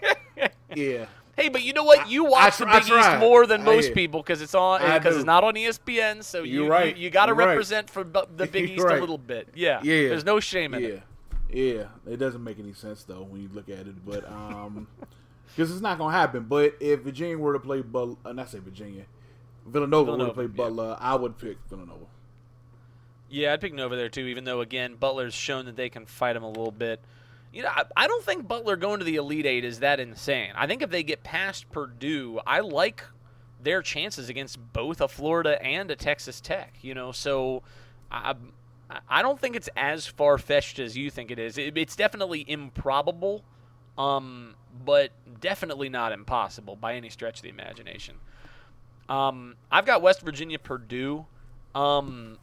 yeah, 0.76 1.08
Hey, 1.38 1.50
but 1.50 1.62
you 1.62 1.72
know 1.72 1.84
what? 1.84 2.10
You 2.10 2.26
watch 2.26 2.60
I 2.60 2.66
the 2.66 2.80
Big 2.80 2.98
East 3.00 3.20
more 3.20 3.46
than 3.46 3.64
most 3.64 3.94
people 3.94 4.24
because 4.24 4.42
it's 4.42 4.56
on 4.56 4.82
because 4.82 5.16
it's 5.16 5.26
not 5.26 5.44
on 5.44 5.54
ESPN. 5.54 6.24
So 6.24 6.42
you 6.42 6.64
You're 6.64 6.70
right. 6.70 6.98
you, 6.98 7.04
you 7.04 7.10
got 7.12 7.28
to 7.28 7.30
You're 7.30 7.36
right. 7.36 7.46
represent 7.50 7.92
for 7.92 8.04
the 8.04 8.48
Big 8.52 8.72
East 8.72 8.84
right. 8.84 8.98
a 8.98 9.00
little 9.00 9.20
bit. 9.20 9.50
Yeah, 9.54 9.80
yeah. 9.84 10.10
There's 10.10 10.26
no 10.26 10.40
shame 10.40 10.74
in 10.74 10.82
yeah, 10.82 10.90
it. 10.90 11.04
yeah. 11.52 12.12
It 12.12 12.18
doesn't 12.18 12.44
make 12.44 12.58
any 12.58 12.74
sense 12.74 13.04
though 13.04 13.22
when 13.22 13.44
you 13.44 13.50
look 13.54 13.70
at 13.70 13.82
it, 13.82 14.04
but 14.04 14.28
um, 14.32 14.88
because 15.56 15.72
it's 15.72 15.82
not 15.82 16.00
gonna 16.00 16.18
happen. 16.18 16.46
But 16.46 16.76
if 16.80 17.02
Virginia 17.02 17.38
were 17.38 17.54
to 17.54 17.60
play, 17.60 17.84
Butler, 17.84 18.16
uh, 18.26 18.34
not 18.34 18.50
say 18.50 18.58
Virginia, 18.58 19.04
Villanova, 19.68 20.12
were 20.12 20.18
to 20.18 20.24
Villanova, 20.24 20.34
play 20.34 20.44
yeah. 20.46 20.70
Butler, 20.70 20.98
I 21.00 21.16
would 21.16 21.38
pick 21.38 21.58
Villanova. 21.70 22.06
Yeah, 23.30 23.54
I'd 23.54 23.62
pick 23.62 23.76
Nova 23.76 23.96
there 23.96 24.10
too. 24.10 24.26
Even 24.26 24.44
though 24.44 24.62
again, 24.62 24.96
Butler's 24.96 25.36
shown 25.36 25.66
that 25.66 25.76
they 25.76 25.90
can 25.90 26.08
fight 26.08 26.36
him 26.36 26.44
a 26.44 26.50
little 26.50 26.72
bit. 26.72 27.00
You 27.54 27.64
know, 27.64 27.70
I, 27.70 27.84
I 27.96 28.08
don't 28.08 28.24
think 28.24 28.48
Butler 28.48 28.76
going 28.76 29.00
to 29.00 29.06
the 29.06 29.16
Elite 29.16 29.46
Eight 29.46 29.66
is 29.66 29.80
that 29.80 30.00
insane. 30.00 30.52
I 30.56 30.68
think 30.68 30.82
if 30.82 30.90
they 30.90 31.04
get 31.04 31.24
past 31.24 31.70
Purdue, 31.72 32.40
I 32.46 32.60
like 32.60 33.04
their 33.62 33.82
chances 33.82 34.30
against 34.30 34.74
both 34.74 35.02
a 35.02 35.08
Florida 35.08 35.62
and 35.64 35.90
a 35.90 35.96
Texas 35.96 36.40
Tech. 36.42 36.76
You 36.82 36.94
know, 36.94 37.12
so 37.12 37.64
I 38.12 38.36
I 39.10 39.22
don't 39.22 39.40
think 39.40 39.56
it's 39.56 39.70
as 39.76 40.06
far 40.08 40.38
fetched 40.38 40.80
as 40.80 40.96
you 40.96 41.10
think 41.10 41.32
it 41.32 41.40
is. 41.40 41.58
It, 41.58 41.78
it's 41.78 41.96
definitely 41.96 42.46
improbable, 42.48 43.44
um, 43.98 44.56
but 44.86 45.12
definitely 45.40 45.90
not 45.90 46.12
impossible 46.12 46.76
by 46.76 46.96
any 46.96 47.10
stretch 47.10 47.38
of 47.38 47.44
the 47.44 47.50
imagination. 47.50 48.16
Um, 49.10 49.56
I've 49.72 49.86
got 49.86 50.02
West 50.02 50.22
Virginia, 50.22 50.60
Purdue. 50.60 51.26
Um, 51.76 52.38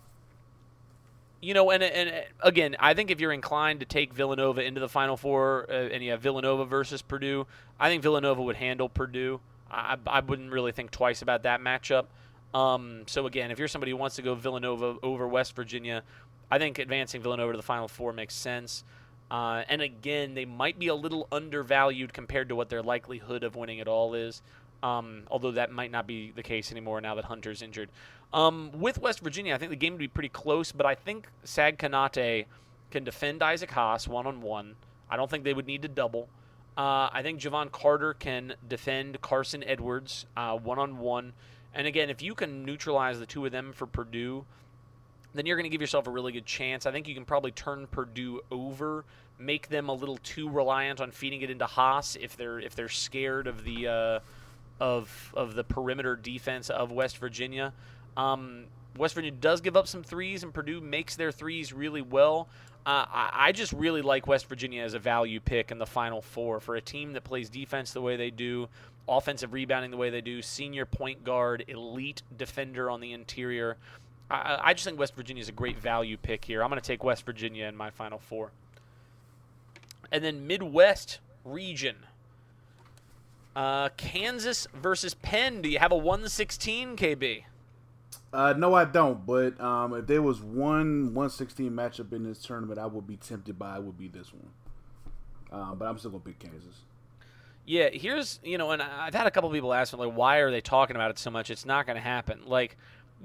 you 1.45 1.53
know, 1.53 1.71
and, 1.71 1.83
and 1.83 2.25
again, 2.41 2.77
I 2.81 2.95
think 2.95 3.11
if 3.11 3.21
you're 3.21 3.33
inclined 3.33 3.81
to 3.81 3.87
take 3.87 4.15
Villanova 4.15 4.65
into 4.65 4.81
the 4.81 4.89
Final 4.89 5.17
Four, 5.17 5.67
uh, 5.69 5.73
and 5.73 6.03
you 6.03 6.13
have 6.13 6.21
Villanova 6.23 6.65
versus 6.65 7.03
Purdue, 7.03 7.47
I 7.79 7.91
think 7.91 8.03
Villanova 8.03 8.43
would 8.43 8.57
handle 8.57 8.89
Purdue. 8.89 9.41
I, 9.71 9.99
I 10.07 10.21
wouldn't 10.21 10.51
really 10.51 10.73
think 10.73 10.91
twice 10.91 11.21
about 11.23 11.43
that 11.43 11.61
matchup. 11.61 12.07
Um, 12.55 13.03
so 13.07 13.27
again, 13.27 13.51
if 13.51 13.59
you're 13.59 13.69
somebody 13.69 13.91
who 13.91 13.97
wants 13.97 14.17
to 14.17 14.23
go 14.23 14.35
Villanova 14.35 14.97
over 15.03 15.29
West 15.29 15.55
Virginia, 15.55 16.03
I 16.51 16.59
think 16.59 16.79
advancing 16.79 17.21
Villanova 17.21 17.53
to 17.53 17.57
the 17.57 17.63
Final 17.63 17.89
Four 17.89 18.13
makes 18.13 18.35
sense. 18.35 18.85
Uh, 19.31 19.65
and 19.69 19.83
again, 19.83 20.35
they 20.35 20.45
might 20.45 20.79
be 20.79 20.89
a 20.89 20.95
little 20.95 21.27
undervalued 21.33 22.13
compared 22.13 22.49
to 22.49 22.55
what 22.55 22.69
their 22.69 22.83
likelihood 22.83 23.43
of 23.43 23.57
winning 23.57 23.79
it 23.79 23.89
all 23.89 24.15
is. 24.15 24.43
Um, 24.83 25.23
although 25.31 25.53
that 25.53 25.73
might 25.73 25.91
not 25.91 26.07
be 26.07 26.31
the 26.31 26.43
case 26.43 26.71
anymore 26.71 27.01
now 27.01 27.15
that 27.15 27.25
Hunter's 27.25 27.63
injured. 27.63 27.89
Um, 28.35 28.73
with 28.75 29.01
West 29.01 29.21
Virginia, 29.21 29.55
I 29.55 29.59
think 29.59 29.71
the 29.71 29.77
game 29.77 29.93
would 29.93 30.01
be 30.01 30.09
pretty 30.09 30.29
close, 30.29 30.73
but 30.73 30.85
I 30.85 30.97
think 30.97 31.29
Sag 31.45 31.79
Konate 31.79 32.47
can 32.91 33.05
defend 33.05 33.43
Isaac 33.45 33.71
Haas 33.71 34.09
one 34.09 34.27
on 34.27 34.43
one. 34.43 34.75
I 35.09 35.17
don't 35.17 35.31
think 35.31 35.45
they 35.45 35.55
would 35.55 35.69
need 35.69 35.83
to 35.83 35.89
double. 35.89 36.29
Uh, 36.77 37.09
I 37.13 37.21
think 37.23 37.41
Jevon 37.41 37.71
Carter 37.71 38.13
can 38.13 38.55
defend 38.69 39.21
Carson 39.21 39.63
Edwards 39.63 40.27
one 40.35 40.81
on 40.81 40.99
one. 40.99 41.33
And 41.73 41.87
again, 41.87 42.11
if 42.11 42.23
you 42.23 42.35
can 42.35 42.65
neutralize 42.65 43.21
the 43.21 43.27
two 43.27 43.47
of 43.47 43.53
them 43.53 43.73
for 43.73 43.87
Purdue, 43.87 44.45
then 45.33 45.47
you're 45.47 45.57
going 45.57 45.65
to 45.65 45.71
give 45.71 45.81
yourself 45.81 46.09
a 46.09 46.11
really 46.11 46.33
good 46.33 46.47
chance. 46.47 46.87
I 46.87 46.93
think 46.93 47.07
you 47.07 47.15
can 47.15 47.25
probably 47.25 47.53
turn 47.53 47.87
Purdue 47.87 48.41
over, 48.51 49.05
make 49.39 49.69
them 49.69 49.89
a 49.89 49.95
little 49.95 50.19
too 50.19 50.49
reliant 50.49 51.01
on 51.01 51.13
feeding 51.13 51.43
it 51.43 51.51
into 51.51 51.67
Haas 51.67 52.17
if 52.21 52.37
they're 52.37 52.59
if 52.59 52.75
they're 52.75 52.89
scared 52.89 53.47
of 53.47 53.63
the 53.63 53.87
uh, 53.87 54.21
of 54.81 55.33
of 55.37 55.55
the 55.55 55.63
perimeter 55.63 56.17
defense 56.17 56.69
of 56.71 56.91
West 56.91 57.19
Virginia. 57.19 57.73
Um, 58.17 58.65
West 58.97 59.15
Virginia 59.15 59.39
does 59.41 59.61
give 59.61 59.77
up 59.77 59.87
some 59.87 60.03
threes, 60.03 60.43
and 60.43 60.55
Purdue 60.55 60.81
makes 60.81 61.17
their 61.17 61.33
threes 61.33 61.73
really 61.73 62.03
well. 62.03 62.49
Uh, 62.87 63.07
I, 63.09 63.31
I 63.33 63.53
just 63.53 63.73
really 63.73 64.03
like 64.03 64.27
West 64.27 64.47
Virginia 64.47 64.83
as 64.83 64.95
a 64.95 64.99
value 64.99 65.41
pick 65.41 65.71
in 65.71 65.79
the 65.79 65.87
Final 65.87 66.21
Four 66.21 66.61
for 66.61 66.77
a 66.77 66.81
team 66.81 67.13
that 67.15 67.25
plays 67.25 67.49
defense 67.49 67.93
the 67.93 68.03
way 68.03 68.17
they 68.17 68.31
do, 68.31 68.69
offensive 69.09 69.53
rebounding 69.53 69.91
the 69.91 69.97
way 69.97 70.11
they 70.11 70.21
do, 70.21 70.43
senior 70.43 70.85
point 70.85 71.25
guard, 71.25 71.65
elite 71.69 72.23
defender 72.37 72.91
on 72.91 73.01
the 73.01 73.13
interior. 73.13 73.79
I, 74.31 74.59
I 74.63 74.75
just 74.75 74.85
think 74.85 74.99
West 74.99 75.17
Virginia 75.17 75.41
is 75.41 75.49
a 75.49 75.53
great 75.53 75.79
value 75.79 76.17
pick 76.17 76.45
here. 76.45 76.63
I'm 76.63 76.69
going 76.69 76.81
to 76.81 76.87
take 76.87 77.03
West 77.03 77.25
Virginia 77.25 77.67
in 77.67 77.77
my 77.77 77.91
Final 77.91 78.19
Four. 78.19 78.51
And 80.13 80.23
then 80.23 80.47
Midwest 80.47 81.21
region. 81.45 81.97
Uh, 83.57 83.89
Kansas 83.97 84.67
versus 84.75 85.15
Penn. 85.15 85.63
Do 85.63 85.69
you 85.69 85.79
have 85.79 85.93
a 85.93 85.97
116, 85.97 86.97
KB? 86.97 87.45
Uh, 88.33 88.55
no, 88.57 88.75
I 88.75 88.85
don't. 88.85 89.25
But 89.27 89.61
um, 89.61 89.95
if 89.95 90.07
there 90.07 90.23
was 90.23 90.41
one 90.41 91.15
116 91.15 91.71
matchup 91.71 92.13
in 92.13 92.25
this 92.25 92.43
tournament, 92.43 92.79
I 92.79 92.87
would 92.87 93.07
be 93.07 93.17
tempted 93.17 93.59
by. 93.59 93.79
Would 93.79 93.99
be 93.99 94.09
this 94.09 94.33
one. 94.33 94.51
Um, 95.53 95.79
but 95.79 95.87
I'm 95.87 95.99
still 95.99 96.11
gonna 96.11 96.25
pick 96.25 96.39
Kansas. 96.39 96.83
Yeah, 97.67 97.89
here's 97.91 98.41
you 98.43 98.59
know, 98.59 98.73
and 98.73 98.83
I've 98.83 99.15
had 99.15 99.27
a 99.27 99.31
couple 99.31 99.51
people 99.51 99.73
ask 99.73 99.93
me 99.93 99.99
like, 99.99 100.17
why 100.17 100.39
are 100.39 100.51
they 100.51 100.61
talking 100.61 100.97
about 100.97 101.11
it 101.11 101.19
so 101.19 101.31
much? 101.31 101.51
It's 101.51 101.65
not 101.65 101.87
to 101.97 102.03
happen. 102.03 102.43
Like, 102.47 102.77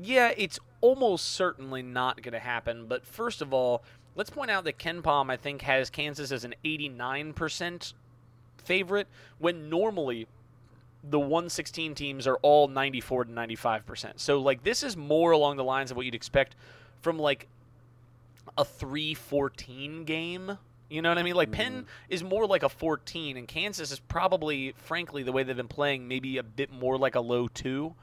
yeah, 0.01 0.31
it's 0.37 0.59
almost 0.81 1.29
certainly 1.33 1.81
not 1.81 2.17
to 2.33 2.39
happen. 2.39 2.85
But 2.87 3.05
first 3.05 3.41
of 3.41 3.53
all, 3.53 3.83
let's 4.15 4.29
point 4.29 4.51
out 4.51 4.63
that 4.63 4.77
KenPom 4.77 5.29
I 5.29 5.37
think 5.37 5.61
has 5.63 5.89
Kansas 5.89 6.31
as 6.31 6.43
an 6.43 6.55
89% 6.63 7.93
favorite 8.57 9.07
when 9.39 9.69
normally 9.69 10.27
the 11.03 11.19
116 11.19 11.95
teams 11.95 12.27
are 12.27 12.37
all 12.37 12.67
94 12.67 13.25
to 13.25 13.31
95%. 13.31 14.13
So 14.17 14.39
like 14.39 14.63
this 14.63 14.83
is 14.83 14.97
more 14.97 15.31
along 15.31 15.57
the 15.57 15.63
lines 15.63 15.91
of 15.91 15.97
what 15.97 16.05
you'd 16.05 16.15
expect 16.15 16.55
from 17.01 17.17
like 17.17 17.47
a 18.57 18.65
3-14 18.65 20.05
game. 20.05 20.57
You 20.89 21.01
know 21.01 21.09
what 21.09 21.17
I 21.17 21.23
mean? 21.23 21.35
Like 21.35 21.51
Penn 21.51 21.73
mm-hmm. 21.73 21.83
is 22.09 22.23
more 22.23 22.47
like 22.47 22.63
a 22.63 22.69
14 22.69 23.37
and 23.37 23.47
Kansas 23.47 23.91
is 23.91 23.99
probably 23.99 24.73
frankly 24.75 25.23
the 25.23 25.31
way 25.31 25.43
they've 25.43 25.55
been 25.55 25.67
playing 25.67 26.07
maybe 26.07 26.37
a 26.37 26.43
bit 26.43 26.71
more 26.71 26.97
like 26.97 27.15
a 27.15 27.21
low 27.21 27.47
2. 27.47 27.93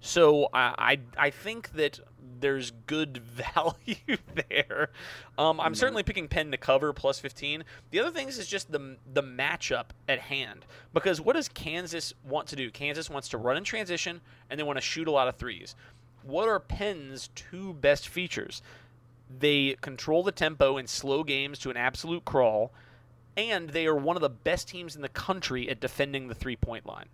So 0.00 0.48
I 0.52 0.74
I, 1.18 1.26
I 1.26 1.30
think 1.30 1.72
that 1.72 2.00
there's 2.40 2.72
good 2.86 3.18
value 3.18 4.16
there. 4.48 4.90
Um, 5.38 5.60
I'm 5.60 5.74
certainly 5.74 6.02
picking 6.02 6.28
Penn 6.28 6.50
to 6.50 6.56
cover 6.56 6.92
plus 6.92 7.18
15. 7.18 7.64
The 7.90 8.00
other 8.00 8.10
things 8.10 8.38
is 8.38 8.46
just 8.46 8.70
the 8.72 8.96
the 9.12 9.22
matchup 9.22 9.86
at 10.08 10.20
hand 10.20 10.64
because 10.92 11.20
what 11.20 11.36
does 11.36 11.48
Kansas 11.48 12.14
want 12.24 12.48
to 12.48 12.56
do? 12.56 12.70
Kansas 12.70 13.10
wants 13.10 13.28
to 13.30 13.38
run 13.38 13.56
in 13.56 13.64
transition 13.64 14.20
and 14.50 14.58
they 14.58 14.64
want 14.64 14.76
to 14.76 14.82
shoot 14.82 15.08
a 15.08 15.12
lot 15.12 15.28
of 15.28 15.36
threes. 15.36 15.74
What 16.22 16.48
are 16.48 16.58
Penn's 16.58 17.28
two 17.34 17.74
best 17.74 18.08
features? 18.08 18.60
They 19.38 19.76
control 19.80 20.22
the 20.22 20.32
tempo 20.32 20.76
in 20.76 20.86
slow 20.86 21.24
games 21.24 21.58
to 21.60 21.70
an 21.70 21.76
absolute 21.76 22.24
crawl, 22.24 22.72
and 23.36 23.70
they 23.70 23.86
are 23.86 23.94
one 23.94 24.16
of 24.16 24.22
the 24.22 24.28
best 24.28 24.68
teams 24.68 24.96
in 24.96 25.02
the 25.02 25.08
country 25.08 25.68
at 25.68 25.80
defending 25.80 26.28
the 26.28 26.34
three 26.34 26.56
point 26.56 26.86
line. 26.86 27.08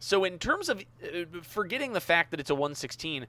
So, 0.00 0.24
in 0.24 0.38
terms 0.38 0.68
of 0.68 0.82
uh, 1.04 1.24
forgetting 1.42 1.92
the 1.92 2.00
fact 2.00 2.30
that 2.30 2.40
it's 2.40 2.50
a 2.50 2.54
116, 2.54 3.26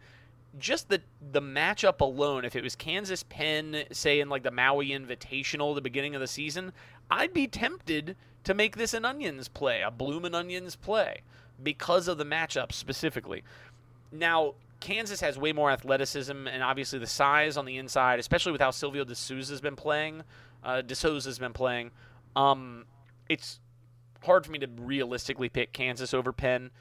just 0.57 0.89
the 0.89 1.01
the 1.31 1.41
matchup 1.41 2.01
alone, 2.01 2.45
if 2.45 2.55
it 2.55 2.63
was 2.63 2.75
Kansas 2.75 3.23
Penn, 3.23 3.83
say 3.91 4.19
in 4.19 4.29
like 4.29 4.43
the 4.43 4.51
Maui 4.51 4.89
Invitational 4.89 5.71
at 5.71 5.75
the 5.75 5.81
beginning 5.81 6.15
of 6.15 6.21
the 6.21 6.27
season, 6.27 6.71
I'd 7.09 7.33
be 7.33 7.47
tempted 7.47 8.15
to 8.45 8.53
make 8.53 8.77
this 8.77 8.93
an 8.93 9.05
onions 9.05 9.47
play, 9.49 9.81
a 9.81 9.91
bloomin' 9.91 10.33
onions 10.33 10.75
play, 10.75 11.21
because 11.61 12.07
of 12.07 12.17
the 12.17 12.25
matchup 12.25 12.71
specifically. 12.71 13.43
Now, 14.11 14.55
Kansas 14.79 15.21
has 15.21 15.37
way 15.37 15.53
more 15.53 15.69
athleticism 15.69 16.47
and 16.47 16.63
obviously 16.63 16.99
the 16.99 17.07
size 17.07 17.55
on 17.55 17.65
the 17.65 17.77
inside, 17.77 18.19
especially 18.19 18.51
with 18.51 18.61
how 18.61 18.71
Silvio 18.71 19.03
De 19.03 19.13
Souza's 19.13 19.61
been 19.61 19.75
playing. 19.75 20.23
Uh, 20.63 20.81
De 20.81 20.95
Souza's 20.95 21.37
been 21.37 21.53
playing. 21.53 21.91
Um, 22.35 22.85
it's 23.29 23.59
hard 24.23 24.45
for 24.45 24.51
me 24.51 24.59
to 24.59 24.67
realistically 24.67 25.49
pick 25.49 25.73
Kansas 25.73 26.13
over 26.13 26.31
Penn, 26.31 26.71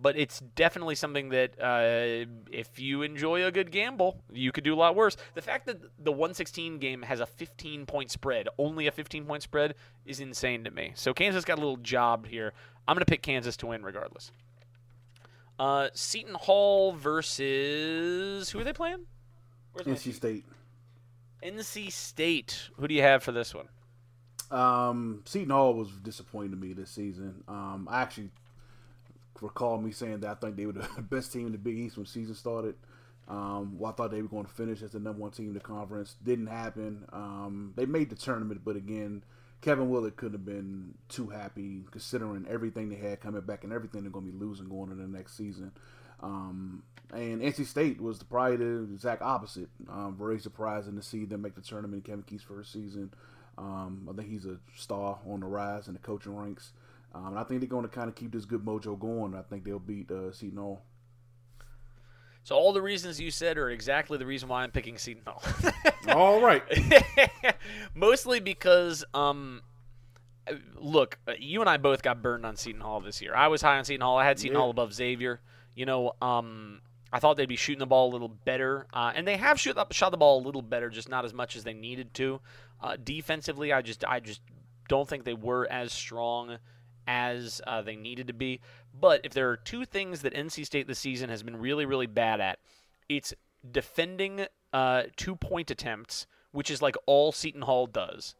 but 0.00 0.16
it's 0.16 0.40
definitely 0.40 0.94
something 0.94 1.30
that 1.30 1.60
uh, 1.60 2.30
if 2.50 2.78
you 2.78 3.02
enjoy 3.02 3.44
a 3.44 3.50
good 3.50 3.70
gamble, 3.70 4.20
you 4.30 4.52
could 4.52 4.64
do 4.64 4.74
a 4.74 4.76
lot 4.76 4.94
worse. 4.94 5.16
The 5.34 5.42
fact 5.42 5.66
that 5.66 5.80
the 5.98 6.12
116 6.12 6.78
game 6.78 7.02
has 7.02 7.20
a 7.20 7.26
15 7.26 7.86
point 7.86 8.10
spread, 8.10 8.48
only 8.58 8.86
a 8.86 8.92
15 8.92 9.24
point 9.24 9.42
spread, 9.42 9.74
is 10.04 10.20
insane 10.20 10.64
to 10.64 10.70
me. 10.70 10.92
So 10.94 11.14
Kansas 11.14 11.44
got 11.44 11.58
a 11.58 11.60
little 11.60 11.78
job 11.78 12.26
here. 12.26 12.52
I'm 12.86 12.94
going 12.94 13.04
to 13.04 13.10
pick 13.10 13.22
Kansas 13.22 13.56
to 13.58 13.66
win 13.66 13.82
regardless. 13.82 14.30
Uh, 15.58 15.88
Seton 15.94 16.34
Hall 16.34 16.92
versus 16.92 18.50
who 18.50 18.60
are 18.60 18.64
they 18.64 18.74
playing? 18.74 19.06
Where's 19.72 19.86
NC? 19.86 20.14
State. 20.14 20.44
NC 21.42 21.90
State. 21.90 22.68
Who 22.78 22.86
do 22.86 22.94
you 22.94 23.02
have 23.02 23.22
for 23.22 23.32
this 23.32 23.54
one? 23.54 23.68
Um, 24.50 25.22
Seton 25.24 25.50
Hall 25.50 25.74
was 25.74 25.90
disappointing 26.02 26.52
to 26.52 26.56
me 26.56 26.72
this 26.72 26.90
season. 26.90 27.44
Um, 27.48 27.88
I 27.90 28.02
actually 28.02 28.30
recall 29.40 29.78
me 29.78 29.92
saying 29.92 30.20
that 30.20 30.30
I 30.30 30.34
think 30.34 30.56
they 30.56 30.66
were 30.66 30.72
the 30.72 30.88
best 31.02 31.32
team 31.32 31.46
in 31.46 31.52
the 31.52 31.58
Big 31.58 31.76
East 31.76 31.96
when 31.96 32.06
season 32.06 32.34
started. 32.34 32.74
Um, 33.28 33.78
well, 33.78 33.90
I 33.90 33.94
thought 33.94 34.12
they 34.12 34.22
were 34.22 34.28
going 34.28 34.44
to 34.44 34.52
finish 34.52 34.82
as 34.82 34.92
the 34.92 35.00
number 35.00 35.20
one 35.20 35.32
team 35.32 35.48
in 35.48 35.54
the 35.54 35.60
conference. 35.60 36.14
Didn't 36.22 36.46
happen. 36.46 37.06
Um, 37.12 37.72
they 37.76 37.86
made 37.86 38.08
the 38.08 38.16
tournament, 38.16 38.60
but 38.64 38.76
again, 38.76 39.24
Kevin 39.62 39.90
Willard 39.90 40.16
couldn't 40.16 40.34
have 40.38 40.44
been 40.44 40.94
too 41.08 41.28
happy 41.28 41.82
considering 41.90 42.46
everything 42.48 42.88
they 42.88 42.96
had 42.96 43.20
coming 43.20 43.40
back 43.40 43.64
and 43.64 43.72
everything 43.72 44.02
they're 44.02 44.12
going 44.12 44.26
to 44.26 44.32
be 44.32 44.38
losing 44.38 44.68
going 44.68 44.90
into 44.90 45.02
the 45.02 45.08
next 45.08 45.36
season. 45.36 45.72
Um, 46.20 46.84
and 47.12 47.40
NC 47.40 47.66
State 47.66 48.00
was 48.00 48.18
the, 48.18 48.24
probably 48.24 48.56
the 48.56 48.82
exact 48.94 49.22
opposite. 49.22 49.68
Um, 49.88 50.16
very 50.18 50.38
surprising 50.38 50.96
to 50.96 51.02
see 51.02 51.24
them 51.24 51.42
make 51.42 51.54
the 51.54 51.60
tournament 51.60 52.06
in 52.06 52.12
Kevin 52.12 52.24
Keatts' 52.24 52.44
first 52.44 52.72
season. 52.72 53.12
Um, 53.58 54.08
I 54.10 54.14
think 54.14 54.28
he's 54.30 54.46
a 54.46 54.58
star 54.76 55.18
on 55.26 55.40
the 55.40 55.46
rise 55.46 55.88
in 55.88 55.94
the 55.94 56.00
coaching 56.00 56.36
ranks. 56.36 56.72
Um, 57.14 57.28
and 57.28 57.38
I 57.38 57.44
think 57.44 57.60
they're 57.60 57.68
going 57.68 57.84
to 57.84 57.88
kind 57.88 58.08
of 58.08 58.14
keep 58.14 58.32
this 58.32 58.44
good 58.44 58.64
mojo 58.64 58.98
going. 58.98 59.34
I 59.34 59.42
think 59.42 59.64
they'll 59.64 59.78
beat 59.78 60.10
uh, 60.10 60.32
Seton 60.32 60.58
Hall. 60.58 60.82
So 62.44 62.54
all 62.54 62.72
the 62.72 62.82
reasons 62.82 63.20
you 63.20 63.30
said 63.30 63.58
are 63.58 63.70
exactly 63.70 64.18
the 64.18 64.26
reason 64.26 64.48
why 64.48 64.62
I'm 64.62 64.70
picking 64.70 64.98
Seton 64.98 65.22
Hall. 65.26 65.42
All 66.08 66.40
right. 66.40 66.62
Mostly 67.94 68.38
because, 68.38 69.04
um, 69.14 69.62
look, 70.76 71.18
uh, 71.26 71.32
you 71.40 71.60
and 71.60 71.68
I 71.68 71.76
both 71.76 72.02
got 72.02 72.22
burned 72.22 72.46
on 72.46 72.54
Seton 72.56 72.82
Hall 72.82 73.00
this 73.00 73.20
year. 73.20 73.34
I 73.34 73.48
was 73.48 73.62
high 73.62 73.78
on 73.78 73.84
Seton 73.84 74.02
Hall. 74.02 74.16
I 74.16 74.24
had 74.24 74.38
Seton 74.38 74.54
Yeah. 74.54 74.60
Hall 74.60 74.70
above 74.70 74.92
Xavier. 74.92 75.40
You 75.74 75.86
know, 75.86 76.12
um, 76.22 76.80
I 77.12 77.18
thought 77.18 77.36
they'd 77.36 77.48
be 77.48 77.56
shooting 77.56 77.78
the 77.78 77.86
ball 77.86 78.10
a 78.10 78.12
little 78.12 78.28
better, 78.28 78.86
uh, 78.92 79.12
and 79.14 79.26
they 79.26 79.36
have 79.36 79.60
shoot, 79.60 79.76
shot 79.92 80.10
the 80.10 80.16
ball 80.16 80.40
a 80.40 80.44
little 80.44 80.62
better, 80.62 80.90
just 80.90 81.08
not 81.08 81.24
as 81.24 81.32
much 81.32 81.56
as 81.56 81.64
they 81.64 81.74
needed 81.74 82.12
to. 82.14 82.40
Uh, 82.80 82.96
defensively, 83.02 83.72
I 83.72 83.82
just, 83.82 84.04
I 84.04 84.20
just 84.20 84.40
don't 84.88 85.08
think 85.08 85.24
they 85.24 85.34
were 85.34 85.66
as 85.70 85.92
strong 85.92 86.58
as 87.06 87.60
uh, 87.66 87.82
they 87.82 87.96
needed 87.96 88.26
to 88.26 88.32
be. 88.32 88.60
But 88.98 89.20
if 89.24 89.32
there 89.32 89.50
are 89.50 89.56
two 89.56 89.84
things 89.84 90.22
that 90.22 90.34
NC 90.34 90.66
State 90.66 90.88
this 90.88 90.98
season 90.98 91.30
has 91.30 91.42
been 91.42 91.56
really, 91.56 91.86
really 91.86 92.06
bad 92.06 92.40
at, 92.40 92.58
it's 93.08 93.32
defending 93.70 94.46
uh, 94.72 95.04
two 95.16 95.36
point 95.36 95.70
attempts, 95.70 96.26
which 96.52 96.70
is 96.70 96.82
like 96.82 96.96
all 97.06 97.32
Seton 97.32 97.62
Hall 97.62 97.86
does, 97.86 98.34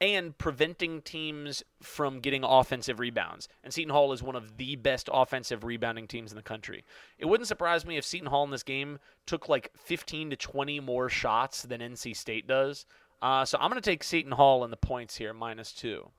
and 0.00 0.36
preventing 0.38 1.02
teams 1.02 1.64
from 1.82 2.20
getting 2.20 2.44
offensive 2.44 3.00
rebounds. 3.00 3.48
And 3.64 3.72
Seton 3.72 3.92
Hall 3.92 4.12
is 4.12 4.22
one 4.22 4.36
of 4.36 4.56
the 4.56 4.76
best 4.76 5.08
offensive 5.12 5.64
rebounding 5.64 6.06
teams 6.06 6.30
in 6.30 6.36
the 6.36 6.42
country. 6.42 6.84
It 7.18 7.26
wouldn't 7.26 7.48
surprise 7.48 7.84
me 7.84 7.96
if 7.96 8.04
Seton 8.04 8.28
Hall 8.28 8.44
in 8.44 8.50
this 8.50 8.62
game 8.62 9.00
took 9.26 9.48
like 9.48 9.72
15 9.76 10.30
to 10.30 10.36
20 10.36 10.80
more 10.80 11.08
shots 11.08 11.62
than 11.62 11.80
NC 11.80 12.16
State 12.16 12.46
does. 12.46 12.86
Uh, 13.20 13.44
so 13.44 13.58
I'm 13.60 13.70
going 13.70 13.82
to 13.82 13.90
take 13.90 14.04
Seton 14.04 14.32
Hall 14.32 14.64
in 14.64 14.70
the 14.70 14.76
points 14.76 15.16
here, 15.16 15.34
minus 15.34 15.72
two. 15.72 16.10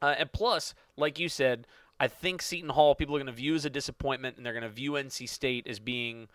Uh, 0.00 0.14
and 0.18 0.32
plus, 0.32 0.74
like 0.96 1.18
you 1.18 1.28
said, 1.28 1.66
I 1.98 2.08
think 2.08 2.40
Seton 2.40 2.70
Hall 2.70 2.94
people 2.94 3.14
are 3.14 3.18
going 3.18 3.26
to 3.26 3.32
view 3.32 3.54
as 3.54 3.66
a 3.66 3.70
disappointment, 3.70 4.38
and 4.38 4.46
they're 4.46 4.54
going 4.54 4.62
to 4.62 4.70
view 4.70 4.92
NC 4.92 5.28
State 5.28 5.66
as 5.66 5.78
being 5.78 6.28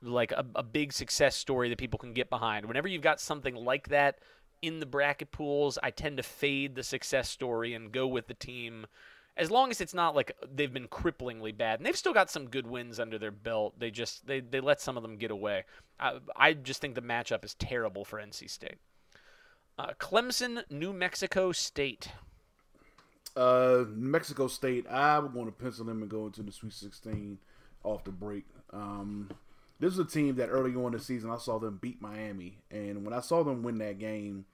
like 0.00 0.30
a, 0.30 0.46
a 0.54 0.62
big 0.62 0.92
success 0.92 1.34
story 1.34 1.68
that 1.68 1.78
people 1.78 1.98
can 1.98 2.12
get 2.12 2.30
behind. 2.30 2.66
Whenever 2.66 2.86
you've 2.86 3.02
got 3.02 3.20
something 3.20 3.56
like 3.56 3.88
that 3.88 4.18
in 4.64 4.80
the 4.80 4.86
bracket 4.86 5.30
pools, 5.30 5.78
I 5.82 5.90
tend 5.90 6.16
to 6.16 6.22
fade 6.22 6.74
the 6.74 6.82
success 6.82 7.28
story 7.28 7.74
and 7.74 7.92
go 7.92 8.06
with 8.06 8.26
the 8.28 8.34
team. 8.34 8.86
As 9.36 9.50
long 9.50 9.70
as 9.70 9.80
it's 9.80 9.94
not 9.94 10.14
like 10.14 10.32
they've 10.54 10.72
been 10.72 10.88
cripplingly 10.88 11.56
bad, 11.56 11.78
and 11.78 11.86
they've 11.86 11.96
still 11.96 12.12
got 12.12 12.30
some 12.30 12.48
good 12.48 12.66
wins 12.66 12.98
under 12.98 13.18
their 13.18 13.32
belt, 13.32 13.78
they 13.78 13.90
just 13.90 14.26
they, 14.26 14.40
they 14.40 14.60
let 14.60 14.80
some 14.80 14.96
of 14.96 15.02
them 15.02 15.16
get 15.16 15.30
away. 15.30 15.64
I, 16.00 16.18
I 16.36 16.52
just 16.54 16.80
think 16.80 16.94
the 16.94 17.02
matchup 17.02 17.44
is 17.44 17.54
terrible 17.54 18.04
for 18.04 18.18
NC 18.18 18.48
State. 18.48 18.78
Uh, 19.78 19.92
Clemson, 19.98 20.62
New 20.70 20.92
Mexico 20.92 21.52
State. 21.52 22.08
Uh, 23.36 23.84
Mexico 23.88 24.46
State, 24.46 24.86
I'm 24.88 25.32
going 25.32 25.46
to 25.46 25.52
pencil 25.52 25.84
them 25.84 26.00
and 26.00 26.10
go 26.10 26.26
into 26.26 26.42
the 26.42 26.52
Sweet 26.52 26.72
16 26.72 27.38
off 27.82 28.04
the 28.04 28.12
break. 28.12 28.44
Um, 28.72 29.30
this 29.80 29.92
is 29.92 29.98
a 29.98 30.04
team 30.04 30.36
that 30.36 30.48
early 30.48 30.74
on 30.76 30.86
in 30.86 30.92
the 30.92 31.00
season 31.00 31.30
I 31.30 31.38
saw 31.38 31.58
them 31.58 31.78
beat 31.82 32.00
Miami, 32.00 32.58
and 32.70 33.04
when 33.04 33.12
I 33.12 33.20
saw 33.20 33.42
them 33.42 33.64
win 33.64 33.78
that 33.78 33.98
game, 33.98 34.46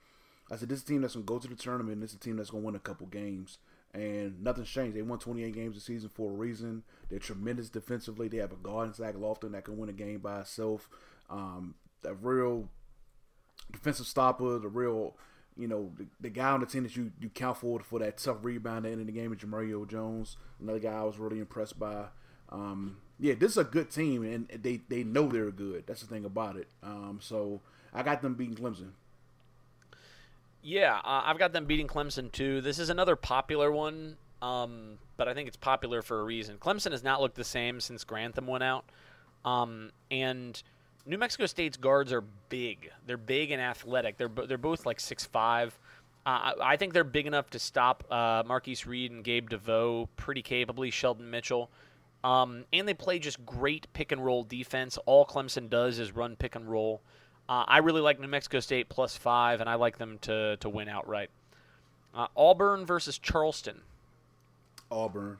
I 0.50 0.56
said 0.56 0.68
this 0.68 0.78
is 0.78 0.84
a 0.84 0.88
team 0.88 1.02
that's 1.02 1.14
going 1.14 1.26
to 1.26 1.32
go 1.32 1.38
to 1.38 1.48
the 1.48 1.54
tournament. 1.54 2.00
This 2.00 2.10
is 2.10 2.16
a 2.16 2.20
team 2.20 2.36
that's 2.36 2.50
going 2.50 2.62
to 2.62 2.66
win 2.66 2.74
a 2.74 2.80
couple 2.80 3.06
games, 3.06 3.58
and 3.94 4.42
nothing's 4.42 4.68
changed. 4.68 4.96
They 4.96 5.02
won 5.02 5.18
28 5.18 5.54
games 5.54 5.76
this 5.76 5.84
season 5.84 6.08
for 6.08 6.30
a 6.30 6.34
reason. 6.34 6.82
They're 7.08 7.20
tremendous 7.20 7.68
defensively. 7.68 8.28
They 8.28 8.38
have 8.38 8.52
a 8.52 8.56
guard 8.56 8.88
in 8.88 8.94
Zach 8.94 9.14
Lofton 9.14 9.52
that 9.52 9.64
can 9.64 9.78
win 9.78 9.88
a 9.88 9.92
game 9.92 10.18
by 10.18 10.40
itself. 10.40 10.88
Um, 11.28 11.74
a 12.04 12.14
real 12.14 12.68
defensive 13.70 14.06
stopper, 14.06 14.58
the 14.58 14.68
real, 14.68 15.14
you 15.56 15.68
know, 15.68 15.92
the, 15.96 16.06
the 16.20 16.30
guy 16.30 16.50
on 16.50 16.60
the 16.60 16.66
team 16.66 16.82
that 16.82 16.96
you, 16.96 17.12
you 17.20 17.28
count 17.28 17.58
for 17.58 17.78
for 17.80 18.00
that 18.00 18.18
tough 18.18 18.38
rebound 18.42 18.78
at 18.78 18.82
the 18.84 18.90
end 18.90 19.00
of 19.00 19.06
the 19.06 19.12
game 19.12 19.32
is 19.32 19.38
Jemerrio 19.38 19.88
Jones. 19.88 20.36
Another 20.60 20.80
guy 20.80 20.92
I 20.92 21.04
was 21.04 21.18
really 21.18 21.38
impressed 21.38 21.78
by. 21.78 22.06
Um, 22.48 22.96
yeah, 23.20 23.34
this 23.34 23.52
is 23.52 23.58
a 23.58 23.64
good 23.64 23.90
team, 23.90 24.24
and 24.24 24.48
they, 24.48 24.80
they 24.88 25.04
know 25.04 25.28
they're 25.28 25.52
good. 25.52 25.84
That's 25.86 26.00
the 26.00 26.08
thing 26.08 26.24
about 26.24 26.56
it. 26.56 26.68
Um, 26.82 27.20
so 27.22 27.60
I 27.94 28.02
got 28.02 28.22
them 28.22 28.34
beating 28.34 28.56
Clemson. 28.56 28.90
Yeah, 30.62 30.96
uh, 30.96 31.22
I've 31.24 31.38
got 31.38 31.52
them 31.52 31.64
beating 31.64 31.86
Clemson 31.86 32.30
too. 32.30 32.60
This 32.60 32.78
is 32.78 32.90
another 32.90 33.16
popular 33.16 33.72
one, 33.72 34.16
um, 34.42 34.98
but 35.16 35.26
I 35.28 35.34
think 35.34 35.48
it's 35.48 35.56
popular 35.56 36.02
for 36.02 36.20
a 36.20 36.24
reason. 36.24 36.58
Clemson 36.58 36.92
has 36.92 37.02
not 37.02 37.20
looked 37.20 37.36
the 37.36 37.44
same 37.44 37.80
since 37.80 38.04
Grantham 38.04 38.46
went 38.46 38.62
out, 38.62 38.84
um, 39.44 39.90
and 40.10 40.62
New 41.06 41.16
Mexico 41.16 41.46
State's 41.46 41.76
guards 41.76 42.12
are 42.12 42.22
big. 42.50 42.90
They're 43.06 43.16
big 43.16 43.50
and 43.50 43.60
athletic. 43.60 44.18
They're 44.18 44.28
they're 44.28 44.58
both 44.58 44.84
like 44.84 45.00
six 45.00 45.24
five. 45.24 45.78
Uh, 46.26 46.52
I 46.62 46.76
think 46.76 46.92
they're 46.92 47.04
big 47.04 47.26
enough 47.26 47.48
to 47.50 47.58
stop 47.58 48.04
uh, 48.10 48.42
Marquise 48.46 48.86
Reed 48.86 49.10
and 49.10 49.24
Gabe 49.24 49.48
DeVoe 49.48 50.08
pretty 50.16 50.42
capably. 50.42 50.90
Shelton 50.90 51.30
Mitchell. 51.30 51.70
Um, 52.22 52.66
and 52.74 52.86
they 52.86 52.92
play 52.92 53.18
just 53.18 53.46
great 53.46 53.90
pick 53.94 54.12
and 54.12 54.22
roll 54.22 54.44
defense. 54.44 54.98
All 55.06 55.24
Clemson 55.24 55.70
does 55.70 55.98
is 55.98 56.12
run 56.12 56.36
pick 56.36 56.54
and 56.54 56.70
roll. 56.70 57.00
Uh, 57.50 57.64
I 57.66 57.78
really 57.78 58.00
like 58.00 58.20
New 58.20 58.28
Mexico 58.28 58.60
State 58.60 58.88
plus 58.88 59.16
five, 59.16 59.60
and 59.60 59.68
I 59.68 59.74
like 59.74 59.98
them 59.98 60.18
to, 60.22 60.56
to 60.58 60.68
win 60.68 60.88
outright. 60.88 61.30
Uh, 62.14 62.28
Auburn 62.36 62.86
versus 62.86 63.18
Charleston. 63.18 63.80
Auburn. 64.88 65.38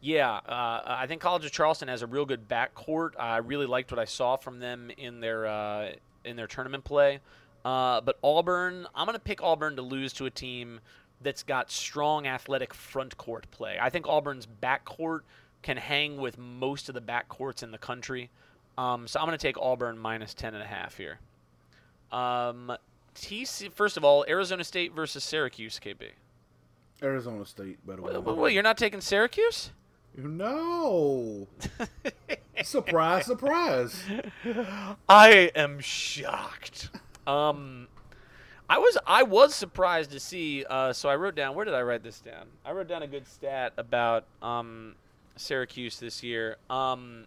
Yeah, 0.00 0.30
uh, 0.30 0.82
I 0.86 1.06
think 1.08 1.20
College 1.20 1.44
of 1.44 1.52
Charleston 1.52 1.88
has 1.88 2.00
a 2.00 2.06
real 2.06 2.24
good 2.24 2.48
backcourt. 2.48 3.10
I 3.18 3.36
really 3.38 3.66
liked 3.66 3.92
what 3.92 3.98
I 3.98 4.06
saw 4.06 4.36
from 4.36 4.60
them 4.60 4.90
in 4.96 5.20
their 5.20 5.46
uh, 5.46 5.90
in 6.24 6.36
their 6.36 6.46
tournament 6.46 6.84
play. 6.84 7.20
Uh, 7.62 8.00
but 8.00 8.16
Auburn, 8.22 8.86
I'm 8.94 9.04
going 9.04 9.14
to 9.14 9.22
pick 9.22 9.42
Auburn 9.42 9.76
to 9.76 9.82
lose 9.82 10.14
to 10.14 10.24
a 10.24 10.30
team 10.30 10.80
that's 11.20 11.42
got 11.42 11.70
strong 11.70 12.26
athletic 12.26 12.72
front 12.72 13.18
court 13.18 13.50
play. 13.50 13.76
I 13.78 13.90
think 13.90 14.06
Auburn's 14.08 14.46
backcourt 14.46 15.20
can 15.60 15.76
hang 15.76 16.16
with 16.16 16.38
most 16.38 16.88
of 16.88 16.94
the 16.94 17.02
backcourts 17.02 17.62
in 17.62 17.72
the 17.72 17.78
country. 17.78 18.30
Um, 18.78 19.08
so 19.08 19.18
I'm 19.18 19.26
going 19.26 19.36
to 19.36 19.42
take 19.42 19.58
Auburn 19.58 19.98
minus 19.98 20.34
10 20.34 20.54
and 20.54 20.62
a 20.62 20.66
half 20.66 20.96
here. 20.96 21.18
Um, 22.12 22.72
TC, 23.14 23.72
first 23.72 23.96
of 23.96 24.04
all, 24.04 24.24
Arizona 24.28 24.62
State 24.62 24.94
versus 24.94 25.24
Syracuse, 25.24 25.80
KB. 25.84 26.10
Arizona 27.02 27.44
State, 27.44 27.84
by 27.84 27.96
the 27.96 28.02
way. 28.02 28.12
Wait, 28.12 28.24
wait, 28.24 28.36
wait, 28.36 28.54
you're 28.54 28.62
not 28.62 28.78
taking 28.78 29.00
Syracuse? 29.00 29.72
No. 30.16 31.48
surprise, 32.62 33.26
surprise. 33.26 34.00
I 35.08 35.50
am 35.56 35.80
shocked. 35.80 36.90
Um, 37.26 37.88
I 38.70 38.78
was 38.78 38.96
I 39.06 39.22
was 39.22 39.54
surprised 39.54 40.10
to 40.12 40.20
see. 40.20 40.64
Uh, 40.68 40.92
so 40.92 41.08
I 41.08 41.16
wrote 41.16 41.34
down. 41.34 41.54
Where 41.54 41.64
did 41.64 41.74
I 41.74 41.82
write 41.82 42.02
this 42.02 42.20
down? 42.20 42.46
I 42.64 42.72
wrote 42.72 42.88
down 42.88 43.02
a 43.02 43.06
good 43.06 43.26
stat 43.26 43.74
about 43.76 44.24
um, 44.42 44.94
Syracuse 45.36 46.00
this 46.00 46.22
year. 46.22 46.56
Um, 46.68 47.26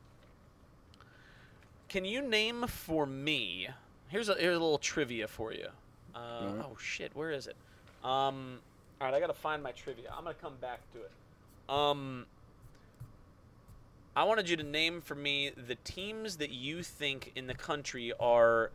can 1.92 2.06
you 2.06 2.22
name 2.22 2.66
for 2.68 3.06
me? 3.06 3.68
Here's 4.08 4.30
a 4.30 4.36
here's 4.36 4.56
a 4.56 4.60
little 4.60 4.78
trivia 4.78 5.28
for 5.28 5.52
you. 5.52 5.68
Uh, 6.16 6.20
Alright. 6.20 6.66
Oh 6.66 6.78
shit, 6.80 7.12
where 7.14 7.32
is 7.32 7.48
it? 7.48 7.56
Um, 8.02 8.60
all 9.02 9.08
right, 9.08 9.14
I 9.14 9.20
gotta 9.20 9.34
find 9.34 9.62
my 9.62 9.74
trivia. 9.74 10.06
I'm 10.18 10.24
gonna 10.24 10.36
come 10.42 10.54
back 10.62 10.80
to 10.94 11.00
it. 11.00 11.12
Um, 11.70 12.26
I 14.16 14.24
wanted 14.24 14.50
you 14.50 14.56
to 14.56 14.64
name 14.64 15.02
for 15.02 15.16
me 15.16 15.52
the 15.68 15.76
teams 15.84 16.38
that 16.38 16.52
you 16.52 16.82
think 16.82 17.34
in 17.36 17.48
the 17.48 17.54
country 17.54 18.14
are 18.22 18.72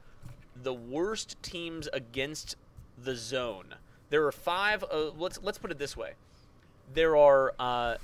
the 0.63 0.75
worst 0.75 1.43
teams 1.43 1.89
against 1.95 2.57
the 3.03 3.17
zone. 3.17 3.77
There 4.11 4.27
are 4.27 4.33
five. 4.33 4.85
Uh, 4.85 5.11
let's 5.17 5.41
let's 5.43 5.57
put 5.57 5.71
it 5.71 5.79
this 5.79 5.97
way. 5.97 6.13
There 6.93 7.17
are 7.17 7.55
uh, 7.59 7.97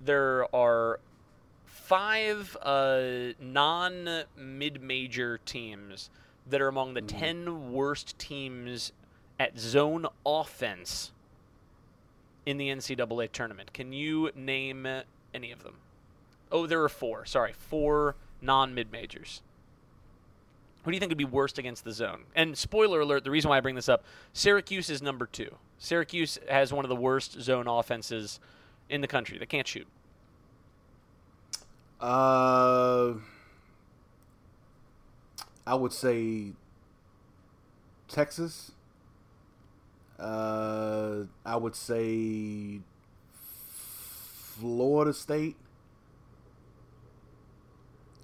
there 0.00 0.54
are 0.56 0.98
five 1.86 2.56
uh, 2.62 3.32
non 3.40 4.24
mid 4.36 4.82
major 4.82 5.38
teams 5.38 6.10
that 6.48 6.60
are 6.60 6.68
among 6.68 6.94
the 6.94 7.00
ten 7.00 7.72
worst 7.72 8.18
teams 8.18 8.92
at 9.38 9.58
zone 9.58 10.06
offense 10.24 11.12
in 12.44 12.56
the 12.56 12.68
NCAA 12.68 13.30
tournament. 13.30 13.72
Can 13.72 13.92
you 13.92 14.30
name 14.34 14.86
any 15.32 15.52
of 15.52 15.62
them? 15.62 15.74
Oh, 16.50 16.66
there 16.66 16.82
are 16.82 16.88
four. 16.88 17.24
Sorry, 17.24 17.52
four 17.52 18.16
non 18.42 18.74
mid 18.74 18.90
majors. 18.90 19.42
Who 20.82 20.90
do 20.90 20.96
you 20.96 21.00
think 21.00 21.10
would 21.10 21.18
be 21.18 21.24
worst 21.24 21.58
against 21.58 21.84
the 21.84 21.92
zone? 21.92 22.24
And 22.34 22.58
spoiler 22.58 23.00
alert, 23.00 23.24
the 23.24 23.30
reason 23.30 23.48
why 23.48 23.58
I 23.58 23.60
bring 23.60 23.74
this 23.74 23.88
up, 23.88 24.04
Syracuse 24.32 24.90
is 24.90 25.02
number 25.02 25.26
two. 25.26 25.56
Syracuse 25.78 26.38
has 26.48 26.72
one 26.72 26.84
of 26.84 26.88
the 26.88 26.96
worst 26.96 27.40
zone 27.40 27.66
offenses 27.68 28.40
in 28.88 29.00
the 29.00 29.08
country. 29.08 29.38
They 29.38 29.46
can't 29.46 29.66
shoot. 29.66 29.86
Uh, 32.00 33.14
I 35.66 35.74
would 35.74 35.92
say 35.92 36.52
Texas. 38.08 38.72
Uh, 40.18 41.24
I 41.44 41.56
would 41.56 41.74
say 41.74 42.80
Florida 44.58 45.12
State. 45.12 45.56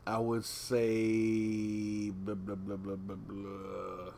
I 0.06 0.18
would 0.18 0.44
say 0.44 2.10
blah 2.10 2.34
blah 2.34 2.54
blah 2.56 2.76
blah 2.76 2.96
blah 2.96 3.16
blah. 3.16 4.12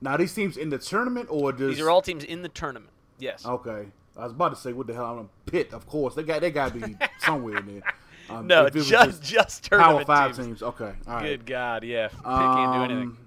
Now 0.00 0.16
these 0.16 0.32
teams 0.32 0.56
in 0.56 0.70
the 0.70 0.78
tournament 0.78 1.28
or 1.30 1.52
just 1.52 1.76
These 1.76 1.80
are 1.80 1.90
all 1.90 2.02
teams 2.02 2.24
in 2.24 2.42
the 2.42 2.48
tournament. 2.48 2.92
Yes. 3.18 3.44
okay. 3.44 3.88
I 4.18 4.24
was 4.24 4.32
about 4.32 4.48
to 4.50 4.56
say 4.56 4.72
what 4.72 4.86
the 4.88 4.94
hell 4.94 5.06
I'm 5.06 5.18
a 5.18 5.50
pit. 5.50 5.72
of 5.72 5.86
course. 5.86 6.14
They 6.14 6.24
got 6.24 6.40
they 6.40 6.50
got 6.50 6.74
to 6.74 6.80
be 6.80 6.96
somewhere 7.20 7.58
in 7.58 7.66
there. 7.66 7.82
Um, 8.30 8.46
no, 8.46 8.64
was 8.64 8.88
just 8.88 9.22
just 9.22 9.70
Power 9.70 10.04
Five 10.04 10.36
teams. 10.36 10.46
teams. 10.46 10.62
Okay, 10.62 10.92
all 11.06 11.14
right. 11.14 11.22
Good 11.22 11.46
God, 11.46 11.84
yeah. 11.84 12.08
Pitt 12.08 12.22
can't 12.24 12.74
do 12.74 12.82
anything. 12.82 13.02
Um, 13.08 13.18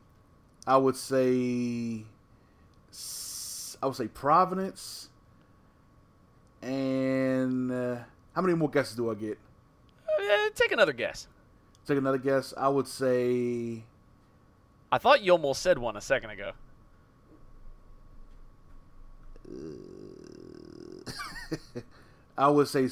I 0.67 0.77
would 0.77 0.95
say, 0.95 2.03
I 3.81 3.85
would 3.87 3.95
say 3.95 4.07
Providence, 4.07 5.09
and 6.61 7.71
uh, 7.71 7.95
how 8.35 8.41
many 8.41 8.53
more 8.53 8.69
guesses 8.69 8.95
do 8.95 9.09
I 9.09 9.15
get? 9.15 9.39
Uh, 10.07 10.49
take 10.53 10.71
another 10.71 10.93
guess. 10.93 11.27
Take 11.87 11.97
another 11.97 12.19
guess. 12.19 12.53
I 12.55 12.67
would 12.67 12.87
say, 12.87 13.83
I 14.91 14.97
thought 14.99 15.23
you 15.23 15.31
almost 15.31 15.63
said 15.63 15.79
one 15.79 15.95
a 15.97 16.01
second 16.01 16.29
ago. 16.29 16.51
I 22.37 22.47
would 22.49 22.67
say. 22.67 22.89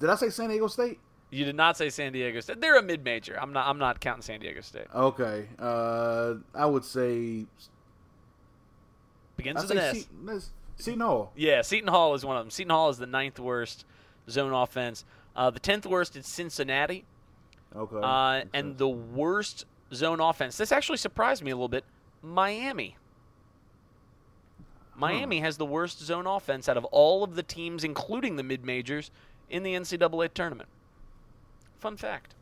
Did 0.00 0.10
I 0.10 0.14
say 0.14 0.30
San 0.30 0.48
Diego 0.50 0.66
State? 0.68 0.98
You 1.30 1.44
did 1.44 1.56
not 1.56 1.76
say 1.76 1.90
San 1.90 2.12
Diego 2.12 2.40
State. 2.40 2.60
They're 2.60 2.78
a 2.78 2.82
mid 2.82 3.04
major. 3.04 3.38
I'm 3.40 3.52
not. 3.52 3.66
I'm 3.66 3.78
not 3.78 4.00
counting 4.00 4.22
San 4.22 4.40
Diego 4.40 4.60
State. 4.60 4.86
Okay. 4.94 5.46
Uh, 5.58 6.34
I 6.54 6.66
would 6.66 6.84
say. 6.84 7.44
Begins 9.36 9.58
I 9.58 9.62
with 9.62 9.70
an 9.72 9.78
S. 9.78 9.96
Seton, 9.98 10.42
Seton 10.76 11.00
Hall. 11.00 11.32
Yeah, 11.36 11.62
Seton 11.62 11.88
Hall 11.88 12.14
is 12.14 12.24
one 12.24 12.36
of 12.36 12.44
them. 12.44 12.50
Seton 12.50 12.70
Hall 12.70 12.88
is 12.90 12.98
the 12.98 13.06
ninth 13.06 13.38
worst 13.38 13.84
zone 14.30 14.52
offense. 14.52 15.04
Uh, 15.36 15.50
the 15.50 15.60
tenth 15.60 15.86
worst 15.86 16.16
is 16.16 16.26
Cincinnati, 16.26 17.04
Okay. 17.76 18.00
uh, 18.02 18.42
and 18.52 18.70
sense. 18.72 18.78
the 18.78 18.88
worst 18.88 19.66
zone 19.94 20.20
offense. 20.20 20.56
This 20.56 20.72
actually 20.72 20.98
surprised 20.98 21.44
me 21.44 21.50
a 21.52 21.54
little 21.54 21.68
bit. 21.68 21.84
Miami. 22.22 22.96
Miami 24.98 25.40
has 25.40 25.56
the 25.56 25.64
worst 25.64 26.00
zone 26.00 26.26
offense 26.26 26.68
out 26.68 26.76
of 26.76 26.84
all 26.86 27.22
of 27.22 27.36
the 27.36 27.42
teams, 27.42 27.84
including 27.84 28.36
the 28.36 28.42
mid 28.42 28.64
majors, 28.64 29.10
in 29.48 29.62
the 29.62 29.74
NCAA 29.74 30.34
tournament. 30.34 30.68
Fun 31.78 31.96
fact. 31.96 32.34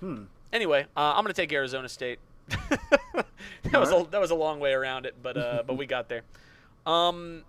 Hmm. 0.00 0.24
Anyway, 0.52 0.86
uh, 0.96 1.14
I'm 1.14 1.22
going 1.22 1.32
to 1.32 1.40
take 1.40 1.52
Arizona 1.52 1.88
State. 1.88 2.18
that 2.48 3.24
was 3.72 3.92
a, 3.92 4.06
that 4.10 4.20
was 4.20 4.32
a 4.32 4.34
long 4.34 4.58
way 4.58 4.72
around 4.72 5.06
it, 5.06 5.14
but 5.22 5.36
uh, 5.36 5.62
but 5.64 5.76
we 5.78 5.86
got 5.86 6.08
there. 6.08 6.22
Um, 6.84 7.44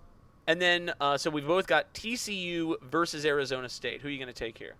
and 0.46 0.62
then 0.62 0.92
uh, 1.00 1.18
so 1.18 1.28
we've 1.28 1.46
both 1.46 1.66
got 1.66 1.92
TCU 1.92 2.80
versus 2.82 3.26
Arizona 3.26 3.68
State. 3.68 4.00
Who 4.00 4.08
are 4.08 4.10
you 4.12 4.18
going 4.18 4.32
to 4.32 4.32
take 4.32 4.58
here? 4.58 4.74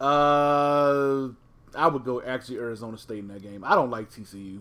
Uh, 0.00 1.28
I 1.76 1.86
would 1.86 2.04
go 2.04 2.20
actually 2.20 2.58
Arizona 2.58 2.98
State 2.98 3.20
in 3.20 3.28
that 3.28 3.42
game. 3.42 3.62
I 3.62 3.76
don't 3.76 3.90
like 3.90 4.10
TCU. 4.10 4.60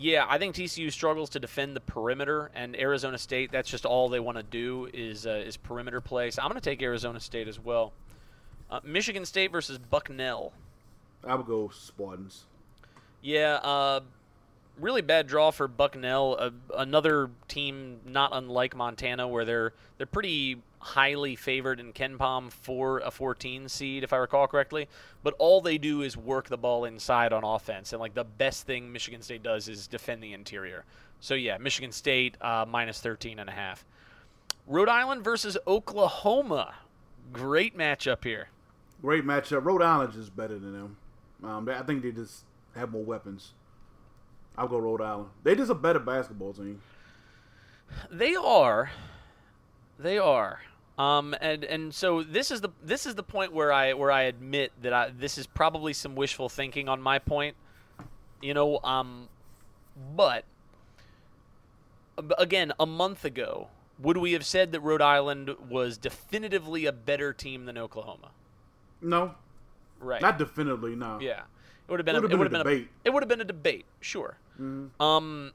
Yeah, 0.00 0.26
I 0.28 0.38
think 0.38 0.54
TCU 0.54 0.92
struggles 0.92 1.28
to 1.30 1.40
defend 1.40 1.74
the 1.74 1.80
perimeter, 1.80 2.52
and 2.54 2.78
Arizona 2.78 3.18
State. 3.18 3.50
That's 3.50 3.68
just 3.68 3.84
all 3.84 4.08
they 4.08 4.20
want 4.20 4.36
to 4.38 4.44
do 4.44 4.88
is 4.94 5.26
uh, 5.26 5.42
is 5.44 5.56
perimeter 5.56 6.00
play. 6.00 6.30
So 6.30 6.40
I'm 6.40 6.48
going 6.48 6.60
to 6.60 6.64
take 6.64 6.80
Arizona 6.80 7.18
State 7.18 7.48
as 7.48 7.58
well. 7.58 7.92
Uh, 8.70 8.78
Michigan 8.84 9.24
State 9.24 9.50
versus 9.50 9.76
Bucknell. 9.76 10.52
I 11.26 11.34
would 11.34 11.46
go 11.46 11.68
Spartans. 11.74 12.44
Yeah, 13.22 13.54
uh, 13.56 14.00
really 14.80 15.02
bad 15.02 15.26
draw 15.26 15.50
for 15.50 15.68
Bucknell. 15.68 16.52
Another 16.76 17.30
team 17.48 18.00
not 18.04 18.30
unlike 18.32 18.76
Montana, 18.76 19.26
where 19.28 19.44
they're 19.44 19.72
they're 19.96 20.06
pretty 20.06 20.62
highly 20.80 21.34
favored 21.34 21.80
in 21.80 21.92
KenPom 21.92 22.52
for 22.52 23.00
a 23.00 23.10
14 23.10 23.68
seed, 23.68 24.04
if 24.04 24.12
I 24.12 24.16
recall 24.16 24.46
correctly. 24.46 24.88
But 25.22 25.34
all 25.38 25.60
they 25.60 25.78
do 25.78 26.02
is 26.02 26.16
work 26.16 26.48
the 26.48 26.56
ball 26.56 26.84
inside 26.84 27.32
on 27.32 27.44
offense, 27.44 27.92
and 27.92 28.00
like 28.00 28.14
the 28.14 28.24
best 28.24 28.66
thing 28.66 28.92
Michigan 28.92 29.22
State 29.22 29.42
does 29.42 29.68
is 29.68 29.86
defend 29.86 30.22
the 30.22 30.32
interior. 30.32 30.84
So 31.20 31.34
yeah, 31.34 31.58
Michigan 31.58 31.92
State 31.92 32.36
uh, 32.40 32.64
minus 32.68 33.00
13 33.00 33.38
and 33.38 33.48
a 33.48 33.52
half. 33.52 33.84
Rhode 34.66 34.88
Island 34.88 35.24
versus 35.24 35.56
Oklahoma. 35.66 36.74
Great 37.32 37.76
matchup 37.76 38.24
here. 38.24 38.48
Great 39.02 39.24
matchup. 39.24 39.64
Rhode 39.64 39.82
Island 39.82 40.14
is 40.14 40.30
better 40.30 40.58
than 40.58 40.72
them. 40.72 40.96
Um, 41.42 41.68
I 41.68 41.82
think 41.82 42.02
they 42.02 42.12
just 42.12 42.44
have 42.74 42.90
more 42.90 43.04
weapons. 43.04 43.52
I'll 44.58 44.68
go 44.68 44.78
Rhode 44.78 45.00
Island. 45.00 45.28
They 45.44 45.54
just 45.54 45.70
a 45.70 45.74
better 45.74 45.98
basketball 46.00 46.52
team. 46.52 46.80
They 48.10 48.34
are. 48.34 48.90
They 49.98 50.18
are. 50.18 50.60
Um, 50.98 51.34
and 51.40 51.62
and 51.64 51.94
so 51.94 52.22
this 52.24 52.50
is 52.50 52.60
the 52.60 52.70
this 52.82 53.06
is 53.06 53.14
the 53.14 53.22
point 53.22 53.52
where 53.52 53.72
I 53.72 53.92
where 53.94 54.10
I 54.10 54.22
admit 54.22 54.72
that 54.82 54.92
I 54.92 55.10
this 55.16 55.38
is 55.38 55.46
probably 55.46 55.92
some 55.92 56.16
wishful 56.16 56.48
thinking 56.48 56.88
on 56.88 57.00
my 57.00 57.20
point. 57.20 57.54
You 58.42 58.52
know, 58.52 58.78
um, 58.80 59.28
but 60.16 60.44
again, 62.36 62.72
a 62.80 62.86
month 62.86 63.24
ago, 63.24 63.68
would 63.98 64.16
we 64.16 64.32
have 64.32 64.44
said 64.44 64.72
that 64.72 64.80
Rhode 64.80 65.02
Island 65.02 65.54
was 65.68 65.96
definitively 65.98 66.84
a 66.84 66.92
better 66.92 67.32
team 67.32 67.64
than 67.66 67.78
Oklahoma? 67.78 68.30
No, 69.00 69.34
Right. 70.00 70.20
not 70.20 70.36
definitively. 70.38 70.96
No. 70.96 71.18
Yeah, 71.20 71.42
it 71.86 71.90
would 71.90 72.00
have 72.00 72.06
been. 72.06 72.16
It 72.16 72.18
a, 72.18 72.22
would've 72.22 72.32
it 72.32 72.38
been 72.38 72.40
a 72.40 72.58
have 72.58 72.64
been 72.64 72.74
debate. 72.74 72.88
A, 73.04 73.08
it 73.08 73.12
would 73.14 73.22
have 73.22 73.28
been 73.28 73.40
a 73.40 73.44
debate. 73.44 73.84
Sure. 74.00 74.36
Um, 75.00 75.52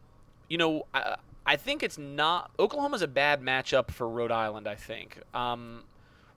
you 0.49 0.57
know, 0.57 0.85
I, 0.93 1.15
I 1.45 1.55
think 1.55 1.83
it's 1.83 1.97
not. 1.97 2.51
Oklahoma's 2.59 3.01
a 3.01 3.07
bad 3.07 3.41
matchup 3.41 3.91
for 3.91 4.07
Rhode 4.07 4.31
Island. 4.31 4.67
I 4.67 4.75
think. 4.75 5.19
Um, 5.33 5.83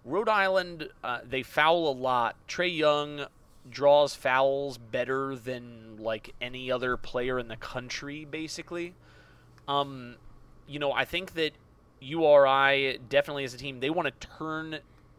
Rhode 0.05 0.29
Island, 0.29 0.89
uh, 1.03 1.19
they 1.29 1.43
foul 1.43 1.89
a 1.89 1.93
lot. 1.93 2.37
Trae 2.49 2.75
Young 2.75 3.27
draws 3.69 4.15
fouls 4.15 4.79
better 4.79 5.35
than 5.35 5.97
like 5.99 6.33
any 6.41 6.71
other 6.71 6.97
player 6.97 7.39
in 7.39 7.49
the 7.49 7.57
country, 7.57 8.25
basically. 8.25 8.95
Um, 9.67 10.17
you 10.69 10.79
know, 10.79 10.93
I 10.93 11.05
think 11.05 11.35
that 11.35 11.53
URI 12.01 12.99
definitely 13.09 13.45
as 13.45 13.55
a 13.55 13.59
team, 13.59 13.81
they 13.81 13.91
want 13.91 14.07
to 14.07 14.29
turn 14.39 14.79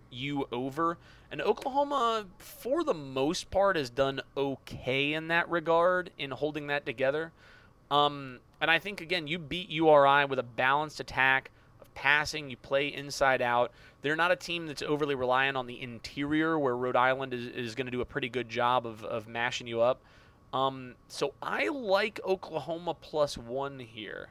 you 0.09 0.47
over. 0.51 0.97
And 1.31 1.41
Oklahoma, 1.41 2.25
for 2.37 2.83
the 2.83 2.93
most 2.93 3.51
part, 3.51 3.75
has 3.75 3.89
done 3.89 4.21
okay 4.35 5.13
in 5.13 5.27
that 5.27 5.49
regard 5.49 6.11
in 6.17 6.31
holding 6.31 6.67
that 6.67 6.85
together. 6.85 7.31
Um, 7.91 8.39
and 8.61 8.71
I 8.71 8.79
think, 8.79 9.01
again, 9.01 9.27
you 9.27 9.39
beat 9.39 9.69
URI 9.69 10.25
with 10.25 10.39
a 10.39 10.43
balanced 10.43 10.99
attack 10.99 11.51
of 11.81 11.93
passing. 11.93 12.49
You 12.49 12.57
play 12.57 12.87
inside 12.87 13.41
out. 13.41 13.71
They're 14.01 14.15
not 14.15 14.31
a 14.31 14.35
team 14.35 14.67
that's 14.67 14.81
overly 14.81 15.15
reliant 15.15 15.57
on 15.57 15.67
the 15.67 15.81
interior, 15.81 16.57
where 16.57 16.75
Rhode 16.75 16.95
Island 16.95 17.33
is, 17.33 17.47
is 17.47 17.75
going 17.75 17.87
to 17.87 17.91
do 17.91 18.01
a 18.01 18.05
pretty 18.05 18.29
good 18.29 18.49
job 18.49 18.85
of, 18.85 19.03
of 19.03 19.27
mashing 19.27 19.67
you 19.67 19.81
up. 19.81 20.01
Um, 20.53 20.95
so 21.07 21.33
I 21.41 21.67
like 21.67 22.19
Oklahoma 22.25 22.93
plus 22.93 23.37
one 23.37 23.79
here. 23.79 24.29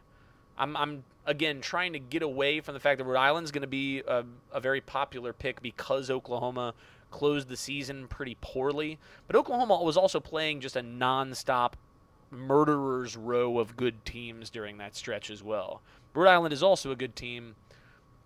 I'm, 0.59 0.77
I'm 0.77 1.05
again 1.27 1.61
trying 1.61 1.93
to 1.93 1.99
get 1.99 2.23
away 2.23 2.61
from 2.61 2.75
the 2.75 2.81
fact 2.81 2.99
that 2.99 3.05
Rhode 3.05 3.19
Island's 3.19 3.51
going 3.51 3.63
to 3.63 3.69
be 3.69 4.01
a, 4.07 4.25
a 4.53 4.61
very 4.61 4.81
popular 4.81 5.33
pick 5.33 5.61
because 5.63 6.11
Oklahoma 6.11 6.75
closed 7.11 7.49
the 7.49 7.57
season 7.57 8.09
pretty 8.09 8.37
poorly. 8.41 8.99
But 9.27 9.37
Oklahoma 9.37 9.83
was 9.83 9.97
also 9.97 10.21
playing 10.21 10.61
just 10.61 10.77
a 10.77 10.83
nonstop 10.83 11.73
murderer's 12.31 13.17
row 13.17 13.59
of 13.59 13.77
good 13.77 14.05
teams 14.05 14.51
during 14.51 14.79
that 14.79 14.97
stretch 14.97 15.31
as 15.31 15.43
well. 15.43 15.81
Rhode 16.15 16.29
Island 16.29 16.53
is 16.53 16.63
also 16.63 16.91
a 16.91 16.97
good 16.97 17.15
team. 17.15 17.55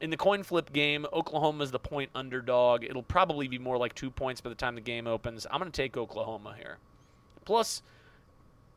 in 0.00 0.10
the 0.10 0.16
coin 0.16 0.42
flip 0.42 0.72
game, 0.72 1.06
Oklahoma 1.12 1.62
is 1.62 1.70
the 1.70 1.78
point 1.78 2.10
underdog. 2.14 2.84
It'll 2.84 3.02
probably 3.02 3.48
be 3.48 3.58
more 3.58 3.76
like 3.76 3.94
two 3.94 4.10
points 4.10 4.40
by 4.40 4.48
the 4.48 4.56
time 4.56 4.74
the 4.74 4.80
game 4.80 5.06
opens. 5.06 5.46
I'm 5.50 5.60
going 5.60 5.70
to 5.70 5.76
take 5.76 5.96
Oklahoma 5.96 6.54
here. 6.56 6.78
Plus, 7.44 7.82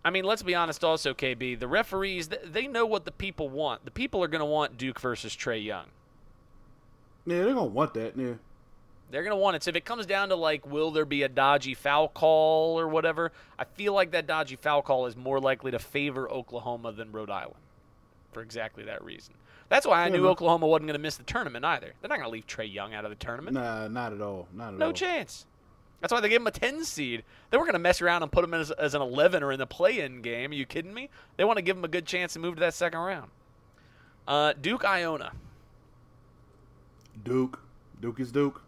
I 0.06 0.10
mean, 0.10 0.26
let's 0.26 0.44
be 0.44 0.54
honest 0.56 0.84
also, 0.84 1.14
KB. 1.14 1.58
The 1.60 1.68
referees, 1.68 2.28
they 2.28 2.68
know 2.68 2.86
what 2.86 3.06
the 3.06 3.12
people 3.12 3.48
want. 3.50 3.86
The 3.86 3.92
people 3.92 4.24
are 4.24 4.28
going 4.28 4.40
to 4.40 4.46
want 4.46 4.78
Duke 4.78 5.00
versus 5.00 5.34
Trae 5.36 5.64
Young. 5.64 5.86
Yeah, 7.26 7.38
they're 7.44 7.54
gonna 7.54 7.66
want 7.66 7.94
that. 7.94 8.18
Yeah. 8.18 8.34
They're 9.12 9.22
going 9.22 9.36
to 9.36 9.40
want 9.40 9.56
it. 9.56 9.62
So 9.62 9.70
if 9.70 9.76
it 9.76 9.86
comes 9.86 10.08
down 10.08 10.30
to, 10.30 10.36
like, 10.36 10.66
will 10.66 10.90
there 10.90 11.06
be 11.06 11.22
a 11.22 11.30
dodgy 11.30 11.76
foul 11.76 12.08
call 12.08 12.80
or 12.80 12.88
whatever, 12.88 13.32
I 13.60 13.64
feel 13.64 13.94
like 13.94 14.10
that 14.12 14.26
dodgy 14.26 14.56
foul 14.56 14.82
call 14.82 15.06
is 15.06 15.16
more 15.16 15.40
likely 15.40 15.70
to 15.70 15.78
favor 15.78 16.28
Oklahoma 16.32 16.92
than 16.94 17.12
Rhode 17.12 17.30
Island 17.30 17.60
for 18.32 18.42
exactly 18.42 18.84
that 18.86 19.04
reason. 19.04 19.36
That's 19.70 19.86
why 19.86 20.02
I 20.02 20.08
Yeah, 20.08 20.14
knew. 20.14 20.28
Oklahoma 20.28 20.66
wasn't 20.66 20.88
going 20.88 20.96
to 20.98 21.00
miss 21.02 21.18
the 21.18 21.24
tournament 21.24 21.64
either. 21.64 21.94
They're 22.02 22.10
not 22.10 22.18
going 22.18 22.28
to 22.28 22.32
leave 22.34 22.48
Trae 22.48 22.74
Young 22.74 22.96
out 22.96 23.06
of 23.06 23.12
the 23.12 23.16
tournament. 23.16 23.54
Nah, 23.54 23.88
not 23.88 24.14
at 24.14 24.22
all. 24.22 24.48
Not 24.52 24.70
at 24.74 24.80
No 24.80 24.86
all. 24.86 24.90
No 24.90 24.94
chance. 24.94 25.46
That's 26.04 26.12
why 26.12 26.20
they 26.20 26.28
gave 26.28 26.42
him 26.42 26.48
a 26.48 26.52
10 26.52 26.84
seed. 26.84 27.24
They 27.50 27.56
weren't 27.56 27.68
going 27.68 27.76
to 27.76 27.80
mess 27.80 28.02
around 28.02 28.24
and 28.24 28.32
put 28.32 28.44
him 28.44 28.54
as, 28.54 28.72
as 28.72 28.94
an 28.94 29.02
11 29.02 29.42
or 29.42 29.54
in 29.54 29.60
the 29.60 29.66
play-in 29.66 30.22
game. 30.22 30.52
Are 30.52 30.54
you 30.54 30.66
kidding 30.66 30.94
me? 30.94 31.10
They 31.38 31.46
want 31.46 31.56
to 31.60 31.62
give 31.62 31.78
him 31.78 31.86
a 31.86 31.88
good 31.88 32.06
chance 32.06 32.34
to 32.34 32.40
move 32.40 32.56
to 32.56 32.60
that 32.60 32.74
second 32.74 33.00
round. 33.00 33.32
Uh, 34.28 34.52
Duke 34.62 34.84
Iona. 34.84 35.32
Duke. 37.24 37.62
Duke 38.02 38.20
is 38.20 38.34
Duke. 38.34 38.62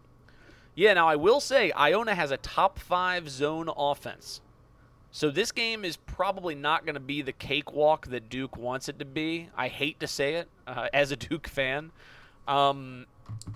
Yeah, 0.74 0.94
now 0.94 1.08
I 1.08 1.16
will 1.16 1.40
say 1.40 1.70
Iona 1.72 2.14
has 2.14 2.30
a 2.30 2.38
top 2.38 2.78
five 2.78 3.28
zone 3.28 3.68
offense. 3.76 4.40
So 5.10 5.30
this 5.30 5.52
game 5.52 5.84
is 5.84 5.98
probably 5.98 6.54
not 6.54 6.86
going 6.86 6.94
to 6.94 7.00
be 7.00 7.20
the 7.20 7.32
cakewalk 7.32 8.06
that 8.06 8.30
Duke 8.30 8.56
wants 8.56 8.88
it 8.88 8.98
to 8.98 9.04
be. 9.04 9.50
I 9.54 9.68
hate 9.68 10.00
to 10.00 10.06
say 10.06 10.36
it 10.36 10.48
uh, 10.66 10.88
as 10.94 11.12
a 11.12 11.16
Duke 11.16 11.48
fan. 11.48 11.92
Um, 12.48 13.04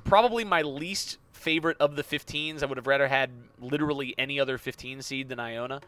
probably 0.04 0.44
my 0.44 0.60
least 0.60 1.16
favorite 1.40 1.76
of 1.80 1.96
the 1.96 2.02
15s. 2.02 2.62
I 2.62 2.66
would 2.66 2.78
have 2.78 2.86
rather 2.86 3.08
had 3.08 3.30
literally 3.60 4.14
any 4.18 4.38
other 4.38 4.58
15 4.58 5.02
seed 5.02 5.28
than 5.28 5.40
Iona. 5.40 5.80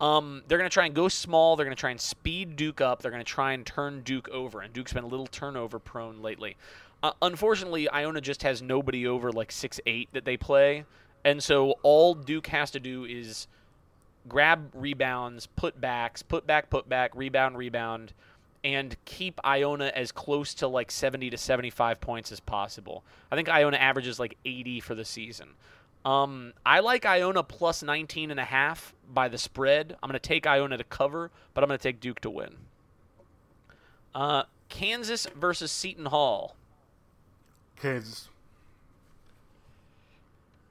Um, 0.00 0.42
they're 0.48 0.58
going 0.58 0.68
to 0.68 0.72
try 0.72 0.86
and 0.86 0.94
go 0.94 1.08
small. 1.08 1.56
They're 1.56 1.66
going 1.66 1.76
to 1.76 1.80
try 1.80 1.90
and 1.90 2.00
speed 2.00 2.56
Duke 2.56 2.80
up. 2.80 3.02
They're 3.02 3.10
going 3.10 3.24
to 3.24 3.30
try 3.30 3.52
and 3.52 3.66
turn 3.66 4.02
Duke 4.02 4.28
over, 4.30 4.60
and 4.60 4.72
Duke's 4.72 4.92
been 4.92 5.04
a 5.04 5.08
little 5.08 5.26
turnover 5.26 5.78
prone 5.78 6.22
lately. 6.22 6.56
Uh, 7.02 7.12
unfortunately, 7.20 7.88
Iona 7.90 8.20
just 8.20 8.42
has 8.42 8.62
nobody 8.62 9.06
over 9.06 9.32
like 9.32 9.52
six 9.52 9.80
eight 9.86 10.08
that 10.12 10.24
they 10.24 10.36
play, 10.36 10.84
and 11.24 11.42
so 11.42 11.74
all 11.82 12.14
Duke 12.14 12.46
has 12.48 12.70
to 12.72 12.80
do 12.80 13.04
is 13.04 13.46
grab 14.28 14.70
rebounds, 14.74 15.46
put 15.46 15.80
backs, 15.80 16.22
put 16.22 16.46
back, 16.46 16.70
put 16.70 16.88
back, 16.88 17.12
rebound, 17.14 17.56
rebound, 17.58 18.12
and 18.62 18.96
keep 19.04 19.40
Iona 19.44 19.86
as 19.94 20.12
close 20.12 20.54
to 20.54 20.68
like 20.68 20.90
70 20.90 21.30
to 21.30 21.38
75 21.38 22.00
points 22.00 22.30
as 22.32 22.40
possible. 22.40 23.02
I 23.30 23.36
think 23.36 23.48
Iona 23.48 23.76
averages 23.78 24.18
like 24.20 24.36
80 24.44 24.80
for 24.80 24.94
the 24.94 25.04
season. 25.04 25.50
Um, 26.04 26.52
I 26.64 26.80
like 26.80 27.04
Iona 27.04 27.42
plus 27.42 27.82
19 27.82 28.30
and 28.30 28.40
a 28.40 28.44
half 28.44 28.94
by 29.12 29.28
the 29.28 29.38
spread. 29.38 29.96
I'm 30.02 30.08
going 30.08 30.18
to 30.20 30.28
take 30.28 30.46
Iona 30.46 30.78
to 30.78 30.84
cover, 30.84 31.30
but 31.54 31.62
I'm 31.62 31.68
going 31.68 31.78
to 31.78 31.82
take 31.82 32.00
Duke 32.00 32.20
to 32.20 32.30
win. 32.30 32.56
Uh, 34.14 34.44
Kansas 34.68 35.26
versus 35.36 35.70
Seton 35.70 36.06
Hall. 36.06 36.56
Kansas. 37.76 38.28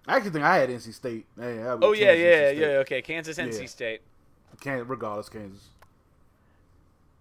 I 0.08 0.16
actually 0.16 0.32
think 0.32 0.46
I 0.46 0.58
had 0.58 0.70
NC 0.70 0.94
State. 0.94 1.26
Hey, 1.40 1.62
I 1.62 1.78
Oh 1.82 1.92
yeah, 1.92 2.08
Kansas, 2.08 2.24
yeah, 2.24 2.48
State. 2.48 2.58
yeah. 2.58 2.66
Okay, 2.80 3.02
Kansas, 3.02 3.38
NC 3.38 3.62
Yeah. 3.62 3.68
State. 3.68 4.02
Can 4.60 4.88
regardless, 4.88 5.30
Kansas. 5.30 5.68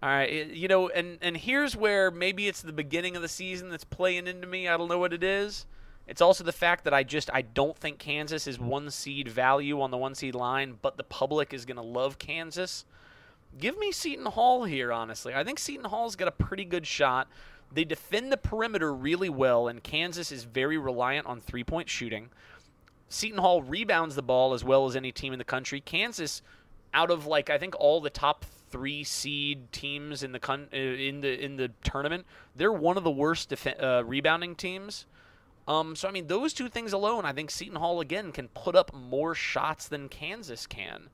All 0.01 0.09
right, 0.09 0.47
you 0.49 0.69
know, 0.69 0.89
and 0.89 1.19
and 1.23 1.37
here's 1.37 1.75
where 1.75 2.11
maybe 2.11 2.47
it's 2.47 2.62
the 2.62 2.73
beginning 2.73 3.16
of 3.16 3.23
the 3.23 3.29
season 3.29 3.69
that's 3.69 3.85
playing 3.85 4.29
into 4.29 4.47
me. 4.47 4.69
I 4.69 4.77
don't 4.77 4.89
know 4.89 4.99
what 4.99 5.12
it 5.12 5.25
is. 5.25 5.66
It's 6.07 6.23
also 6.23 6.45
the 6.45 6.53
fact 6.53 6.85
that 6.85 6.95
I 6.95 7.03
just 7.03 7.31
I 7.35 7.43
don't 7.43 7.77
think 7.77 7.99
Kansas 7.99 8.47
is 8.47 8.61
one 8.61 8.91
seed 8.91 9.29
value 9.29 9.81
on 9.81 9.91
the 9.91 9.97
one 9.97 10.15
seed 10.15 10.35
line, 10.35 10.79
but 10.81 10.97
the 10.97 11.05
public 11.05 11.53
is 11.53 11.65
going 11.65 11.77
to 11.77 11.83
love 11.83 12.19
Kansas. 12.19 12.85
Give 13.59 13.77
me 13.77 13.91
Seton 13.91 14.27
Hall 14.27 14.65
here, 14.65 14.93
honestly. 14.93 15.35
I 15.35 15.43
think 15.43 15.59
Seton 15.59 15.87
Hall's 15.87 16.16
got 16.16 16.29
a 16.29 16.33
pretty 16.33 16.65
good 16.65 16.87
shot. 16.87 17.29
They 17.73 17.85
defend 17.85 18.31
the 18.31 18.37
perimeter 18.37 18.95
really 18.95 19.29
well, 19.29 19.69
and 19.69 19.83
Kansas 19.83 20.31
is 20.31 20.45
very 20.45 20.79
reliant 20.79 21.27
on 21.27 21.41
three 21.41 21.65
point 21.65 21.89
shooting. 21.89 22.31
Seton 23.09 23.39
Hall 23.39 23.62
rebounds 23.62 24.15
the 24.15 24.23
ball 24.23 24.55
as 24.55 24.62
well 24.62 24.87
as 24.87 24.95
any 24.95 25.12
team 25.12 25.33
in 25.33 25.39
the 25.39 25.45
country. 25.45 25.81
Kansas, 25.81 26.41
out 26.95 27.11
of 27.11 27.27
like 27.27 27.51
I 27.51 27.59
think 27.59 27.75
all 27.79 28.01
the 28.01 28.11
top 28.11 28.45
three 28.70 29.05
seed 29.05 29.73
teams 29.73 30.23
in 30.23 30.32
the 30.32 30.39
con- 30.39 30.69
uh, 30.73 30.77
in 30.77 31.20
the 31.20 31.45
in 31.45 31.57
the 31.57 31.70
tournament, 31.82 32.27
they're 32.57 32.73
one 32.73 32.97
of 32.97 33.05
the 33.05 33.11
worst 33.11 33.49
def- 33.49 33.81
uh, 33.81 34.03
rebounding 34.05 34.55
teams. 34.55 35.07
Um, 35.66 35.95
so 35.95 36.09
I 36.09 36.11
mean, 36.11 36.27
those 36.27 36.53
two 36.53 36.69
things 36.69 36.93
alone, 36.93 37.24
I 37.24 37.32
think 37.32 37.51
Seton 37.51 37.77
Hall 37.77 38.01
again 38.01 38.32
can 38.32 38.49
put 38.49 38.74
up 38.74 38.95
more 38.95 39.35
shots 39.35 39.89
than 39.89 40.09
Kansas 40.09 40.66
can. 40.66 41.11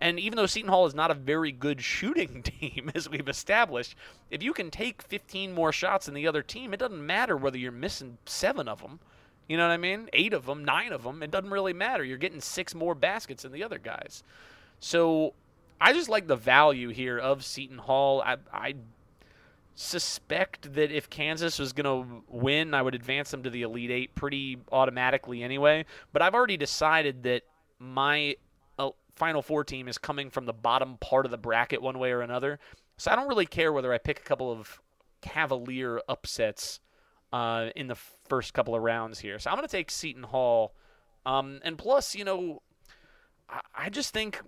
And 0.00 0.18
even 0.18 0.36
though 0.36 0.46
Seton 0.46 0.68
Hall 0.68 0.86
is 0.86 0.96
not 0.96 1.12
a 1.12 1.14
very 1.14 1.52
good 1.52 1.80
shooting 1.80 2.42
team, 2.42 2.90
as 2.94 3.08
we've 3.08 3.28
established, 3.28 3.94
if 4.30 4.42
you 4.42 4.52
can 4.52 4.68
take 4.68 5.00
15 5.02 5.52
more 5.52 5.72
shots 5.72 6.06
than 6.06 6.14
the 6.14 6.26
other 6.26 6.42
team, 6.42 6.74
it 6.74 6.80
doesn't 6.80 7.06
matter 7.06 7.36
whether 7.36 7.56
you're 7.56 7.70
missing 7.70 8.18
seven 8.26 8.66
of 8.66 8.82
them. 8.82 8.98
You 9.48 9.56
know 9.56 9.68
what 9.68 9.74
I 9.74 9.76
mean? 9.76 10.08
Eight 10.12 10.32
of 10.32 10.46
them, 10.46 10.64
nine 10.64 10.92
of 10.92 11.04
them. 11.04 11.22
It 11.22 11.30
doesn't 11.30 11.50
really 11.50 11.72
matter. 11.72 12.02
You're 12.02 12.18
getting 12.18 12.40
six 12.40 12.74
more 12.74 12.96
baskets 12.96 13.44
than 13.44 13.52
the 13.52 13.62
other 13.62 13.78
guys. 13.78 14.24
So 14.80 15.34
I 15.82 15.92
just 15.92 16.08
like 16.08 16.28
the 16.28 16.36
value 16.36 16.90
here 16.90 17.18
of 17.18 17.44
Seton 17.44 17.78
Hall. 17.78 18.22
I, 18.24 18.36
I 18.52 18.74
suspect 19.74 20.74
that 20.74 20.92
if 20.92 21.10
Kansas 21.10 21.58
was 21.58 21.72
going 21.72 22.06
to 22.06 22.22
win, 22.28 22.72
I 22.72 22.82
would 22.82 22.94
advance 22.94 23.32
them 23.32 23.42
to 23.42 23.50
the 23.50 23.62
Elite 23.62 23.90
Eight 23.90 24.14
pretty 24.14 24.58
automatically 24.70 25.42
anyway. 25.42 25.84
But 26.12 26.22
I've 26.22 26.34
already 26.34 26.56
decided 26.56 27.24
that 27.24 27.42
my 27.80 28.36
uh, 28.78 28.90
Final 29.16 29.42
Four 29.42 29.64
team 29.64 29.88
is 29.88 29.98
coming 29.98 30.30
from 30.30 30.46
the 30.46 30.52
bottom 30.52 30.98
part 30.98 31.24
of 31.24 31.32
the 31.32 31.38
bracket 31.38 31.82
one 31.82 31.98
way 31.98 32.12
or 32.12 32.20
another. 32.20 32.60
So 32.96 33.10
I 33.10 33.16
don't 33.16 33.28
really 33.28 33.46
care 33.46 33.72
whether 33.72 33.92
I 33.92 33.98
pick 33.98 34.20
a 34.20 34.22
couple 34.22 34.52
of 34.52 34.80
Cavalier 35.20 36.00
upsets 36.08 36.78
uh, 37.32 37.70
in 37.74 37.88
the 37.88 37.96
first 38.28 38.54
couple 38.54 38.76
of 38.76 38.82
rounds 38.82 39.18
here. 39.18 39.40
So 39.40 39.50
I'm 39.50 39.56
going 39.56 39.66
to 39.66 39.72
take 39.76 39.90
Seton 39.90 40.22
Hall. 40.22 40.74
Um, 41.26 41.58
and 41.64 41.76
plus, 41.76 42.14
you 42.14 42.24
know, 42.24 42.62
I, 43.50 43.62
I 43.74 43.90
just 43.90 44.14
think 44.14 44.40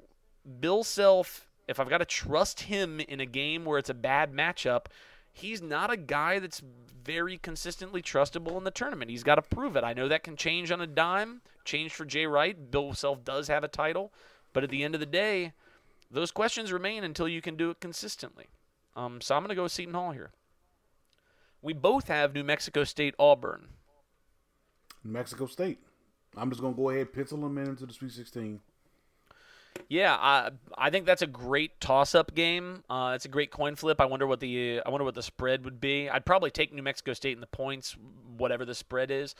Bill 0.61 0.85
Self, 0.85 1.47
if 1.69 1.81
I've 1.81 1.89
got 1.89 1.99
to 1.99 2.05
trust 2.05 2.63
him 2.63 3.01
in 3.01 3.21
a 3.21 3.27
game 3.27 3.65
where 3.65 3.79
it's 3.79 3.91
a 3.91 3.95
bad 3.95 4.33
matchup, 4.33 4.87
he's 5.33 5.63
not 5.63 5.93
a 5.93 5.97
guy 5.97 6.39
that's 6.39 6.63
very 7.05 7.39
consistently 7.39 8.03
trustable 8.03 8.57
in 8.57 8.65
the 8.65 8.71
tournament. 8.71 9.11
He's 9.11 9.23
got 9.23 9.37
to 9.37 9.43
prove 9.43 9.77
it. 9.77 9.85
I 9.85 9.93
know 9.93 10.09
that 10.09 10.23
can 10.23 10.37
change 10.37 10.71
on 10.71 10.81
a 10.81 10.87
dime, 10.87 11.43
change 11.65 11.93
for 11.93 12.05
Jay 12.05 12.27
Wright. 12.27 12.71
Bill 12.71 12.95
Self 12.95 13.25
does 13.25 13.49
have 13.49 13.65
a 13.65 13.69
title, 13.69 14.13
but 14.53 14.65
at 14.65 14.71
the 14.71 14.85
end 14.85 14.95
of 14.95 15.01
the 15.01 15.07
day, 15.07 15.53
those 16.11 16.31
questions 16.31 16.73
remain 16.73 17.05
until 17.05 17.29
you 17.29 17.41
can 17.41 17.57
do 17.57 17.71
it 17.71 17.81
consistently. 17.81 18.47
Um, 18.97 19.21
so 19.21 19.35
I'm 19.35 19.43
going 19.43 19.49
to 19.49 19.55
go 19.55 19.67
Seton 19.67 19.95
Hall 19.95 20.13
here. 20.13 20.31
We 21.61 21.73
both 21.73 22.09
have 22.09 22.35
New 22.35 22.45
Mexico 22.45 22.85
State 22.85 23.15
Auburn. 23.19 23.69
New 25.03 25.13
Mexico 25.13 25.47
State. 25.47 25.81
I'm 26.37 26.51
just 26.51 26.61
gonna 26.61 26.75
go 26.75 26.91
ahead 26.91 27.03
and 27.03 27.13
pencil 27.13 27.39
them 27.39 27.57
in 27.59 27.69
into 27.69 27.87
the 27.87 27.93
Sweet 27.93 28.13
16. 28.13 28.61
Yeah, 29.89 30.17
I 30.19 30.51
I 30.77 30.91
think 30.91 31.07
that's 31.07 31.23
a 31.23 31.27
great 31.27 31.81
toss-up 31.81 32.35
game. 32.35 32.85
Uh, 32.89 33.13
it's 33.15 33.25
a 33.25 33.29
great 33.29 33.51
coin 33.51 33.77
flip. 33.77 34.01
I 34.01 34.07
wonder 34.07 34.27
what 34.27 34.41
the 34.41 34.81
I 34.85 34.89
wonder 34.89 35.05
what 35.05 35.15
the 35.15 35.23
spread 35.23 35.65
would 35.65 35.81
be. 35.81 36.09
I'd 36.09 36.25
probably 36.25 36.51
take 36.51 36.73
New 36.73 36.83
Mexico 36.83 37.13
State 37.13 37.33
in 37.33 37.41
the 37.41 37.47
points, 37.47 37.97
whatever 38.37 38.65
the 38.65 38.75
spread 38.75 39.11
is. 39.11 39.35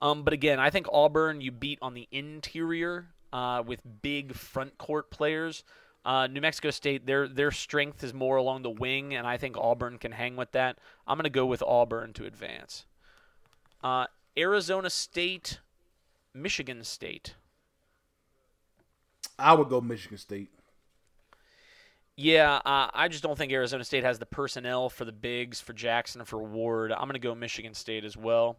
Um, 0.00 0.22
but 0.22 0.32
again, 0.32 0.60
I 0.60 0.70
think 0.70 0.86
Auburn 0.92 1.40
you 1.40 1.50
beat 1.50 1.78
on 1.82 1.94
the 1.94 2.06
interior 2.10 3.08
uh, 3.32 3.62
with 3.66 3.80
big 4.02 4.34
front 4.34 4.78
court 4.78 5.10
players. 5.10 5.64
Uh, 6.04 6.26
New 6.26 6.40
Mexico 6.40 6.70
State, 6.70 7.06
their 7.06 7.26
their 7.28 7.50
strength 7.50 8.02
is 8.04 8.14
more 8.14 8.36
along 8.36 8.62
the 8.62 8.70
wing, 8.70 9.14
and 9.14 9.26
I 9.26 9.36
think 9.36 9.56
Auburn 9.56 9.98
can 9.98 10.12
hang 10.12 10.36
with 10.36 10.52
that. 10.52 10.78
I'm 11.06 11.16
going 11.18 11.24
to 11.24 11.30
go 11.30 11.46
with 11.46 11.62
Auburn 11.62 12.12
to 12.14 12.24
advance. 12.24 12.86
Uh, 13.82 14.06
Arizona 14.36 14.90
State, 14.90 15.58
Michigan 16.32 16.84
State. 16.84 17.34
I 19.38 19.54
would 19.54 19.68
go 19.68 19.80
Michigan 19.80 20.18
State. 20.18 20.50
Yeah, 22.16 22.56
uh, 22.64 22.90
I 22.92 23.06
just 23.06 23.22
don't 23.22 23.38
think 23.38 23.52
Arizona 23.52 23.84
State 23.84 24.02
has 24.02 24.18
the 24.18 24.26
personnel 24.26 24.88
for 24.88 25.04
the 25.04 25.12
bigs, 25.12 25.60
for 25.60 25.72
Jackson, 25.72 26.24
for 26.24 26.42
Ward. 26.42 26.90
I'm 26.90 27.02
going 27.02 27.12
to 27.12 27.20
go 27.20 27.34
Michigan 27.34 27.74
State 27.74 28.04
as 28.04 28.16
well. 28.16 28.56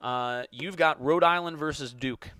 Uh, 0.00 0.44
you've 0.50 0.76
got 0.76 1.00
Rhode 1.00 1.22
Island 1.22 1.56
versus 1.56 1.92
Duke. 1.92 2.30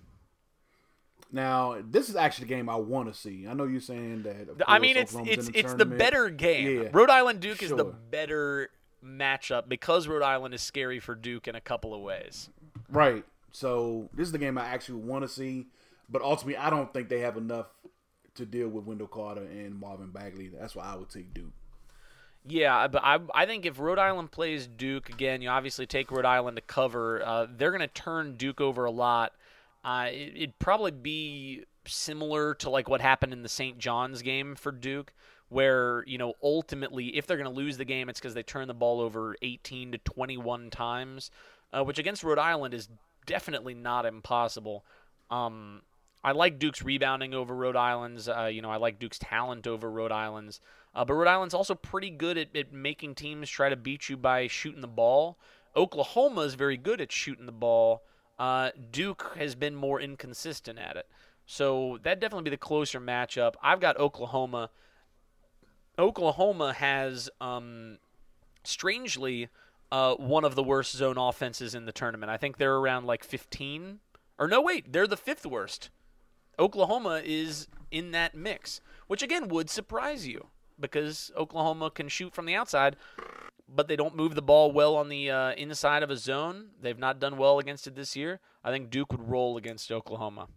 Now, 1.31 1.77
this 1.89 2.09
is 2.09 2.17
actually 2.17 2.47
the 2.47 2.55
game 2.55 2.67
I 2.67 2.75
want 2.75 3.13
to 3.13 3.17
see. 3.17 3.47
I 3.47 3.53
know 3.53 3.63
you're 3.63 3.79
saying 3.79 4.23
that. 4.23 4.49
of 4.49 4.61
I 4.67 4.77
course, 4.77 4.81
mean, 4.81 4.97
it's 4.97 5.15
Oklahoma's 5.15 5.37
it's 5.37 5.47
the 5.47 5.59
it's 5.59 5.73
the 5.75 5.85
better 5.85 6.29
game. 6.29 6.83
Yeah. 6.83 6.89
Rhode 6.91 7.09
Island 7.09 7.39
Duke 7.39 7.63
is 7.63 7.69
the 7.69 7.85
better 7.85 8.69
matchup 9.03 9.69
because 9.69 10.07
Rhode 10.09 10.23
Island 10.23 10.53
is 10.53 10.61
scary 10.61 10.99
for 10.99 11.15
Duke 11.15 11.47
in 11.47 11.55
a 11.55 11.61
couple 11.61 11.93
of 11.93 12.01
ways. 12.01 12.49
Right. 12.89 13.23
So 13.53 14.09
this 14.13 14.25
is 14.25 14.33
the 14.33 14.37
game 14.37 14.57
I 14.57 14.65
actually 14.65 14.99
want 14.99 15.23
to 15.23 15.29
see, 15.29 15.67
but 16.11 16.21
ultimately, 16.21 16.57
I 16.57 16.69
don't 16.69 16.91
think 16.93 17.09
they 17.09 17.19
have 17.19 17.37
enough 17.37 17.67
to 18.35 18.45
deal 18.45 18.69
with 18.69 18.85
Wendell 18.85 19.07
Carter 19.07 19.43
and 19.43 19.79
Marvin 19.79 20.11
Bagley. 20.11 20.49
That's 20.49 20.75
why 20.75 20.85
I 20.85 20.95
would 20.95 21.09
take 21.09 21.33
Duke. 21.33 21.53
Yeah, 22.45 22.87
but 22.87 23.03
I, 23.03 23.19
I 23.35 23.45
think 23.45 23.65
if 23.65 23.79
Rhode 23.79 23.99
Island 23.99 24.31
plays 24.31 24.65
Duke 24.65 25.09
again, 25.09 25.41
you 25.41 25.49
obviously 25.49 25.85
take 25.85 26.11
Rhode 26.11 26.25
Island 26.25 26.57
to 26.57 26.61
cover. 26.61 27.21
Uh, 27.23 27.47
they're 27.55 27.69
going 27.69 27.81
to 27.81 27.87
turn 27.87 28.35
Duke 28.35 28.59
over 28.59 28.85
a 28.85 28.91
lot. 28.91 29.33
Uh, 29.83 30.07
it, 30.11 30.33
it'd 30.35 30.59
probably 30.59 30.91
be 30.91 31.65
similar 31.85 32.55
to 32.55 32.69
like 32.69 32.89
what 32.89 33.01
happened 33.01 33.33
in 33.33 33.43
the 33.43 33.49
St. 33.49 33.77
John's 33.77 34.21
game 34.21 34.55
for 34.55 34.71
Duke, 34.71 35.13
where 35.49 36.03
you 36.07 36.17
know 36.17 36.33
ultimately 36.41 37.15
if 37.15 37.27
they're 37.27 37.37
going 37.37 37.49
to 37.49 37.55
lose 37.55 37.77
the 37.77 37.85
game, 37.85 38.09
it's 38.09 38.19
because 38.19 38.33
they 38.33 38.43
turn 38.43 38.67
the 38.67 38.73
ball 38.73 39.01
over 39.01 39.35
18 39.41 39.91
to 39.91 39.97
21 39.99 40.71
times, 40.71 41.29
uh, 41.73 41.83
which 41.83 41.99
against 41.99 42.23
Rhode 42.23 42.39
Island 42.39 42.73
is 42.73 42.89
definitely 43.27 43.75
not 43.75 44.05
impossible. 44.05 44.83
Um, 45.29 45.81
I 46.23 46.33
like 46.33 46.59
Duke's 46.59 46.81
rebounding 46.81 47.33
over 47.33 47.55
Rhode 47.55 47.75
Island's. 47.75 48.29
Uh, 48.29 48.45
you 48.45 48.61
know, 48.61 48.69
I 48.69 48.77
like 48.77 48.99
Duke's 48.99 49.19
talent 49.19 49.65
over 49.65 49.89
Rhode 49.89 50.11
Island's. 50.11 50.59
Uh, 50.93 51.05
but 51.05 51.13
Rhode 51.13 51.27
Island's 51.27 51.53
also 51.53 51.73
pretty 51.73 52.09
good 52.09 52.37
at, 52.37 52.55
at 52.55 52.71
making 52.71 53.15
teams 53.15 53.49
try 53.49 53.69
to 53.69 53.75
beat 53.75 54.09
you 54.09 54.17
by 54.17 54.47
shooting 54.47 54.81
the 54.81 54.87
ball. 54.87 55.37
Oklahoma 55.75 56.41
is 56.41 56.53
very 56.53 56.77
good 56.77 57.01
at 57.01 57.11
shooting 57.11 57.45
the 57.45 57.51
ball. 57.51 58.03
Uh, 58.37 58.71
Duke 58.91 59.35
has 59.37 59.55
been 59.55 59.75
more 59.75 59.99
inconsistent 59.99 60.77
at 60.77 60.95
it. 60.95 61.07
So 61.45 61.97
that'd 62.03 62.19
definitely 62.19 62.43
be 62.43 62.49
the 62.51 62.57
closer 62.57 62.99
matchup. 62.99 63.55
I've 63.63 63.79
got 63.79 63.97
Oklahoma. 63.97 64.69
Oklahoma 65.97 66.73
has, 66.73 67.29
um, 67.39 67.97
strangely, 68.63 69.49
uh, 69.91 70.15
one 70.15 70.45
of 70.45 70.55
the 70.55 70.63
worst 70.63 70.95
zone 70.95 71.17
offenses 71.17 71.75
in 71.75 71.85
the 71.85 71.91
tournament. 71.91 72.29
I 72.29 72.37
think 72.37 72.57
they're 72.57 72.77
around 72.77 73.05
like 73.05 73.23
15. 73.23 73.99
Or 74.39 74.47
no, 74.47 74.61
wait, 74.61 74.91
they're 74.91 75.07
the 75.07 75.17
fifth 75.17 75.45
worst. 75.45 75.89
Oklahoma 76.59 77.21
is 77.23 77.67
in 77.89 78.11
that 78.11 78.35
mix, 78.35 78.81
which 79.07 79.21
again 79.23 79.47
would 79.47 79.69
surprise 79.69 80.27
you 80.27 80.47
because 80.79 81.31
Oklahoma 81.37 81.91
can 81.91 82.07
shoot 82.07 82.33
from 82.33 82.45
the 82.45 82.55
outside, 82.55 82.95
but 83.67 83.87
they 83.87 83.95
don't 83.95 84.15
move 84.15 84.35
the 84.35 84.41
ball 84.41 84.71
well 84.71 84.95
on 84.95 85.09
the 85.09 85.29
uh, 85.29 85.51
inside 85.51 86.03
of 86.03 86.09
a 86.09 86.17
zone. 86.17 86.69
They've 86.81 86.97
not 86.97 87.19
done 87.19 87.37
well 87.37 87.59
against 87.59 87.87
it 87.87 87.95
this 87.95 88.15
year. 88.15 88.39
I 88.63 88.71
think 88.71 88.89
Duke 88.89 89.11
would 89.11 89.29
roll 89.29 89.57
against 89.57 89.91
Oklahoma. 89.91 90.47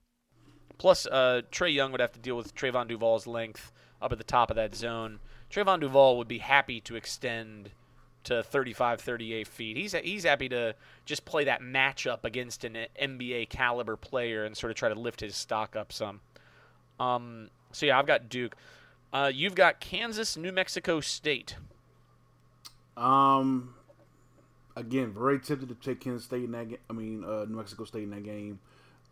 Plus, 0.78 1.06
uh, 1.06 1.42
Trae 1.52 1.72
Young 1.72 1.92
would 1.92 2.00
have 2.00 2.12
to 2.12 2.18
deal 2.18 2.36
with 2.36 2.54
Trevon 2.54 2.88
Duval's 2.88 3.26
length 3.26 3.70
up 4.02 4.12
at 4.12 4.18
the 4.18 4.24
top 4.24 4.50
of 4.50 4.56
that 4.56 4.74
zone. 4.74 5.20
Trevon 5.50 5.80
Duval 5.80 6.18
would 6.18 6.26
be 6.26 6.38
happy 6.38 6.80
to 6.80 6.96
extend 6.96 7.70
to 8.24 8.42
35, 8.42 9.00
38 9.00 9.46
feet. 9.46 9.76
He's 9.76 9.92
he's 9.92 10.24
happy 10.24 10.48
to 10.48 10.74
just 11.04 11.24
play 11.24 11.44
that 11.44 11.60
matchup 11.60 12.24
against 12.24 12.64
an 12.64 12.76
NBA 13.00 13.48
caliber 13.48 13.96
player 13.96 14.44
and 14.44 14.56
sort 14.56 14.70
of 14.70 14.76
try 14.76 14.88
to 14.88 14.98
lift 14.98 15.20
his 15.20 15.36
stock 15.36 15.76
up 15.76 15.92
some. 15.92 16.20
Um, 16.98 17.50
so 17.72 17.86
yeah, 17.86 17.98
I've 17.98 18.06
got 18.06 18.28
Duke. 18.28 18.56
Uh, 19.12 19.30
you've 19.32 19.54
got 19.54 19.80
Kansas, 19.80 20.36
New 20.36 20.52
Mexico 20.52 21.00
State. 21.00 21.56
Um, 22.96 23.74
again, 24.76 25.12
very 25.12 25.38
tempted 25.38 25.68
to 25.68 25.74
take 25.74 26.00
Kansas 26.00 26.24
State 26.24 26.44
in 26.44 26.52
that. 26.52 26.68
Ga- 26.68 26.80
I 26.90 26.92
mean, 26.92 27.24
uh, 27.24 27.44
New 27.44 27.56
Mexico 27.56 27.84
State 27.84 28.04
in 28.04 28.10
that 28.10 28.24
game. 28.24 28.58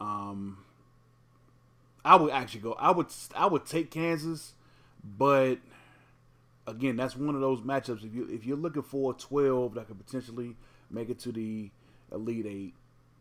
Um, 0.01 0.59
I 2.05 2.17
would 2.17 2.33
actually 2.33 2.61
go. 2.61 2.73
I 2.73 2.91
would. 2.91 3.07
I 3.37 3.47
would 3.47 3.67
take 3.67 3.91
Kansas, 3.91 4.55
but 5.05 5.59
again, 6.67 6.97
that's 6.97 7.17
one 7.17 7.35
of 7.35 7.41
those 7.41 7.61
matchups. 7.61 8.05
If 8.05 8.15
you 8.15 8.29
if 8.31 8.45
you're 8.47 8.57
looking 8.57 8.83
for 8.83 9.13
a 9.13 9.15
12 9.15 9.75
that 9.75 9.87
could 9.89 10.05
potentially 10.05 10.57
make 10.91 11.09
it 11.11 11.19
to 11.21 11.33
the 11.33 11.71
Elite 12.13 12.47
Eight, 12.47 12.75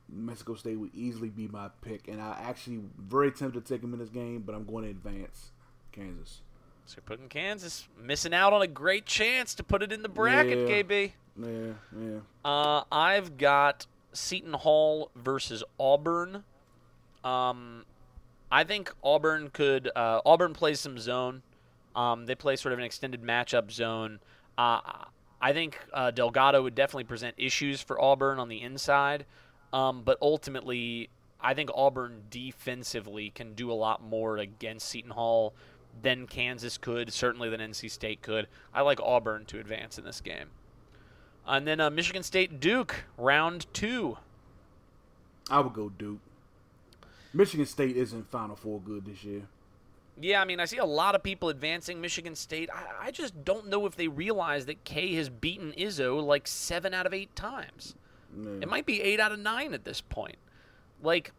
Mexico 0.10 0.56
State 0.56 0.78
would 0.80 0.94
easily 0.94 1.30
be 1.30 1.48
my 1.48 1.70
pick. 1.82 2.08
And 2.08 2.22
I 2.22 2.38
actually 2.44 2.82
very 2.98 3.32
tempted 3.32 3.66
to 3.66 3.74
take 3.74 3.82
them 3.82 3.94
in 3.94 4.00
this 4.00 4.10
game, 4.10 4.44
but 4.46 4.54
I'm 4.56 4.66
going 4.66 4.84
to 4.86 4.90
advance 4.92 5.52
Kansas. 5.92 6.42
So 6.86 6.96
you're 6.98 7.04
putting 7.06 7.30
Kansas 7.30 7.88
missing 8.02 8.34
out 8.34 8.52
on 8.54 8.62
a 8.62 8.68
great 8.68 9.06
chance 9.06 9.54
to 9.56 9.64
put 9.64 9.82
it 9.84 9.92
in 9.94 10.02
the 10.02 10.10
bracket, 10.10 10.68
Yeah. 10.68 10.84
KB. 10.84 11.12
Yeah, 11.38 11.74
yeah. 11.98 12.20
Uh, 12.44 12.84
I've 12.92 13.38
got 13.38 13.86
Seton 14.12 14.54
Hall 14.54 15.10
versus 15.16 15.64
Auburn. 15.80 16.44
Um, 17.24 17.86
I 18.52 18.66
think 18.66 18.92
Auburn 19.04 19.50
could. 19.54 19.90
Uh, 19.96 20.20
Auburn 20.26 20.54
plays 20.54 20.80
some 20.82 20.98
zone. 20.98 21.44
Um, 21.96 22.26
they 22.26 22.36
play 22.36 22.56
sort 22.56 22.74
of 22.74 22.80
an 22.80 22.86
extended 22.86 23.22
matchup 23.22 23.72
zone. 23.72 24.20
Uh, 24.58 24.80
I 25.42 25.54
think 25.54 25.80
uh, 25.94 26.12
Delgado 26.12 26.62
would 26.62 26.76
definitely 26.76 27.06
present 27.06 27.36
issues 27.38 27.82
for 27.82 28.00
Auburn 28.00 28.40
on 28.40 28.48
the 28.48 28.62
inside, 28.62 29.26
um, 29.74 30.04
but 30.04 30.18
ultimately, 30.22 31.10
I 31.42 31.54
think 31.54 31.72
Auburn 31.74 32.24
defensively 32.30 33.32
can 33.32 33.54
do 33.54 33.72
a 33.72 33.74
lot 33.74 34.04
more 34.04 34.38
against 34.38 34.88
Seton 34.88 35.12
Hall 35.12 35.54
than 36.02 36.28
Kansas 36.28 36.78
could, 36.78 37.12
certainly 37.12 37.50
than 37.50 37.60
NC 37.60 37.90
State 37.90 38.22
could. 38.22 38.48
I 38.74 38.82
like 38.82 39.00
Auburn 39.02 39.46
to 39.46 39.60
advance 39.60 39.98
in 39.98 40.06
this 40.06 40.22
game. 40.22 40.50
And 41.48 41.68
then 41.68 41.80
uh, 41.80 41.90
Michigan 41.90 42.24
State 42.24 42.60
Duke, 42.60 43.06
round 43.18 43.66
two. 43.74 44.18
I 45.50 45.60
would 45.60 45.74
go 45.74 45.90
Duke. 45.90 46.20
Michigan 47.34 47.66
State 47.66 47.98
isn't 47.98 48.30
Final 48.30 48.56
Four 48.56 48.80
good 48.80 49.06
this 49.06 49.24
year. 49.24 49.42
Yeah, 50.22 50.42
I 50.42 50.46
mean, 50.46 50.60
I 50.60 50.66
see 50.66 50.78
a 50.78 50.86
lot 50.86 51.16
of 51.16 51.24
people 51.24 51.50
advancing 51.50 52.00
Michigan 52.00 52.36
State. 52.36 52.70
I, 52.74 53.08
I 53.08 53.12
just 53.12 53.44
don't 53.44 53.68
know 53.68 53.86
if 53.86 53.96
they 53.96 54.08
realize 54.08 54.66
that 54.68 54.84
K 54.84 55.16
has 55.16 55.30
beaten 55.30 55.74
Izzo 55.74 56.24
like 56.24 56.48
seven 56.48 56.94
out 56.94 57.06
of 57.06 57.14
eight 57.14 57.36
times. 57.36 57.96
It 58.62 58.70
might 58.70 58.86
be 58.86 59.02
eight 59.02 59.20
out 59.20 59.32
of 59.32 59.40
nine 59.40 59.74
at 59.74 59.84
this 59.84 60.00
point. 60.00 60.38
Like, 61.04 61.32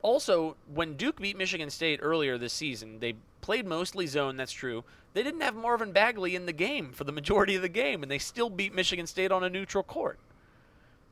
also, 0.00 0.56
when 0.72 0.96
Duke 0.96 1.20
beat 1.20 1.36
Michigan 1.36 1.70
State 1.70 2.00
earlier 2.02 2.36
this 2.38 2.52
season, 2.52 2.98
they 2.98 3.14
played 3.40 3.66
mostly 3.66 4.06
zone, 4.06 4.36
that's 4.36 4.52
true. 4.52 4.82
They 5.14 5.22
didn't 5.22 5.42
have 5.42 5.54
Marvin 5.54 5.92
Bagley 5.92 6.34
in 6.34 6.46
the 6.46 6.52
game 6.52 6.92
for 6.92 7.04
the 7.04 7.12
majority 7.12 7.54
of 7.54 7.62
the 7.62 7.68
game, 7.68 8.02
and 8.02 8.10
they 8.10 8.18
still 8.18 8.50
beat 8.50 8.74
Michigan 8.74 9.06
State 9.06 9.30
on 9.30 9.44
a 9.44 9.50
neutral 9.50 9.84
court. 9.84 10.18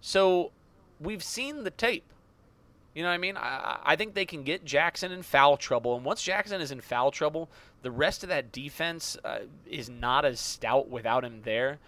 So, 0.01 0.51
we've 0.99 1.23
seen 1.23 1.65
the 1.65 1.71
tape. 1.71 2.05
You 2.95 3.03
know 3.03 3.09
what 3.09 3.15
I 3.15 3.19
mean? 3.19 3.37
I, 3.37 3.79
I 3.85 3.97
think 3.97 4.15
they 4.15 4.25
can 4.27 4.43
get 4.43 4.65
Jackson 4.65 5.13
in 5.13 5.23
foul 5.23 5.57
trouble, 5.57 5.97
and 5.97 6.05
once 6.05 6.23
Jackson 6.23 6.61
is 6.61 6.73
in 6.73 6.81
foul 6.81 7.11
trouble, 7.11 7.49
the 7.83 7.91
rest 7.91 8.23
of 8.23 8.29
that 8.31 8.53
defense 8.53 9.17
uh, 9.25 9.41
is 9.67 9.89
not 9.89 10.25
as 10.25 10.41
stout 10.41 10.89
without 10.89 11.25
him 11.25 11.43
there. 11.43 11.79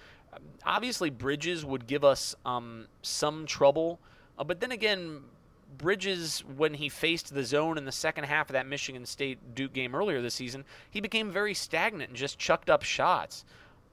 Obviously, 0.65 1.11
Bridges 1.11 1.65
would 1.65 1.87
give 1.87 2.05
us 2.05 2.35
um, 2.47 2.87
some 3.03 3.47
trouble, 3.47 3.99
uh, 4.39 4.45
but 4.45 4.61
then 4.61 4.73
again, 4.73 5.23
Bridges, 5.77 6.45
when 6.57 6.75
he 6.75 6.89
faced 6.89 7.35
the 7.35 7.45
zone 7.45 7.79
in 7.79 7.85
the 7.85 7.93
second 7.93 8.25
half 8.25 8.49
of 8.49 8.55
that 8.55 8.67
Michigan 8.67 9.05
State 9.05 9.55
Duke 9.55 9.73
game 9.73 9.95
earlier 9.95 10.23
this 10.23 10.35
season, 10.35 10.65
he 10.91 11.01
became 11.01 11.31
very 11.31 11.55
stagnant 11.55 12.11
and 12.11 12.17
just 12.17 12.39
chucked 12.39 12.71
up 12.71 12.83
shots. 12.83 13.45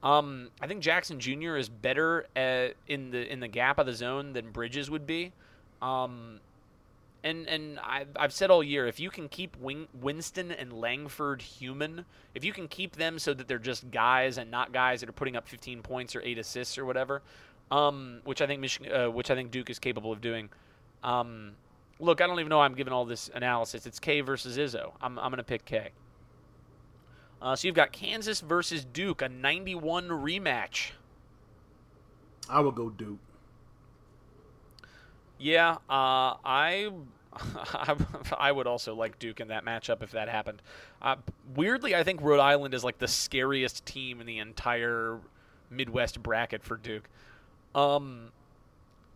Um, 0.02 0.48
I 0.60 0.66
think 0.66 0.80
Jackson 0.80 1.20
Jr. 1.20 1.56
is 1.56 1.68
better 1.68 2.26
uh 2.34 2.68
in 2.86 3.10
the 3.10 3.30
in 3.30 3.40
the 3.40 3.48
gap 3.48 3.78
of 3.78 3.86
the 3.86 3.92
zone 3.92 4.32
than 4.32 4.50
Bridges 4.50 4.90
would 4.90 5.06
be. 5.06 5.32
Um, 5.82 6.40
and 7.22 7.48
and 7.48 7.78
I've, 7.80 8.08
I've 8.16 8.32
said 8.32 8.50
all 8.50 8.62
year, 8.62 8.86
if 8.86 8.98
you 8.98 9.10
can 9.10 9.28
keep 9.28 9.56
Win- 9.58 9.88
Winston 9.94 10.50
and 10.50 10.72
Langford 10.72 11.42
human, 11.42 12.04
if 12.34 12.44
you 12.44 12.52
can 12.52 12.68
keep 12.68 12.96
them 12.96 13.18
so 13.18 13.34
that 13.34 13.48
they're 13.48 13.58
just 13.58 13.90
guys 13.90 14.38
and 14.38 14.50
not 14.50 14.72
guys 14.72 15.00
that 15.00 15.08
are 15.08 15.12
putting 15.12 15.36
up 15.36 15.48
15 15.48 15.82
points 15.82 16.16
or 16.16 16.22
eight 16.22 16.38
assists 16.38 16.78
or 16.78 16.84
whatever, 16.84 17.22
um, 17.70 18.20
which 18.24 18.40
I 18.40 18.46
think 18.46 18.60
Michigan, 18.60 18.92
uh, 18.92 19.10
which 19.10 19.30
I 19.30 19.34
think 19.34 19.50
Duke 19.50 19.70
is 19.70 19.78
capable 19.78 20.12
of 20.12 20.20
doing. 20.20 20.48
Um, 21.02 21.52
look, 21.98 22.20
I 22.20 22.26
don't 22.26 22.40
even 22.40 22.48
know 22.50 22.58
why 22.58 22.64
I'm 22.64 22.74
giving 22.74 22.92
all 22.92 23.04
this 23.04 23.30
analysis. 23.34 23.86
It's 23.86 23.98
K 23.98 24.20
versus 24.22 24.56
Izzo. 24.56 24.92
I'm 25.00 25.18
I'm 25.18 25.30
gonna 25.30 25.42
pick 25.42 25.64
K. 25.64 25.90
Uh, 27.42 27.56
so 27.56 27.66
you've 27.68 27.74
got 27.74 27.90
Kansas 27.90 28.40
versus 28.40 28.84
Duke, 28.84 29.22
a 29.22 29.28
91 29.28 30.08
rematch. 30.08 30.90
I 32.50 32.60
would 32.60 32.74
go 32.74 32.90
Duke. 32.90 33.18
Yeah, 35.40 35.78
uh, 35.88 36.36
I, 36.44 36.90
I 38.38 38.52
would 38.52 38.66
also 38.66 38.94
like 38.94 39.18
Duke 39.18 39.40
in 39.40 39.48
that 39.48 39.64
matchup 39.64 40.02
if 40.02 40.12
that 40.12 40.28
happened. 40.28 40.62
Uh, 41.00 41.16
weirdly, 41.56 41.94
I 41.94 42.04
think 42.04 42.20
Rhode 42.20 42.40
Island 42.40 42.74
is 42.74 42.84
like 42.84 42.98
the 42.98 43.08
scariest 43.08 43.84
team 43.86 44.20
in 44.20 44.26
the 44.26 44.38
entire 44.38 45.18
Midwest 45.70 46.22
bracket 46.22 46.62
for 46.62 46.76
Duke. 46.76 47.08
Um, 47.74 48.28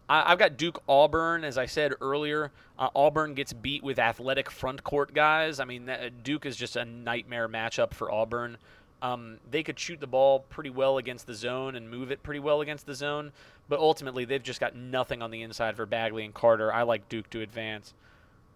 I, 0.09 0.33
I've 0.33 0.39
got 0.39 0.57
Duke 0.57 0.83
Auburn, 0.89 1.45
as 1.45 1.59
I 1.59 1.67
said 1.67 1.93
earlier. 2.01 2.53
Uh, 2.79 2.89
Auburn 2.95 3.35
gets 3.35 3.53
beat 3.53 3.83
with 3.83 3.99
athletic 3.99 4.51
front 4.51 4.83
court 4.83 5.15
guys. 5.15 5.61
I 5.61 5.65
mean, 5.65 5.87
that, 5.87 6.23
Duke 6.23 6.47
is 6.47 6.57
just 6.57 6.77
a 6.77 6.85
nightmare 6.85 7.49
matchup 7.49 7.93
for 7.93 8.11
Auburn. 8.11 8.57
Um, 9.03 9.39
they 9.51 9.63
could 9.63 9.79
shoot 9.79 10.01
the 10.01 10.07
ball 10.07 10.41
pretty 10.41 10.71
well 10.71 10.97
against 10.97 11.27
the 11.27 11.35
zone 11.35 11.77
and 11.77 11.91
move 11.91 12.11
it 12.11 12.23
pretty 12.23 12.41
well 12.41 12.63
against 12.63 12.87
the 12.87 12.95
zone, 12.95 13.33
but 13.69 13.79
ultimately 13.79 14.25
they've 14.25 14.43
just 14.43 14.61
got 14.61 14.75
nothing 14.75 15.21
on 15.21 15.31
the 15.31 15.43
inside 15.43 15.77
for 15.77 15.85
Bagley 15.85 16.25
and 16.25 16.33
Carter. 16.33 16.73
I 16.73 16.83
like 16.83 17.09
Duke 17.09 17.29
to 17.31 17.43
advance. 17.43 17.93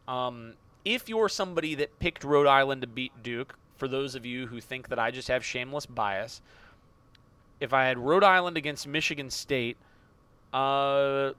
Um, 0.06 0.54
if 0.84 1.08
you're 1.08 1.28
somebody 1.28 1.74
that 1.74 1.98
picked 1.98 2.24
Rhode 2.24 2.46
Island 2.46 2.80
to 2.80 2.86
beat 2.86 3.12
Duke, 3.22 3.56
for 3.76 3.88
those 3.88 4.14
of 4.14 4.24
you 4.24 4.46
who 4.46 4.60
think 4.60 4.88
that 4.88 4.98
I 4.98 5.10
just 5.10 5.28
have 5.28 5.44
shameless 5.44 5.86
bias, 5.86 6.40
if 7.60 7.72
I 7.72 7.84
had 7.84 7.98
Rhode 7.98 8.24
Island 8.24 8.56
against 8.56 8.86
Michigan 8.86 9.30
State, 9.30 9.76
uh, 10.52 11.32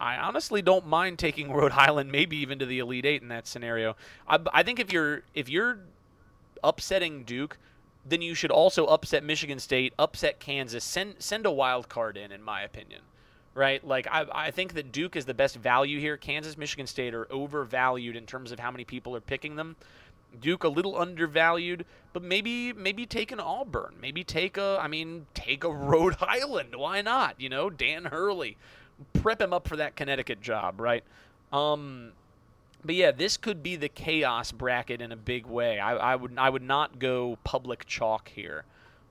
I 0.00 0.16
honestly 0.16 0.62
don't 0.62 0.86
mind 0.86 1.18
taking 1.18 1.52
Rhode 1.52 1.72
Island, 1.72 2.10
maybe 2.12 2.36
even 2.38 2.58
to 2.58 2.66
the 2.66 2.78
Elite 2.78 3.06
Eight 3.06 3.22
in 3.22 3.28
that 3.28 3.46
scenario. 3.46 3.96
I, 4.28 4.38
I 4.52 4.62
think 4.62 4.78
if 4.78 4.92
you're 4.92 5.22
if 5.34 5.48
you're 5.48 5.78
upsetting 6.62 7.24
Duke, 7.24 7.58
then 8.04 8.22
you 8.22 8.34
should 8.34 8.50
also 8.50 8.86
upset 8.86 9.22
Michigan 9.24 9.58
State, 9.58 9.92
upset 9.98 10.40
Kansas, 10.40 10.84
send 10.84 11.16
send 11.18 11.46
a 11.46 11.50
wild 11.50 11.88
card 11.88 12.16
in, 12.16 12.32
in 12.32 12.42
my 12.42 12.62
opinion. 12.62 13.02
Right? 13.54 13.84
Like 13.84 14.06
I, 14.10 14.26
I 14.32 14.50
think 14.50 14.74
that 14.74 14.92
Duke 14.92 15.16
is 15.16 15.24
the 15.24 15.34
best 15.34 15.56
value 15.56 15.98
here. 15.98 16.16
Kansas, 16.16 16.56
Michigan 16.56 16.86
State 16.86 17.14
are 17.14 17.30
overvalued 17.32 18.16
in 18.16 18.24
terms 18.24 18.52
of 18.52 18.60
how 18.60 18.70
many 18.70 18.84
people 18.84 19.14
are 19.16 19.20
picking 19.20 19.56
them. 19.56 19.76
Duke 20.40 20.62
a 20.62 20.68
little 20.68 20.96
undervalued, 20.96 21.84
but 22.12 22.22
maybe 22.22 22.72
maybe 22.72 23.04
take 23.06 23.32
an 23.32 23.40
Auburn, 23.40 23.94
maybe 24.00 24.22
take 24.22 24.56
a 24.56 24.78
I 24.80 24.88
mean 24.88 25.26
take 25.34 25.64
a 25.64 25.70
Rhode 25.72 26.16
Island. 26.20 26.76
Why 26.76 27.02
not? 27.02 27.40
You 27.40 27.48
know, 27.48 27.70
Dan 27.70 28.06
Hurley, 28.06 28.56
prep 29.14 29.40
him 29.40 29.52
up 29.52 29.66
for 29.66 29.76
that 29.76 29.96
Connecticut 29.96 30.40
job, 30.40 30.80
right? 30.80 31.04
Um, 31.52 32.12
but 32.84 32.94
yeah, 32.94 33.10
this 33.10 33.36
could 33.36 33.62
be 33.62 33.76
the 33.76 33.88
chaos 33.88 34.52
bracket 34.52 35.00
in 35.00 35.12
a 35.12 35.16
big 35.16 35.46
way. 35.46 35.78
I, 35.78 35.96
I 35.96 36.16
would 36.16 36.38
I 36.38 36.48
would 36.48 36.62
not 36.62 36.98
go 36.98 37.38
public 37.44 37.86
chalk 37.86 38.28
here, 38.28 38.64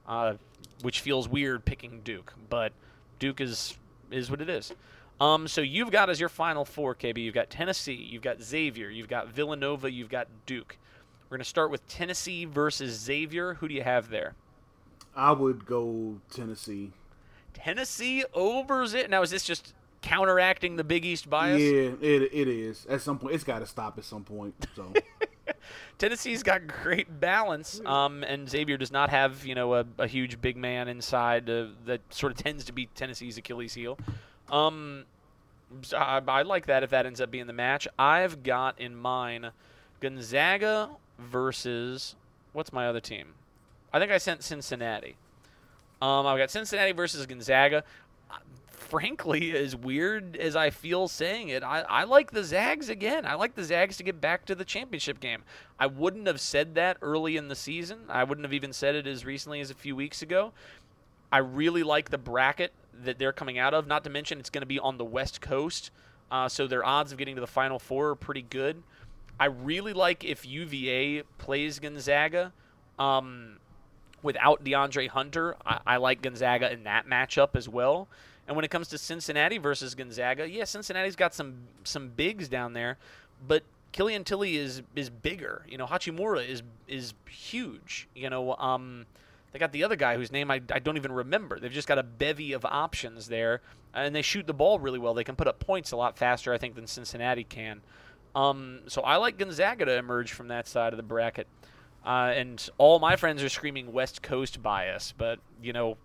uh, 0.07 0.35
which 0.81 1.01
feels 1.01 1.29
weird 1.29 1.65
picking 1.65 2.01
Duke, 2.03 2.33
but 2.49 2.73
Duke 3.19 3.41
is 3.41 3.77
is 4.11 4.31
what 4.31 4.41
it 4.41 4.49
is. 4.49 4.73
Um, 5.21 5.47
so 5.47 5.61
you've 5.61 5.91
got 5.91 6.09
as 6.09 6.19
your 6.19 6.29
final 6.29 6.63
four, 6.63 6.95
KB. 6.95 7.17
You've 7.17 7.35
got 7.35 7.49
Tennessee, 7.49 7.93
you've 7.93 8.21
got 8.21 8.41
Xavier, 8.41 8.89
you've 8.89 9.09
got 9.09 9.27
Villanova, 9.27 9.91
you've 9.91 10.09
got 10.09 10.27
Duke. 10.45 10.77
We're 11.29 11.37
gonna 11.37 11.45
start 11.45 11.69
with 11.69 11.87
Tennessee 11.87 12.45
versus 12.45 12.97
Xavier. 12.97 13.55
Who 13.55 13.67
do 13.67 13.75
you 13.75 13.83
have 13.83 14.09
there? 14.09 14.35
I 15.15 15.33
would 15.33 15.65
go 15.65 16.21
Tennessee. 16.31 16.91
Tennessee 17.53 18.23
overs 18.33 18.93
it. 18.93 19.09
Now 19.09 19.21
is 19.21 19.29
this 19.29 19.43
just 19.43 19.73
counteracting 20.01 20.75
the 20.75 20.83
Big 20.83 21.05
East 21.05 21.29
bias? 21.29 21.61
Yeah, 21.61 21.91
it 22.01 22.29
it 22.33 22.47
is. 22.47 22.85
At 22.87 23.01
some 23.01 23.19
point, 23.19 23.35
it's 23.35 23.43
got 23.43 23.59
to 23.59 23.65
stop 23.65 23.97
at 23.97 24.03
some 24.03 24.23
point. 24.23 24.55
So 24.75 24.93
Tennessee's 25.97 26.43
got 26.43 26.67
great 26.67 27.19
balance, 27.19 27.81
um, 27.85 28.23
and 28.23 28.49
Xavier 28.49 28.77
does 28.77 28.91
not 28.91 29.09
have 29.09 29.45
you 29.45 29.55
know 29.55 29.75
a, 29.75 29.85
a 29.97 30.07
huge 30.07 30.41
big 30.41 30.57
man 30.57 30.87
inside 30.87 31.49
uh, 31.49 31.67
that 31.85 32.01
sort 32.09 32.31
of 32.31 32.37
tends 32.37 32.63
to 32.65 32.71
be 32.71 32.87
Tennessee's 32.95 33.37
Achilles 33.37 33.73
heel. 33.73 33.97
Um, 34.51 35.05
so 35.81 35.97
I, 35.97 36.21
I 36.27 36.41
like 36.41 36.65
that 36.67 36.83
if 36.83 36.89
that 36.91 37.05
ends 37.05 37.21
up 37.21 37.31
being 37.31 37.47
the 37.47 37.53
match. 37.53 37.87
I've 37.97 38.43
got 38.43 38.79
in 38.79 38.95
mind 38.95 39.51
Gonzaga 39.99 40.89
versus 41.19 42.15
what's 42.53 42.73
my 42.73 42.87
other 42.87 42.99
team? 42.99 43.33
I 43.91 43.99
think 43.99 44.11
I 44.11 44.17
sent 44.17 44.43
Cincinnati. 44.43 45.15
Um, 46.01 46.25
I've 46.25 46.37
got 46.37 46.49
Cincinnati 46.49 46.91
versus 46.91 47.25
Gonzaga. 47.25 47.83
Frankly, 48.89 49.55
as 49.55 49.75
weird 49.75 50.35
as 50.35 50.55
I 50.55 50.71
feel 50.71 51.07
saying 51.07 51.49
it, 51.49 51.63
I, 51.63 51.81
I 51.81 52.03
like 52.05 52.31
the 52.31 52.43
Zags 52.43 52.89
again. 52.89 53.25
I 53.25 53.35
like 53.35 53.53
the 53.53 53.63
Zags 53.63 53.97
to 53.97 54.03
get 54.03 54.19
back 54.19 54.45
to 54.45 54.55
the 54.55 54.65
championship 54.65 55.19
game. 55.19 55.43
I 55.79 55.85
wouldn't 55.85 56.25
have 56.25 56.41
said 56.41 56.73
that 56.75 56.97
early 57.01 57.37
in 57.37 57.49
the 57.49 57.55
season. 57.55 57.99
I 58.09 58.23
wouldn't 58.23 58.45
have 58.45 58.53
even 58.53 58.73
said 58.73 58.95
it 58.95 59.05
as 59.05 59.25
recently 59.25 59.59
as 59.61 59.69
a 59.69 59.75
few 59.75 59.95
weeks 59.95 60.23
ago. 60.23 60.53
I 61.31 61.37
really 61.37 61.83
like 61.83 62.09
the 62.09 62.17
bracket 62.17 62.73
that 63.03 63.19
they're 63.19 63.31
coming 63.31 63.59
out 63.59 63.75
of. 63.75 63.85
Not 63.85 64.03
to 64.05 64.09
mention, 64.09 64.39
it's 64.39 64.49
going 64.49 64.63
to 64.63 64.67
be 64.67 64.79
on 64.79 64.97
the 64.97 65.05
West 65.05 65.39
Coast, 65.39 65.91
uh, 66.31 66.49
so 66.49 66.65
their 66.65 66.83
odds 66.83 67.11
of 67.11 67.17
getting 67.17 67.35
to 67.35 67.41
the 67.41 67.47
Final 67.47 67.77
Four 67.77 68.09
are 68.09 68.15
pretty 68.15 68.41
good. 68.41 68.81
I 69.39 69.45
really 69.45 69.93
like 69.93 70.23
if 70.23 70.45
UVA 70.45 71.23
plays 71.37 71.79
Gonzaga. 71.79 72.53
Um, 72.97 73.57
without 74.21 74.63
DeAndre 74.63 75.07
Hunter, 75.07 75.55
I, 75.65 75.79
I 75.85 75.97
like 75.97 76.21
Gonzaga 76.21 76.71
in 76.71 76.83
that 76.83 77.07
matchup 77.07 77.55
as 77.55 77.69
well. 77.69 78.07
And 78.49 78.55
when 78.55 78.65
it 78.65 78.71
comes 78.71 78.87
to 78.87 78.97
Cincinnati 78.97 79.59
versus 79.59 79.93
Gonzaga, 79.93 80.49
yeah, 80.49 80.63
Cincinnati's 80.63 81.15
got 81.15 81.35
some 81.35 81.67
some 81.83 82.09
bigs 82.09 82.49
down 82.49 82.73
there, 82.73 82.97
but 83.47 83.61
Killian 83.91 84.23
Tillie 84.23 84.57
is 84.57 84.81
is 84.95 85.11
bigger. 85.11 85.63
You 85.69 85.77
know, 85.77 85.85
Hachimura 85.85 86.49
is 86.49 86.63
is 86.87 87.13
huge. 87.29 88.07
You 88.15 88.31
know, 88.31 88.55
um, 88.55 89.05
they 89.51 89.59
got 89.59 89.71
the 89.71 89.83
other 89.83 89.95
guy 89.95 90.15
whose 90.15 90.31
name 90.31 90.49
I, 90.49 90.61
I 90.71 90.79
don't 90.79 90.97
even 90.97 91.11
remember. 91.11 91.59
They've 91.59 91.71
just 91.71 91.87
got 91.87 91.99
a 91.99 92.03
bevy 92.03 92.53
of 92.53 92.65
options 92.65 93.27
there, 93.27 93.61
and 93.93 94.15
they 94.15 94.23
shoot 94.23 94.47
the 94.47 94.53
ball 94.55 94.79
really 94.79 94.97
well. 94.97 95.13
They 95.13 95.23
can 95.23 95.35
put 95.35 95.47
up 95.47 95.59
points 95.59 95.91
a 95.91 95.95
lot 95.95 96.17
faster, 96.17 96.51
I 96.51 96.57
think, 96.57 96.73
than 96.73 96.87
Cincinnati 96.87 97.43
can. 97.43 97.81
Um, 98.35 98.79
so 98.87 99.03
I 99.03 99.17
like 99.17 99.37
Gonzaga 99.37 99.85
to 99.85 99.95
emerge 99.95 100.31
from 100.31 100.47
that 100.47 100.67
side 100.67 100.91
of 100.91 100.97
the 100.97 101.03
bracket. 101.03 101.45
Uh, 102.03 102.33
and 102.33 102.67
all 102.79 102.97
my 102.97 103.15
friends 103.15 103.43
are 103.43 103.49
screaming 103.49 103.93
West 103.93 104.23
Coast 104.23 104.63
bias, 104.63 105.13
but 105.15 105.37
you 105.61 105.71
know, 105.71 105.97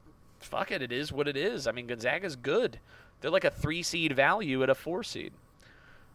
fuck 0.45 0.71
it, 0.71 0.83
it 0.83 0.93
is 0.93 1.13
what 1.13 1.29
it 1.29 1.37
is. 1.37 1.67
I 1.67 1.73
mean, 1.73 1.87
Gonzaga's 1.87 2.37
good. 2.37 2.79
They're 3.21 3.31
like 3.31 3.45
a 3.45 3.51
three 3.51 3.83
seed 3.83 4.15
value 4.15 4.63
at 4.63 4.71
a 4.71 4.75
four 4.75 5.03
seed. 5.03 5.33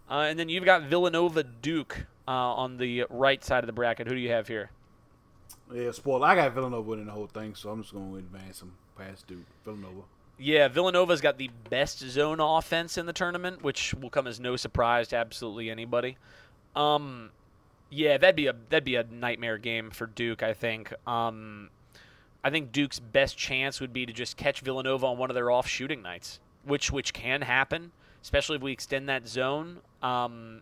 Uh, 0.10 0.26
and 0.30 0.40
then 0.40 0.50
you've 0.50 0.66
got 0.66 0.84
Villanova 0.84 1.44
Duke 1.44 2.06
uh, 2.28 2.32
on 2.32 2.78
the 2.78 3.06
right 3.10 3.44
side 3.44 3.64
of 3.64 3.68
the 3.68 3.74
bracket. 3.74 4.08
Who 4.08 4.16
do 4.16 4.20
you 4.20 4.32
have 4.32 4.48
here? 4.48 4.72
yeah, 5.74 5.92
spoiler. 5.92 6.26
I 6.28 6.36
got 6.36 6.54
Villanova 6.54 6.90
winning 6.90 7.06
the 7.06 7.12
whole 7.12 7.28
thing, 7.28 7.56
so 7.56 7.70
I'm 7.70 7.82
just 7.82 7.94
going 7.94 8.12
to 8.12 8.18
advance 8.18 8.60
them 8.60 8.74
past 8.98 9.28
Duke. 9.28 9.46
Villanova. 9.64 10.02
Yeah, 10.38 10.68
Villanova's 10.68 11.22
got 11.22 11.38
the 11.38 11.50
best 11.70 12.00
zone 12.00 12.40
offense 12.40 12.98
in 12.98 13.06
the 13.06 13.14
tournament, 13.14 13.62
which 13.62 13.94
will 13.94 14.10
come 14.10 14.26
as 14.26 14.40
no 14.40 14.56
surprise 14.56 15.10
to 15.10 15.18
absolutely 15.18 15.70
anybody. 15.70 16.18
Um, 16.76 17.32
yeah, 17.90 18.18
that'd 18.18 18.36
be 18.36 18.48
a 18.48 18.56
that'd 18.70 18.86
be 18.86 18.96
a 18.96 19.04
nightmare 19.04 19.58
game 19.58 19.92
for 19.92 20.08
Duke. 20.08 20.42
I 20.42 20.54
think. 20.54 20.94
Um, 21.08 21.70
I 22.44 22.50
think 22.50 22.72
Duke's 22.72 23.00
best 23.00 23.38
chance 23.38 23.82
would 23.82 23.92
be 23.92 24.06
to 24.06 24.14
just 24.14 24.38
catch 24.38 24.62
Villanova 24.62 25.06
on 25.08 25.18
one 25.18 25.30
of 25.30 25.36
their 25.36 25.52
off 25.52 25.68
shooting 25.68 26.02
nights, 26.02 26.40
which 26.64 26.92
which 26.92 27.14
can 27.14 27.42
happen, 27.42 27.92
especially 28.22 28.56
if 28.56 28.62
we 28.62 28.72
extend 28.72 29.10
that 29.10 29.28
zone. 29.28 29.80
Um, 30.02 30.62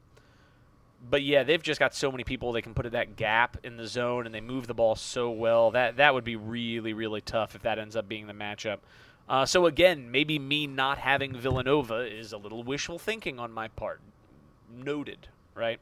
but 1.08 1.22
yeah, 1.22 1.44
they've 1.44 1.62
just 1.62 1.80
got 1.80 1.94
so 1.94 2.12
many 2.12 2.24
people 2.24 2.52
they 2.52 2.64
can 2.64 2.74
put 2.74 2.88
at 2.88 2.94
that 2.94 3.16
gap 3.16 3.58
in 3.64 3.78
the 3.78 3.88
zone, 3.88 4.26
and 4.26 4.34
they 4.34 4.42
move 4.42 4.66
the 4.66 4.74
ball 4.74 4.96
so 4.96 5.30
well 5.30 5.70
that 5.72 5.98
that 5.98 6.14
would 6.14 6.24
be 6.24 6.36
really 6.36 6.94
really 6.94 7.22
tough 7.22 7.56
if 7.56 7.62
that 7.62 7.78
ends 7.78 7.96
up 7.96 8.10
being 8.10 8.28
the 8.28 8.34
matchup. 8.34 8.80
Uh, 9.30 9.46
so 9.46 9.66
again, 9.66 10.10
maybe 10.10 10.40
me 10.40 10.66
not 10.66 10.98
having 10.98 11.36
Villanova 11.36 11.96
is 11.96 12.32
a 12.32 12.38
little 12.38 12.64
wishful 12.64 12.98
thinking 12.98 13.40
on 13.40 13.52
my 13.52 13.68
part. 13.68 14.00
Noted, 14.74 15.28
right? 15.54 15.80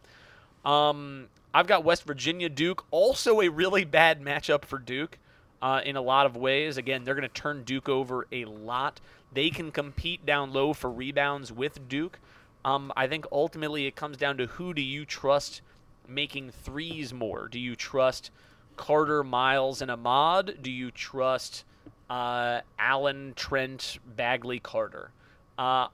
Um, 0.65 1.27
I've 1.53 1.67
got 1.67 1.84
West 1.84 2.03
Virginia 2.05 2.49
Duke, 2.49 2.85
also 2.89 3.39
a 3.41 3.49
really 3.49 3.85
bad 3.85 4.19
matchup 4.22 4.65
for 4.65 4.80
Duke 4.80 5.19
uh, 5.65 5.81
in 5.83 5.95
a 5.95 6.01
lot 6.01 6.27
of 6.27 6.37
ways. 6.37 6.77
Again, 6.77 7.03
they're 7.03 7.15
going 7.15 7.27
to 7.27 7.41
turn 7.41 7.63
Duke 7.63 7.89
over 7.89 8.27
a 8.31 8.45
lot. 8.45 9.01
They 9.33 9.49
can 9.49 9.71
compete 9.71 10.23
down 10.23 10.53
low 10.53 10.73
for 10.73 10.91
rebounds 10.91 11.51
with 11.51 11.89
Duke. 11.89 12.19
Um, 12.63 12.93
I 12.95 13.07
think 13.07 13.25
ultimately 13.31 13.87
it 13.87 13.95
comes 13.95 14.15
down 14.15 14.37
to 14.37 14.45
who 14.45 14.75
do 14.75 14.83
you 14.83 15.05
trust 15.05 15.61
making 16.07 16.51
threes 16.51 17.15
more? 17.15 17.47
Do 17.47 17.59
you 17.59 17.75
trust 17.75 18.29
Carter, 18.77 19.23
Miles, 19.23 19.81
and 19.81 19.89
Ahmad? 19.89 20.59
Do 20.61 20.69
you 20.69 20.91
trust 20.91 21.63
uh, 22.11 22.61
Allen, 22.77 23.33
Trent, 23.35 23.97
Bagley, 24.15 24.59
Carter? 24.59 25.09
Uh, 25.57 25.87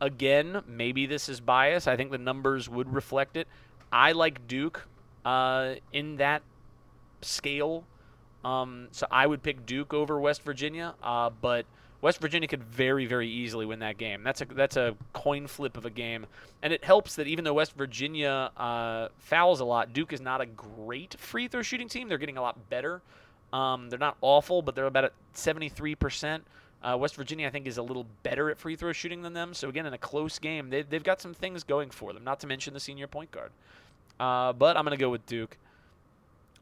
again, 0.00 0.62
maybe 0.64 1.06
this 1.06 1.28
is 1.28 1.40
bias. 1.40 1.88
I 1.88 1.96
think 1.96 2.12
the 2.12 2.18
numbers 2.18 2.68
would 2.68 2.94
reflect 2.94 3.36
it. 3.36 3.48
I 3.90 4.12
like 4.12 4.46
Duke 4.46 4.86
uh, 5.24 5.74
in 5.92 6.18
that 6.18 6.42
scale. 7.20 7.82
Um, 8.44 8.88
so 8.92 9.06
I 9.10 9.26
would 9.26 9.42
pick 9.42 9.66
Duke 9.66 9.92
over 9.92 10.20
West 10.20 10.42
Virginia, 10.42 10.94
uh, 11.02 11.30
but 11.40 11.66
West 12.00 12.20
Virginia 12.20 12.46
could 12.48 12.62
very, 12.62 13.06
very 13.06 13.28
easily 13.28 13.66
win 13.66 13.80
that 13.80 13.98
game. 13.98 14.22
That's 14.22 14.40
a 14.40 14.44
that's 14.44 14.76
a 14.76 14.94
coin 15.12 15.48
flip 15.48 15.76
of 15.76 15.84
a 15.84 15.90
game, 15.90 16.26
and 16.62 16.72
it 16.72 16.84
helps 16.84 17.16
that 17.16 17.26
even 17.26 17.44
though 17.44 17.54
West 17.54 17.76
Virginia 17.76 18.50
uh, 18.56 19.08
fouls 19.18 19.60
a 19.60 19.64
lot, 19.64 19.92
Duke 19.92 20.12
is 20.12 20.20
not 20.20 20.40
a 20.40 20.46
great 20.46 21.16
free 21.18 21.48
throw 21.48 21.62
shooting 21.62 21.88
team. 21.88 22.08
They're 22.08 22.18
getting 22.18 22.36
a 22.36 22.42
lot 22.42 22.70
better. 22.70 23.02
Um, 23.52 23.90
they're 23.90 23.98
not 23.98 24.16
awful, 24.20 24.62
but 24.62 24.76
they're 24.76 24.86
about 24.86 25.04
at 25.04 25.12
seventy 25.32 25.68
three 25.68 25.96
percent. 25.96 26.44
Uh, 26.80 26.96
West 26.96 27.16
Virginia, 27.16 27.48
I 27.48 27.50
think, 27.50 27.66
is 27.66 27.78
a 27.78 27.82
little 27.82 28.06
better 28.22 28.50
at 28.50 28.58
free 28.58 28.76
throw 28.76 28.92
shooting 28.92 29.22
than 29.22 29.32
them. 29.32 29.52
So 29.52 29.68
again, 29.68 29.84
in 29.84 29.92
a 29.94 29.98
close 29.98 30.38
game, 30.38 30.70
they, 30.70 30.82
they've 30.82 31.02
got 31.02 31.20
some 31.20 31.34
things 31.34 31.64
going 31.64 31.90
for 31.90 32.12
them. 32.12 32.22
Not 32.22 32.38
to 32.40 32.46
mention 32.46 32.72
the 32.72 32.78
senior 32.78 33.08
point 33.08 33.32
guard. 33.32 33.50
Uh, 34.20 34.52
but 34.52 34.76
I'm 34.76 34.84
going 34.84 34.96
to 34.96 35.00
go 35.00 35.10
with 35.10 35.26
Duke. 35.26 35.56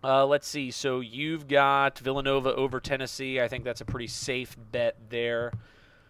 Uh, 0.04 0.26
let's 0.26 0.46
see. 0.46 0.70
So 0.70 1.00
you've 1.00 1.48
got 1.48 1.98
Villanova 1.98 2.54
over 2.54 2.80
Tennessee. 2.80 3.40
I 3.40 3.48
think 3.48 3.64
that's 3.64 3.80
a 3.80 3.84
pretty 3.84 4.06
safe 4.06 4.56
bet 4.70 4.96
there. 5.08 5.52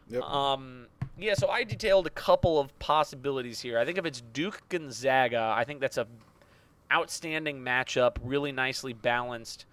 Yep. 0.08 0.22
Um, 0.22 0.86
yeah, 1.18 1.34
so 1.34 1.48
I 1.48 1.64
detailed 1.64 2.06
a 2.06 2.10
couple 2.10 2.60
of 2.60 2.78
possibilities 2.78 3.60
here. 3.60 3.78
I 3.78 3.84
think 3.84 3.96
if 3.96 4.04
it's 4.04 4.20
Duke 4.20 4.62
Gonzaga, 4.68 5.54
I 5.56 5.64
think 5.64 5.80
that's 5.80 5.96
a 5.96 6.06
outstanding 6.92 7.60
matchup, 7.60 8.18
really 8.22 8.52
nicely 8.52 8.92
balanced. 8.92 9.64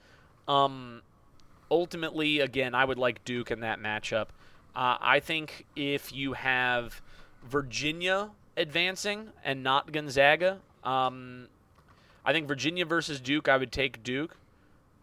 Um, 0.48 1.02
ultimately, 1.70 2.40
again, 2.40 2.74
I 2.74 2.86
would 2.86 2.98
like 2.98 3.24
Duke 3.26 3.52
in 3.52 3.60
that 3.60 3.80
matchup. 3.80 4.28
Uh, 4.76 4.98
I 5.00 5.20
think 5.20 5.66
if 5.76 6.14
you 6.14 6.34
have 6.34 7.02
Virginia 7.44 8.32
advancing 8.58 9.30
and 9.44 9.64
not 9.64 9.92
Gonzaga, 9.92 10.60
um, 10.84 11.48
I 12.26 12.32
think 12.32 12.48
Virginia 12.48 12.86
versus 12.86 13.20
Duke, 13.20 13.50
I 13.50 13.58
would 13.58 13.72
take 13.72 14.04
Duke. 14.04 14.36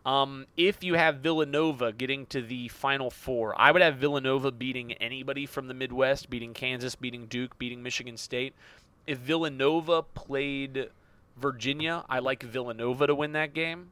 Um, 0.06 0.46
if 0.56 0.82
you 0.82 0.94
have 0.94 1.16
Villanova 1.16 1.92
getting 1.92 2.24
to 2.26 2.40
the 2.40 2.68
Final 2.68 3.10
Four, 3.10 3.58
I 3.60 3.70
would 3.70 3.82
have 3.82 3.96
Villanova 3.96 4.50
beating 4.50 4.92
anybody 4.94 5.44
from 5.44 5.68
the 5.68 5.74
Midwest, 5.74 6.30
beating 6.30 6.54
Kansas, 6.54 6.94
beating 6.94 7.26
Duke, 7.26 7.58
beating 7.58 7.82
Michigan 7.82 8.16
State. 8.16 8.54
If 9.06 9.18
Villanova 9.18 10.02
played 10.02 10.88
Virginia, 11.36 12.04
I 12.08 12.20
like 12.20 12.42
Villanova 12.42 13.06
to 13.06 13.14
win 13.14 13.32
that 13.32 13.52
game. 13.52 13.90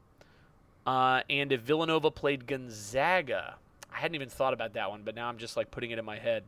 Uh, 0.86 1.20
and 1.28 1.52
if 1.52 1.60
Villanova 1.60 2.10
played 2.10 2.46
Gonzaga, 2.46 3.56
I 3.92 3.98
hadn't 3.98 4.14
even 4.14 4.30
thought 4.30 4.54
about 4.54 4.72
that 4.72 4.88
one, 4.88 5.02
but 5.04 5.14
now 5.14 5.28
I'm 5.28 5.36
just 5.36 5.56
like 5.56 5.70
putting 5.70 5.90
it 5.90 5.98
in 5.98 6.04
my 6.06 6.18
head. 6.18 6.44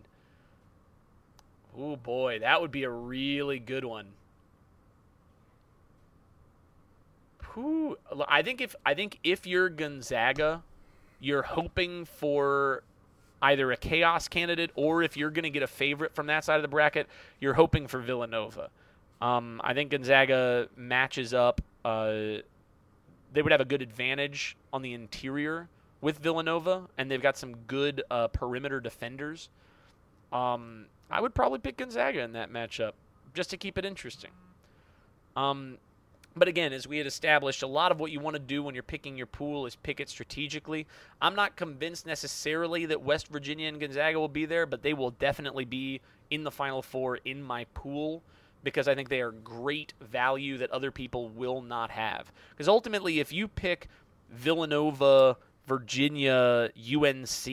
Oh 1.79 1.97
boy, 1.97 2.39
that 2.39 2.63
would 2.63 2.71
be 2.71 2.85
a 2.85 2.91
really 2.91 3.59
good 3.59 3.85
one. 3.85 4.07
Who 7.55 7.99
I 8.29 8.43
think 8.43 8.61
if 8.61 8.77
I 8.85 8.95
think 8.95 9.19
if 9.25 9.47
you're 9.47 9.69
Gonzaga, 9.69 10.63
you're 11.21 11.43
hoping 11.43 12.05
for 12.05 12.83
either 13.43 13.73
a 13.73 13.77
chaos 13.77 14.29
candidate 14.29 14.71
or 14.75 15.03
if 15.03 15.17
you're 15.17 15.31
going 15.31 15.45
to 15.45 15.51
get 15.51 15.63
a 15.63 15.67
favorite 15.67 16.15
from 16.15 16.27
that 16.27 16.45
side 16.45 16.57
of 16.57 16.63
the 16.63 16.69
bracket, 16.69 17.07
you're 17.41 17.55
hoping 17.55 17.87
for 17.87 17.99
Villanova. 17.99 18.71
Um, 19.21 19.61
I 19.65 19.75
think 19.75 19.91
Gonzaga 19.91 20.69
matches 20.77 21.35
up. 21.35 21.61
Uh, 21.85 22.39
they 23.33 23.43
would 23.43 23.53
have 23.53 23.61
a 23.61 23.67
good 23.67 23.83
advantage 23.83 24.57
on 24.73 24.83
the 24.83 24.93
interior 24.95 25.69
with 26.01 26.19
Villanova, 26.19 26.89
and 26.99 27.11
they've 27.11 27.23
got 27.23 27.37
some 27.37 27.55
good 27.67 28.03
uh, 28.11 28.29
perimeter 28.29 28.81
defenders. 28.81 29.49
Um, 30.33 30.87
I 31.11 31.21
would 31.21 31.35
probably 31.35 31.59
pick 31.59 31.77
Gonzaga 31.77 32.21
in 32.21 32.33
that 32.33 32.53
matchup 32.53 32.93
just 33.35 33.51
to 33.51 33.57
keep 33.57 33.77
it 33.79 33.85
interesting. 33.85 34.31
Um, 35.37 35.79
but 36.37 36.49
again, 36.49 36.73
as 36.73 36.87
we 36.87 36.99
had 36.99 37.07
established, 37.07 37.63
a 37.63 37.67
lot 37.67 37.91
of 37.91 37.99
what 37.99 38.13
you 38.13 38.21
want 38.21 38.35
to 38.35 38.41
do 38.41 38.63
when 38.63 38.75
you're 38.75 38.83
picking 38.83 39.17
your 39.17 39.27
pool 39.27 39.67
is 39.67 39.77
pick 39.77 40.01
it 40.01 40.09
strategically. 40.09 40.87
I'm 41.21 41.35
not 41.35 41.57
convinced 41.57 42.07
necessarily 42.07 42.87
that 42.87 43.03
West 43.03 43.29
Virginia 43.29 43.69
and 43.69 43.81
Gonzaga 43.81 44.19
will 44.19 44.29
be 44.29 44.47
there, 44.47 44.67
but 44.67 44.83
they 44.83 44.95
will 44.95 45.11
definitely 45.11 45.65
be 45.65 46.01
in 46.31 46.45
the 46.45 46.51
Final 46.51 46.83
Four 46.83 47.17
in 47.25 47.43
my 47.43 47.65
pool 47.75 48.23
because 48.63 48.89
I 48.89 48.95
think 48.95 49.09
they 49.09 49.21
are 49.21 49.33
great 49.33 49.95
value 50.01 50.59
that 50.59 50.71
other 50.71 50.91
people 50.91 51.29
will 51.31 51.63
not 51.63 51.91
have. 51.91 52.31
Because 52.51 52.69
ultimately, 52.69 53.19
if 53.19 53.33
you 53.33 53.49
pick 53.49 53.89
Villanova, 54.31 55.37
Virginia, 55.67 56.71
UNC, 56.77 57.47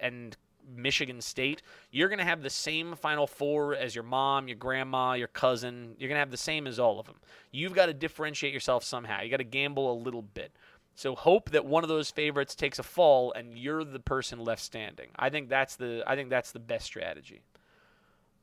and 0.00 0.36
Michigan 0.76 1.20
State, 1.20 1.62
you're 1.90 2.08
going 2.08 2.18
to 2.18 2.24
have 2.24 2.42
the 2.42 2.50
same 2.50 2.94
Final 2.96 3.26
Four 3.26 3.74
as 3.74 3.94
your 3.94 4.04
mom, 4.04 4.48
your 4.48 4.56
grandma, 4.56 5.12
your 5.14 5.28
cousin. 5.28 5.94
You're 5.98 6.08
going 6.08 6.16
to 6.16 6.20
have 6.20 6.30
the 6.30 6.36
same 6.36 6.66
as 6.66 6.78
all 6.78 6.98
of 7.00 7.06
them. 7.06 7.16
You've 7.50 7.74
got 7.74 7.86
to 7.86 7.94
differentiate 7.94 8.52
yourself 8.52 8.84
somehow. 8.84 9.22
You 9.22 9.30
got 9.30 9.38
to 9.38 9.44
gamble 9.44 9.92
a 9.92 9.96
little 9.98 10.22
bit. 10.22 10.52
So 10.96 11.14
hope 11.16 11.50
that 11.50 11.64
one 11.66 11.82
of 11.82 11.88
those 11.88 12.10
favorites 12.10 12.54
takes 12.54 12.78
a 12.78 12.82
fall 12.84 13.32
and 13.32 13.58
you're 13.58 13.82
the 13.84 13.98
person 13.98 14.38
left 14.38 14.62
standing. 14.62 15.08
I 15.16 15.28
think 15.28 15.48
that's 15.48 15.74
the 15.74 16.04
I 16.06 16.14
think 16.14 16.30
that's 16.30 16.52
the 16.52 16.60
best 16.60 16.86
strategy. 16.86 17.42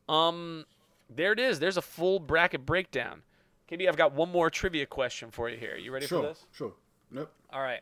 Um 0.09 0.65
there 1.09 1.31
it 1.33 1.39
is. 1.39 1.59
There's 1.59 1.77
a 1.77 1.81
full 1.81 2.19
bracket 2.19 2.65
breakdown. 2.65 3.21
KB, 3.69 3.87
I've 3.87 3.95
got 3.97 4.13
one 4.13 4.29
more 4.31 4.49
trivia 4.49 4.85
question 4.85 5.31
for 5.31 5.49
you 5.49 5.57
here. 5.57 5.77
You 5.77 5.93
ready 5.93 6.07
Sure, 6.07 6.21
for 6.21 6.27
this? 6.27 6.45
sure. 6.51 6.73
Yep. 7.13 7.29
All 7.53 7.61
right. 7.61 7.81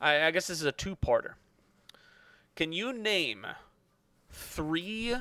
I, 0.00 0.26
I 0.26 0.30
guess 0.30 0.46
this 0.48 0.60
is 0.60 0.66
a 0.66 0.72
two-parter. 0.72 1.34
Can 2.54 2.72
you 2.72 2.92
name 2.92 3.46
three 4.30 5.16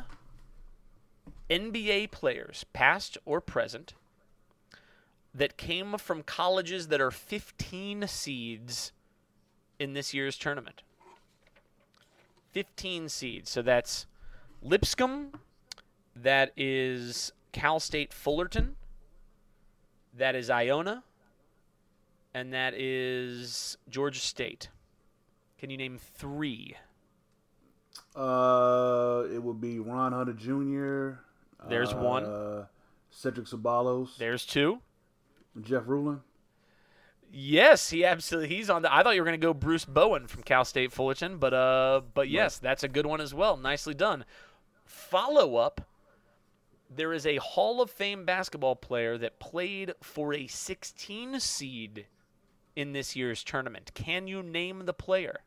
NBA 1.50 2.12
players, 2.12 2.66
past 2.74 3.18
or 3.26 3.40
present, 3.40 3.94
that 5.34 5.56
came 5.56 5.98
from 5.98 6.24
colleges 6.24 6.90
that 6.90 7.00
are 7.00 7.12
15 7.12 8.06
seeds 8.08 8.92
in 9.80 9.94
this 9.94 10.14
year's 10.14 10.38
tournament? 10.38 10.82
15 12.52 13.08
seeds. 13.08 13.50
So 13.50 13.62
that's 13.62 14.08
Lipscomb, 14.62 15.32
that 16.16 16.52
is 16.58 17.32
Cal 17.54 17.80
State 17.80 18.14
Fullerton, 18.14 18.76
that 20.18 20.36
is 20.36 20.50
Iona, 20.50 21.04
and 22.34 22.52
that 22.52 22.74
is 22.76 23.78
Georgia 23.90 24.20
State. 24.20 24.68
Can 25.58 25.70
you 25.70 25.78
name 25.78 25.98
three? 25.98 26.76
Uh, 28.16 29.24
it 29.34 29.42
would 29.42 29.62
be 29.62 29.80
Ron 29.80 30.12
Hunter 30.12 30.34
Jr. 30.34 31.20
There's 31.70 31.94
one. 31.94 32.26
uh, 32.26 32.66
Cedric 33.10 33.46
Ceballos. 33.48 34.18
There's 34.18 34.46
two. 34.46 34.80
Jeff 35.62 35.84
Ruland. 35.86 36.22
Yes, 37.34 37.90
he 37.90 38.04
absolutely 38.04 38.54
he's 38.54 38.70
on 38.70 38.82
the 38.82 38.94
I 38.94 39.04
thought 39.04 39.16
you 39.16 39.22
were 39.22 39.26
going 39.26 39.40
to 39.40 39.46
go 39.46 39.54
Bruce 39.54 39.86
Bowen 39.86 40.28
from 40.28 40.44
Cal 40.44 40.66
State 40.66 40.92
Fullerton, 40.92 41.38
but 41.38 41.54
uh 41.54 42.02
but 42.14 42.30
yes, 42.30 42.58
that's 42.60 42.84
a 42.84 42.90
good 42.90 43.06
one 43.06 43.22
as 43.22 43.34
well. 43.34 43.56
Nicely 43.56 43.94
done. 43.94 44.26
Follow 44.86 45.56
up 45.56 45.82
there 46.94 47.14
is 47.14 47.26
a 47.26 47.38
Hall 47.38 47.82
of 47.82 47.90
Fame 47.90 48.26
basketball 48.26 48.76
player 48.76 49.18
that 49.18 49.40
played 49.40 49.94
for 50.02 50.34
a 50.34 50.48
16 50.48 51.40
seed 51.40 52.06
in 52.76 52.92
this 52.92 53.16
year's 53.16 53.44
tournament. 53.44 53.92
Can 53.94 54.28
you 54.28 54.44
name 54.44 54.86
the 54.86 54.94
player 54.94 55.40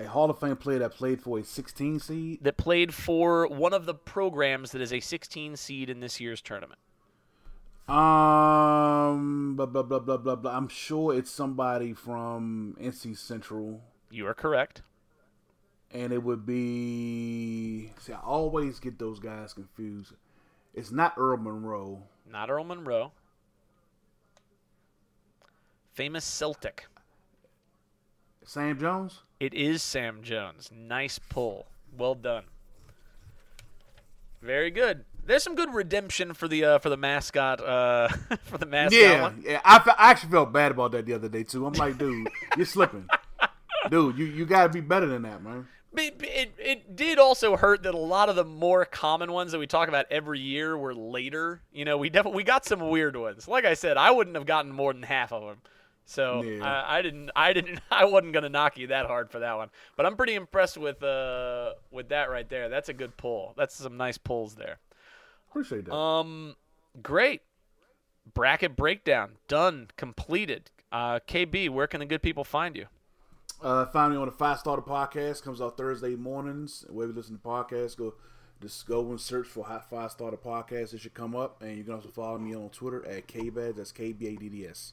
A 0.00 0.08
Hall 0.08 0.30
of 0.30 0.38
Fame 0.38 0.56
player 0.56 0.78
that 0.78 0.92
played 0.94 1.20
for 1.20 1.38
a 1.38 1.44
16 1.44 2.00
seed. 2.00 2.38
that 2.42 2.56
played 2.56 2.94
for 2.94 3.46
one 3.46 3.72
of 3.74 3.84
the 3.86 3.94
programs 3.94 4.72
that 4.72 4.80
is 4.80 4.92
a 4.92 5.00
16 5.00 5.56
seed 5.56 5.90
in 5.90 6.00
this 6.00 6.18
year's 6.20 6.40
tournament? 6.40 6.78
Um, 7.88 9.56
blah 9.56 9.66
blah 9.66 9.82
blah 9.82 9.98
blah 9.98 10.16
blah 10.16 10.36
blah. 10.36 10.56
I'm 10.56 10.68
sure 10.68 11.12
it's 11.14 11.30
somebody 11.30 11.92
from 11.92 12.76
NC 12.80 13.16
Central, 13.18 13.82
You 14.10 14.26
are 14.28 14.34
correct. 14.34 14.82
and 15.90 16.12
it 16.12 16.22
would 16.22 16.46
be. 16.46 17.90
See, 17.98 18.12
I 18.12 18.20
always 18.20 18.78
get 18.78 18.98
those 18.98 19.18
guys 19.18 19.52
confused. 19.52 20.12
It's 20.72 20.92
not 20.92 21.14
Earl 21.16 21.38
Monroe. 21.38 22.04
Not 22.30 22.48
Earl 22.48 22.62
Monroe. 22.64 23.10
Famous 25.92 26.24
Celtic. 26.24 26.86
Sam 28.44 28.78
Jones. 28.78 29.22
It 29.40 29.54
is 29.54 29.82
Sam 29.82 30.20
Jones. 30.22 30.70
Nice 30.72 31.18
pull. 31.18 31.66
Well 31.96 32.14
done. 32.14 32.44
Very 34.42 34.70
good. 34.70 35.04
There's 35.24 35.42
some 35.42 35.54
good 35.54 35.72
redemption 35.74 36.34
for 36.34 36.48
the 36.48 36.64
uh, 36.64 36.78
for 36.78 36.88
the 36.88 36.96
mascot 36.96 37.60
uh, 37.60 38.08
for 38.44 38.58
the 38.58 38.66
mascot 38.66 39.00
Yeah, 39.00 39.22
one. 39.22 39.42
yeah. 39.46 39.60
I, 39.64 39.78
fe- 39.78 39.92
I 39.98 40.10
actually 40.10 40.30
felt 40.32 40.52
bad 40.52 40.72
about 40.72 40.92
that 40.92 41.06
the 41.06 41.12
other 41.14 41.28
day 41.28 41.42
too. 41.42 41.66
I'm 41.66 41.72
like, 41.74 41.98
dude, 41.98 42.28
you're 42.56 42.66
slipping, 42.66 43.08
dude. 43.90 44.16
You 44.18 44.24
you 44.26 44.46
gotta 44.46 44.68
be 44.70 44.80
better 44.80 45.06
than 45.06 45.22
that, 45.22 45.42
man. 45.42 45.68
It, 45.96 46.14
it, 46.20 46.52
it 46.56 46.94
did 46.96 47.18
also 47.18 47.56
hurt 47.56 47.82
that 47.82 47.94
a 47.94 47.98
lot 47.98 48.28
of 48.28 48.36
the 48.36 48.44
more 48.44 48.84
common 48.84 49.32
ones 49.32 49.50
that 49.52 49.58
we 49.58 49.66
talk 49.66 49.88
about 49.88 50.06
every 50.08 50.38
year 50.38 50.78
were 50.78 50.94
later. 50.94 51.62
You 51.72 51.84
know, 51.84 51.96
we 51.98 52.08
definitely 52.10 52.36
we 52.38 52.44
got 52.44 52.64
some 52.64 52.88
weird 52.88 53.16
ones. 53.16 53.46
Like 53.48 53.64
I 53.64 53.74
said, 53.74 53.96
I 53.96 54.10
wouldn't 54.12 54.36
have 54.36 54.46
gotten 54.46 54.70
more 54.72 54.92
than 54.92 55.02
half 55.02 55.32
of 55.32 55.42
them. 55.42 55.58
So 56.10 56.42
Yeah. 56.42 56.64
I, 56.64 56.98
I 56.98 57.02
didn't 57.02 57.30
I 57.36 57.52
didn't 57.52 57.80
I 57.90 58.04
wasn't 58.04 58.32
gonna 58.32 58.48
knock 58.48 58.76
you 58.76 58.88
that 58.88 59.06
hard 59.06 59.30
for 59.30 59.38
that 59.38 59.56
one. 59.56 59.70
But 59.96 60.06
I'm 60.06 60.16
pretty 60.16 60.34
impressed 60.34 60.76
with 60.76 61.02
uh 61.02 61.74
with 61.90 62.08
that 62.08 62.30
right 62.30 62.48
there. 62.48 62.68
That's 62.68 62.88
a 62.88 62.92
good 62.92 63.16
pull. 63.16 63.54
That's 63.56 63.76
some 63.76 63.96
nice 63.96 64.18
pulls 64.18 64.56
there. 64.56 64.78
Appreciate 65.50 65.84
that. 65.86 65.94
Um, 65.94 66.56
great. 67.02 67.42
Bracket 68.34 68.76
breakdown 68.76 69.32
done, 69.48 69.88
completed. 69.96 70.70
Uh, 70.92 71.20
KB, 71.26 71.70
where 71.70 71.86
can 71.86 72.00
the 72.00 72.06
good 72.06 72.22
people 72.22 72.44
find 72.44 72.76
you? 72.76 72.86
Uh, 73.62 73.86
find 73.86 74.12
me 74.12 74.18
on 74.18 74.26
the 74.26 74.32
Five 74.32 74.58
Starter 74.58 74.82
Podcast. 74.82 75.42
Comes 75.42 75.60
out 75.60 75.76
Thursday 75.76 76.16
mornings. 76.16 76.84
Where 76.88 77.06
we 77.06 77.12
listen 77.12 77.36
to 77.36 77.42
podcasts, 77.42 77.96
go 77.96 78.14
just 78.60 78.86
go 78.86 79.08
and 79.08 79.20
search 79.20 79.46
for 79.46 79.64
Hot 79.64 79.88
Five 79.88 80.10
Starter 80.10 80.36
Podcast. 80.36 80.92
It 80.92 81.00
should 81.00 81.14
come 81.14 81.34
up, 81.34 81.62
and 81.62 81.76
you 81.76 81.84
can 81.84 81.94
also 81.94 82.08
follow 82.08 82.38
me 82.38 82.54
on 82.54 82.68
Twitter 82.70 83.04
at 83.06 83.26
KBads. 83.26 83.76
That's 83.76 83.92
K 83.92 84.12
B 84.12 84.28
A 84.28 84.36
D 84.36 84.48
D 84.48 84.66
S. 84.66 84.92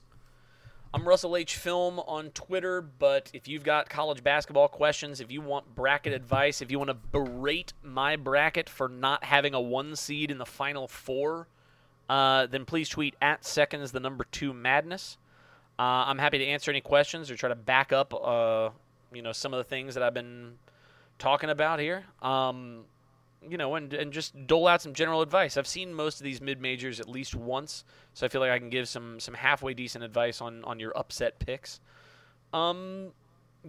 I'm 0.93 1.05
Russell 1.05 1.35
H. 1.35 1.57
Film 1.57 1.99
on 1.99 2.29
Twitter, 2.31 2.81
but 2.81 3.29
if 3.33 3.47
you've 3.47 3.63
got 3.63 3.89
college 3.89 4.23
basketball 4.23 4.69
questions, 4.69 5.19
if 5.19 5.29
you 5.29 5.41
want 5.41 5.75
bracket 5.75 6.13
advice, 6.13 6.61
if 6.61 6.71
you 6.71 6.79
want 6.79 6.89
to 6.89 6.93
berate 6.93 7.73
my 7.83 8.15
bracket 8.15 8.69
for 8.69 8.87
not 8.87 9.25
having 9.25 9.53
a 9.53 9.59
one 9.59 9.97
seed 9.97 10.31
in 10.31 10.37
the 10.37 10.45
final 10.45 10.87
four, 10.87 11.49
uh, 12.09 12.47
then 12.47 12.63
please 12.63 12.87
tweet 12.87 13.15
at 13.21 13.43
seconds 13.43 13.91
the 13.91 13.99
number 13.99 14.25
two 14.31 14.53
madness. 14.53 15.17
Uh, 15.77 16.07
I'm 16.07 16.19
happy 16.19 16.37
to 16.37 16.45
answer 16.45 16.71
any 16.71 16.81
questions 16.81 17.29
or 17.29 17.35
try 17.35 17.49
to 17.49 17.55
back 17.55 17.91
up, 17.91 18.13
uh, 18.13 18.69
you 19.13 19.21
know, 19.21 19.33
some 19.33 19.53
of 19.53 19.57
the 19.57 19.65
things 19.65 19.93
that 19.93 20.03
I've 20.03 20.13
been 20.13 20.53
talking 21.19 21.49
about 21.49 21.79
here. 21.79 22.05
Um, 22.21 22.85
you 23.41 23.57
know, 23.57 23.75
and, 23.75 23.93
and 23.93 24.11
just 24.11 24.47
dole 24.47 24.67
out 24.67 24.81
some 24.81 24.93
general 24.93 25.21
advice. 25.21 25.57
I've 25.57 25.67
seen 25.67 25.93
most 25.93 26.19
of 26.19 26.23
these 26.23 26.41
mid 26.41 26.61
majors 26.61 26.99
at 26.99 27.09
least 27.09 27.35
once, 27.35 27.83
so 28.13 28.25
I 28.25 28.29
feel 28.29 28.41
like 28.41 28.51
I 28.51 28.59
can 28.59 28.69
give 28.69 28.87
some 28.87 29.19
some 29.19 29.33
halfway 29.33 29.73
decent 29.73 30.03
advice 30.03 30.41
on 30.41 30.63
on 30.63 30.79
your 30.79 30.97
upset 30.97 31.39
picks. 31.39 31.79
Um, 32.53 33.11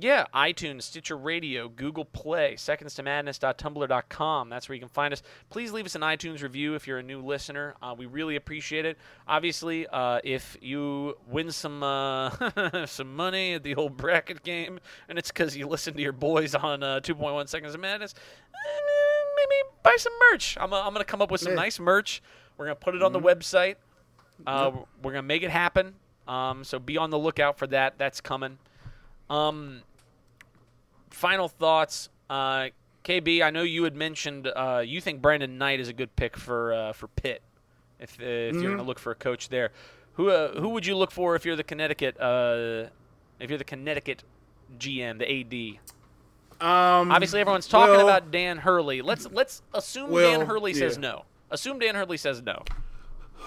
yeah, 0.01 0.27
iTunes, 0.35 0.83
Stitcher 0.83 1.17
Radio, 1.17 1.69
Google 1.69 2.05
Play, 2.05 2.57
Seconds 2.57 2.95
to 2.95 3.03
secondstomadness.tumblr.com. 3.03 4.49
That's 4.49 4.69
where 4.69 4.75
you 4.75 4.81
can 4.81 4.89
find 4.89 5.13
us. 5.13 5.23
Please 5.51 5.73
leave 5.73 5.87
us 5.87 5.95
an 5.95 6.03
iTunes 6.03 6.43
review 6.43 6.75
if 6.75 6.87
you're 6.87 6.99
a 6.99 7.03
new 7.03 7.21
listener. 7.21 7.75
Uh, 7.83 7.95
we 7.97 8.07
really 8.07 8.37
appreciate 8.37 8.85
it. 8.85 8.99
Obviously, 9.27 9.87
uh, 9.89 10.21
if 10.23 10.57
you 10.61 11.17
win 11.29 11.51
some 11.51 11.83
uh, 11.83 12.87
some 12.87 13.15
money 13.17 13.55
at 13.55 13.63
the 13.63 13.75
old 13.75 13.97
bracket 13.97 14.43
game, 14.43 14.79
and 15.09 15.19
it's 15.19 15.31
because 15.31 15.57
you 15.57 15.67
listen 15.67 15.95
to 15.95 16.03
your 16.03 16.13
boys 16.13 16.55
on 16.55 16.83
uh, 16.83 17.01
2.1 17.01 17.49
Seconds 17.49 17.75
of 17.75 17.81
Madness, 17.81 18.15
eh, 18.55 18.98
maybe 19.39 19.71
buy 19.83 19.95
some 19.99 20.13
merch. 20.31 20.57
I'm, 20.61 20.73
uh, 20.73 20.79
I'm 20.81 20.93
going 20.93 21.05
to 21.05 21.11
come 21.11 21.23
up 21.23 21.31
with 21.31 21.41
some 21.41 21.53
Yeah. 21.53 21.57
nice 21.61 21.79
merch. 21.81 22.23
We're 22.57 22.67
going 22.67 22.77
to 22.77 22.81
put 22.85 22.95
it 22.95 23.03
on 23.03 23.13
the 23.13 23.21
website. 23.21 23.77
Uh, 24.47 24.71
We're 25.03 25.13
going 25.13 25.15
to 25.17 25.23
make 25.23 25.43
it 25.43 25.51
happen. 25.51 25.95
Um, 26.27 26.63
so 26.65 26.79
be 26.79 26.97
on 26.97 27.11
the 27.11 27.19
lookout 27.19 27.59
for 27.59 27.67
that. 27.69 27.99
That's 27.99 28.21
coming. 28.21 28.59
Um, 29.31 29.83
final 31.11 31.49
thoughts. 31.49 32.09
Uh, 32.29 32.69
KB, 33.05 33.43
I 33.43 33.51
know 33.51 33.63
you 33.63 33.85
had 33.85 33.97
mentioned 33.97 34.47
uh, 34.55 34.83
you 34.85 35.01
think 35.01 35.23
Brandon 35.23 35.57
Knight 35.59 35.81
is 35.81 35.89
a 35.89 35.93
good 35.93 36.15
pick 36.17 36.37
for 36.37 36.73
uh, 36.75 36.93
for 36.93 37.09
Pitt. 37.09 37.43
If, 37.99 38.21
uh, 38.21 38.25
if 38.25 38.55
you're 38.55 38.63
going 38.65 38.77
to 38.79 38.83
look 38.85 38.99
for 38.99 39.11
a 39.11 39.17
coach 39.17 39.49
there, 39.49 39.71
who 40.15 40.31
uh, 40.31 40.61
who 40.61 40.69
would 40.71 40.85
you 40.87 40.97
look 40.97 41.11
for 41.11 41.35
if 41.35 41.45
you're 41.45 41.57
the 41.57 41.65
Connecticut 41.65 42.21
uh, 42.21 42.85
if 43.41 43.49
you're 43.51 43.59
the 43.59 43.65
Connecticut 43.65 44.25
GM, 44.79 45.19
the 45.19 45.77
AD? 45.77 45.81
Um, 46.61 47.13
Obviously, 47.13 47.41
everyone's 47.41 47.69
talking 47.69 47.95
well, 47.95 48.09
about 48.09 48.31
Dan 48.31 48.59
Hurley. 48.59 49.01
Let's 49.01 49.27
let's 49.31 49.63
assume 49.73 50.11
Well, 50.11 50.39
Dan 50.39 50.47
Hurley 50.47 50.75
says 50.75 50.99
no. 50.99 51.25
Assume 51.51 51.79
Dan 51.79 51.95
Hurley 51.95 52.17
says 52.17 52.43
no. 52.43 52.63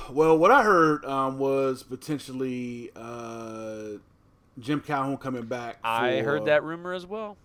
Well, 0.09 0.37
what 0.37 0.51
I 0.51 0.63
heard 0.63 1.03
um, 1.05 1.37
was 1.37 1.83
potentially 1.83 2.89
uh, 2.95 3.97
Jim 4.59 4.79
Calhoun 4.79 5.17
coming 5.17 5.43
back. 5.43 5.77
I 5.83 6.19
heard 6.19 6.45
that 6.45 6.63
rumor 6.63 6.93
as 6.93 7.05
well. 7.05 7.37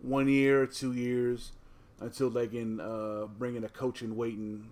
one 0.00 0.28
year, 0.28 0.66
two 0.66 0.92
years, 0.92 1.52
until 2.00 2.30
they 2.30 2.46
can 2.46 2.80
uh, 2.80 3.26
bring 3.38 3.56
in 3.56 3.64
a 3.64 3.68
coach 3.68 4.02
and 4.02 4.16
waiting. 4.16 4.68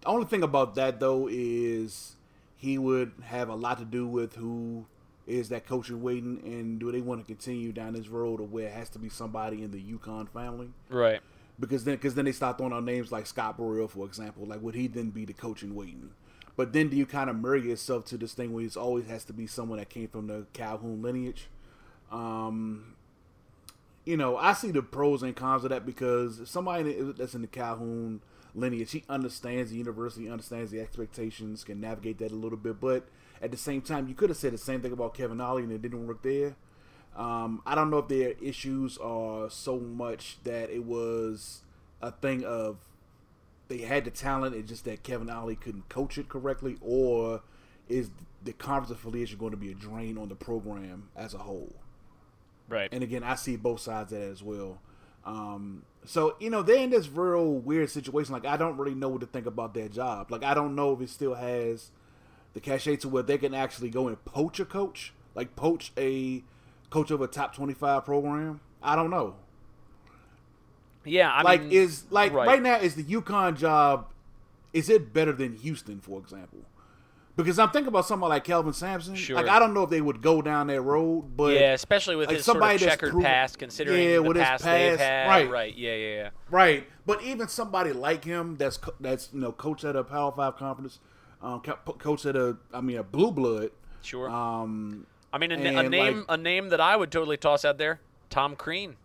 The 0.00 0.08
only 0.08 0.26
thing 0.26 0.42
about 0.42 0.74
that 0.74 1.00
though 1.00 1.28
is 1.30 2.16
he 2.56 2.78
would 2.78 3.12
have 3.22 3.48
a 3.48 3.54
lot 3.54 3.78
to 3.78 3.84
do 3.84 4.06
with 4.06 4.34
who 4.34 4.86
is 5.28 5.50
that 5.50 5.66
coaching 5.66 6.02
waiting, 6.02 6.40
and 6.44 6.80
do 6.80 6.90
they 6.90 7.00
want 7.00 7.20
to 7.20 7.26
continue 7.26 7.70
down 7.72 7.92
this 7.92 8.08
road, 8.08 8.40
or 8.40 8.46
where 8.46 8.66
it 8.66 8.72
has 8.72 8.88
to 8.90 8.98
be 8.98 9.08
somebody 9.08 9.62
in 9.62 9.70
the 9.70 9.80
UConn 9.80 10.28
family? 10.30 10.70
Right. 10.88 11.20
because 11.60 11.84
then 11.84 11.96
because 11.96 12.14
then 12.14 12.24
they 12.24 12.32
start 12.32 12.58
throwing 12.58 12.72
out 12.72 12.84
names 12.84 13.12
like 13.12 13.26
Scott 13.26 13.56
Burrell, 13.58 13.88
for 13.88 14.06
example. 14.06 14.46
Like, 14.46 14.62
would 14.62 14.74
he 14.74 14.86
then 14.86 15.10
be 15.10 15.24
the 15.24 15.32
coaching 15.32 15.74
waiting? 15.74 16.10
But 16.56 16.72
then 16.72 16.88
do 16.88 16.96
you 16.96 17.06
kind 17.06 17.30
of 17.30 17.36
marry 17.36 17.62
yourself 17.62 18.04
to 18.06 18.16
this 18.16 18.32
thing 18.32 18.52
where 18.52 18.64
it 18.64 18.76
always 18.76 19.06
has 19.06 19.24
to 19.24 19.32
be 19.32 19.46
someone 19.46 19.78
that 19.78 19.90
came 19.90 20.08
from 20.08 20.26
the 20.26 20.46
Calhoun 20.52 21.02
lineage? 21.02 21.46
Um, 22.10 22.94
you 24.04 24.16
know, 24.16 24.36
I 24.36 24.54
see 24.54 24.70
the 24.70 24.82
pros 24.82 25.22
and 25.22 25.36
cons 25.36 25.62
of 25.64 25.70
that 25.70 25.84
because 25.86 26.40
if 26.40 26.48
somebody 26.48 26.94
that's 27.16 27.34
in 27.34 27.42
the 27.42 27.46
Calhoun 27.46 28.22
lineage, 28.54 28.90
he 28.90 29.04
understands 29.08 29.70
the 29.70 29.76
university, 29.76 30.28
understands 30.28 30.70
the 30.70 30.80
expectations, 30.80 31.62
can 31.62 31.80
navigate 31.80 32.18
that 32.18 32.32
a 32.32 32.34
little 32.34 32.58
bit. 32.58 32.80
But 32.80 33.06
at 33.40 33.50
the 33.50 33.56
same 33.56 33.82
time, 33.82 34.08
you 34.08 34.14
could 34.14 34.30
have 34.30 34.36
said 34.36 34.52
the 34.52 34.58
same 34.58 34.80
thing 34.80 34.92
about 34.92 35.14
Kevin 35.14 35.40
Ollie 35.40 35.62
and 35.62 35.72
it 35.72 35.82
didn't 35.82 36.06
work 36.06 36.22
there. 36.22 36.56
Um, 37.16 37.62
I 37.66 37.74
don't 37.74 37.90
know 37.90 37.98
if 37.98 38.08
their 38.08 38.34
issues 38.42 38.96
are 38.98 39.50
so 39.50 39.78
much 39.78 40.38
that 40.44 40.70
it 40.70 40.84
was 40.84 41.62
a 42.00 42.12
thing 42.12 42.44
of 42.44 42.78
they 43.68 43.78
had 43.78 44.04
the 44.04 44.10
talent, 44.10 44.54
it's 44.54 44.68
just 44.68 44.84
that 44.84 45.02
Kevin 45.02 45.28
Ollie 45.28 45.56
couldn't 45.56 45.88
coach 45.88 46.16
it 46.16 46.28
correctly, 46.28 46.76
or 46.80 47.42
is 47.88 48.10
the 48.42 48.52
conference 48.52 48.90
affiliation 48.90 49.38
going 49.38 49.50
to 49.50 49.58
be 49.58 49.70
a 49.70 49.74
drain 49.74 50.16
on 50.16 50.28
the 50.28 50.34
program 50.34 51.08
as 51.16 51.34
a 51.34 51.38
whole? 51.38 51.74
Right. 52.68 52.88
And 52.92 53.02
again, 53.02 53.22
I 53.24 53.34
see 53.34 53.56
both 53.56 53.80
sides 53.80 54.12
of 54.12 54.20
that 54.20 54.30
as 54.30 54.42
well. 54.42 54.80
Um, 55.24 55.82
so 56.04 56.36
you 56.40 56.48
know 56.48 56.62
they're 56.62 56.82
in 56.82 56.90
this 56.90 57.08
real 57.08 57.52
weird 57.52 57.90
situation. 57.90 58.32
Like 58.32 58.46
I 58.46 58.56
don't 58.56 58.78
really 58.78 58.94
know 58.94 59.08
what 59.08 59.20
to 59.20 59.26
think 59.26 59.46
about 59.46 59.74
their 59.74 59.88
job. 59.88 60.30
Like 60.30 60.42
I 60.42 60.54
don't 60.54 60.74
know 60.74 60.92
if 60.94 61.00
it 61.00 61.10
still 61.10 61.34
has 61.34 61.90
the 62.58 62.70
cachet 62.70 62.96
to 62.96 63.08
where 63.08 63.22
they 63.22 63.38
can 63.38 63.54
actually 63.54 63.88
go 63.88 64.08
and 64.08 64.22
poach 64.24 64.58
a 64.58 64.64
coach, 64.64 65.12
like 65.36 65.54
poach 65.54 65.92
a 65.96 66.42
coach 66.90 67.10
of 67.12 67.20
a 67.20 67.28
top 67.28 67.54
twenty-five 67.54 68.04
program. 68.04 68.60
I 68.82 68.96
don't 68.96 69.10
know. 69.10 69.36
yeah. 71.04 71.30
I 71.32 71.42
like 71.42 71.62
mean, 71.62 71.72
is 71.72 72.04
like 72.10 72.32
right. 72.32 72.48
right. 72.48 72.62
now 72.62 72.76
is 72.76 72.96
the 72.96 73.04
UConn 73.04 73.56
job 73.56 74.06
is 74.72 74.90
it 74.90 75.12
better 75.12 75.32
than 75.32 75.54
Houston, 75.56 76.00
for 76.00 76.18
example? 76.18 76.58
Because 77.36 77.60
I'm 77.60 77.70
thinking 77.70 77.86
about 77.88 78.04
somebody 78.04 78.30
like 78.30 78.42
Kelvin 78.44 78.72
Sampson. 78.72 79.14
Sure. 79.14 79.36
Like 79.36 79.46
I 79.46 79.60
don't 79.60 79.72
know 79.72 79.84
if 79.84 79.90
they 79.90 80.00
would 80.00 80.20
go 80.20 80.42
down 80.42 80.66
that 80.66 80.80
road, 80.82 81.36
but 81.36 81.54
yeah, 81.54 81.72
especially 81.74 82.16
with 82.16 82.26
like 82.26 82.38
his 82.38 82.44
sort 82.44 82.56
of 82.56 82.62
somebody 82.62 82.78
checkered 82.80 83.10
proven- 83.12 83.24
past, 83.24 83.58
considering 83.60 84.02
Yeah, 84.02 84.14
the 84.14 84.22
with 84.24 84.36
his 84.36 84.44
past 84.44 84.64
they've 84.64 84.98
had. 84.98 85.28
right. 85.28 85.48
Right. 85.48 85.76
Yeah. 85.76 85.94
Yeah. 85.94 86.14
Yeah. 86.14 86.30
Right, 86.50 86.88
but 87.06 87.22
even 87.22 87.46
somebody 87.46 87.92
like 87.92 88.24
him, 88.24 88.56
that's 88.56 88.80
that's 88.98 89.28
you 89.32 89.38
know 89.38 89.52
coach 89.52 89.84
at 89.84 89.94
a 89.94 90.02
Power 90.02 90.32
Five 90.32 90.56
conference, 90.56 90.98
um, 91.42 91.60
coach 91.60 92.26
at 92.26 92.36
a 92.36 92.56
I 92.72 92.80
mean 92.80 92.98
a 92.98 93.02
blue 93.02 93.30
blood. 93.32 93.70
Sure. 94.02 94.28
Um, 94.30 95.06
I 95.32 95.38
mean, 95.38 95.52
a, 95.52 95.56
na- 95.56 95.80
a 95.80 95.88
name 95.88 96.16
like- 96.18 96.26
a 96.28 96.36
name 96.36 96.68
that 96.70 96.80
I 96.80 96.96
would 96.96 97.10
totally 97.12 97.36
toss 97.36 97.64
out 97.64 97.78
there, 97.78 98.00
Tom 98.30 98.56
Crean. 98.56 98.96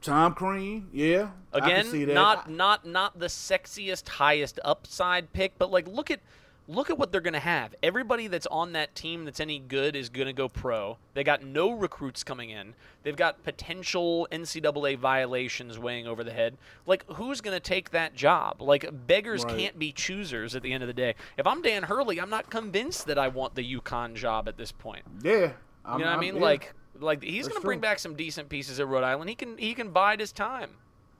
Tom 0.00 0.34
Crean, 0.34 0.88
yeah, 0.92 1.30
Again, 1.52 2.12
not 2.12 2.50
not 2.50 2.84
not 2.86 3.18
the 3.18 3.26
sexiest, 3.26 4.06
highest 4.08 4.60
upside 4.62 5.32
pick, 5.32 5.58
but 5.58 5.70
like 5.70 5.88
look 5.88 6.10
at 6.10 6.20
look 6.66 6.88
at 6.90 6.96
what 6.98 7.12
they're 7.12 7.20
gonna 7.20 7.38
have. 7.40 7.74
Everybody 7.82 8.26
that's 8.26 8.46
on 8.46 8.72
that 8.72 8.94
team 8.94 9.24
that's 9.24 9.40
any 9.40 9.58
good 9.58 9.94
is 9.96 10.08
gonna 10.08 10.32
go 10.32 10.48
pro. 10.48 10.96
They 11.14 11.22
got 11.24 11.42
no 11.44 11.70
recruits 11.72 12.24
coming 12.24 12.50
in. 12.50 12.74
They've 13.02 13.16
got 13.16 13.42
potential 13.44 14.26
NCAA 14.32 14.96
violations 14.98 15.78
weighing 15.78 16.06
over 16.06 16.24
the 16.24 16.32
head. 16.32 16.56
Like 16.86 17.04
who's 17.12 17.40
gonna 17.40 17.60
take 17.60 17.90
that 17.90 18.14
job? 18.14 18.62
Like 18.62 18.88
beggars 19.06 19.44
Right. 19.44 19.56
can't 19.58 19.78
be 19.78 19.92
choosers 19.92 20.54
at 20.56 20.62
the 20.62 20.72
end 20.72 20.82
of 20.82 20.86
the 20.86 20.94
day. 20.94 21.14
If 21.36 21.46
I'm 21.46 21.60
Dan 21.62 21.82
Hurley, 21.82 22.20
I'm 22.20 22.30
not 22.30 22.48
convinced 22.50 23.06
that 23.06 23.18
I 23.18 23.28
want 23.28 23.54
the 23.54 23.62
UConn 23.80 24.14
job 24.14 24.48
at 24.48 24.56
this 24.56 24.72
point. 24.72 25.04
yeah, 25.22 25.52
I'm, 25.84 25.98
You 25.98 26.04
know 26.04 26.04
what 26.04 26.06
I 26.06 26.10
I'm- 26.12 26.20
mean? 26.20 26.36
yeah. 26.36 26.40
Like, 26.42 26.72
like 27.00 27.22
he's 27.22 27.48
going 27.48 27.60
to 27.60 27.64
bring 27.66 27.80
back 27.80 27.98
some 27.98 28.14
decent 28.14 28.48
pieces 28.48 28.78
at 28.80 28.86
Rhode 28.86 29.02
Island. 29.04 29.28
He 29.28 29.34
can 29.36 29.58
he 29.58 29.74
can 29.74 29.90
bide 29.90 30.20
his 30.20 30.32
time. 30.32 30.70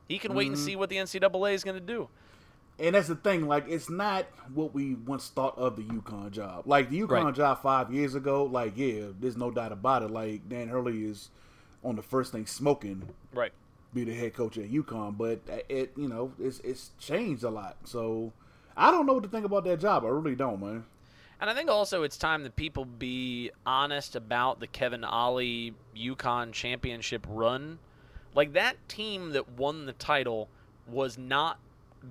He 0.08 0.18
can 0.18 0.34
wait 0.34 0.46
and 0.46 0.56
Mm-hmm. 0.56 0.64
see 0.64 0.76
what 0.76 0.88
the 0.88 0.96
NCAA 0.96 1.52
is 1.54 1.64
going 1.64 1.78
to 1.78 1.84
do. 1.84 2.08
And 2.78 2.94
that's 2.94 3.06
the 3.08 3.14
thing. 3.14 3.46
Like, 3.46 3.66
it's 3.68 3.88
not 3.88 4.26
what 4.52 4.74
we 4.74 4.94
once 4.94 5.28
thought 5.28 5.56
of 5.56 5.76
the 5.76 5.82
UConn 5.82 6.32
job. 6.32 6.64
Like 6.66 6.90
the 6.90 7.00
UConn 7.02 7.24
Right. 7.26 7.34
job 7.34 7.62
five 7.62 7.92
years 7.92 8.14
ago. 8.16 8.44
Like, 8.44 8.72
yeah, 8.76 9.06
there's 9.20 9.36
no 9.36 9.50
doubt 9.52 9.70
about 9.72 10.02
it. 10.02 10.10
Like 10.10 10.48
Dan 10.48 10.68
Hurley 10.68 11.04
is 11.04 11.30
on 11.84 11.96
the 11.96 12.02
first 12.02 12.32
thing 12.32 12.46
smoking. 12.46 13.08
Right. 13.32 13.52
be 13.92 14.02
the 14.02 14.12
head 14.14 14.34
coach 14.34 14.58
at 14.58 14.68
UConn, 14.72 15.16
but 15.16 15.38
it 15.68 15.92
you 15.96 16.08
know 16.08 16.32
it's 16.40 16.58
it's 16.60 16.90
changed 16.98 17.44
a 17.44 17.50
lot. 17.50 17.76
So 17.84 18.32
I 18.76 18.90
don't 18.90 19.06
know 19.06 19.12
what 19.12 19.22
to 19.22 19.28
think 19.28 19.44
about 19.46 19.62
that 19.66 19.78
job. 19.78 20.04
I 20.04 20.08
really 20.08 20.34
don't, 20.34 20.60
man. 20.60 20.84
And 21.40 21.48
I 21.48 21.54
think 21.54 21.70
also 21.70 22.02
it's 22.02 22.16
time 22.16 22.42
that 22.42 22.56
people 22.56 22.84
be 22.84 23.52
honest 23.64 24.16
about 24.16 24.58
the 24.58 24.66
Kevin 24.66 25.04
Ollie 25.04 25.74
UConn 25.96 26.50
championship 26.52 27.24
run. 27.28 27.78
Like 28.34 28.54
that 28.54 28.76
team 28.88 29.30
that 29.30 29.50
won 29.50 29.86
the 29.86 29.92
title 29.92 30.48
was 30.88 31.16
not 31.16 31.58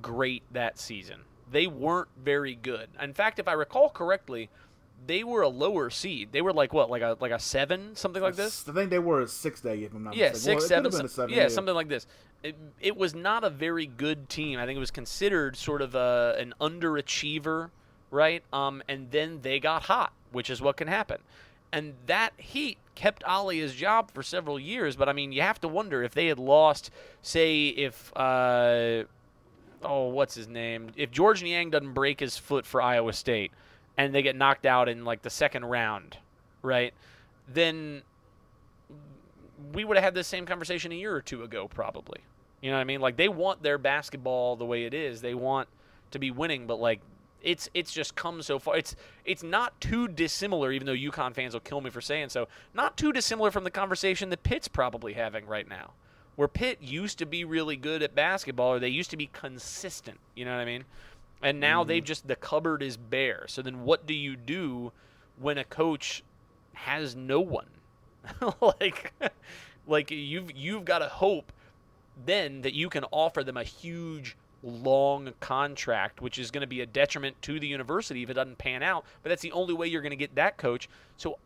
great 0.02 0.44
that 0.52 0.80
season. 0.80 1.22
They 1.52 1.68
weren't 1.68 2.10
very 2.18 2.56
good. 2.56 2.88
In 3.02 3.14
fact, 3.14 3.40
if 3.40 3.48
I 3.48 3.54
recall 3.54 3.90
correctly, 3.90 4.50
they 5.06 5.24
were 5.24 5.42
a 5.42 5.50
lower 5.50 5.90
seed. 5.90 6.30
They 6.32 6.42
were 6.42 6.54
like 6.54 6.74
what, 6.74 6.90
like 6.90 7.02
a 7.02 7.18
like 7.20 7.32
a 7.32 7.40
seven, 7.40 7.96
something 7.96 8.22
like 8.22 8.36
this. 8.36 8.68
I 8.68 8.72
think 8.72 8.90
they 8.90 9.00
were 9.00 9.22
a 9.22 9.28
six 9.28 9.62
day, 9.62 9.84
if 9.84 9.94
I'm 9.94 10.04
not 10.04 10.16
Yeah, 10.16 10.32
mistaken. 10.32 10.60
Six, 10.62 10.64
it 10.64 10.68
seven, 10.68 10.84
could've 10.86 11.00
been 11.00 11.06
a 11.06 11.10
some- 11.10 11.24
seven, 11.24 11.36
yeah, 11.36 11.48
something 11.50 11.76
like 11.76 11.90
this. 11.90 12.08
It, 12.42 12.56
it 12.82 12.98
was 12.98 13.14
not 13.14 13.44
a 13.44 13.50
very 13.50 13.86
good 13.86 14.30
team. 14.30 14.60
I 14.60 14.66
think 14.66 14.78
it 14.78 14.80
was 14.80 14.92
considered 14.92 15.56
sort 15.56 15.82
of 15.82 15.96
a, 15.96 16.36
an 16.40 16.54
underachiever, 16.60 17.70
right? 18.12 18.44
Um, 18.52 18.82
and 18.88 19.12
then 19.12 19.40
they 19.42 19.60
got 19.60 19.84
hot, 19.84 20.12
which 20.32 20.50
is 20.50 20.62
what 20.62 20.78
can 20.78 20.88
happen. 20.88 21.20
And 21.72 21.94
that 22.06 22.34
heat 22.38 22.78
kept 22.96 23.24
Ollie 23.24 23.60
his 23.60 23.74
job 23.76 24.12
for 24.14 24.22
several 24.24 24.60
years. 24.60 24.96
But 24.96 25.10
I 25.10 25.14
mean, 25.14 25.32
you 25.32 25.42
have 25.42 25.60
to 25.62 25.68
wonder 25.68 26.04
if 26.04 26.14
they 26.14 26.28
had 26.28 26.38
lost, 26.38 26.92
say, 27.22 27.68
if 27.70 28.12
uh, 28.16 29.04
oh, 29.84 30.08
what's 30.08 30.36
his 30.36 30.48
name? 30.48 30.92
If 30.96 31.12
Georges 31.12 31.44
Niang 31.44 31.70
doesn't 31.70 31.94
break 31.94 32.20
his 32.20 32.38
foot 32.38 32.66
for 32.66 32.82
Iowa 32.82 33.14
State, 33.14 33.52
and 33.98 34.14
they 34.14 34.22
get 34.22 34.36
knocked 34.36 34.66
out 34.66 34.90
in 34.90 35.06
like 35.06 35.22
the 35.22 35.30
second 35.30 35.66
round, 35.66 36.18
right? 36.62 36.94
Then 37.48 38.02
we 39.74 39.86
would 39.86 39.98
have 39.98 40.04
had 40.04 40.16
this 40.16 40.28
same 40.28 40.46
conversation 40.46 40.92
a 40.92 40.96
year 40.96 41.16
or 41.16 41.22
two 41.22 41.44
ago, 41.44 41.68
probably. 41.68 42.22
You 42.62 42.72
know 42.72 42.78
what 42.78 42.82
I 42.82 42.86
mean? 42.86 43.02
Like 43.02 43.18
they 43.18 43.28
want 43.28 43.62
their 43.62 43.78
basketball 43.78 44.56
the 44.56 44.66
way 44.66 44.86
it 44.86 44.94
is. 44.94 45.22
They 45.22 45.36
want 45.36 45.68
to 46.12 46.20
be 46.20 46.32
winning, 46.32 46.66
but 46.66 46.80
like 46.80 47.02
it's 47.42 47.70
it's 47.74 47.92
just 47.92 48.16
come 48.16 48.42
so 48.42 48.58
far. 48.58 48.78
It's 48.78 48.96
it's 49.26 49.44
not 49.44 49.80
too 49.82 50.08
dissimilar, 50.08 50.72
even 50.72 50.86
though 50.86 50.96
UConn 50.96 51.36
fans 51.36 51.54
will 51.54 51.62
kill 51.62 51.82
me 51.82 51.90
for 51.90 52.02
saying 52.02 52.30
so. 52.30 52.48
Not 52.74 52.98
too 52.98 53.12
dissimilar 53.12 53.52
from 53.52 53.66
the 53.66 53.72
conversation 53.72 54.30
that 54.30 54.44
Pitt's 54.44 54.68
probably 54.68 55.14
having 55.14 55.46
right 55.46 55.68
now, 55.68 55.92
where 56.36 56.48
Pitt 56.48 56.80
used 56.82 57.18
to 57.20 57.26
be 57.26 57.44
really 57.46 57.76
good 57.76 58.02
at 58.02 58.16
basketball, 58.16 58.74
or 58.74 58.80
they 58.80 58.90
used 58.90 59.12
to 59.12 59.18
be 59.18 59.30
consistent. 59.32 60.20
You 60.36 60.46
know 60.46 60.52
what 60.52 60.62
I 60.62 60.66
mean? 60.66 60.86
And 61.42 61.60
now 61.60 61.82
mm-hmm. 61.82 61.90
they've 61.90 62.04
just 62.04 62.28
the 62.28 62.36
cupboard 62.36 62.82
is 62.82 62.98
bare. 62.98 63.46
So 63.48 63.62
then, 63.62 63.84
what 63.84 64.06
do 64.06 64.14
you 64.14 64.36
do 64.36 64.92
when 65.40 65.58
a 65.58 65.64
coach 65.64 66.24
has 66.74 67.16
no 67.16 67.40
one? 67.40 67.68
like, 68.62 69.14
like 69.86 70.12
you've 70.12 70.52
you've 70.56 70.86
got 70.86 71.00
to 71.00 71.08
hope 71.08 71.52
then 72.26 72.62
that 72.62 72.74
you 72.74 72.90
can 72.90 73.04
offer 73.12 73.44
them 73.44 73.58
a 73.58 73.64
huge 73.64 74.38
long 74.64 75.34
contract, 75.40 76.22
which 76.22 76.40
is 76.40 76.52
going 76.52 76.62
to 76.62 76.68
be 76.68 76.82
a 76.82 76.86
detriment 76.86 77.42
to 77.42 77.60
the 77.60 77.68
university 77.68 78.24
if 78.24 78.30
it 78.30 78.34
doesn't 78.34 78.58
pan 78.58 78.82
out. 78.82 79.06
But 79.22 79.30
that's 79.30 79.42
the 79.42 79.52
only 79.52 79.74
way 79.74 79.88
you're 79.88 80.02
going 80.02 80.12
to 80.12 80.16
get 80.16 80.36
that 80.36 80.58
coach. 80.58 80.88
So 81.18 81.38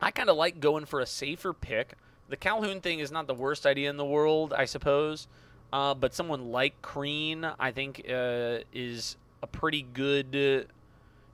I 0.00 0.10
kind 0.10 0.30
of 0.30 0.36
like 0.36 0.60
going 0.60 0.86
for 0.86 1.00
a 1.00 1.06
safer 1.06 1.52
pick. 1.52 1.94
The 2.30 2.36
Calhoun 2.36 2.80
thing 2.80 3.00
is 3.00 3.10
not 3.10 3.26
the 3.26 3.34
worst 3.34 3.66
idea 3.66 3.90
in 3.90 3.96
the 3.96 4.04
world, 4.04 4.54
I 4.56 4.64
suppose. 4.64 5.26
Uh, 5.72 5.94
but 5.94 6.14
someone 6.14 6.50
like 6.50 6.80
Crean, 6.80 7.44
I 7.58 7.72
think, 7.72 8.02
uh, 8.08 8.58
is 8.72 9.16
a 9.42 9.46
pretty 9.46 9.82
good, 9.82 10.66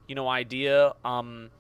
you 0.07 0.15
know, 0.15 0.29
idea. 0.29 0.95
Um, 1.05 1.51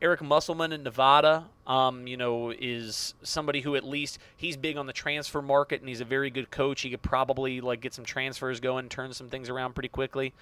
Eric 0.00 0.22
Musselman 0.22 0.72
in 0.72 0.82
Nevada, 0.82 1.46
um, 1.66 2.06
you 2.06 2.16
know, 2.16 2.50
is 2.50 3.14
somebody 3.22 3.60
who 3.60 3.74
at 3.74 3.84
least 3.84 4.18
he's 4.36 4.56
big 4.56 4.76
on 4.76 4.86
the 4.86 4.92
transfer 4.92 5.42
market 5.42 5.80
and 5.80 5.88
he's 5.88 6.00
a 6.00 6.04
very 6.04 6.30
good 6.30 6.50
coach. 6.50 6.82
He 6.82 6.90
could 6.90 7.02
probably 7.02 7.60
like 7.60 7.80
get 7.80 7.94
some 7.94 8.04
transfers 8.04 8.60
going, 8.60 8.88
turn 8.88 9.12
some 9.12 9.28
things 9.28 9.48
around 9.48 9.74
pretty 9.74 9.88
quickly. 9.88 10.34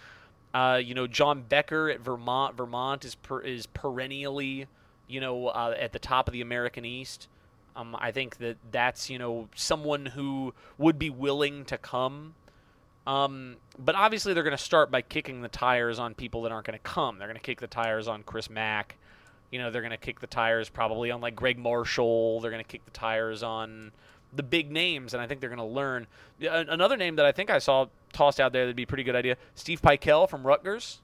Uh, 0.52 0.80
you 0.82 0.94
know, 0.94 1.06
John 1.06 1.42
Becker 1.42 1.90
at 1.90 2.00
Vermont. 2.00 2.56
Vermont 2.56 3.04
is 3.04 3.14
per, 3.14 3.40
is 3.40 3.66
perennially, 3.66 4.66
you 5.08 5.20
know, 5.20 5.48
uh, 5.48 5.74
at 5.78 5.92
the 5.92 5.98
top 5.98 6.28
of 6.28 6.32
the 6.32 6.42
American 6.42 6.84
East. 6.84 7.28
Um, 7.74 7.97
I 7.99 8.11
think 8.12 8.36
that 8.39 8.57
that's 8.70 9.09
you 9.09 9.19
know 9.19 9.49
someone 9.55 10.07
who 10.07 10.53
would 10.78 10.99
be 10.99 11.11
willing 11.11 11.65
to 11.66 11.78
come. 11.78 12.35
Um, 13.07 13.57
but 13.78 13.94
obviously 13.97 14.32
they're 14.32 14.44
going 14.44 14.57
to 14.57 14.62
start 14.62 14.90
by 14.90 15.03
kicking 15.03 15.43
the 15.43 15.49
tires 15.49 15.99
on 15.99 16.15
people 16.15 16.43
that 16.43 16.53
aren't 16.53 16.66
going 16.66 16.78
to 16.78 16.82
come. 16.85 17.19
They're 17.19 17.27
going 17.27 17.36
to 17.40 17.43
kick 17.43 17.61
the 17.61 17.66
tires 17.66 18.07
on 18.07 18.23
Chris 18.23 18.49
Mack. 18.49 18.97
You 19.51 19.59
know, 19.59 19.70
they're 19.73 19.82
going 19.82 19.90
to 19.90 19.97
kick 19.97 20.20
the 20.20 20.27
tires 20.28 20.69
probably 20.69 21.11
on 21.11 21.20
like 21.20 21.35
Gregg 21.35 21.59
Marshall. 21.59 22.40
They're 22.40 22.51
going 22.53 22.62
to 22.62 22.69
kick 22.69 22.85
the 22.85 22.90
tires 22.93 23.43
on 23.43 23.90
the 24.35 24.43
big 24.43 24.70
names, 24.70 25.12
and 25.15 25.23
I 25.23 25.27
think 25.27 25.40
they're 25.40 25.51
going 25.51 25.59
to 25.59 25.65
learn. 25.65 26.07
Another 26.40 26.97
name 26.97 27.16
that 27.16 27.27
I 27.27 27.32
think 27.32 27.51
I 27.51 27.59
saw 27.59 27.86
tossed 28.12 28.39
out 28.40 28.53
there 28.53 28.62
that'd 28.65 28.77
be 28.77 28.85
a 28.85 28.86
pretty 28.86 29.03
good 29.05 29.16
idea: 29.16 29.36
Steve 29.57 29.82
Pikiell 29.82 30.28
from 30.28 30.47
Rutgers. 30.47 31.01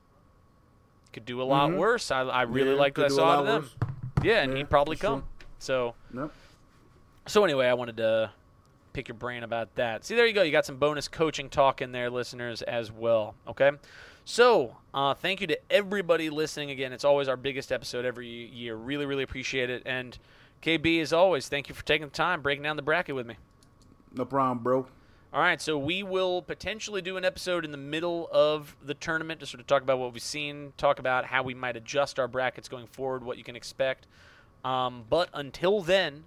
Could 1.12 1.24
do 1.24 1.40
a 1.40 1.44
lot 1.44 1.70
Mhm. 1.70 1.76
worse. 1.78 2.10
I, 2.10 2.20
I 2.22 2.42
really 2.42 2.70
Yeah, 2.70 2.76
liked 2.76 2.96
what 2.98 3.04
I 3.06 3.08
could 3.08 3.14
do 3.14 3.14
a 3.14 3.16
saw 3.18 3.32
out 3.32 3.38
of 3.40 3.46
them. 3.46 3.62
worse. 3.62 3.76
Yeah, 4.22 4.42
and 4.42 4.52
Yeah, 4.52 4.58
he'd 4.58 4.70
probably 4.70 4.96
for 4.96 5.00
sure. 5.06 5.10
come. 5.16 5.24
So, 5.58 5.94
Yep. 6.14 6.30
So 7.28 7.44
anyway, 7.44 7.66
I 7.66 7.74
wanted 7.74 7.98
to 7.98 8.30
pick 8.92 9.08
your 9.08 9.16
brain 9.16 9.42
about 9.44 9.74
that. 9.76 10.04
See, 10.04 10.16
there 10.16 10.26
you 10.26 10.32
go. 10.32 10.42
You 10.42 10.50
got 10.50 10.66
some 10.66 10.76
bonus 10.76 11.06
coaching 11.08 11.48
talk 11.48 11.80
in 11.80 11.92
there, 11.92 12.10
listeners, 12.10 12.62
as 12.62 12.90
well. 12.90 13.34
Okay. 13.46 13.70
So, 14.24 14.76
uh, 14.92 15.14
thank 15.14 15.40
you 15.40 15.46
to 15.46 15.58
everybody 15.70 16.28
listening 16.28 16.70
again. 16.70 16.92
It's 16.92 17.04
always 17.04 17.28
our 17.28 17.36
biggest 17.36 17.72
episode 17.72 18.04
every 18.04 18.28
year. 18.28 18.76
Really, 18.76 19.06
really 19.06 19.22
appreciate 19.22 19.70
it. 19.70 19.82
And 19.86 20.18
KB, 20.62 21.00
as 21.00 21.12
always, 21.12 21.48
thank 21.48 21.68
you 21.68 21.74
for 21.74 21.84
taking 21.84 22.08
the 22.08 22.12
time 22.12 22.42
breaking 22.42 22.64
down 22.64 22.76
the 22.76 22.82
bracket 22.82 23.14
with 23.14 23.26
me. 23.26 23.36
No 24.14 24.24
problem, 24.24 24.58
bro. 24.58 24.86
All 25.32 25.40
right, 25.40 25.60
so 25.60 25.76
we 25.76 26.02
will 26.02 26.40
potentially 26.40 27.02
do 27.02 27.18
an 27.18 27.24
episode 27.24 27.64
in 27.64 27.70
the 27.70 27.76
middle 27.76 28.28
of 28.32 28.74
the 28.82 28.94
tournament 28.94 29.40
to 29.40 29.46
sort 29.46 29.60
of 29.60 29.66
talk 29.66 29.82
about 29.82 29.98
what 29.98 30.12
we've 30.12 30.22
seen, 30.22 30.72
talk 30.78 30.98
about 30.98 31.26
how 31.26 31.42
we 31.42 31.52
might 31.52 31.76
adjust 31.76 32.18
our 32.18 32.26
brackets 32.26 32.66
going 32.66 32.86
forward, 32.86 33.22
what 33.22 33.36
you 33.36 33.44
can 33.44 33.54
expect. 33.54 34.06
Um, 34.64 35.04
but 35.08 35.28
until 35.34 35.82
then, 35.82 36.24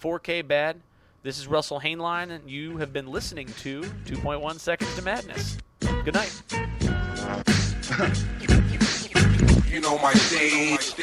4K 0.00 0.46
Bad. 0.46 0.80
This 1.22 1.38
is 1.38 1.48
Russell 1.48 1.80
Hainline, 1.80 2.30
and 2.30 2.48
you 2.48 2.76
have 2.78 2.92
been 2.92 3.08
listening 3.08 3.48
to 3.60 3.82
2.1 4.06 4.60
Seconds 4.60 4.94
to 4.94 5.02
Madness. 5.02 5.58
Good 5.80 6.14
night. 6.14 6.40
you 9.68 9.80
know 9.80 9.98
my 9.98 10.14
stage. 10.14 10.94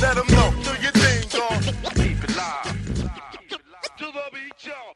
Let 0.00 0.16
them 0.16 0.26
know. 0.28 0.52
Do 0.62 0.70
your. 0.82 0.92
Keep 1.94 2.24
it 2.24 2.36
live. 2.36 2.76
To 3.98 4.06
the 4.06 4.22
y'all. 4.64 4.94